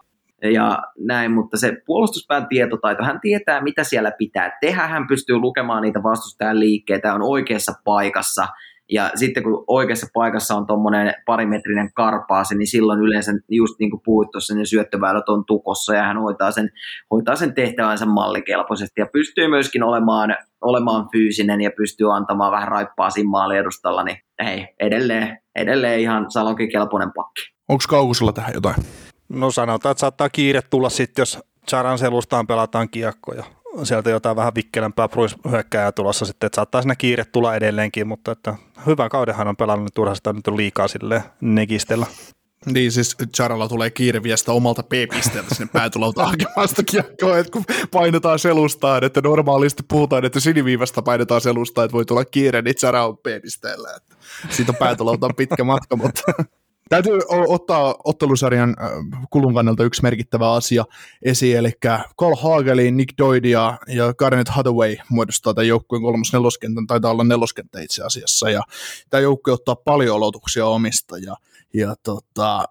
ja 0.44 0.84
näin, 1.00 1.32
mutta 1.32 1.58
se 1.58 1.78
puolustuspään 1.86 2.48
tietotaito, 2.48 3.04
hän 3.04 3.20
tietää 3.22 3.62
mitä 3.62 3.84
siellä 3.84 4.12
pitää 4.18 4.58
tehdä, 4.62 4.88
hän 4.88 5.08
pystyy 5.08 5.38
lukemaan 5.38 5.82
niitä 5.82 6.04
vastustajan 6.04 6.60
liikkeitä, 6.60 7.14
on 7.14 7.22
oikeassa 7.22 7.74
paikassa– 7.86 8.48
ja 8.90 9.12
sitten 9.16 9.44
kun 9.44 9.64
oikeassa 9.68 10.08
paikassa 10.14 10.56
on 10.56 10.68
tuommoinen 10.68 11.14
parimetrinen 11.26 11.94
karpaasi, 11.94 12.56
niin 12.56 12.68
silloin 12.68 13.00
yleensä 13.00 13.32
just 13.50 13.80
niin 13.80 13.90
kuin 13.92 14.02
puhuit 14.06 14.32
tuossa, 14.32 14.56
niin 14.56 14.68
syöttöväylät 14.68 15.30
on 15.30 15.46
tukossa 15.46 15.96
ja 15.96 16.04
hän 16.04 16.22
hoitaa 16.22 16.52
sen, 16.52 16.70
hoitaa 17.12 17.36
sen 17.36 17.54
tehtävänsä 17.54 18.06
mallikelpoisesti 18.06 19.02
ja 19.02 19.08
pystyy 19.14 19.48
myöskin 19.48 19.84
olemaan, 19.84 20.38
olemaan 20.62 21.10
fyysinen 21.12 21.62
ja 21.62 21.72
pystyy 21.78 22.16
antamaan 22.16 22.52
vähän 22.52 22.68
raippaa 22.68 23.10
siinä 23.10 23.30
maaliedustalla, 23.30 24.04
niin 24.04 24.18
hei, 24.44 24.68
edelleen, 24.80 25.38
edelleen 25.56 26.00
ihan 26.00 26.32
salonkin 26.32 26.72
kelpoinen 26.72 27.12
pakki. 27.16 27.42
Onko 27.70 27.84
Kaukosella 27.90 28.34
tähän 28.34 28.54
jotain? 28.54 28.76
No 29.30 29.52
sanotaan, 29.52 29.92
että 29.92 30.00
saattaa 30.00 30.30
kiire 30.30 30.62
tulla 30.62 30.90
sitten, 30.90 31.22
jos 31.22 31.40
Charan 31.70 31.98
selustaan 31.98 32.48
pelataan 32.48 32.90
kiekkoja 32.90 33.44
sieltä 33.84 34.10
jotain 34.10 34.36
vähän 34.36 34.56
vikkelämpää 34.56 35.10
hyökkääjää 35.52 35.92
tulossa 35.92 36.26
sitten, 36.26 36.48
että 36.48 36.56
saattaa 36.56 36.82
siinä 36.82 36.96
kiire 36.96 37.26
tulla 37.26 37.56
edelleenkin, 37.56 38.08
mutta 38.08 38.32
että 38.32 38.56
hyvän 38.86 39.10
kaudenhan 39.10 39.48
on 39.48 39.58
pelannut, 39.58 39.86
niin 39.86 39.94
turha 39.94 40.16
sitä 40.16 40.34
nyt 40.34 40.48
on 40.48 40.58
liikaa 40.58 40.88
sille 40.88 41.24
negistellä. 41.42 42.06
Niin 42.66 42.92
siis 42.92 43.16
Charalla 43.36 43.68
tulee 43.68 43.90
kiireviestä 43.90 44.52
omalta 44.52 44.84
P-pisteeltä 44.84 45.56
sinne 45.56 45.70
päätulolta 45.74 46.26
hakemaan 46.28 46.68
sitä 46.68 46.84
kiekkoa, 46.84 47.38
että 47.38 47.52
kun 47.52 47.64
painetaan 47.92 48.40
selustaan, 48.40 49.04
että 49.04 49.22
normaalisti 49.22 49.84
puhutaan, 49.88 50.26
että 50.26 50.40
siniviivasta 50.40 51.02
painetaan 51.02 51.42
selustaan, 51.42 51.86
että 51.86 51.94
voi 51.94 52.06
tulla 52.06 52.26
kiire, 52.26 52.62
niin 52.62 52.76
Chara 52.76 53.06
on 53.06 53.18
P-pisteellä. 53.18 53.90
Siitä 54.50 54.74
on 55.22 55.36
pitkä 55.38 55.64
matka, 55.64 55.96
mutta 55.96 56.22
Täytyy 56.90 57.20
ottaa 57.48 57.96
ottelusarjan 58.04 58.76
kulun 59.30 59.54
kannalta 59.54 59.84
yksi 59.84 60.02
merkittävä 60.02 60.54
asia 60.54 60.86
esiin, 61.22 61.58
eli 61.58 61.72
Cole 62.20 62.36
Hagelin, 62.42 62.98
Nick 62.98 63.18
Doyd 63.18 63.46
ja, 63.46 63.78
ja 63.88 64.14
Garnet 64.14 64.50
Hathaway 64.50 64.96
muodostaa 65.10 65.54
tämän 65.54 65.68
joukkueen 65.68 66.02
kolmas 66.02 66.34
neloskentän, 66.34 66.88
taitaa 66.88 67.12
olla 67.12 67.24
neloskenttä 67.24 67.80
itse 67.82 68.04
asiassa, 68.04 68.50
ja 68.50 68.62
tämä 69.10 69.22
joukkue 69.22 69.54
ottaa 69.54 69.76
paljon 69.76 70.16
aloituksia 70.16 70.66
omista, 70.66 71.18
ja, 71.18 71.36
ja 71.74 71.96
tota, 72.04 72.66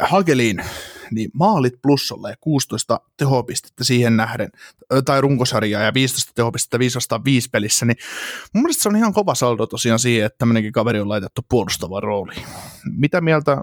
Hagelin 0.00 0.64
niin 1.10 1.30
maalit 1.32 1.82
plussalla 1.82 2.30
ja 2.30 2.36
16 2.40 3.00
tehopistettä 3.16 3.84
siihen 3.84 4.16
nähden, 4.16 4.50
tai 5.04 5.20
runkosarjaa 5.20 5.82
ja 5.82 5.94
15 5.94 6.32
tehopistettä 6.34 6.78
505 6.78 7.50
pelissä, 7.50 7.86
niin 7.86 7.96
mun 8.52 8.62
mielestä 8.62 8.82
se 8.82 8.88
on 8.88 8.96
ihan 8.96 9.12
kova 9.12 9.34
saldo 9.34 9.66
tosiaan 9.66 9.98
siihen, 9.98 10.26
että 10.26 10.38
tämmöinenkin 10.38 10.72
kaveri 10.72 11.00
on 11.00 11.08
laitettu 11.08 11.42
puolustavaan 11.48 12.02
rooliin. 12.02 12.46
Mitä 12.96 13.20
mieltä 13.20 13.62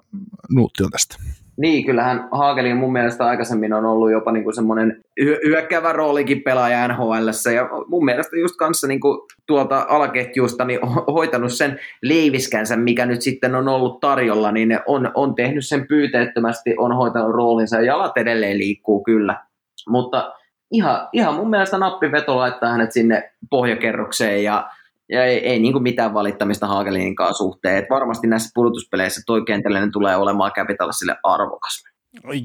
Nuutti 0.50 0.84
on 0.84 0.91
tästä? 0.91 1.16
Niin, 1.58 1.86
kyllähän 1.86 2.28
Haagelin 2.32 2.78
mun 2.78 2.91
mielestä 2.91 3.26
aikaisemmin 3.26 3.74
on 3.74 3.86
ollut 3.86 4.12
jopa 4.12 4.32
niinku 4.32 4.51
semmoinen 4.51 5.01
hyökkäävä 5.45 5.91
roolikin 5.91 6.41
pelaaja 6.41 6.88
nhl 6.88 7.14
ja 7.56 7.70
mun 7.88 8.06
mielestä 8.06 8.38
just 8.38 8.56
kanssa 8.56 8.88
niinku 8.88 9.28
tuolta 9.47 9.86
alaketjusta 9.89 10.66
niin 10.66 10.80
hoitanut 11.08 11.54
sen 11.54 11.80
leiviskänsä, 12.01 12.76
mikä 12.76 13.06
nyt 13.06 13.22
sitten 13.22 13.56
on 13.56 13.68
ollut 13.68 13.99
tarjolla, 13.99 14.51
niin 14.51 14.80
on, 14.88 15.12
on 15.14 15.36
tehnyt 15.36 15.68
sen 15.68 15.88
pyyteettömästi, 15.88 16.76
on 16.78 16.95
hoitanut 16.95 17.36
roolinsa 17.36 17.76
ja 17.76 17.86
jalat 17.86 18.18
edelleen 18.18 18.58
liikkuu 18.58 19.04
kyllä. 19.04 19.41
Mutta 19.89 20.34
ihan, 20.72 21.08
ihan 21.14 21.36
mun 21.36 21.49
mielestä 21.49 21.78
nappiveto 21.78 22.38
laittaa 22.38 22.72
hänet 22.72 22.91
sinne 22.91 23.32
pohjakerrokseen 23.49 24.43
ja 24.43 24.70
ja 25.14 25.26
ei, 25.26 25.47
ei 25.47 25.59
niin 25.59 25.74
kuin 25.74 25.83
mitään 25.83 26.13
valittamista 26.13 26.67
Haagelinkaan 26.67 27.36
suhteen. 27.36 27.78
Et 27.78 27.89
varmasti 27.89 28.28
näissä 28.28 28.50
pudotuspeleissä 28.55 29.21
toi 29.25 29.46
kentällinen 29.46 29.92
tulee 29.92 30.16
olemaan 30.16 30.51
Capitalsille 30.51 31.16
arvokas. 31.24 31.83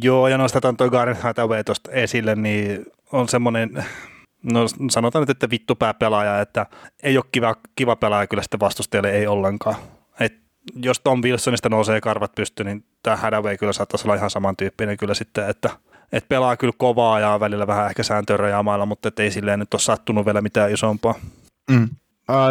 Joo, 0.03 0.29
ja 0.29 0.39
nostetaan 0.39 0.77
toi 0.77 0.91
Garen 0.91 1.17
Hathaway 1.17 1.65
tuosta 1.65 1.91
esille, 1.91 2.35
niin 2.35 2.87
on 3.13 3.29
semmoinen, 3.29 3.85
no 4.53 4.61
sanotaan 4.91 5.23
nyt, 5.23 5.31
että 5.31 5.51
vittupää 5.51 5.95
pelaaja, 5.95 6.41
että 6.41 6.67
ei 7.03 7.17
ole 7.17 7.25
kiva, 7.33 7.57
kiva 7.77 7.97
pelaaja 7.97 8.27
kyllä 8.27 8.43
sitten 8.43 8.61
vastustajalle 8.61 9.11
ei 9.11 9.27
ollenkaan. 9.27 9.77
Et 10.21 10.35
jos 10.77 11.01
Tom 11.01 11.23
Wilsonista 11.23 11.69
nousee 11.69 12.01
karvat 12.01 12.35
pystyyn, 12.35 12.67
niin 12.67 12.85
tämä 13.03 13.17
Hadaway 13.17 13.57
kyllä 13.57 13.73
saattaisi 13.73 14.07
olla 14.07 14.15
ihan 14.15 14.31
samantyyppinen 14.31 14.97
kyllä 14.97 15.15
sitten, 15.15 15.49
että 15.49 15.71
et 16.13 16.29
pelaa 16.29 16.57
kyllä 16.57 16.73
kovaa 16.77 17.21
ja 17.21 17.41
välillä 17.41 17.67
vähän 17.67 17.87
ehkä 17.87 18.03
sääntöön 18.03 18.41
rajaamailla, 18.41 18.87
mutta 18.87 19.11
ei 19.19 19.31
silleen 19.31 19.59
nyt 19.59 19.75
ole 19.75 19.81
sattunut 19.81 20.27
vielä 20.27 20.41
mitään 20.41 20.73
isompaa. 20.73 21.15
Mm. 21.71 21.89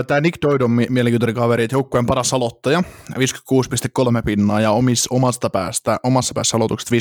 Tämä 0.07 0.21
Nick 0.21 0.37
Doid 0.41 0.61
on 0.61 0.71
mielenkiintoinen 0.71 1.35
kaveri, 1.35 1.63
että 1.63 1.75
joukkueen 1.75 2.05
paras 2.05 2.33
aloittaja, 2.33 2.83
56,3 3.11 4.23
pinnaa 4.25 4.61
ja 4.61 4.71
omis, 4.71 5.07
omasta 5.07 5.49
päästä, 5.49 5.97
omassa 6.03 6.33
päässä 6.33 6.57
aloituksesta 6.57 6.95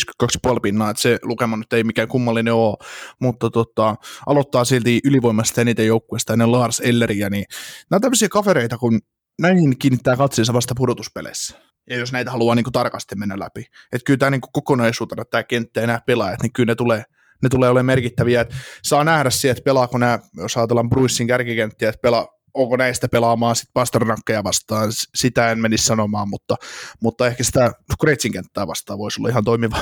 52,5 0.52 0.60
pinnaa, 0.62 0.90
että 0.90 1.02
se 1.02 1.18
lukema 1.22 1.56
nyt 1.56 1.72
ei 1.72 1.84
mikään 1.84 2.08
kummallinen 2.08 2.54
ole, 2.54 2.76
mutta 3.20 3.50
tota, 3.50 3.96
aloittaa 4.26 4.64
silti 4.64 5.00
ylivoimasta 5.04 5.60
eniten 5.60 5.86
joukkueesta 5.86 6.32
ennen 6.32 6.52
Lars 6.52 6.80
Elleriä, 6.80 7.30
niin 7.30 7.44
nämä 7.90 7.96
on 7.96 8.00
tämmöisiä 8.00 8.28
kavereita, 8.28 8.78
kun 8.78 9.00
näihin 9.40 9.78
kiinnittää 9.78 10.16
katseensa 10.16 10.52
vasta 10.52 10.74
pudotuspeleissä. 10.76 11.56
Ja 11.90 11.96
jos 11.96 12.12
näitä 12.12 12.30
haluaa 12.30 12.54
niin 12.54 12.64
kuin 12.64 12.72
tarkasti 12.72 13.16
mennä 13.16 13.38
läpi. 13.38 13.64
Että 13.92 14.04
kyllä 14.04 14.18
tämä 14.18 14.30
niin 14.30 14.40
kuin 14.40 14.52
kokonaisuutena, 14.52 15.24
tämä 15.24 15.42
kenttä 15.42 15.80
ja 15.80 15.86
nämä 15.86 16.00
pelaajat, 16.06 16.42
niin 16.42 16.52
kyllä 16.52 16.70
ne 16.70 16.74
tulee, 16.74 17.02
ne 17.42 17.48
tulee 17.48 17.70
olemaan 17.70 17.86
merkittäviä. 17.86 18.40
Et 18.40 18.54
saa 18.82 19.04
nähdä 19.04 19.30
se, 19.30 19.50
että 19.50 19.62
pelaako 19.64 19.98
nämä, 19.98 20.18
jos 20.36 20.56
ajatellaan 20.56 20.90
Bruissin 20.90 21.26
kärkikenttiä, 21.26 21.88
että 21.88 22.00
pelaa, 22.02 22.28
onko 22.56 22.76
näistä 22.76 23.08
pelaamaan 23.08 23.56
sitten 23.56 23.72
Pasternakkeja 23.74 24.44
vastaan, 24.44 24.88
sitä 25.14 25.50
en 25.50 25.58
menisi 25.58 25.84
sanomaan, 25.84 26.28
mutta, 26.28 26.56
mutta 27.02 27.26
ehkä 27.26 27.44
sitä 27.44 27.72
Kretsin 28.00 28.32
kenttää 28.32 28.66
vastaan 28.66 28.98
voisi 28.98 29.20
olla 29.20 29.28
ihan 29.28 29.44
toimiva, 29.44 29.76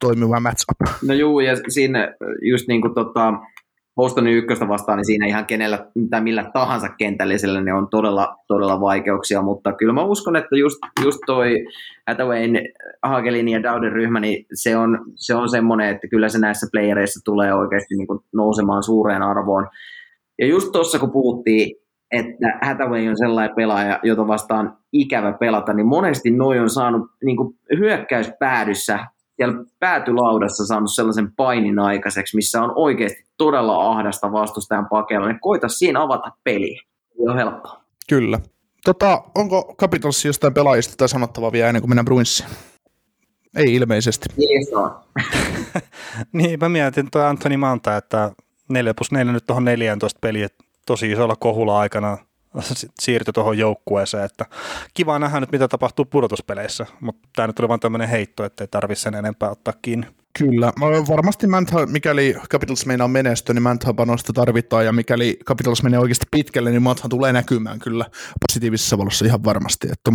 toimiva 0.00 0.40
match-up. 0.40 0.98
No 1.02 1.14
juu, 1.14 1.40
ja 1.40 1.56
siinä 1.68 2.14
just 2.42 2.68
niin 2.68 2.80
kuin 2.80 2.94
tota, 2.94 3.32
Bostonin 3.96 4.34
ykköstä 4.34 4.68
vastaan, 4.68 4.96
niin 4.96 5.06
siinä 5.06 5.26
ihan 5.26 5.46
kenellä 5.46 5.86
tai 6.10 6.20
millä 6.20 6.50
tahansa 6.52 6.88
kentällisellä 6.88 7.60
ne 7.60 7.72
on 7.72 7.88
todella, 7.88 8.36
todella 8.48 8.80
vaikeuksia, 8.80 9.42
mutta 9.42 9.72
kyllä 9.72 9.92
mä 9.92 10.04
uskon, 10.04 10.36
että 10.36 10.56
just, 10.56 10.78
just 11.04 11.18
toi 11.26 11.66
Hathawayn, 12.08 12.58
Hagelin 13.02 13.48
ja 13.48 13.62
Dowden 13.62 13.92
ryhmä, 13.92 14.20
niin 14.20 14.46
se 14.54 14.76
on, 14.76 14.98
se 15.14 15.34
on 15.34 15.48
semmoinen, 15.48 15.88
että 15.88 16.08
kyllä 16.08 16.28
se 16.28 16.38
näissä 16.38 16.66
playereissa 16.72 17.20
tulee 17.24 17.54
oikeasti 17.54 17.94
niin 17.94 18.06
kuin 18.06 18.20
nousemaan 18.34 18.82
suureen 18.82 19.22
arvoon. 19.22 19.68
Ja 20.38 20.46
just 20.46 20.72
tuossa 20.72 20.98
kun 20.98 21.12
puhuttiin, 21.12 21.76
että 22.10 22.58
Hathaway 22.62 23.08
on 23.08 23.18
sellainen 23.18 23.56
pelaaja, 23.56 24.00
jota 24.02 24.26
vastaan 24.26 24.76
ikävä 24.92 25.32
pelata, 25.32 25.72
niin 25.72 25.86
monesti 25.86 26.30
noin 26.30 26.60
on 26.60 26.70
saanut 26.70 27.10
niin 27.24 27.36
kuin 27.36 27.54
hyökkäyspäädyssä 27.78 28.98
siellä 29.36 29.64
päätylaudassa 29.78 30.66
saanut 30.66 30.94
sellaisen 30.94 31.32
painin 31.32 31.78
aikaiseksi, 31.78 32.36
missä 32.36 32.62
on 32.62 32.72
oikeasti 32.74 33.24
todella 33.38 33.90
ahdasta 33.90 34.32
vastustajan 34.32 34.88
pakeilla, 34.88 35.26
niin 35.26 35.40
koita 35.40 35.68
siinä 35.68 36.02
avata 36.02 36.32
peliä. 36.44 36.82
Ei 37.20 37.28
ole 37.28 37.36
helppoa. 37.36 37.80
Kyllä. 38.08 38.40
Tota, 38.84 39.22
onko 39.34 39.74
Capitals 39.80 40.24
jostain 40.24 40.54
pelaajista 40.54 40.94
tai 40.96 41.08
sanottavaa 41.08 41.52
vielä 41.52 41.68
ennen 41.68 41.82
kuin 41.82 41.90
mennään 41.90 42.04
Bruinsiin? 42.04 42.48
Ei 43.56 43.74
ilmeisesti. 43.74 44.28
niin, 46.32 46.58
mä 46.60 46.68
mietin 46.68 47.08
tuo 47.12 47.22
Anthony 47.22 47.56
Manta, 47.56 47.96
että 47.96 48.32
4 48.68 48.94
plus 48.94 49.12
4 49.12 49.32
nyt 49.32 49.46
tuohon 49.46 49.64
14 49.64 50.18
peliä 50.20 50.48
tosi 50.86 51.12
isolla 51.12 51.36
kohulla 51.36 51.78
aikana 51.78 52.18
siirtyi 53.02 53.32
tuohon 53.32 53.58
joukkueeseen, 53.58 54.24
että 54.24 54.46
kiva 54.94 55.18
nähdä 55.18 55.40
nyt 55.40 55.52
mitä 55.52 55.68
tapahtuu 55.68 56.04
pudotuspeleissä, 56.04 56.86
mutta 57.00 57.28
tämä 57.36 57.46
nyt 57.46 57.60
oli 57.60 57.68
vain 57.68 57.80
tämmöinen 57.80 58.08
heitto, 58.08 58.44
että 58.44 58.64
ei 58.64 58.68
tarvitse 58.68 59.02
sen 59.02 59.14
enempää 59.14 59.50
ottaa 59.50 59.74
kiinni. 59.82 60.06
Kyllä, 60.38 60.72
varmasti 61.08 61.46
Mantha, 61.46 61.86
mikäli 61.86 62.36
Capitals 62.50 62.86
meinaa 62.86 63.08
menestyä, 63.08 63.54
niin 63.54 63.62
Mantha 63.62 63.94
panosta 63.94 64.32
tarvitaan, 64.32 64.84
ja 64.84 64.92
mikäli 64.92 65.38
Capitals 65.44 65.82
menee 65.82 65.98
oikeasti 65.98 66.26
pitkälle, 66.30 66.70
niin 66.70 66.82
Mantha 66.82 67.08
tulee 67.08 67.32
näkymään 67.32 67.78
kyllä 67.78 68.04
positiivisessa 68.48 68.98
valossa 68.98 69.24
ihan 69.24 69.44
varmasti, 69.44 69.88
että 69.92 70.10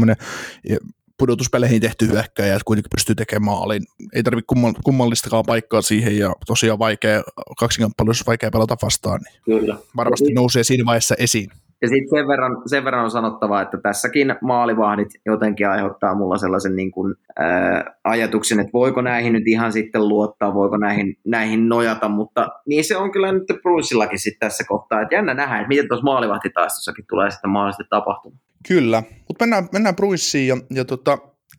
pudotuspeleihin 1.21 1.81
tehty 1.81 2.07
hyökkäjä, 2.07 2.53
että 2.53 2.65
kuitenkin 2.65 2.89
pystyy 2.95 3.15
tekemään 3.15 3.45
maalin. 3.45 3.83
Ei 4.13 4.23
tarvitse 4.23 4.53
kummallistakaan 4.83 5.43
paikkaa 5.47 5.81
siihen 5.81 6.17
ja 6.17 6.33
tosiaan 6.47 6.79
vaikea, 6.79 7.23
kaksinkamppailussa 7.59 8.23
vaikea 8.27 8.51
pelata 8.51 8.75
vastaan. 8.83 9.19
Niin 9.23 9.59
Kyllä. 9.59 9.75
Varmasti 9.97 10.29
ja 10.29 10.35
nousee 10.35 10.63
siinä 10.63 10.85
vaiheessa 10.85 11.15
esiin. 11.19 11.49
Ja 11.81 11.87
sitten 11.87 12.19
sen 12.19 12.27
verran, 12.27 12.61
sen 12.65 12.85
verran 12.85 13.03
on 13.03 13.11
sanottava, 13.11 13.61
että 13.61 13.77
tässäkin 13.77 14.35
maalivahdit 14.41 15.07
jotenkin 15.25 15.69
aiheuttaa 15.69 16.15
mulla 16.15 16.37
sellaisen 16.37 16.75
niin 16.75 16.91
kuin, 16.91 17.15
ää, 17.39 17.95
ajatuksen, 18.03 18.59
että 18.59 18.73
voiko 18.73 19.01
näihin 19.01 19.33
nyt 19.33 19.47
ihan 19.47 19.73
sitten 19.73 20.07
luottaa, 20.07 20.53
voiko 20.53 20.77
näihin, 20.77 21.17
näihin 21.25 21.69
nojata, 21.69 22.09
mutta 22.09 22.49
niin 22.65 22.83
se 22.83 22.97
on 22.97 23.11
kyllä 23.11 23.31
nyt 23.31 23.43
Brucellakin 23.61 24.19
sitten 24.19 24.49
tässä 24.49 24.63
kohtaa, 24.67 25.01
että 25.01 25.15
jännä 25.15 25.33
nähdä, 25.33 25.55
että 25.55 25.67
miten 25.67 25.87
tuossa 25.87 26.03
maalivahtitaistossakin 26.03 27.05
tulee 27.09 27.31
sitten 27.31 27.49
mahdollisesti 27.49 27.89
tapahtumaan. 27.89 28.50
Kyllä, 28.67 29.03
mutta 29.27 29.43
mennään, 29.45 29.69
mennään 29.73 29.95
Bruissiin 29.95 30.47
ja, 30.47 30.57
ja 30.69 30.85
tota, 30.85 31.17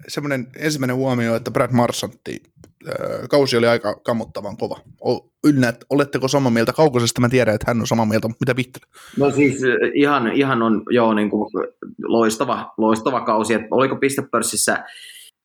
semmoinen 0.08 0.46
ensimmäinen 0.56 0.96
huomio, 0.96 1.34
että 1.34 1.50
Brad 1.50 1.72
Marsantti 1.72 2.42
kausi 3.30 3.56
oli 3.56 3.66
aika 3.66 3.94
kammottavan 3.94 4.56
kova. 4.56 4.80
Ynnät, 5.46 5.84
oletteko 5.90 6.28
samaa 6.28 6.50
mieltä 6.50 6.72
kaukaisesta? 6.72 7.20
Mä 7.20 7.28
tiedän, 7.28 7.54
että 7.54 7.64
hän 7.68 7.80
on 7.80 7.86
samaa 7.86 8.06
mieltä, 8.06 8.28
mitä 8.40 8.56
Vittele? 8.56 8.86
No 9.18 9.30
siis 9.30 9.58
ihan, 9.94 10.32
ihan 10.32 10.62
on 10.62 10.82
joo 10.90 11.14
niin 11.14 11.30
kuin 11.30 11.50
loistava, 12.04 12.72
loistava 12.78 13.20
kausi. 13.20 13.54
Et 13.54 13.62
oliko 13.70 13.96
pistepörssissä 13.96 14.84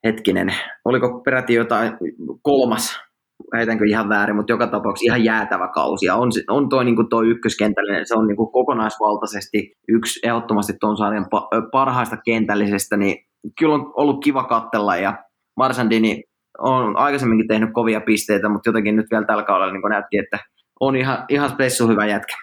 hetkinen, 0.06 0.56
oliko 0.86 1.22
peräti 1.26 1.54
jotain 1.54 1.94
kolmas, 2.42 3.00
heitänkö 3.56 3.86
ihan 3.88 4.10
väärin, 4.10 4.36
mutta 4.36 4.54
joka 4.54 4.68
tapauksessa 4.68 5.06
ihan 5.06 5.24
jäätävä 5.24 5.68
kausi. 5.68 6.06
Ja 6.06 6.16
on, 6.16 6.32
on 6.50 6.70
toi, 6.70 6.86
niin 6.86 6.96
kuin 6.96 7.10
toi 7.10 7.28
ykköskentällinen, 7.28 8.08
se 8.08 8.18
on 8.18 8.28
niin 8.28 8.38
kuin 8.38 8.52
kokonaisvaltaisesti 8.52 9.72
yksi 9.88 10.20
ehdottomasti 10.24 10.74
tuon 10.80 10.98
sarjan 10.98 11.28
parhaista 11.72 12.18
kentällisestä, 12.26 12.98
niin 12.98 13.26
kyllä 13.60 13.74
on 13.74 13.94
ollut 13.96 14.24
kiva 14.24 14.44
kattella 14.44 14.98
ja 14.98 15.24
Marsandini 15.58 16.24
on 16.60 16.98
aikaisemminkin 16.98 17.48
tehnyt 17.48 17.70
kovia 17.74 18.02
pisteitä, 18.02 18.50
mutta 18.50 18.70
jotenkin 18.70 18.96
nyt 18.96 19.06
vielä 19.12 19.26
tällä 19.26 19.44
kaudella 19.44 19.74
niin 19.74 19.90
näytti, 19.90 20.18
että 20.18 20.40
on 20.80 20.96
ihan, 20.96 21.26
ihan 21.30 21.50
spessu 21.50 21.88
hyvä 21.88 22.06
jätkä. 22.06 22.36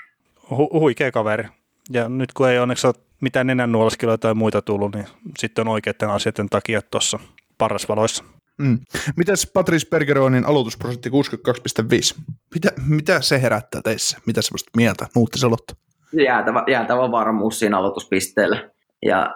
Hu- 0.51 0.78
huikea 0.81 1.12
kaveri. 1.12 1.44
Ja 1.90 2.09
nyt 2.09 2.32
kun 2.32 2.48
ei 2.48 2.59
onneksi 2.59 2.86
ole 2.86 2.94
mitään 3.20 3.47
nenännuolaskiloja 3.47 4.18
tai 4.18 4.35
muita 4.35 4.62
tullut, 4.62 4.94
niin 4.94 5.06
sitten 5.39 5.68
on 5.68 5.72
oikeiden 5.72 6.10
asioiden 6.10 6.48
takia 6.48 6.82
tuossa 6.82 7.18
parasvaloissa. 7.59 8.24
Mm. 8.59 8.78
Mitäs 9.16 9.51
Patrice 9.55 9.89
Bergeronin 9.90 10.44
aloitusprosentti 10.44 11.10
62,5? 11.10 12.22
Mitä, 12.55 12.72
mitä 12.89 13.20
se 13.20 13.43
herättää 13.43 13.81
teissä? 13.85 14.18
Mitä 14.26 14.43
sellaista 14.43 14.70
mieltä 14.76 15.06
Nuutti 15.14 15.39
Salotto? 15.39 15.74
Jäätävä, 16.12 16.64
jäätävä 16.70 17.10
varmuus 17.10 17.59
siinä 17.59 17.78
aloituspisteellä. 17.78 18.70
Ja 19.06 19.35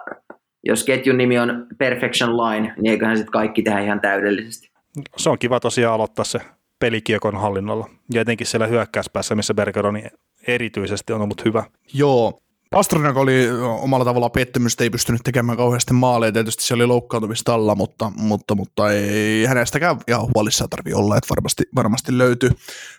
jos 0.65 0.83
ketjun 0.83 1.17
nimi 1.17 1.39
on 1.39 1.67
Perfection 1.77 2.37
Line, 2.37 2.73
niin 2.77 2.91
eiköhän 2.91 3.17
sitten 3.17 3.31
kaikki 3.31 3.61
tehdä 3.61 3.79
ihan 3.79 4.01
täydellisesti. 4.01 4.71
Se 5.17 5.29
on 5.29 5.39
kiva 5.39 5.59
tosiaan 5.59 5.95
aloittaa 5.95 6.25
se 6.25 6.39
pelikiekon 6.79 7.41
hallinnolla. 7.41 7.89
Ja 8.13 8.21
etenkin 8.21 8.47
siellä 8.47 8.67
hyökkäyspäässä, 8.67 9.35
missä 9.35 9.53
Bergeroni 9.53 10.03
erityisesti 10.47 11.13
on 11.13 11.21
ollut 11.21 11.45
hyvä. 11.45 11.63
Joo, 11.93 12.39
Pasternak 12.71 13.17
oli 13.17 13.47
omalla 13.81 14.05
tavalla 14.05 14.29
pettymystä, 14.29 14.83
ei 14.83 14.89
pystynyt 14.89 15.21
tekemään 15.23 15.57
kauheasti 15.57 15.93
maaleja, 15.93 16.31
tietysti 16.31 16.63
se 16.63 16.73
oli 16.73 16.85
loukkaantumista 16.85 17.53
alla, 17.53 17.75
mutta, 17.75 18.11
mutta, 18.15 18.55
mutta 18.55 18.91
ei 18.91 19.45
hänestäkään 19.45 19.97
ihan 20.07 20.27
huolissaan 20.35 20.69
tarvi 20.69 20.93
olla, 20.93 21.17
että 21.17 21.29
varmasti, 21.29 21.63
varmasti 21.75 22.17
löytyy, 22.17 22.49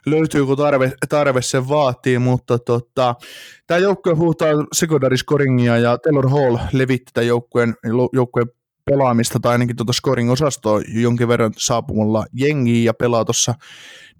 löytyy, 0.06 0.46
kun 0.46 0.56
tarve, 0.56 0.92
tarve 1.08 1.42
se 1.42 1.68
vaatii, 1.68 2.18
mutta 2.18 2.58
tota, 2.58 3.14
tämä 3.66 3.78
joukkue 3.78 4.14
huutaa 4.14 4.48
secondary 4.72 5.16
scoringia 5.16 5.78
ja 5.78 5.98
Taylor 5.98 6.28
Hall 6.28 6.58
levitti 6.72 7.12
tämän 7.12 7.26
joukkueen, 7.26 7.74
joukkueen 8.12 8.48
pelaamista 8.84 9.40
tai 9.40 9.52
ainakin 9.52 9.76
tuota 9.76 9.92
scoring-osastoa 9.92 10.82
jonkin 10.88 11.28
verran 11.28 11.52
saapumalla 11.56 12.26
jengiin 12.32 12.84
ja 12.84 12.94
pelaa 12.94 13.24
tuossa 13.24 13.54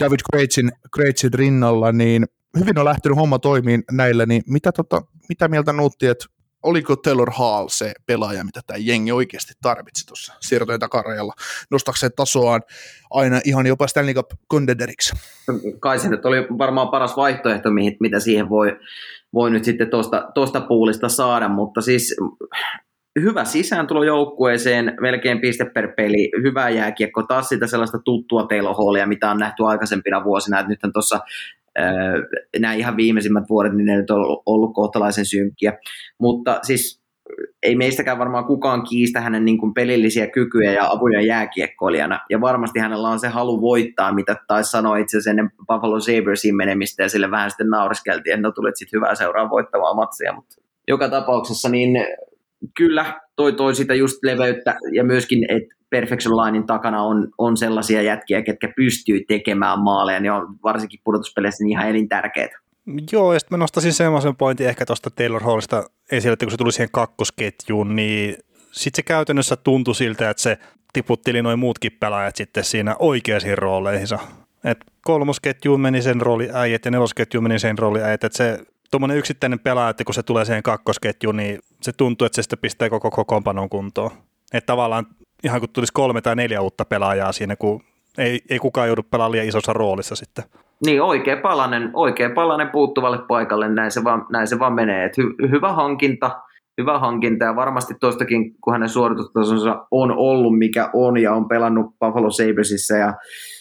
David 0.01 0.21
Krejcin 0.93 1.35
rinnalla, 1.35 1.93
niin 1.93 2.27
hyvin 2.59 2.79
on 2.79 2.85
lähtenyt 2.85 3.19
homma 3.19 3.39
toimiin 3.39 3.85
näillä, 3.91 4.27
niin 4.27 4.43
mitä, 4.47 4.73
tota, 4.73 5.03
mitä 5.29 5.49
mieltä 5.49 5.73
Nuutti, 5.73 6.07
että 6.07 6.25
oliko 6.63 6.97
Taylor 6.97 7.31
Hall 7.31 7.69
se 7.69 7.93
pelaaja, 8.07 8.45
mitä 8.45 8.61
tämä 8.67 8.77
jengi 8.81 9.13
oikeasti 9.13 9.53
tarvitsi 9.63 10.07
tuossa 10.07 10.33
siirtojen 10.41 10.81
takarajalla? 10.81 11.33
Nostaako 11.71 11.99
tasoaan 12.17 12.63
aina 13.11 13.41
ihan 13.45 13.67
jopa 13.67 13.87
Stanley 13.87 14.15
Cup 14.15 14.31
contenderiks? 14.53 15.13
Kai 15.81 15.99
se 15.99 16.09
nyt 16.09 16.27
oli 16.27 16.47
varmaan 16.59 16.89
paras 16.89 17.17
vaihtoehto, 17.17 17.71
mitä 18.01 18.21
siihen 18.21 18.49
voi, 18.49 18.77
voi 19.35 19.51
nyt 19.51 19.65
sitten 19.65 19.91
tuosta 20.35 20.61
puulista 20.61 21.09
saada, 21.09 21.49
mutta 21.49 21.81
siis 21.81 22.17
hyvä 23.21 23.45
sisääntulo 23.45 24.05
joukkueeseen, 24.05 24.97
melkein 25.01 25.41
piste 25.41 25.65
per 25.65 25.93
peli, 25.97 26.31
hyvä 26.43 26.69
jääkiekko, 26.69 27.23
taas 27.23 27.49
sitä 27.49 27.67
sellaista 27.67 27.99
tuttua 28.05 28.47
Taylor 28.47 28.75
Hallia, 28.77 29.07
mitä 29.07 29.31
on 29.31 29.39
nähty 29.39 29.65
aikaisempina 29.65 30.25
vuosina, 30.25 30.59
että 30.59 30.69
nythän 30.71 30.93
tuossa 30.93 31.21
nämä 32.59 32.75
ihan 32.75 32.97
viimeisimmät 32.97 33.45
vuodet, 33.49 33.73
niin 33.73 33.87
ne 33.87 33.97
nyt 33.97 34.11
on 34.11 34.41
ollut 34.47 34.75
kohtalaisen 34.75 35.27
synkkiä. 35.27 35.79
Mutta 36.21 36.59
siis 36.63 37.01
ei 37.63 37.75
meistäkään 37.75 38.19
varmaan 38.19 38.45
kukaan 38.45 38.83
kiistä 38.83 39.21
hänen 39.21 39.45
niin 39.45 39.59
kuin 39.59 39.75
pelillisiä 39.75 40.27
kykyjä 40.27 40.73
ja 40.73 40.91
avuja 40.91 41.21
jääkiekkoilijana. 41.21 42.21
Ja 42.31 42.41
varmasti 42.41 42.79
hänellä 42.79 43.09
on 43.09 43.21
se 43.21 43.29
halu 43.29 43.61
voittaa, 43.61 44.15
mitä 44.15 44.37
taisi 44.47 44.71
sanoa 44.71 44.97
itse 44.97 45.17
asiassa 45.17 45.31
ennen 45.31 45.51
Buffalo 45.69 46.01
Sabersin 46.01 46.57
menemistä, 46.57 47.03
ja 47.03 47.09
sille 47.09 47.31
vähän 47.31 47.51
sitten 47.51 47.71
naureskeltiin, 47.71 48.35
että 48.35 48.49
no 48.49 48.53
tulet 48.53 48.77
sitten 48.77 48.99
hyvää 48.99 49.15
seuraa 49.15 49.51
voittamaan 49.51 49.97
matsia. 49.97 50.33
Mutta 50.33 50.55
joka 50.89 51.09
tapauksessa 51.09 51.69
niin 51.69 52.07
kyllä 52.77 53.21
toi, 53.37 53.53
toi 53.53 53.75
sitä 53.75 53.95
just 53.95 54.17
leveyttä 54.23 54.79
ja 54.93 55.05
myöskin, 55.05 55.45
että 55.49 55.75
Perfection 55.91 56.37
Linein 56.37 56.67
takana 56.67 57.03
on, 57.03 57.29
on 57.39 57.57
sellaisia 57.57 58.03
jätkiä, 58.03 58.43
ketkä 58.43 58.73
pystyy 58.77 59.21
tekemään 59.29 59.83
maaleja, 59.83 60.21
niin 60.21 60.33
on 60.33 60.57
varsinkin 60.63 61.01
pudotuspeleissä 61.05 61.65
niin 61.65 61.71
ihan 61.71 61.89
elintärkeitä. 61.89 62.59
Joo, 63.13 63.33
ja 63.33 63.39
sitten 63.39 63.59
mä 63.59 63.63
nostaisin 63.63 63.93
semmoisen 63.93 64.37
pointin 64.37 64.69
ehkä 64.69 64.87
tuosta 64.87 65.11
Taylor 65.11 65.43
Hallista 65.43 65.85
esille, 66.13 66.33
että 66.33 66.47
kun 66.47 66.51
se 66.51 66.57
tuli 66.57 66.73
siihen 66.73 66.89
kakkosketjuun, 66.93 67.97
niin 67.97 68.37
sitten 68.73 68.97
se 68.97 69.03
käytännössä 69.03 69.57
tuntui 69.57 69.95
siltä, 69.95 70.31
että 70.31 70.43
se 70.43 70.59
tiputteli 70.93 71.43
noin 71.43 71.59
muutkin 71.59 71.93
pelaajat 72.01 72.37
sitten 72.37 72.65
siinä 72.65 72.97
oikeisiin 72.99 73.59
rooleihinsa. 73.59 74.19
Et 74.65 74.79
kolmosketjuun 75.05 75.81
meni 75.81 76.03
sen 76.03 76.21
rooli 76.21 76.49
äijät 76.53 76.85
ja 76.85 76.91
nelosketjuun 76.91 77.43
meni 77.43 77.59
sen 77.59 77.79
rooli 77.79 78.03
äijät, 78.03 78.25
että 78.25 78.37
se 78.37 78.59
tuommoinen 78.91 79.17
yksittäinen 79.17 79.61
pelaaja, 79.61 79.91
että 79.91 80.05
kun 80.05 80.15
se 80.15 80.23
tulee 80.23 80.45
siihen 80.45 80.63
kakkosketjuun, 80.63 81.37
niin 81.37 81.59
se 81.83 81.93
tuntuu, 81.93 82.27
että 82.27 82.37
se 82.37 82.43
sitten 82.43 82.59
pistää 82.59 82.91
koko 82.91 83.11
kokoonpanon 83.11 83.69
kuntoon. 83.69 84.11
Että 84.53 84.67
tavallaan 84.67 85.07
ihan 85.45 85.61
kun 85.61 85.69
tulisi 85.69 85.93
kolme 85.93 86.21
tai 86.21 86.37
neljä 86.37 86.61
uutta 86.61 86.85
pelaajaa 86.85 87.33
siinä, 87.33 87.57
kun 87.57 87.83
ei, 88.19 88.41
ei 88.51 88.59
kukaan 88.59 88.87
joudu 88.87 89.03
pelaamaan 89.03 89.33
liian 89.33 89.49
isossa 89.49 89.73
roolissa 89.73 90.17
sitten. 90.17 90.45
Niin, 90.87 91.03
oikea 91.03 91.37
palanen, 91.37 91.91
oikea 91.95 92.31
palanen 92.35 92.69
puuttuvalle 92.69 93.19
paikalle, 93.29 93.69
näin 93.69 93.91
se 93.91 94.05
vaan, 94.05 94.27
näin 94.33 94.47
se 94.47 94.59
vaan 94.59 94.73
menee. 94.73 95.05
Et 95.05 95.17
hy, 95.17 95.51
hyvä 95.51 95.73
hankinta, 95.73 96.31
hyvä 96.81 96.99
hankinta 96.99 97.45
ja 97.45 97.57
varmasti 97.57 97.95
tuostakin, 98.01 98.55
kun 98.61 98.73
hänen 98.73 98.89
suoritustasonsa 98.89 99.87
on 99.91 100.13
ollut 100.17 100.59
mikä 100.59 100.91
on 100.93 101.19
ja 101.19 101.35
on 101.35 101.49
pelannut 101.49 101.87
Buffalo 101.87 102.31
Sabresissa 102.31 102.97
ja 102.97 103.15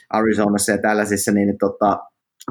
Arizonassa 0.09 0.71
ja 0.71 0.77
tällaisissa, 0.77 1.31
niin 1.31 1.57
tota, 1.59 1.99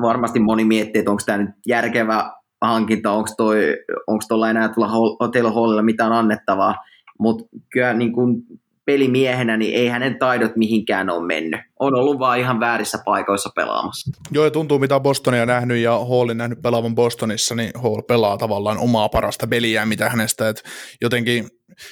varmasti 0.03 0.41
moni 0.41 0.65
miettii, 0.65 0.99
että 0.99 1.11
onko 1.11 1.23
tämä 1.27 1.39
nyt 1.39 1.51
järkevä 1.67 2.33
hankinta, 2.63 3.13
onko 3.13 4.23
tuolla 4.29 4.51
enää 4.51 4.69
tuolla 4.69 5.29
Taylor 5.33 5.53
Hallilla 5.53 5.83
mitään 5.83 6.13
annettavaa, 6.13 6.75
mutta 7.19 7.45
kyllä 7.71 7.95
niin 7.95 8.13
kuin 8.13 8.43
pelimiehenä, 8.85 9.57
niin 9.57 9.75
ei 9.75 9.89
hänen 9.89 10.19
taidot 10.19 10.57
mihinkään 10.57 11.11
ole 11.11 11.27
mennyt. 11.27 11.61
On 11.79 11.95
ollut 11.95 12.19
vaan 12.19 12.39
ihan 12.39 12.61
väärissä 12.61 12.99
paikoissa 13.05 13.51
pelaamassa. 13.57 14.11
Joo, 14.31 14.45
ja 14.45 14.51
tuntuu 14.51 14.79
mitä 14.79 15.01
Bostonia 15.01 15.47
nähnyt 15.47 15.79
ja 15.79 15.99
Hallin 15.99 16.39
nähnyt 16.39 16.63
pelaavan 16.63 16.95
Bostonissa, 16.95 17.55
niin 17.55 17.71
Hall 17.75 18.03
pelaa 18.03 18.39
tavallaan 18.39 18.79
omaa 18.79 19.09
parasta 19.09 19.47
peliä, 19.47 19.87
mitä 19.87 20.09
hänestä, 20.09 20.49
että 20.49 20.63
jotenkin 21.01 21.49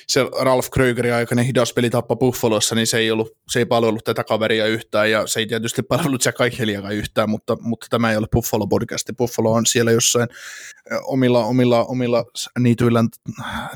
se 0.07 0.21
Ralph 0.41 0.69
Krögerin 0.71 1.15
aikainen 1.15 1.45
hidas 1.45 1.73
pelitappa 1.73 2.17
Buffalossa, 2.17 2.75
niin 2.75 2.87
se 2.87 2.99
ei, 2.99 3.11
ollut, 3.11 3.37
se 3.49 3.59
ei 3.59 3.67
palvellut 3.67 4.05
tätä 4.05 4.25
kaveria 4.25 4.67
yhtään, 4.67 5.11
ja 5.11 5.27
se 5.27 5.41
ei 5.41 5.47
tietysti 5.47 5.83
palvellut 5.83 6.25
Jack 6.25 6.41
Eicheliakaan 6.41 6.95
yhtään, 6.95 7.31
mutta, 7.31 7.57
mutta 7.61 7.87
tämä 7.91 8.11
ei 8.11 8.17
ole 8.17 8.27
Buffalo 8.33 8.67
podcasti. 8.67 9.13
Buffalo 9.13 9.53
on 9.53 9.67
siellä 9.67 9.93
jossain 9.93 10.29
omilla, 11.05 11.45
omilla, 11.45 11.85
omilla 11.85 12.25
niityillä 12.59 13.05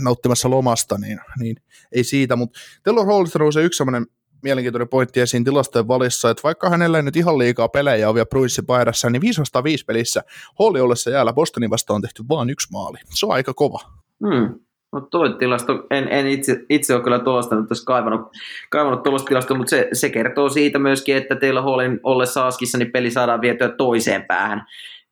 nauttimassa 0.00 0.50
lomasta, 0.50 0.98
niin, 0.98 1.20
niin 1.38 1.56
ei 1.92 2.04
siitä, 2.04 2.36
mutta 2.36 2.60
Taylor 2.82 3.06
Hallista 3.06 3.38
nousee 3.38 3.64
yksi 3.64 3.76
sellainen 3.76 4.06
mielenkiintoinen 4.42 4.88
pointti 4.88 5.20
esiin 5.20 5.44
tilastojen 5.44 5.88
valissa, 5.88 6.30
että 6.30 6.42
vaikka 6.42 6.70
hänellä 6.70 6.98
ei 6.98 7.02
nyt 7.02 7.16
ihan 7.16 7.38
liikaa 7.38 7.68
pelejä 7.68 8.08
ole 8.08 8.14
vielä 8.14 8.26
Bruinssin 8.26 8.66
paidassa, 8.66 9.10
niin 9.10 9.22
505 9.22 9.84
pelissä 9.84 10.22
Holli 10.58 10.80
ollessa 10.80 11.10
jäällä 11.10 11.32
Bostonin 11.32 11.70
vastaan 11.70 11.94
on 11.94 12.02
tehty 12.02 12.24
vain 12.28 12.50
yksi 12.50 12.68
maali. 12.72 12.98
Se 13.10 13.26
on 13.26 13.32
aika 13.32 13.54
kova. 13.54 13.78
Hmm. 14.20 14.60
No 14.92 15.00
toi 15.00 15.34
tilasto, 15.38 15.86
en, 15.90 16.08
en 16.08 16.26
itse, 16.26 16.64
itse 16.68 16.94
ole 16.94 17.02
kyllä 17.02 17.18
tuosta 17.18 17.56
nyt 17.56 17.68
tässä 17.68 17.84
kaivannut, 17.84 18.20
kaivannut 18.70 19.02
tuollaista 19.02 19.28
tilastoa, 19.28 19.56
mutta 19.56 19.70
se, 19.70 19.88
se, 19.92 20.10
kertoo 20.10 20.48
siitä 20.48 20.78
myöskin, 20.78 21.16
että 21.16 21.36
teillä 21.36 21.62
Hallin 21.62 22.00
ollessa 22.02 22.46
Askissa, 22.46 22.78
niin 22.78 22.92
peli 22.92 23.10
saadaan 23.10 23.40
vietyä 23.40 23.68
toiseen 23.68 24.24
päähän. 24.24 24.66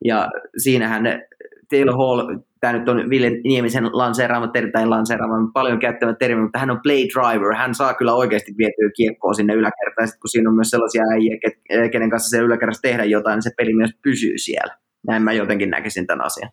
Ja 0.04 0.28
siinähän 0.56 1.04
Taylor 1.70 1.96
Hall, 1.96 2.38
tämä 2.60 2.72
nyt 2.72 2.88
on 2.88 3.10
Ville 3.10 3.30
Niemisen 3.44 3.84
lanseeraama 3.92 4.52
tai 4.72 4.86
lanseeraama 4.86 5.50
paljon 5.54 5.78
käyttävä 5.78 6.14
termi, 6.14 6.42
mutta 6.42 6.58
hän 6.58 6.70
on 6.70 6.80
play 6.82 6.98
driver, 6.98 7.54
hän 7.54 7.74
saa 7.74 7.94
kyllä 7.94 8.14
oikeasti 8.14 8.54
vietyä 8.58 8.90
kiekkoa 8.96 9.34
sinne 9.34 9.54
yläkertaan, 9.54 10.08
kun 10.20 10.28
siinä 10.28 10.50
on 10.50 10.56
myös 10.56 10.70
sellaisia 10.70 11.02
äijä, 11.12 11.38
kenen 11.92 12.10
kanssa 12.10 12.36
se 12.36 12.42
yläkerrassa 12.42 12.82
tehdä 12.82 13.04
jotain, 13.04 13.36
niin 13.36 13.42
se 13.42 13.50
peli 13.56 13.74
myös 13.74 13.90
pysyy 14.02 14.38
siellä. 14.38 14.76
Näin 15.06 15.22
mä 15.22 15.32
jotenkin 15.32 15.70
näkisin 15.70 16.06
tämän 16.06 16.26
asian. 16.26 16.50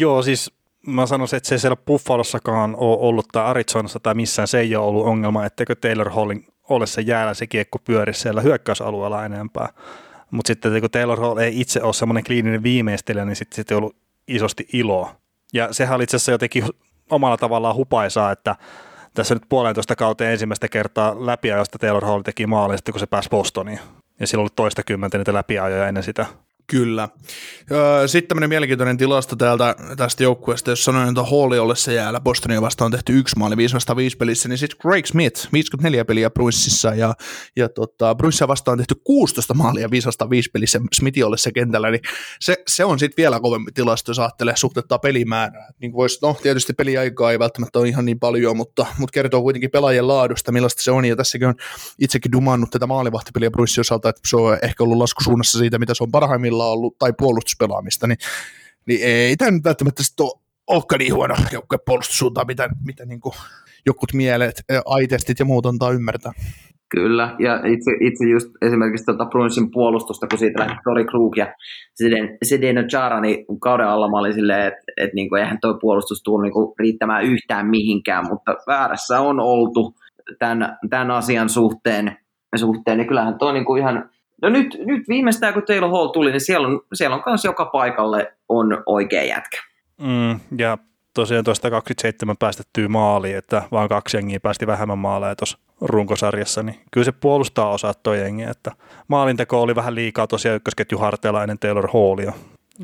Joo, 0.00 0.22
siis 0.22 0.59
mä 0.86 1.06
sanoisin, 1.06 1.36
että 1.36 1.48
se 1.48 1.54
ei 1.54 1.58
siellä 1.58 1.76
Buffalossakaan 1.76 2.76
ole 2.76 2.98
ollut 3.00 3.26
tai 3.32 3.44
Arizonassa 3.44 4.00
tai 4.00 4.14
missään 4.14 4.48
se 4.48 4.60
ei 4.60 4.76
ole 4.76 4.86
ollut 4.86 5.06
ongelma, 5.06 5.46
etteikö 5.46 5.74
Taylor 5.74 6.10
Hallin 6.10 6.46
ole 6.68 6.86
se 6.86 7.00
jäällä 7.00 7.34
se 7.34 7.46
kiekko 7.46 7.78
pyöri 7.78 8.14
siellä 8.14 8.40
hyökkäysalueella 8.40 9.24
enempää. 9.24 9.68
Mutta 10.30 10.48
sitten 10.48 10.80
kun 10.80 10.90
Taylor 10.90 11.20
Hall 11.20 11.38
ei 11.38 11.60
itse 11.60 11.82
ole 11.82 11.92
semmoinen 11.92 12.24
kliininen 12.24 12.62
viimeistelijä, 12.62 13.24
niin 13.24 13.36
sitten 13.36 13.56
sit 13.56 13.70
ei 13.70 13.76
ollut 13.76 13.96
isosti 14.28 14.68
iloa. 14.72 15.14
Ja 15.52 15.72
sehän 15.72 15.96
oli 15.96 16.04
itse 16.04 16.16
asiassa 16.16 16.32
jotenkin 16.32 16.64
omalla 17.10 17.36
tavallaan 17.36 17.76
hupaisaa, 17.76 18.32
että 18.32 18.56
tässä 19.14 19.34
nyt 19.34 19.42
puolentoista 19.48 19.96
kauteen 19.96 20.32
ensimmäistä 20.32 20.68
kertaa 20.68 21.26
läpiajosta 21.26 21.78
Taylor 21.78 22.04
Hall 22.04 22.22
teki 22.22 22.46
maalin 22.46 22.78
sitten, 22.78 22.92
kun 22.92 23.00
se 23.00 23.06
pääsi 23.06 23.28
Bostoniin. 23.28 23.80
Ja 24.20 24.26
silloin 24.26 24.44
oli 24.44 24.52
toista 24.56 24.82
kymmentä 24.82 25.18
niitä 25.18 25.34
läpiajoja 25.34 25.88
ennen 25.88 26.02
sitä. 26.02 26.26
Kyllä. 26.70 27.08
Sitten 28.06 28.28
tämmöinen 28.28 28.48
mielenkiintoinen 28.48 28.96
tilasto 28.96 29.36
täältä, 29.36 29.76
tästä 29.96 30.22
joukkueesta, 30.22 30.70
jos 30.70 30.84
sanoin, 30.84 31.08
että 31.08 31.22
Halli 31.22 31.58
ollessa 31.58 31.92
jäällä 31.92 32.20
Bostonia 32.20 32.62
vastaan 32.62 32.86
on 32.86 32.92
tehty 32.92 33.18
yksi 33.18 33.38
maali 33.38 33.56
505 33.56 34.16
pelissä, 34.16 34.48
niin 34.48 34.58
sitten 34.58 34.78
Greg 34.82 35.06
Smith, 35.06 35.48
54 35.52 36.04
peliä 36.04 36.30
Bruinsissa 36.30 36.94
ja, 36.94 37.14
ja 37.56 37.68
tota, 37.68 38.14
Bruinsia 38.14 38.48
vastaan 38.48 38.72
on 38.72 38.78
tehty 38.78 38.94
16 39.04 39.54
maalia 39.54 39.90
505 39.90 40.50
pelissä 40.50 40.80
Smithin 40.92 41.26
ollessa 41.26 41.52
kentällä, 41.52 41.90
niin 41.90 42.00
se, 42.40 42.56
se 42.68 42.84
on 42.84 42.98
sitten 42.98 43.22
vielä 43.22 43.40
kovempi 43.40 43.72
tilasto, 43.72 44.10
jos 44.10 44.18
ajattelee 44.18 44.56
suhteuttaa 44.56 44.98
pelimäärää. 44.98 45.68
Niin 45.80 45.92
vois, 45.92 46.22
no 46.22 46.36
tietysti 46.42 46.72
peliaikaa 46.72 47.32
ei 47.32 47.38
välttämättä 47.38 47.78
ole 47.78 47.88
ihan 47.88 48.04
niin 48.04 48.20
paljon, 48.20 48.56
mutta, 48.56 48.86
mutta 48.98 49.12
kertoo 49.12 49.42
kuitenkin 49.42 49.70
pelaajien 49.70 50.08
laadusta, 50.08 50.52
millaista 50.52 50.82
se 50.82 50.90
on, 50.90 51.04
ja 51.04 51.16
tässäkin 51.16 51.48
on 51.48 51.54
itsekin 51.98 52.32
dumannut 52.32 52.70
tätä 52.70 52.86
maalivahtipeliä 52.86 53.50
Bruinssin 53.50 53.80
osalta, 53.80 54.08
että 54.08 54.22
se 54.26 54.36
on 54.36 54.58
ehkä 54.62 54.84
ollut 54.84 54.98
laskusuunnassa 54.98 55.58
siitä, 55.58 55.78
mitä 55.78 55.94
se 55.94 56.04
on 56.04 56.10
parhaimmillaan 56.10 56.59
puolustuksella 56.60 56.72
ollut, 56.72 56.98
tai 56.98 57.12
puolustuspelaamista, 57.18 58.06
niin, 58.06 58.18
niin 58.86 59.00
ei 59.04 59.36
tämä 59.36 59.50
nyt 59.50 59.64
välttämättä 59.64 60.02
sitten 60.02 60.26
ole, 60.26 60.40
olekaan 60.66 60.98
niin 60.98 61.14
huono 61.14 61.34
joukkue 61.52 61.78
puolustussuuntaan, 61.86 62.46
mitä, 62.46 62.68
mitä 62.86 63.06
niin 63.06 63.20
kuin 63.20 63.34
jokut 63.86 64.12
mielet, 64.12 64.62
aitestit 64.86 65.38
ja 65.38 65.44
muut 65.44 65.66
antaa 65.66 65.90
ymmärtää. 65.90 66.32
Kyllä, 66.88 67.36
ja 67.38 67.54
itse, 67.56 67.90
itse 68.00 68.24
just 68.24 68.48
esimerkiksi 68.62 69.04
tuota 69.04 69.24
Bruinsin 69.24 69.70
puolustusta, 69.70 70.26
kun 70.26 70.38
siitä 70.38 70.60
lähti 70.60 70.76
Tori 70.84 71.04
Krug 71.04 71.36
ja 71.36 71.54
Sedeno 72.42 72.82
Chara, 72.82 73.20
niin 73.20 73.46
kauden 73.60 73.86
alla 73.86 74.10
mä 74.10 74.18
olin 74.18 74.34
silleen, 74.34 74.66
että 74.66 74.82
et 74.96 75.14
niinku, 75.14 75.34
eihän 75.34 75.58
tuo 75.60 75.78
puolustus 75.80 76.22
tule 76.22 76.42
niinku 76.42 76.74
riittämään 76.78 77.24
yhtään 77.24 77.66
mihinkään, 77.66 78.26
mutta 78.28 78.56
väärässä 78.66 79.20
on 79.20 79.40
oltu 79.40 79.94
tämän, 80.38 80.78
tämän 80.90 81.10
asian 81.10 81.48
suhteen, 81.48 82.16
suhteen 82.56 82.98
niin 82.98 83.08
kyllähän 83.08 83.38
tuo 83.38 83.52
niinku 83.52 83.76
ihan 83.76 84.10
No 84.42 84.48
nyt, 84.48 84.76
nyt 84.86 85.08
viimeistään 85.08 85.54
kun 85.54 85.62
Taylor 85.62 85.90
Hall 85.90 86.06
tuli, 86.06 86.30
niin 86.30 86.40
siellä 86.40 86.68
on, 86.68 86.80
siellä 86.94 87.16
on 87.16 87.22
myös 87.26 87.44
joka 87.44 87.64
paikalle 87.64 88.32
on 88.48 88.82
oikea 88.86 89.24
jätkä. 89.24 89.58
Mm, 90.02 90.40
ja 90.58 90.78
tosiaan 91.14 91.44
tuosta 91.44 91.70
27 91.70 92.36
päästettyä 92.36 92.88
maaliin, 92.88 93.36
että 93.36 93.62
vaan 93.72 93.88
kaksi 93.88 94.16
jengiä 94.16 94.40
päästi 94.40 94.66
vähemmän 94.66 94.98
maaleja 94.98 95.36
tuossa 95.36 95.58
runkosarjassa, 95.80 96.62
niin 96.62 96.80
kyllä 96.90 97.04
se 97.04 97.12
puolustaa 97.12 97.70
osaa 97.70 97.94
tuo 97.94 98.14
jengi, 98.14 98.42
että 98.42 98.72
maalinteko 99.08 99.62
oli 99.62 99.74
vähän 99.74 99.94
liikaa 99.94 100.26
tosiaan 100.26 100.56
ykkösketju 100.56 100.98
harteella 100.98 101.42
ennen 101.42 101.58
Taylor 101.58 101.88
Hallia, 101.92 102.32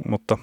mutta 0.09 0.39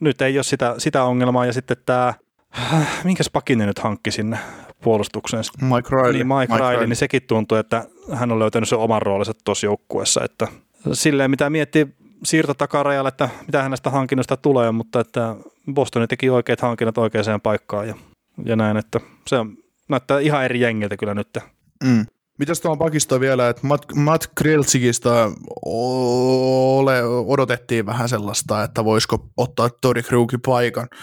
nyt 0.00 0.22
ei 0.22 0.36
ole 0.36 0.44
sitä, 0.44 0.74
sitä 0.78 1.04
ongelmaa 1.04 1.46
ja 1.46 1.52
sitten 1.52 1.76
tämä 1.86 2.14
minkäs 3.04 3.30
pakinen 3.32 3.66
nyt 3.66 3.78
hankki 3.78 4.10
sinne 4.10 4.38
puolustukseen? 4.82 5.44
Mike 5.62 5.88
Riley. 5.90 6.12
Niin, 6.12 6.26
Mike, 6.26 6.40
Mike 6.40 6.56
Riley, 6.56 6.70
Riley, 6.70 6.86
niin 6.86 6.96
sekin 6.96 7.22
tuntuu, 7.22 7.58
että 7.58 7.84
hän 8.12 8.32
on 8.32 8.38
löytänyt 8.38 8.68
sen 8.68 8.78
oman 8.78 9.02
roolinsa 9.02 9.32
tuossa 9.44 9.66
joukkueessa, 9.66 10.24
että 10.24 10.48
silleen 10.92 11.30
mitä 11.30 11.50
miettii 11.50 11.86
siirto 12.24 12.54
takarajalle, 12.54 13.08
että 13.08 13.28
mitä 13.46 13.62
hänestä 13.62 13.90
hankinnosta 13.90 14.36
tulee, 14.36 14.72
mutta 14.72 15.00
että 15.00 15.36
Boston 15.74 16.08
teki 16.08 16.30
oikeat 16.30 16.60
hankinnat 16.60 16.98
oikeaan 16.98 17.40
paikkaan 17.40 17.88
ja, 17.88 17.94
ja 18.44 18.56
näin, 18.56 18.76
että 18.76 19.00
se 19.26 19.36
on, 19.36 19.56
näyttää 19.88 20.18
ihan 20.18 20.44
eri 20.44 20.60
jengiltä 20.60 20.96
kyllä 20.96 21.14
nyt. 21.14 21.38
Mm. 21.84 22.06
Mitäs 22.40 22.60
tuohon 22.60 22.78
pakistoon 22.78 23.20
vielä, 23.20 23.48
että 23.48 23.66
Matt, 23.66 23.94
Matt 23.94 24.26
Kriltsikista 24.34 25.32
ole, 25.64 27.02
odotettiin 27.04 27.86
vähän 27.86 28.08
sellaista, 28.08 28.64
että 28.64 28.84
voisiko 28.84 29.28
ottaa 29.36 29.70
Tori 29.80 30.02
Krugin 30.02 30.40
paikan. 30.40 30.88
20,37 30.92 30.98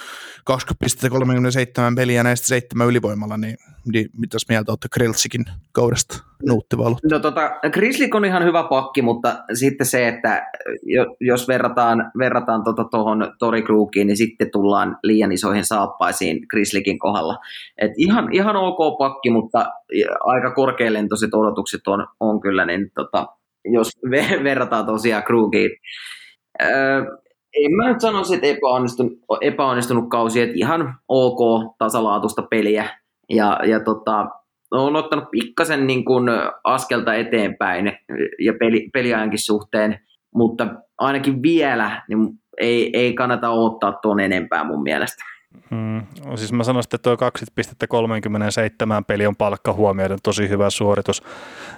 peliä 1.95 2.23
näistä 2.23 2.47
seitsemän 2.47 2.88
ylivoimalla, 2.88 3.38
niin, 3.38 3.57
niin 3.93 4.09
mitäs 4.18 4.41
mieltä 4.49 4.72
olette 4.72 4.88
Kriltsikin 4.93 5.45
kaudesta 5.72 6.23
nuuttivalut? 6.47 6.97
No 7.11 7.19
tota, 7.19 7.51
Krislik 7.72 8.15
on 8.15 8.26
ihan 8.26 8.43
hyvä 8.43 8.64
pakki, 8.64 9.01
mutta 9.01 9.43
sitten 9.53 9.88
se, 9.88 10.07
että 10.07 10.45
jos 11.19 11.47
verrataan, 11.47 12.11
verrataan 12.18 12.64
tuota 12.64 12.84
tuohon 12.84 13.34
Tori 13.39 13.61
Krugiin, 13.61 14.07
niin 14.07 14.18
sitten 14.18 14.51
tullaan 14.51 14.97
liian 15.03 15.31
isoihin 15.31 15.65
saappaisiin 15.65 16.47
Krislikin 16.47 16.99
kohdalla. 16.99 17.38
Et 17.81 17.91
ihan, 17.97 18.34
ihan 18.34 18.55
ok 18.55 18.97
pakki, 18.97 19.30
mutta 19.30 19.65
aika 20.19 20.53
korkealentoiset 20.53 21.34
odotukset 21.34 21.88
on, 21.88 22.07
on 22.19 22.41
kyllä, 22.41 22.65
niin 22.65 22.91
tota, 22.95 23.27
jos 23.65 23.89
verrataan 24.43 24.85
tosiaan 24.85 25.23
Krugiin. 25.23 25.72
Öö, 26.61 27.01
en 27.53 27.72
mä 27.76 27.89
nyt 27.89 28.01
sanoisi, 28.01 28.35
että 28.35 28.47
epäonnistunut, 28.47 29.14
epäonnistunut 29.41 30.09
kausi, 30.09 30.41
että 30.41 30.55
ihan 30.57 30.95
ok 31.07 31.76
tasalaatusta 31.77 32.41
peliä. 32.41 32.89
Ja, 33.30 33.60
ja 33.66 33.80
tota, 33.80 34.30
on 34.72 34.95
ottanut 34.95 35.32
pikkasen 35.32 35.88
niin 35.88 36.06
kuin 36.06 36.30
askelta 36.64 37.14
eteenpäin 37.14 37.98
ja 38.40 38.54
peli, 38.60 38.90
peliajankin 38.94 39.40
suhteen, 39.40 39.99
mutta 40.36 40.68
ainakin 40.98 41.41
vielä 41.41 42.02
niin 42.10 42.20
ei, 42.62 42.90
ei 42.94 43.14
kannata 43.14 43.49
odottaa 43.49 43.91
tuon 43.91 44.20
enempää 44.20 44.64
mun 44.64 44.84
mielestä. 44.84 45.24
Hmm. 45.72 46.02
Siis 46.36 46.54
mä 46.54 46.64
sanoisin, 46.64 46.88
että 46.88 46.98
tuo 46.98 47.16
20,37 47.16 49.04
peli 49.08 49.28
on 49.28 49.36
palkka 49.36 49.74
huomioiden 49.74 50.20
tosi 50.24 50.49
hyvä 50.49 50.70
suoritus. 50.70 51.24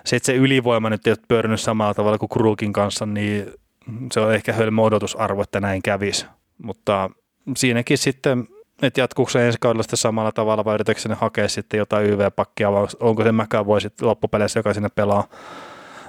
Se, 0.06 0.16
että 0.16 0.26
se 0.26 0.36
ylivoima 0.36 0.90
nyt 0.90 1.08
ei 1.08 1.12
ole 1.12 1.18
pyörinyt 1.28 1.62
samalla 1.62 1.94
tavalla 1.94 2.18
kuin 2.18 2.30
Kruukin 2.30 2.74
kanssa, 2.74 3.06
niin 3.06 3.46
se 4.12 4.20
on 4.20 4.34
ehkä 4.34 4.54
hölmö 4.54 4.82
odotusarvo, 4.82 5.42
että 5.42 5.60
näin 5.60 5.82
kävisi. 5.82 6.26
Mutta 6.64 7.10
siinäkin 7.56 7.98
sitten, 7.98 8.48
että 8.82 9.02
jatkuuko 9.02 9.32
se 9.32 9.46
ensi 9.46 9.58
kaudella 9.62 9.84
sitten 9.84 9.98
samalla 9.98 10.32
tavalla 10.32 10.66
vai 10.66 10.76
yritätkö 10.76 11.10
ne 11.10 11.16
hakea 11.16 11.50
sitten 11.50 11.78
jotain 11.78 12.06
YV-pakkia 12.06 12.72
vai 12.72 12.88
onko 13.00 13.24
se 13.24 13.32
mäkään 13.32 13.66
voi 13.66 13.82
sitten 13.82 14.08
loppupeleissä, 14.08 14.60
joka 14.60 14.74
sinne 14.74 14.90
pelaa. 14.90 15.28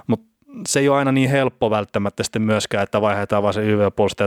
Mutta 0.07 0.27
se 0.69 0.81
ei 0.81 0.89
ole 0.89 0.99
aina 0.99 1.13
niin 1.13 1.31
helppo 1.31 1.71
välttämättä 1.71 2.23
sitten 2.23 2.43
myöskään, 2.43 2.83
että 2.83 3.01
vaihdetaan 3.01 3.43
vaan 3.43 3.55
se 3.55 3.61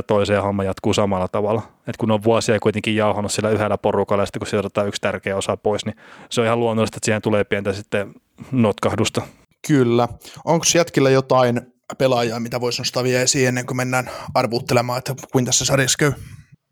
toiseen 0.08 0.36
ja 0.38 0.42
homma 0.42 0.64
jatkuu 0.64 0.94
samalla 0.94 1.28
tavalla. 1.28 1.62
Et 1.88 1.98
kun 1.98 2.12
on 2.12 2.24
vuosia 2.24 2.60
kuitenkin 2.60 2.96
jauhannut 2.96 3.32
sillä 3.32 3.50
yhdellä 3.50 3.78
porukalla 3.78 4.22
ja 4.22 4.26
sitten 4.26 4.40
kun 4.40 4.48
sieltä 4.48 4.84
yksi 4.84 5.02
tärkeä 5.02 5.38
osa 5.38 5.58
pois, 5.58 5.86
niin 5.86 5.96
se 6.30 6.42
on 6.42 6.48
ihan 6.48 6.60
luonnollista, 6.60 6.98
että 6.98 7.06
siihen 7.06 7.22
tulee 7.22 7.44
pientä 7.44 7.74
sitten 7.74 8.14
notkahdusta. 8.52 9.22
Kyllä. 9.68 10.08
Onko 10.46 10.66
jätkillä 10.76 11.10
jotain 11.10 11.62
pelaajaa, 11.98 12.40
mitä 12.40 12.62
voisi 12.62 12.82
nostaa 12.82 13.04
vielä 13.04 13.22
esiin 13.22 13.48
ennen 13.48 13.66
kuin 13.66 13.78
mennään 13.78 14.10
arvuuttelemaan, 14.34 14.98
että 14.98 15.16
kuinka 15.32 15.50
tässä 15.50 15.66
sarjassa 15.66 15.98
käy? 15.98 16.12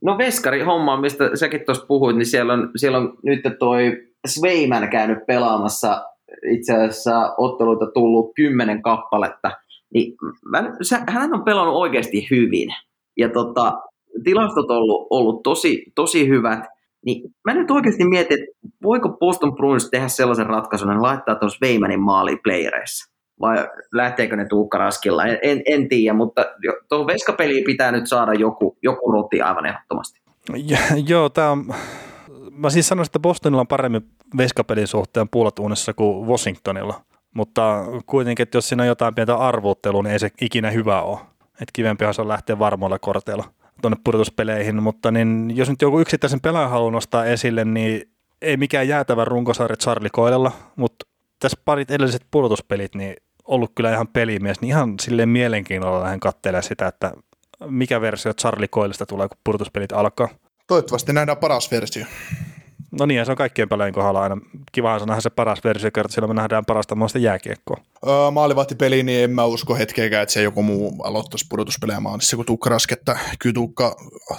No 0.02 0.18
veskari 0.18 0.61
homma, 0.61 1.02
mistä 1.02 1.36
säkin 1.36 1.65
tuossa 1.65 1.86
puhuit, 1.86 2.15
niin 2.15 2.26
siellä 2.26 2.53
on, 2.53 2.72
siellä 2.76 2.98
on 2.98 3.18
nyt 3.23 3.41
toi 3.60 4.07
Sveiman 4.28 4.90
käynyt 4.90 5.26
pelaamassa 5.28 6.06
itse 6.52 6.73
asiassa 6.73 7.34
otteluita 7.38 7.91
tullut 7.94 8.32
kymmenen 8.36 8.82
kappaletta. 8.82 9.52
Niin 9.94 10.14
mä, 10.45 10.64
sä, 10.82 11.03
hän 11.07 11.34
on 11.34 11.44
pelannut 11.44 11.76
oikeasti 11.76 12.28
hyvin. 12.32 12.69
Ja 13.18 13.30
tota, 13.30 13.73
tilastot 14.23 14.72
on 14.72 14.78
ollut, 14.78 15.07
ollut 15.10 15.44
tosi, 15.44 15.84
tosi 15.95 16.28
hyvät. 16.28 16.65
Niin 17.06 17.34
mä 17.45 17.53
nyt 17.53 17.72
oikeasti 17.72 18.06
mietin, 18.06 18.40
että 18.40 18.78
voiko 18.84 19.10
Boston 19.10 19.56
Bruins 19.56 19.90
tehdä 19.90 20.07
sellaisen 20.07 20.45
ratkaisun, 20.45 20.91
että 20.91 21.02
laittaa 21.02 21.36
tuossa 21.36 21.57
Veimanin 21.61 22.02
maaliin 22.02 22.40
playereissa 22.44 23.11
vai 23.42 23.68
lähteekö 23.94 24.36
ne 24.36 24.46
Tuukka 24.46 24.78
Raskilla, 24.78 25.26
en, 25.26 25.40
en, 25.42 25.62
en 25.66 25.90
tiedä, 25.90 26.14
mutta 26.14 26.46
tuohon 26.90 27.08
veskapeliin 27.08 27.64
pitää 27.64 27.92
nyt 27.92 28.08
saada 28.08 28.34
joku, 28.34 28.78
joku 28.82 29.12
roti 29.12 29.42
aivan 29.42 29.66
ehdottomasti. 29.66 30.22
Ja, 30.66 30.78
joo, 31.08 31.30
tämä 31.30 31.52
on, 31.52 31.74
mä 32.52 32.70
siis 32.70 32.88
sanoisin, 32.88 33.10
että 33.10 33.20
Bostonilla 33.20 33.62
on 33.62 33.68
paremmin 33.68 34.02
veskapelin 34.38 34.88
suhteen 34.88 35.30
puolatuunnissa 35.30 35.94
kuin 35.94 36.28
Washingtonilla, 36.28 37.02
mutta 37.34 37.86
kuitenkin, 38.06 38.44
että 38.44 38.58
jos 38.58 38.70
siinä 38.70 38.84
on 38.84 38.88
jotain 38.88 39.16
pientä 39.16 39.36
arvuuttelua, 39.36 40.04
niin 40.04 40.14
ei 40.14 40.20
se 40.20 40.30
ikinä 40.42 40.72
hyvä 40.72 41.02
ole. 41.02 41.20
Että 41.54 41.72
kivempihan 41.74 42.14
se 42.14 42.22
on 42.22 42.28
lähteä 42.28 42.60
varmoilla 42.60 43.00
korteilla 43.00 43.44
tuonne 43.82 43.98
pudotuspeleihin, 44.04 44.84
mutta 44.84 45.12
niin, 45.12 45.52
jos 45.56 45.70
nyt 45.70 45.82
joku 45.82 46.00
yksittäisen 46.00 46.42
pelaajan 46.42 46.72
haluaa 46.72 46.92
nostaa 46.92 47.26
esille, 47.26 47.66
niin 47.66 48.10
ei 48.42 48.58
mikään 48.58 48.88
jäätävä 48.88 49.26
runkosarja 49.26 49.78
Charlie 49.78 50.10
Koilella, 50.12 50.52
mutta 50.76 51.06
tässä 51.40 51.58
parit 51.66 51.92
edelliset 51.92 52.26
pudotuspelit, 52.32 52.96
niin 52.96 53.16
ollut 53.52 53.72
kyllä 53.76 53.91
ihan 53.91 54.07
pelimies, 54.07 54.61
niin 54.61 54.69
ihan 54.69 54.94
silleen 55.02 55.30
mielenkiinnolla 55.30 56.03
lähden 56.03 56.19
katselemaan 56.19 56.64
sitä, 56.64 56.88
että 56.88 57.11
mikä 57.65 58.02
versio 58.02 58.34
Charlie 58.34 58.68
Coilista 58.68 59.06
tulee, 59.06 59.28
kun 59.28 59.38
purtuspelit 59.44 59.91
alkaa. 59.91 60.30
Toivottavasti 60.68 61.14
nähdään 61.14 61.38
paras 61.38 61.72
versio. 61.72 62.06
No 62.99 63.06
niin, 63.06 63.26
se 63.26 63.32
on 63.32 63.38
kaikkien 63.38 63.69
pelaajien 63.69 63.94
kohdalla 63.94 64.22
aina. 64.22 64.38
Kivahan 64.72 64.99
se 64.99 65.06
nähdä 65.06 65.22
se 65.22 65.30
paras 65.30 65.64
versio, 65.64 65.91
kertaa 65.91 66.14
siellä 66.14 66.28
me 66.28 66.34
nähdään 66.34 66.65
parasta 66.65 66.95
muista 66.95 67.19
jääkiekkoa. 67.19 67.78
Öö, 68.07 68.32
maalivahtipeli, 68.32 69.03
niin 69.03 69.23
en 69.23 69.32
mä 69.32 69.45
usko 69.45 69.76
hetkeäkään, 69.76 70.23
että 70.23 70.34
se 70.34 70.41
joku 70.41 70.64
muu 70.64 70.95
aloittaisi 71.03 71.45
pudotuspelejä 71.49 71.99
maalissa 71.99 72.36
kun 72.36 72.45
Tuukka 72.45 72.69
Rasketta. 72.69 73.15
Kyllä 73.40 73.53
Tuukka, 73.53 73.95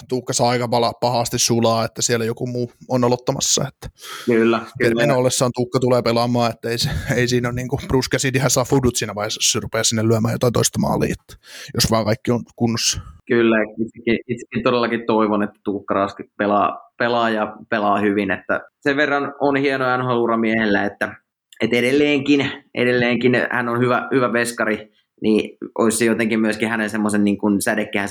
Tuukka 0.09 0.33
saa 0.33 0.49
aika 0.49 0.67
pala, 0.67 0.93
pahasti 1.01 1.39
sulaa, 1.39 1.85
että 1.85 2.01
siellä 2.01 2.25
joku 2.25 2.47
muu 2.47 2.71
on 2.89 3.03
aloittamassa. 3.03 3.67
Että 3.67 3.89
kyllä, 4.25 4.61
kyllä. 4.77 5.15
ollessaan 5.15 5.51
Tuukka 5.55 5.79
tulee 5.79 6.01
pelaamaan, 6.01 6.51
että 6.51 6.69
ei, 6.69 6.77
ei 7.15 7.27
siinä 7.27 7.49
ole 7.49 7.55
niin 7.55 7.67
kuin 7.67 7.79
Bruce 7.87 8.09
Cassidyhän 8.09 8.49
saa 8.49 8.65
fudut 8.65 8.95
siinä 8.95 9.15
vaiheessa, 9.15 9.39
jos 9.39 9.51
se 9.51 9.59
rupeaa 9.59 9.83
sinne 9.83 10.07
lyömään 10.07 10.33
jotain 10.33 10.53
toista 10.53 10.79
maalia, 10.79 11.15
että 11.19 11.47
jos 11.73 11.91
vaan 11.91 12.05
kaikki 12.05 12.31
on 12.31 12.43
kunnossa. 12.55 13.01
Kyllä, 13.27 13.55
itsekin, 13.61 14.19
itsekin 14.27 14.63
todellakin 14.63 15.05
toivon, 15.07 15.43
että 15.43 15.59
Tuukka 15.63 15.93
Raski 15.93 16.23
pelaa, 16.37 16.91
pelaa 16.97 17.29
ja 17.29 17.57
pelaa 17.69 17.99
hyvin, 17.99 18.31
että 18.31 18.61
sen 18.81 18.97
verran 18.97 19.33
on 19.39 19.55
hieno 19.55 19.97
nhl 19.97 20.37
miehellä, 20.37 20.85
että, 20.85 21.15
että 21.63 21.75
edelleenkin, 21.75 22.51
edelleenkin 22.75 23.31
hän 23.51 23.69
on 23.69 23.79
hyvä, 23.79 24.07
hyvä 24.13 24.33
veskari, 24.33 24.91
niin 25.21 25.57
olisi 25.77 25.97
se 25.97 26.05
jotenkin 26.05 26.39
myöskin 26.39 26.69
hänen 26.69 26.89
semmoisen 26.89 27.23
niin 27.23 27.37
kuin 27.37 27.59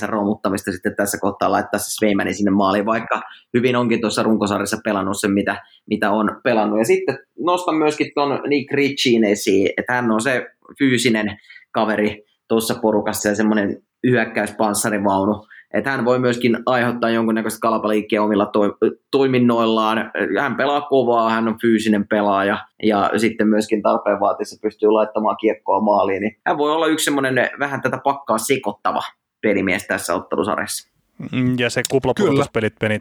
romuttamista 0.05 0.71
sitten 0.71 0.95
tässä 0.95 1.17
kohtaa 1.21 1.51
laittaa 1.51 1.79
se 1.79 1.91
Sveimani 1.91 2.33
sinne 2.33 2.51
maaliin, 2.51 2.85
vaikka 2.85 3.21
hyvin 3.53 3.75
onkin 3.75 4.01
tuossa 4.01 4.23
runkosarjassa 4.23 4.77
pelannut 4.83 5.19
sen, 5.19 5.31
mitä, 5.31 5.61
mitä 5.89 6.11
on 6.11 6.39
pelannut. 6.43 6.79
Ja 6.79 6.85
sitten 6.85 7.19
nostan 7.39 7.75
myöskin 7.75 8.11
tuon 8.15 8.39
Nick 8.47 8.71
Ritchien 8.71 9.23
esiin, 9.23 9.69
että 9.77 9.93
hän 9.93 10.11
on 10.11 10.21
se 10.21 10.45
fyysinen 10.79 11.37
kaveri 11.71 12.23
tuossa 12.47 12.75
porukassa 12.81 13.29
ja 13.29 13.35
semmoinen 13.35 13.83
hyökkäyspanssarivaunu. 14.07 15.45
Että 15.73 15.91
hän 15.91 16.05
voi 16.05 16.19
myöskin 16.19 16.57
aiheuttaa 16.65 17.09
jonkunnäköistä 17.09 17.59
kalapaliikkiä 17.59 18.23
omilla 18.23 18.45
to- 18.45 18.77
toiminnoillaan. 19.11 20.11
Hän 20.39 20.55
pelaa 20.55 20.81
kovaa, 20.81 21.29
hän 21.29 21.47
on 21.47 21.57
fyysinen 21.61 22.07
pelaaja 22.07 22.65
ja 22.83 23.11
sitten 23.17 23.47
myöskin 23.47 23.81
tarpeen 23.81 24.19
vaatiessa 24.19 24.59
pystyy 24.61 24.89
laittamaan 24.89 25.37
kiekkoa 25.37 25.79
maaliin. 25.79 26.21
Niin 26.21 26.37
hän 26.45 26.57
voi 26.57 26.71
olla 26.71 26.87
yksi 26.87 27.05
semmoinen 27.05 27.49
vähän 27.59 27.81
tätä 27.81 27.97
pakkaa 28.03 28.37
sekoittava 28.37 29.01
pelimies 29.41 29.87
tässä 29.87 30.15
ottelusarjassa. 30.15 30.93
Mm, 31.31 31.55
ja 31.59 31.69
se 31.69 31.81
kuplapuolustuspelit 31.89 32.73
meni 32.81 32.99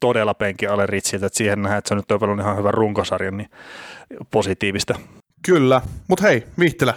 todella 0.00 0.34
penki 0.34 0.66
alle 0.66 0.86
Ritsiltä, 0.86 1.26
että 1.26 1.36
siihen 1.36 1.62
nähdään, 1.62 1.78
että 1.78 1.88
se 1.88 1.94
on 1.94 2.02
nyt 2.10 2.22
on 2.22 2.40
ihan 2.40 2.56
hyvä 2.56 2.70
runkosarja, 2.70 3.30
niin 3.30 3.50
positiivista. 4.30 4.94
Kyllä, 5.46 5.80
mutta 6.08 6.26
hei, 6.26 6.44
Vihtilä, 6.58 6.94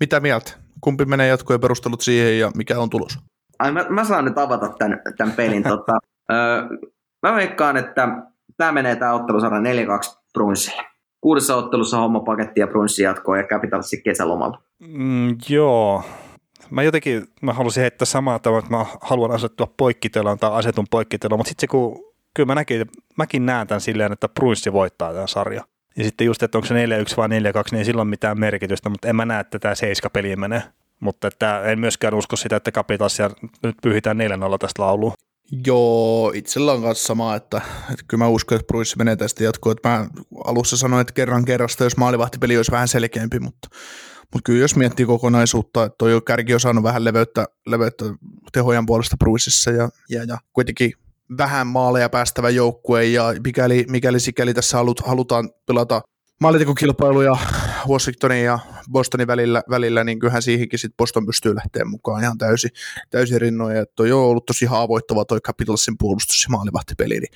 mitä 0.00 0.20
mieltä? 0.20 0.52
kumpi 0.80 1.04
menee 1.04 1.28
jatkojen 1.28 1.60
perustelut 1.60 2.00
siihen 2.00 2.38
ja 2.38 2.50
mikä 2.56 2.80
on 2.80 2.90
tulos? 2.90 3.18
Ai, 3.60 3.72
mä, 3.72 3.86
mä 3.88 4.04
saan 4.04 4.24
nyt 4.24 4.38
avata 4.38 4.68
tämän, 4.78 5.00
tämän 5.16 5.34
pelin. 5.34 5.62
tota, 5.62 5.92
öö, 6.32 6.62
mä 7.22 7.34
veikkaan, 7.34 7.76
että 7.76 8.08
tämä 8.56 8.72
menee 8.72 8.96
tämä 8.96 9.12
ottelusarja 9.12 9.60
4-2 9.60 9.62
Brunsille. 10.32 10.82
Kuudessa 11.20 11.56
ottelussa 11.56 11.98
homma 11.98 12.20
paketti 12.20 12.60
ja 12.60 12.66
Brunssi 12.66 13.02
jatkoi 13.02 13.38
ja 13.38 13.46
Capitalsi 13.46 14.02
kesälomalla. 14.02 14.62
Mm, 14.78 15.36
joo. 15.48 16.04
Mä 16.70 16.82
jotenkin 16.82 17.26
mä 17.42 17.52
halusin 17.52 17.80
heittää 17.80 18.06
samaa 18.06 18.38
tavalla, 18.38 18.58
että 18.58 18.76
mä 18.76 18.86
haluan 19.00 19.30
asettua 19.30 19.74
poikkiteloon 19.76 20.38
tai 20.38 20.50
asetun 20.52 20.86
poikkiteloon, 20.90 21.38
mutta 21.38 21.48
sitten 21.48 21.60
se 21.62 21.66
kun 21.66 22.04
kyllä 22.34 22.46
mä 22.46 22.54
näkin, 22.54 22.86
mäkin 23.16 23.46
näen 23.46 23.66
tämän 23.66 23.80
silleen, 23.80 24.12
että 24.12 24.28
Brunssi 24.28 24.72
voittaa 24.72 25.12
tämän 25.12 25.28
sarjan. 25.28 25.64
Ja 25.96 26.04
sitten 26.04 26.24
just, 26.26 26.42
että 26.42 26.58
onko 26.58 26.66
se 26.66 26.86
4-1 26.86 27.16
vai 27.16 27.28
4-2, 27.28 27.30
niin 27.30 27.78
ei 27.78 27.84
sillä 27.84 28.02
ole 28.02 28.10
mitään 28.10 28.40
merkitystä, 28.40 28.88
mutta 28.88 29.08
en 29.08 29.16
mä 29.16 29.24
näe, 29.24 29.40
että 29.40 29.58
tämä 29.58 29.74
seiska 29.74 30.10
peli 30.10 30.36
menee. 30.36 30.62
Mutta 31.00 31.28
että 31.28 31.62
en 31.62 31.78
myöskään 31.78 32.14
usko 32.14 32.36
sitä, 32.36 32.56
että 32.56 32.72
Capitalsia 32.72 33.30
nyt 33.62 33.76
pyhitään 33.82 34.18
4-0 34.18 34.20
tästä 34.60 34.82
lauluun. 34.82 35.12
Joo, 35.66 36.32
itsellä 36.34 36.72
on 36.72 36.82
kanssa 36.82 37.06
sama, 37.06 37.34
että, 37.34 37.60
että 37.90 38.04
kyllä 38.08 38.24
mä 38.24 38.28
uskon, 38.28 38.56
että 38.56 38.66
Bruce 38.66 38.96
menee 38.98 39.16
tästä 39.16 39.44
jatkoon. 39.44 39.72
Että 39.76 39.88
mä 39.88 40.06
alussa 40.44 40.76
sanoin, 40.76 41.00
että 41.00 41.12
kerran 41.12 41.44
kerrasta, 41.44 41.84
jos 41.84 41.96
maalivahtipeli 41.96 42.56
olisi 42.56 42.72
vähän 42.72 42.88
selkeämpi, 42.88 43.40
mutta, 43.40 43.68
mutta 44.20 44.40
kyllä 44.44 44.60
jos 44.60 44.76
miettii 44.76 45.06
kokonaisuutta, 45.06 45.84
että 45.84 45.94
toi 45.98 46.22
kärki 46.26 46.54
on 46.54 46.60
saanut 46.60 46.84
vähän 46.84 47.04
leveyttä, 47.04 47.46
leveyttä 47.66 48.04
tehojan 48.52 48.86
puolesta 48.86 49.16
Bruisissa 49.16 49.70
ja, 49.70 49.88
ja, 50.10 50.24
ja 50.24 50.38
kuitenkin 50.52 50.92
vähän 51.38 51.66
maaleja 51.66 52.08
päästävä 52.08 52.50
joukkue 52.50 53.04
ja 53.04 53.34
mikäli, 53.44 53.84
mikäli 53.88 54.20
sikäli 54.20 54.54
tässä 54.54 54.76
halut, 54.76 55.00
halutaan 55.00 55.50
pelata 55.66 56.02
maalintekokilpailuja 56.40 57.36
Washingtonin 57.88 58.44
ja 58.44 58.58
Bostonin 58.90 59.26
välillä, 59.26 59.62
välillä 59.70 60.04
niin 60.04 60.18
kyllähän 60.18 60.42
siihenkin 60.42 60.78
sitten 60.78 60.96
Boston 60.96 61.26
pystyy 61.26 61.54
lähteä 61.54 61.84
mukaan 61.84 62.22
ihan 62.22 62.38
täysin, 62.38 62.70
täysin 63.10 63.40
rinnoin. 63.40 63.76
Ja 63.76 63.86
toi 63.96 64.12
on 64.12 64.20
ollut 64.20 64.46
tosi 64.46 64.66
haavoittava 64.66 65.24
toi 65.24 65.40
Capitalsin 65.40 65.94
puolustus 65.98 66.42
ja 66.42 66.50
maalivahtipeli. 66.50 67.20
Niin 67.20 67.32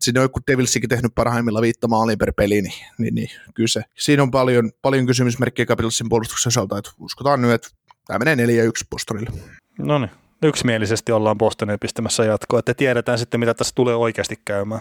siinä 0.00 0.20
on 0.20 0.24
joku 0.24 0.40
Devilsikin 0.46 0.88
tehnyt 0.88 1.14
parhaimmilla 1.14 1.62
viittä 1.62 1.88
maaliin 1.88 2.18
per 2.18 2.32
peli, 2.36 2.62
niin, 2.62 2.74
niin, 2.98 3.14
niin 3.14 3.30
kyllä 3.54 3.68
se. 3.68 3.82
Siinä 3.98 4.22
on 4.22 4.30
paljon, 4.30 4.70
paljon 4.82 5.06
kysymysmerkkejä 5.06 5.66
Capitalsin 5.66 6.08
puolustuksen 6.08 6.50
osalta, 6.50 6.78
että 6.78 6.90
uskotaan 6.98 7.42
nyt, 7.42 7.50
että 7.50 7.68
tämä 8.06 8.18
menee 8.18 8.46
4-1 8.66 8.70
Bostonille. 8.90 9.30
No 9.78 9.98
niin, 9.98 10.10
yksimielisesti 10.42 11.12
ollaan 11.12 11.38
Bostonin 11.38 11.78
pistämässä 11.80 12.24
jatkoa, 12.24 12.58
että 12.58 12.74
tiedetään 12.74 13.18
sitten, 13.18 13.40
mitä 13.40 13.54
tässä 13.54 13.72
tulee 13.74 13.94
oikeasti 13.94 14.40
käymään. 14.44 14.80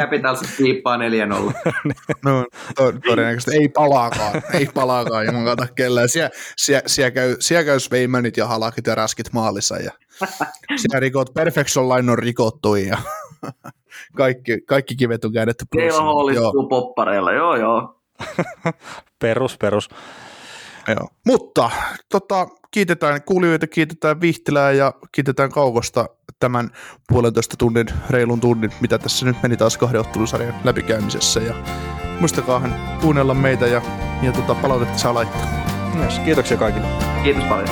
Capitals 0.00 0.40
kiippaa 0.56 0.96
4-0. 0.96 1.00
no, 2.24 2.46
to, 2.76 2.92
todennäköisesti 3.06 3.56
ei 3.56 3.68
palaakaan, 3.68 4.42
ei 4.54 4.68
palaakaan, 4.74 5.26
ja 5.26 5.32
kata 5.44 5.66
kellään. 5.74 6.08
Siellä, 6.08 6.30
siellä, 6.56 6.82
siellä, 6.86 7.10
käy, 7.10 7.36
siellä 7.40 7.64
käy 7.64 7.80
Sveimanit 7.80 8.36
ja 8.36 8.46
halakit 8.46 8.86
ja 8.86 8.94
raskit 8.94 9.32
maalissa, 9.32 9.76
ja 9.76 9.92
siellä 10.76 11.00
rikot, 11.00 11.34
Perfection 11.34 11.88
Line 11.88 12.12
on 12.12 12.18
rikottu, 12.18 12.74
ja 12.74 12.98
kaikki, 14.16 14.60
kaikki 14.60 14.96
kivet 14.96 15.24
on 15.24 15.32
käännetty 15.32 15.64
Keila 15.72 16.32
Joo. 16.32 16.52
poppareilla, 16.68 17.32
joo 17.32 17.56
joo. 17.56 18.00
Perus, 19.20 19.58
perus. 19.58 19.88
Joo. 20.88 21.08
Mutta 21.26 21.70
tota, 22.10 22.46
kiitetään 22.74 23.22
kuulijoita, 23.22 23.66
kiitetään 23.66 24.20
Vihtilää 24.20 24.72
ja 24.72 24.92
kiitetään 25.12 25.50
Kaukosta 25.50 26.08
tämän 26.40 26.70
puolentoista 27.08 27.56
tunnin, 27.56 27.86
reilun 28.10 28.40
tunnin, 28.40 28.70
mitä 28.80 28.98
tässä 28.98 29.26
nyt 29.26 29.36
meni 29.42 29.56
taas 29.56 29.78
kahden 29.78 30.00
ottelusarjan 30.00 30.54
läpikäymisessä. 30.64 31.40
Ja 31.40 31.54
muistakaahan 32.20 32.74
kuunnella 33.00 33.34
meitä 33.34 33.66
ja, 33.66 33.82
ja 34.22 34.32
tota, 34.32 34.54
palautetta 34.54 34.98
saa 34.98 35.14
laittaa. 35.14 35.46
Yes, 36.02 36.18
kiitoksia 36.18 36.56
kaikille. 36.56 36.86
Kiitos 37.22 37.44
paljon. 37.44 37.68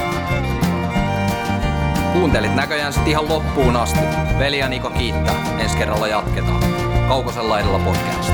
Kuuntelit 2.12 2.54
näköjään 2.54 2.92
sitten 2.92 3.10
ihan 3.10 3.28
loppuun 3.28 3.76
asti. 3.76 4.00
Veli 4.38 4.58
ja 4.58 4.68
Niko 4.68 4.90
kiittää. 4.90 5.58
Ensi 5.58 5.76
kerralla 5.76 6.08
jatketaan. 6.08 6.64
Kaukosella 7.08 7.60
edellä 7.60 7.78
podcast. 7.78 8.32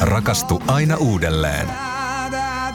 Rakastu 0.00 0.62
aina 0.66 0.96
uudelleen. 0.96 1.87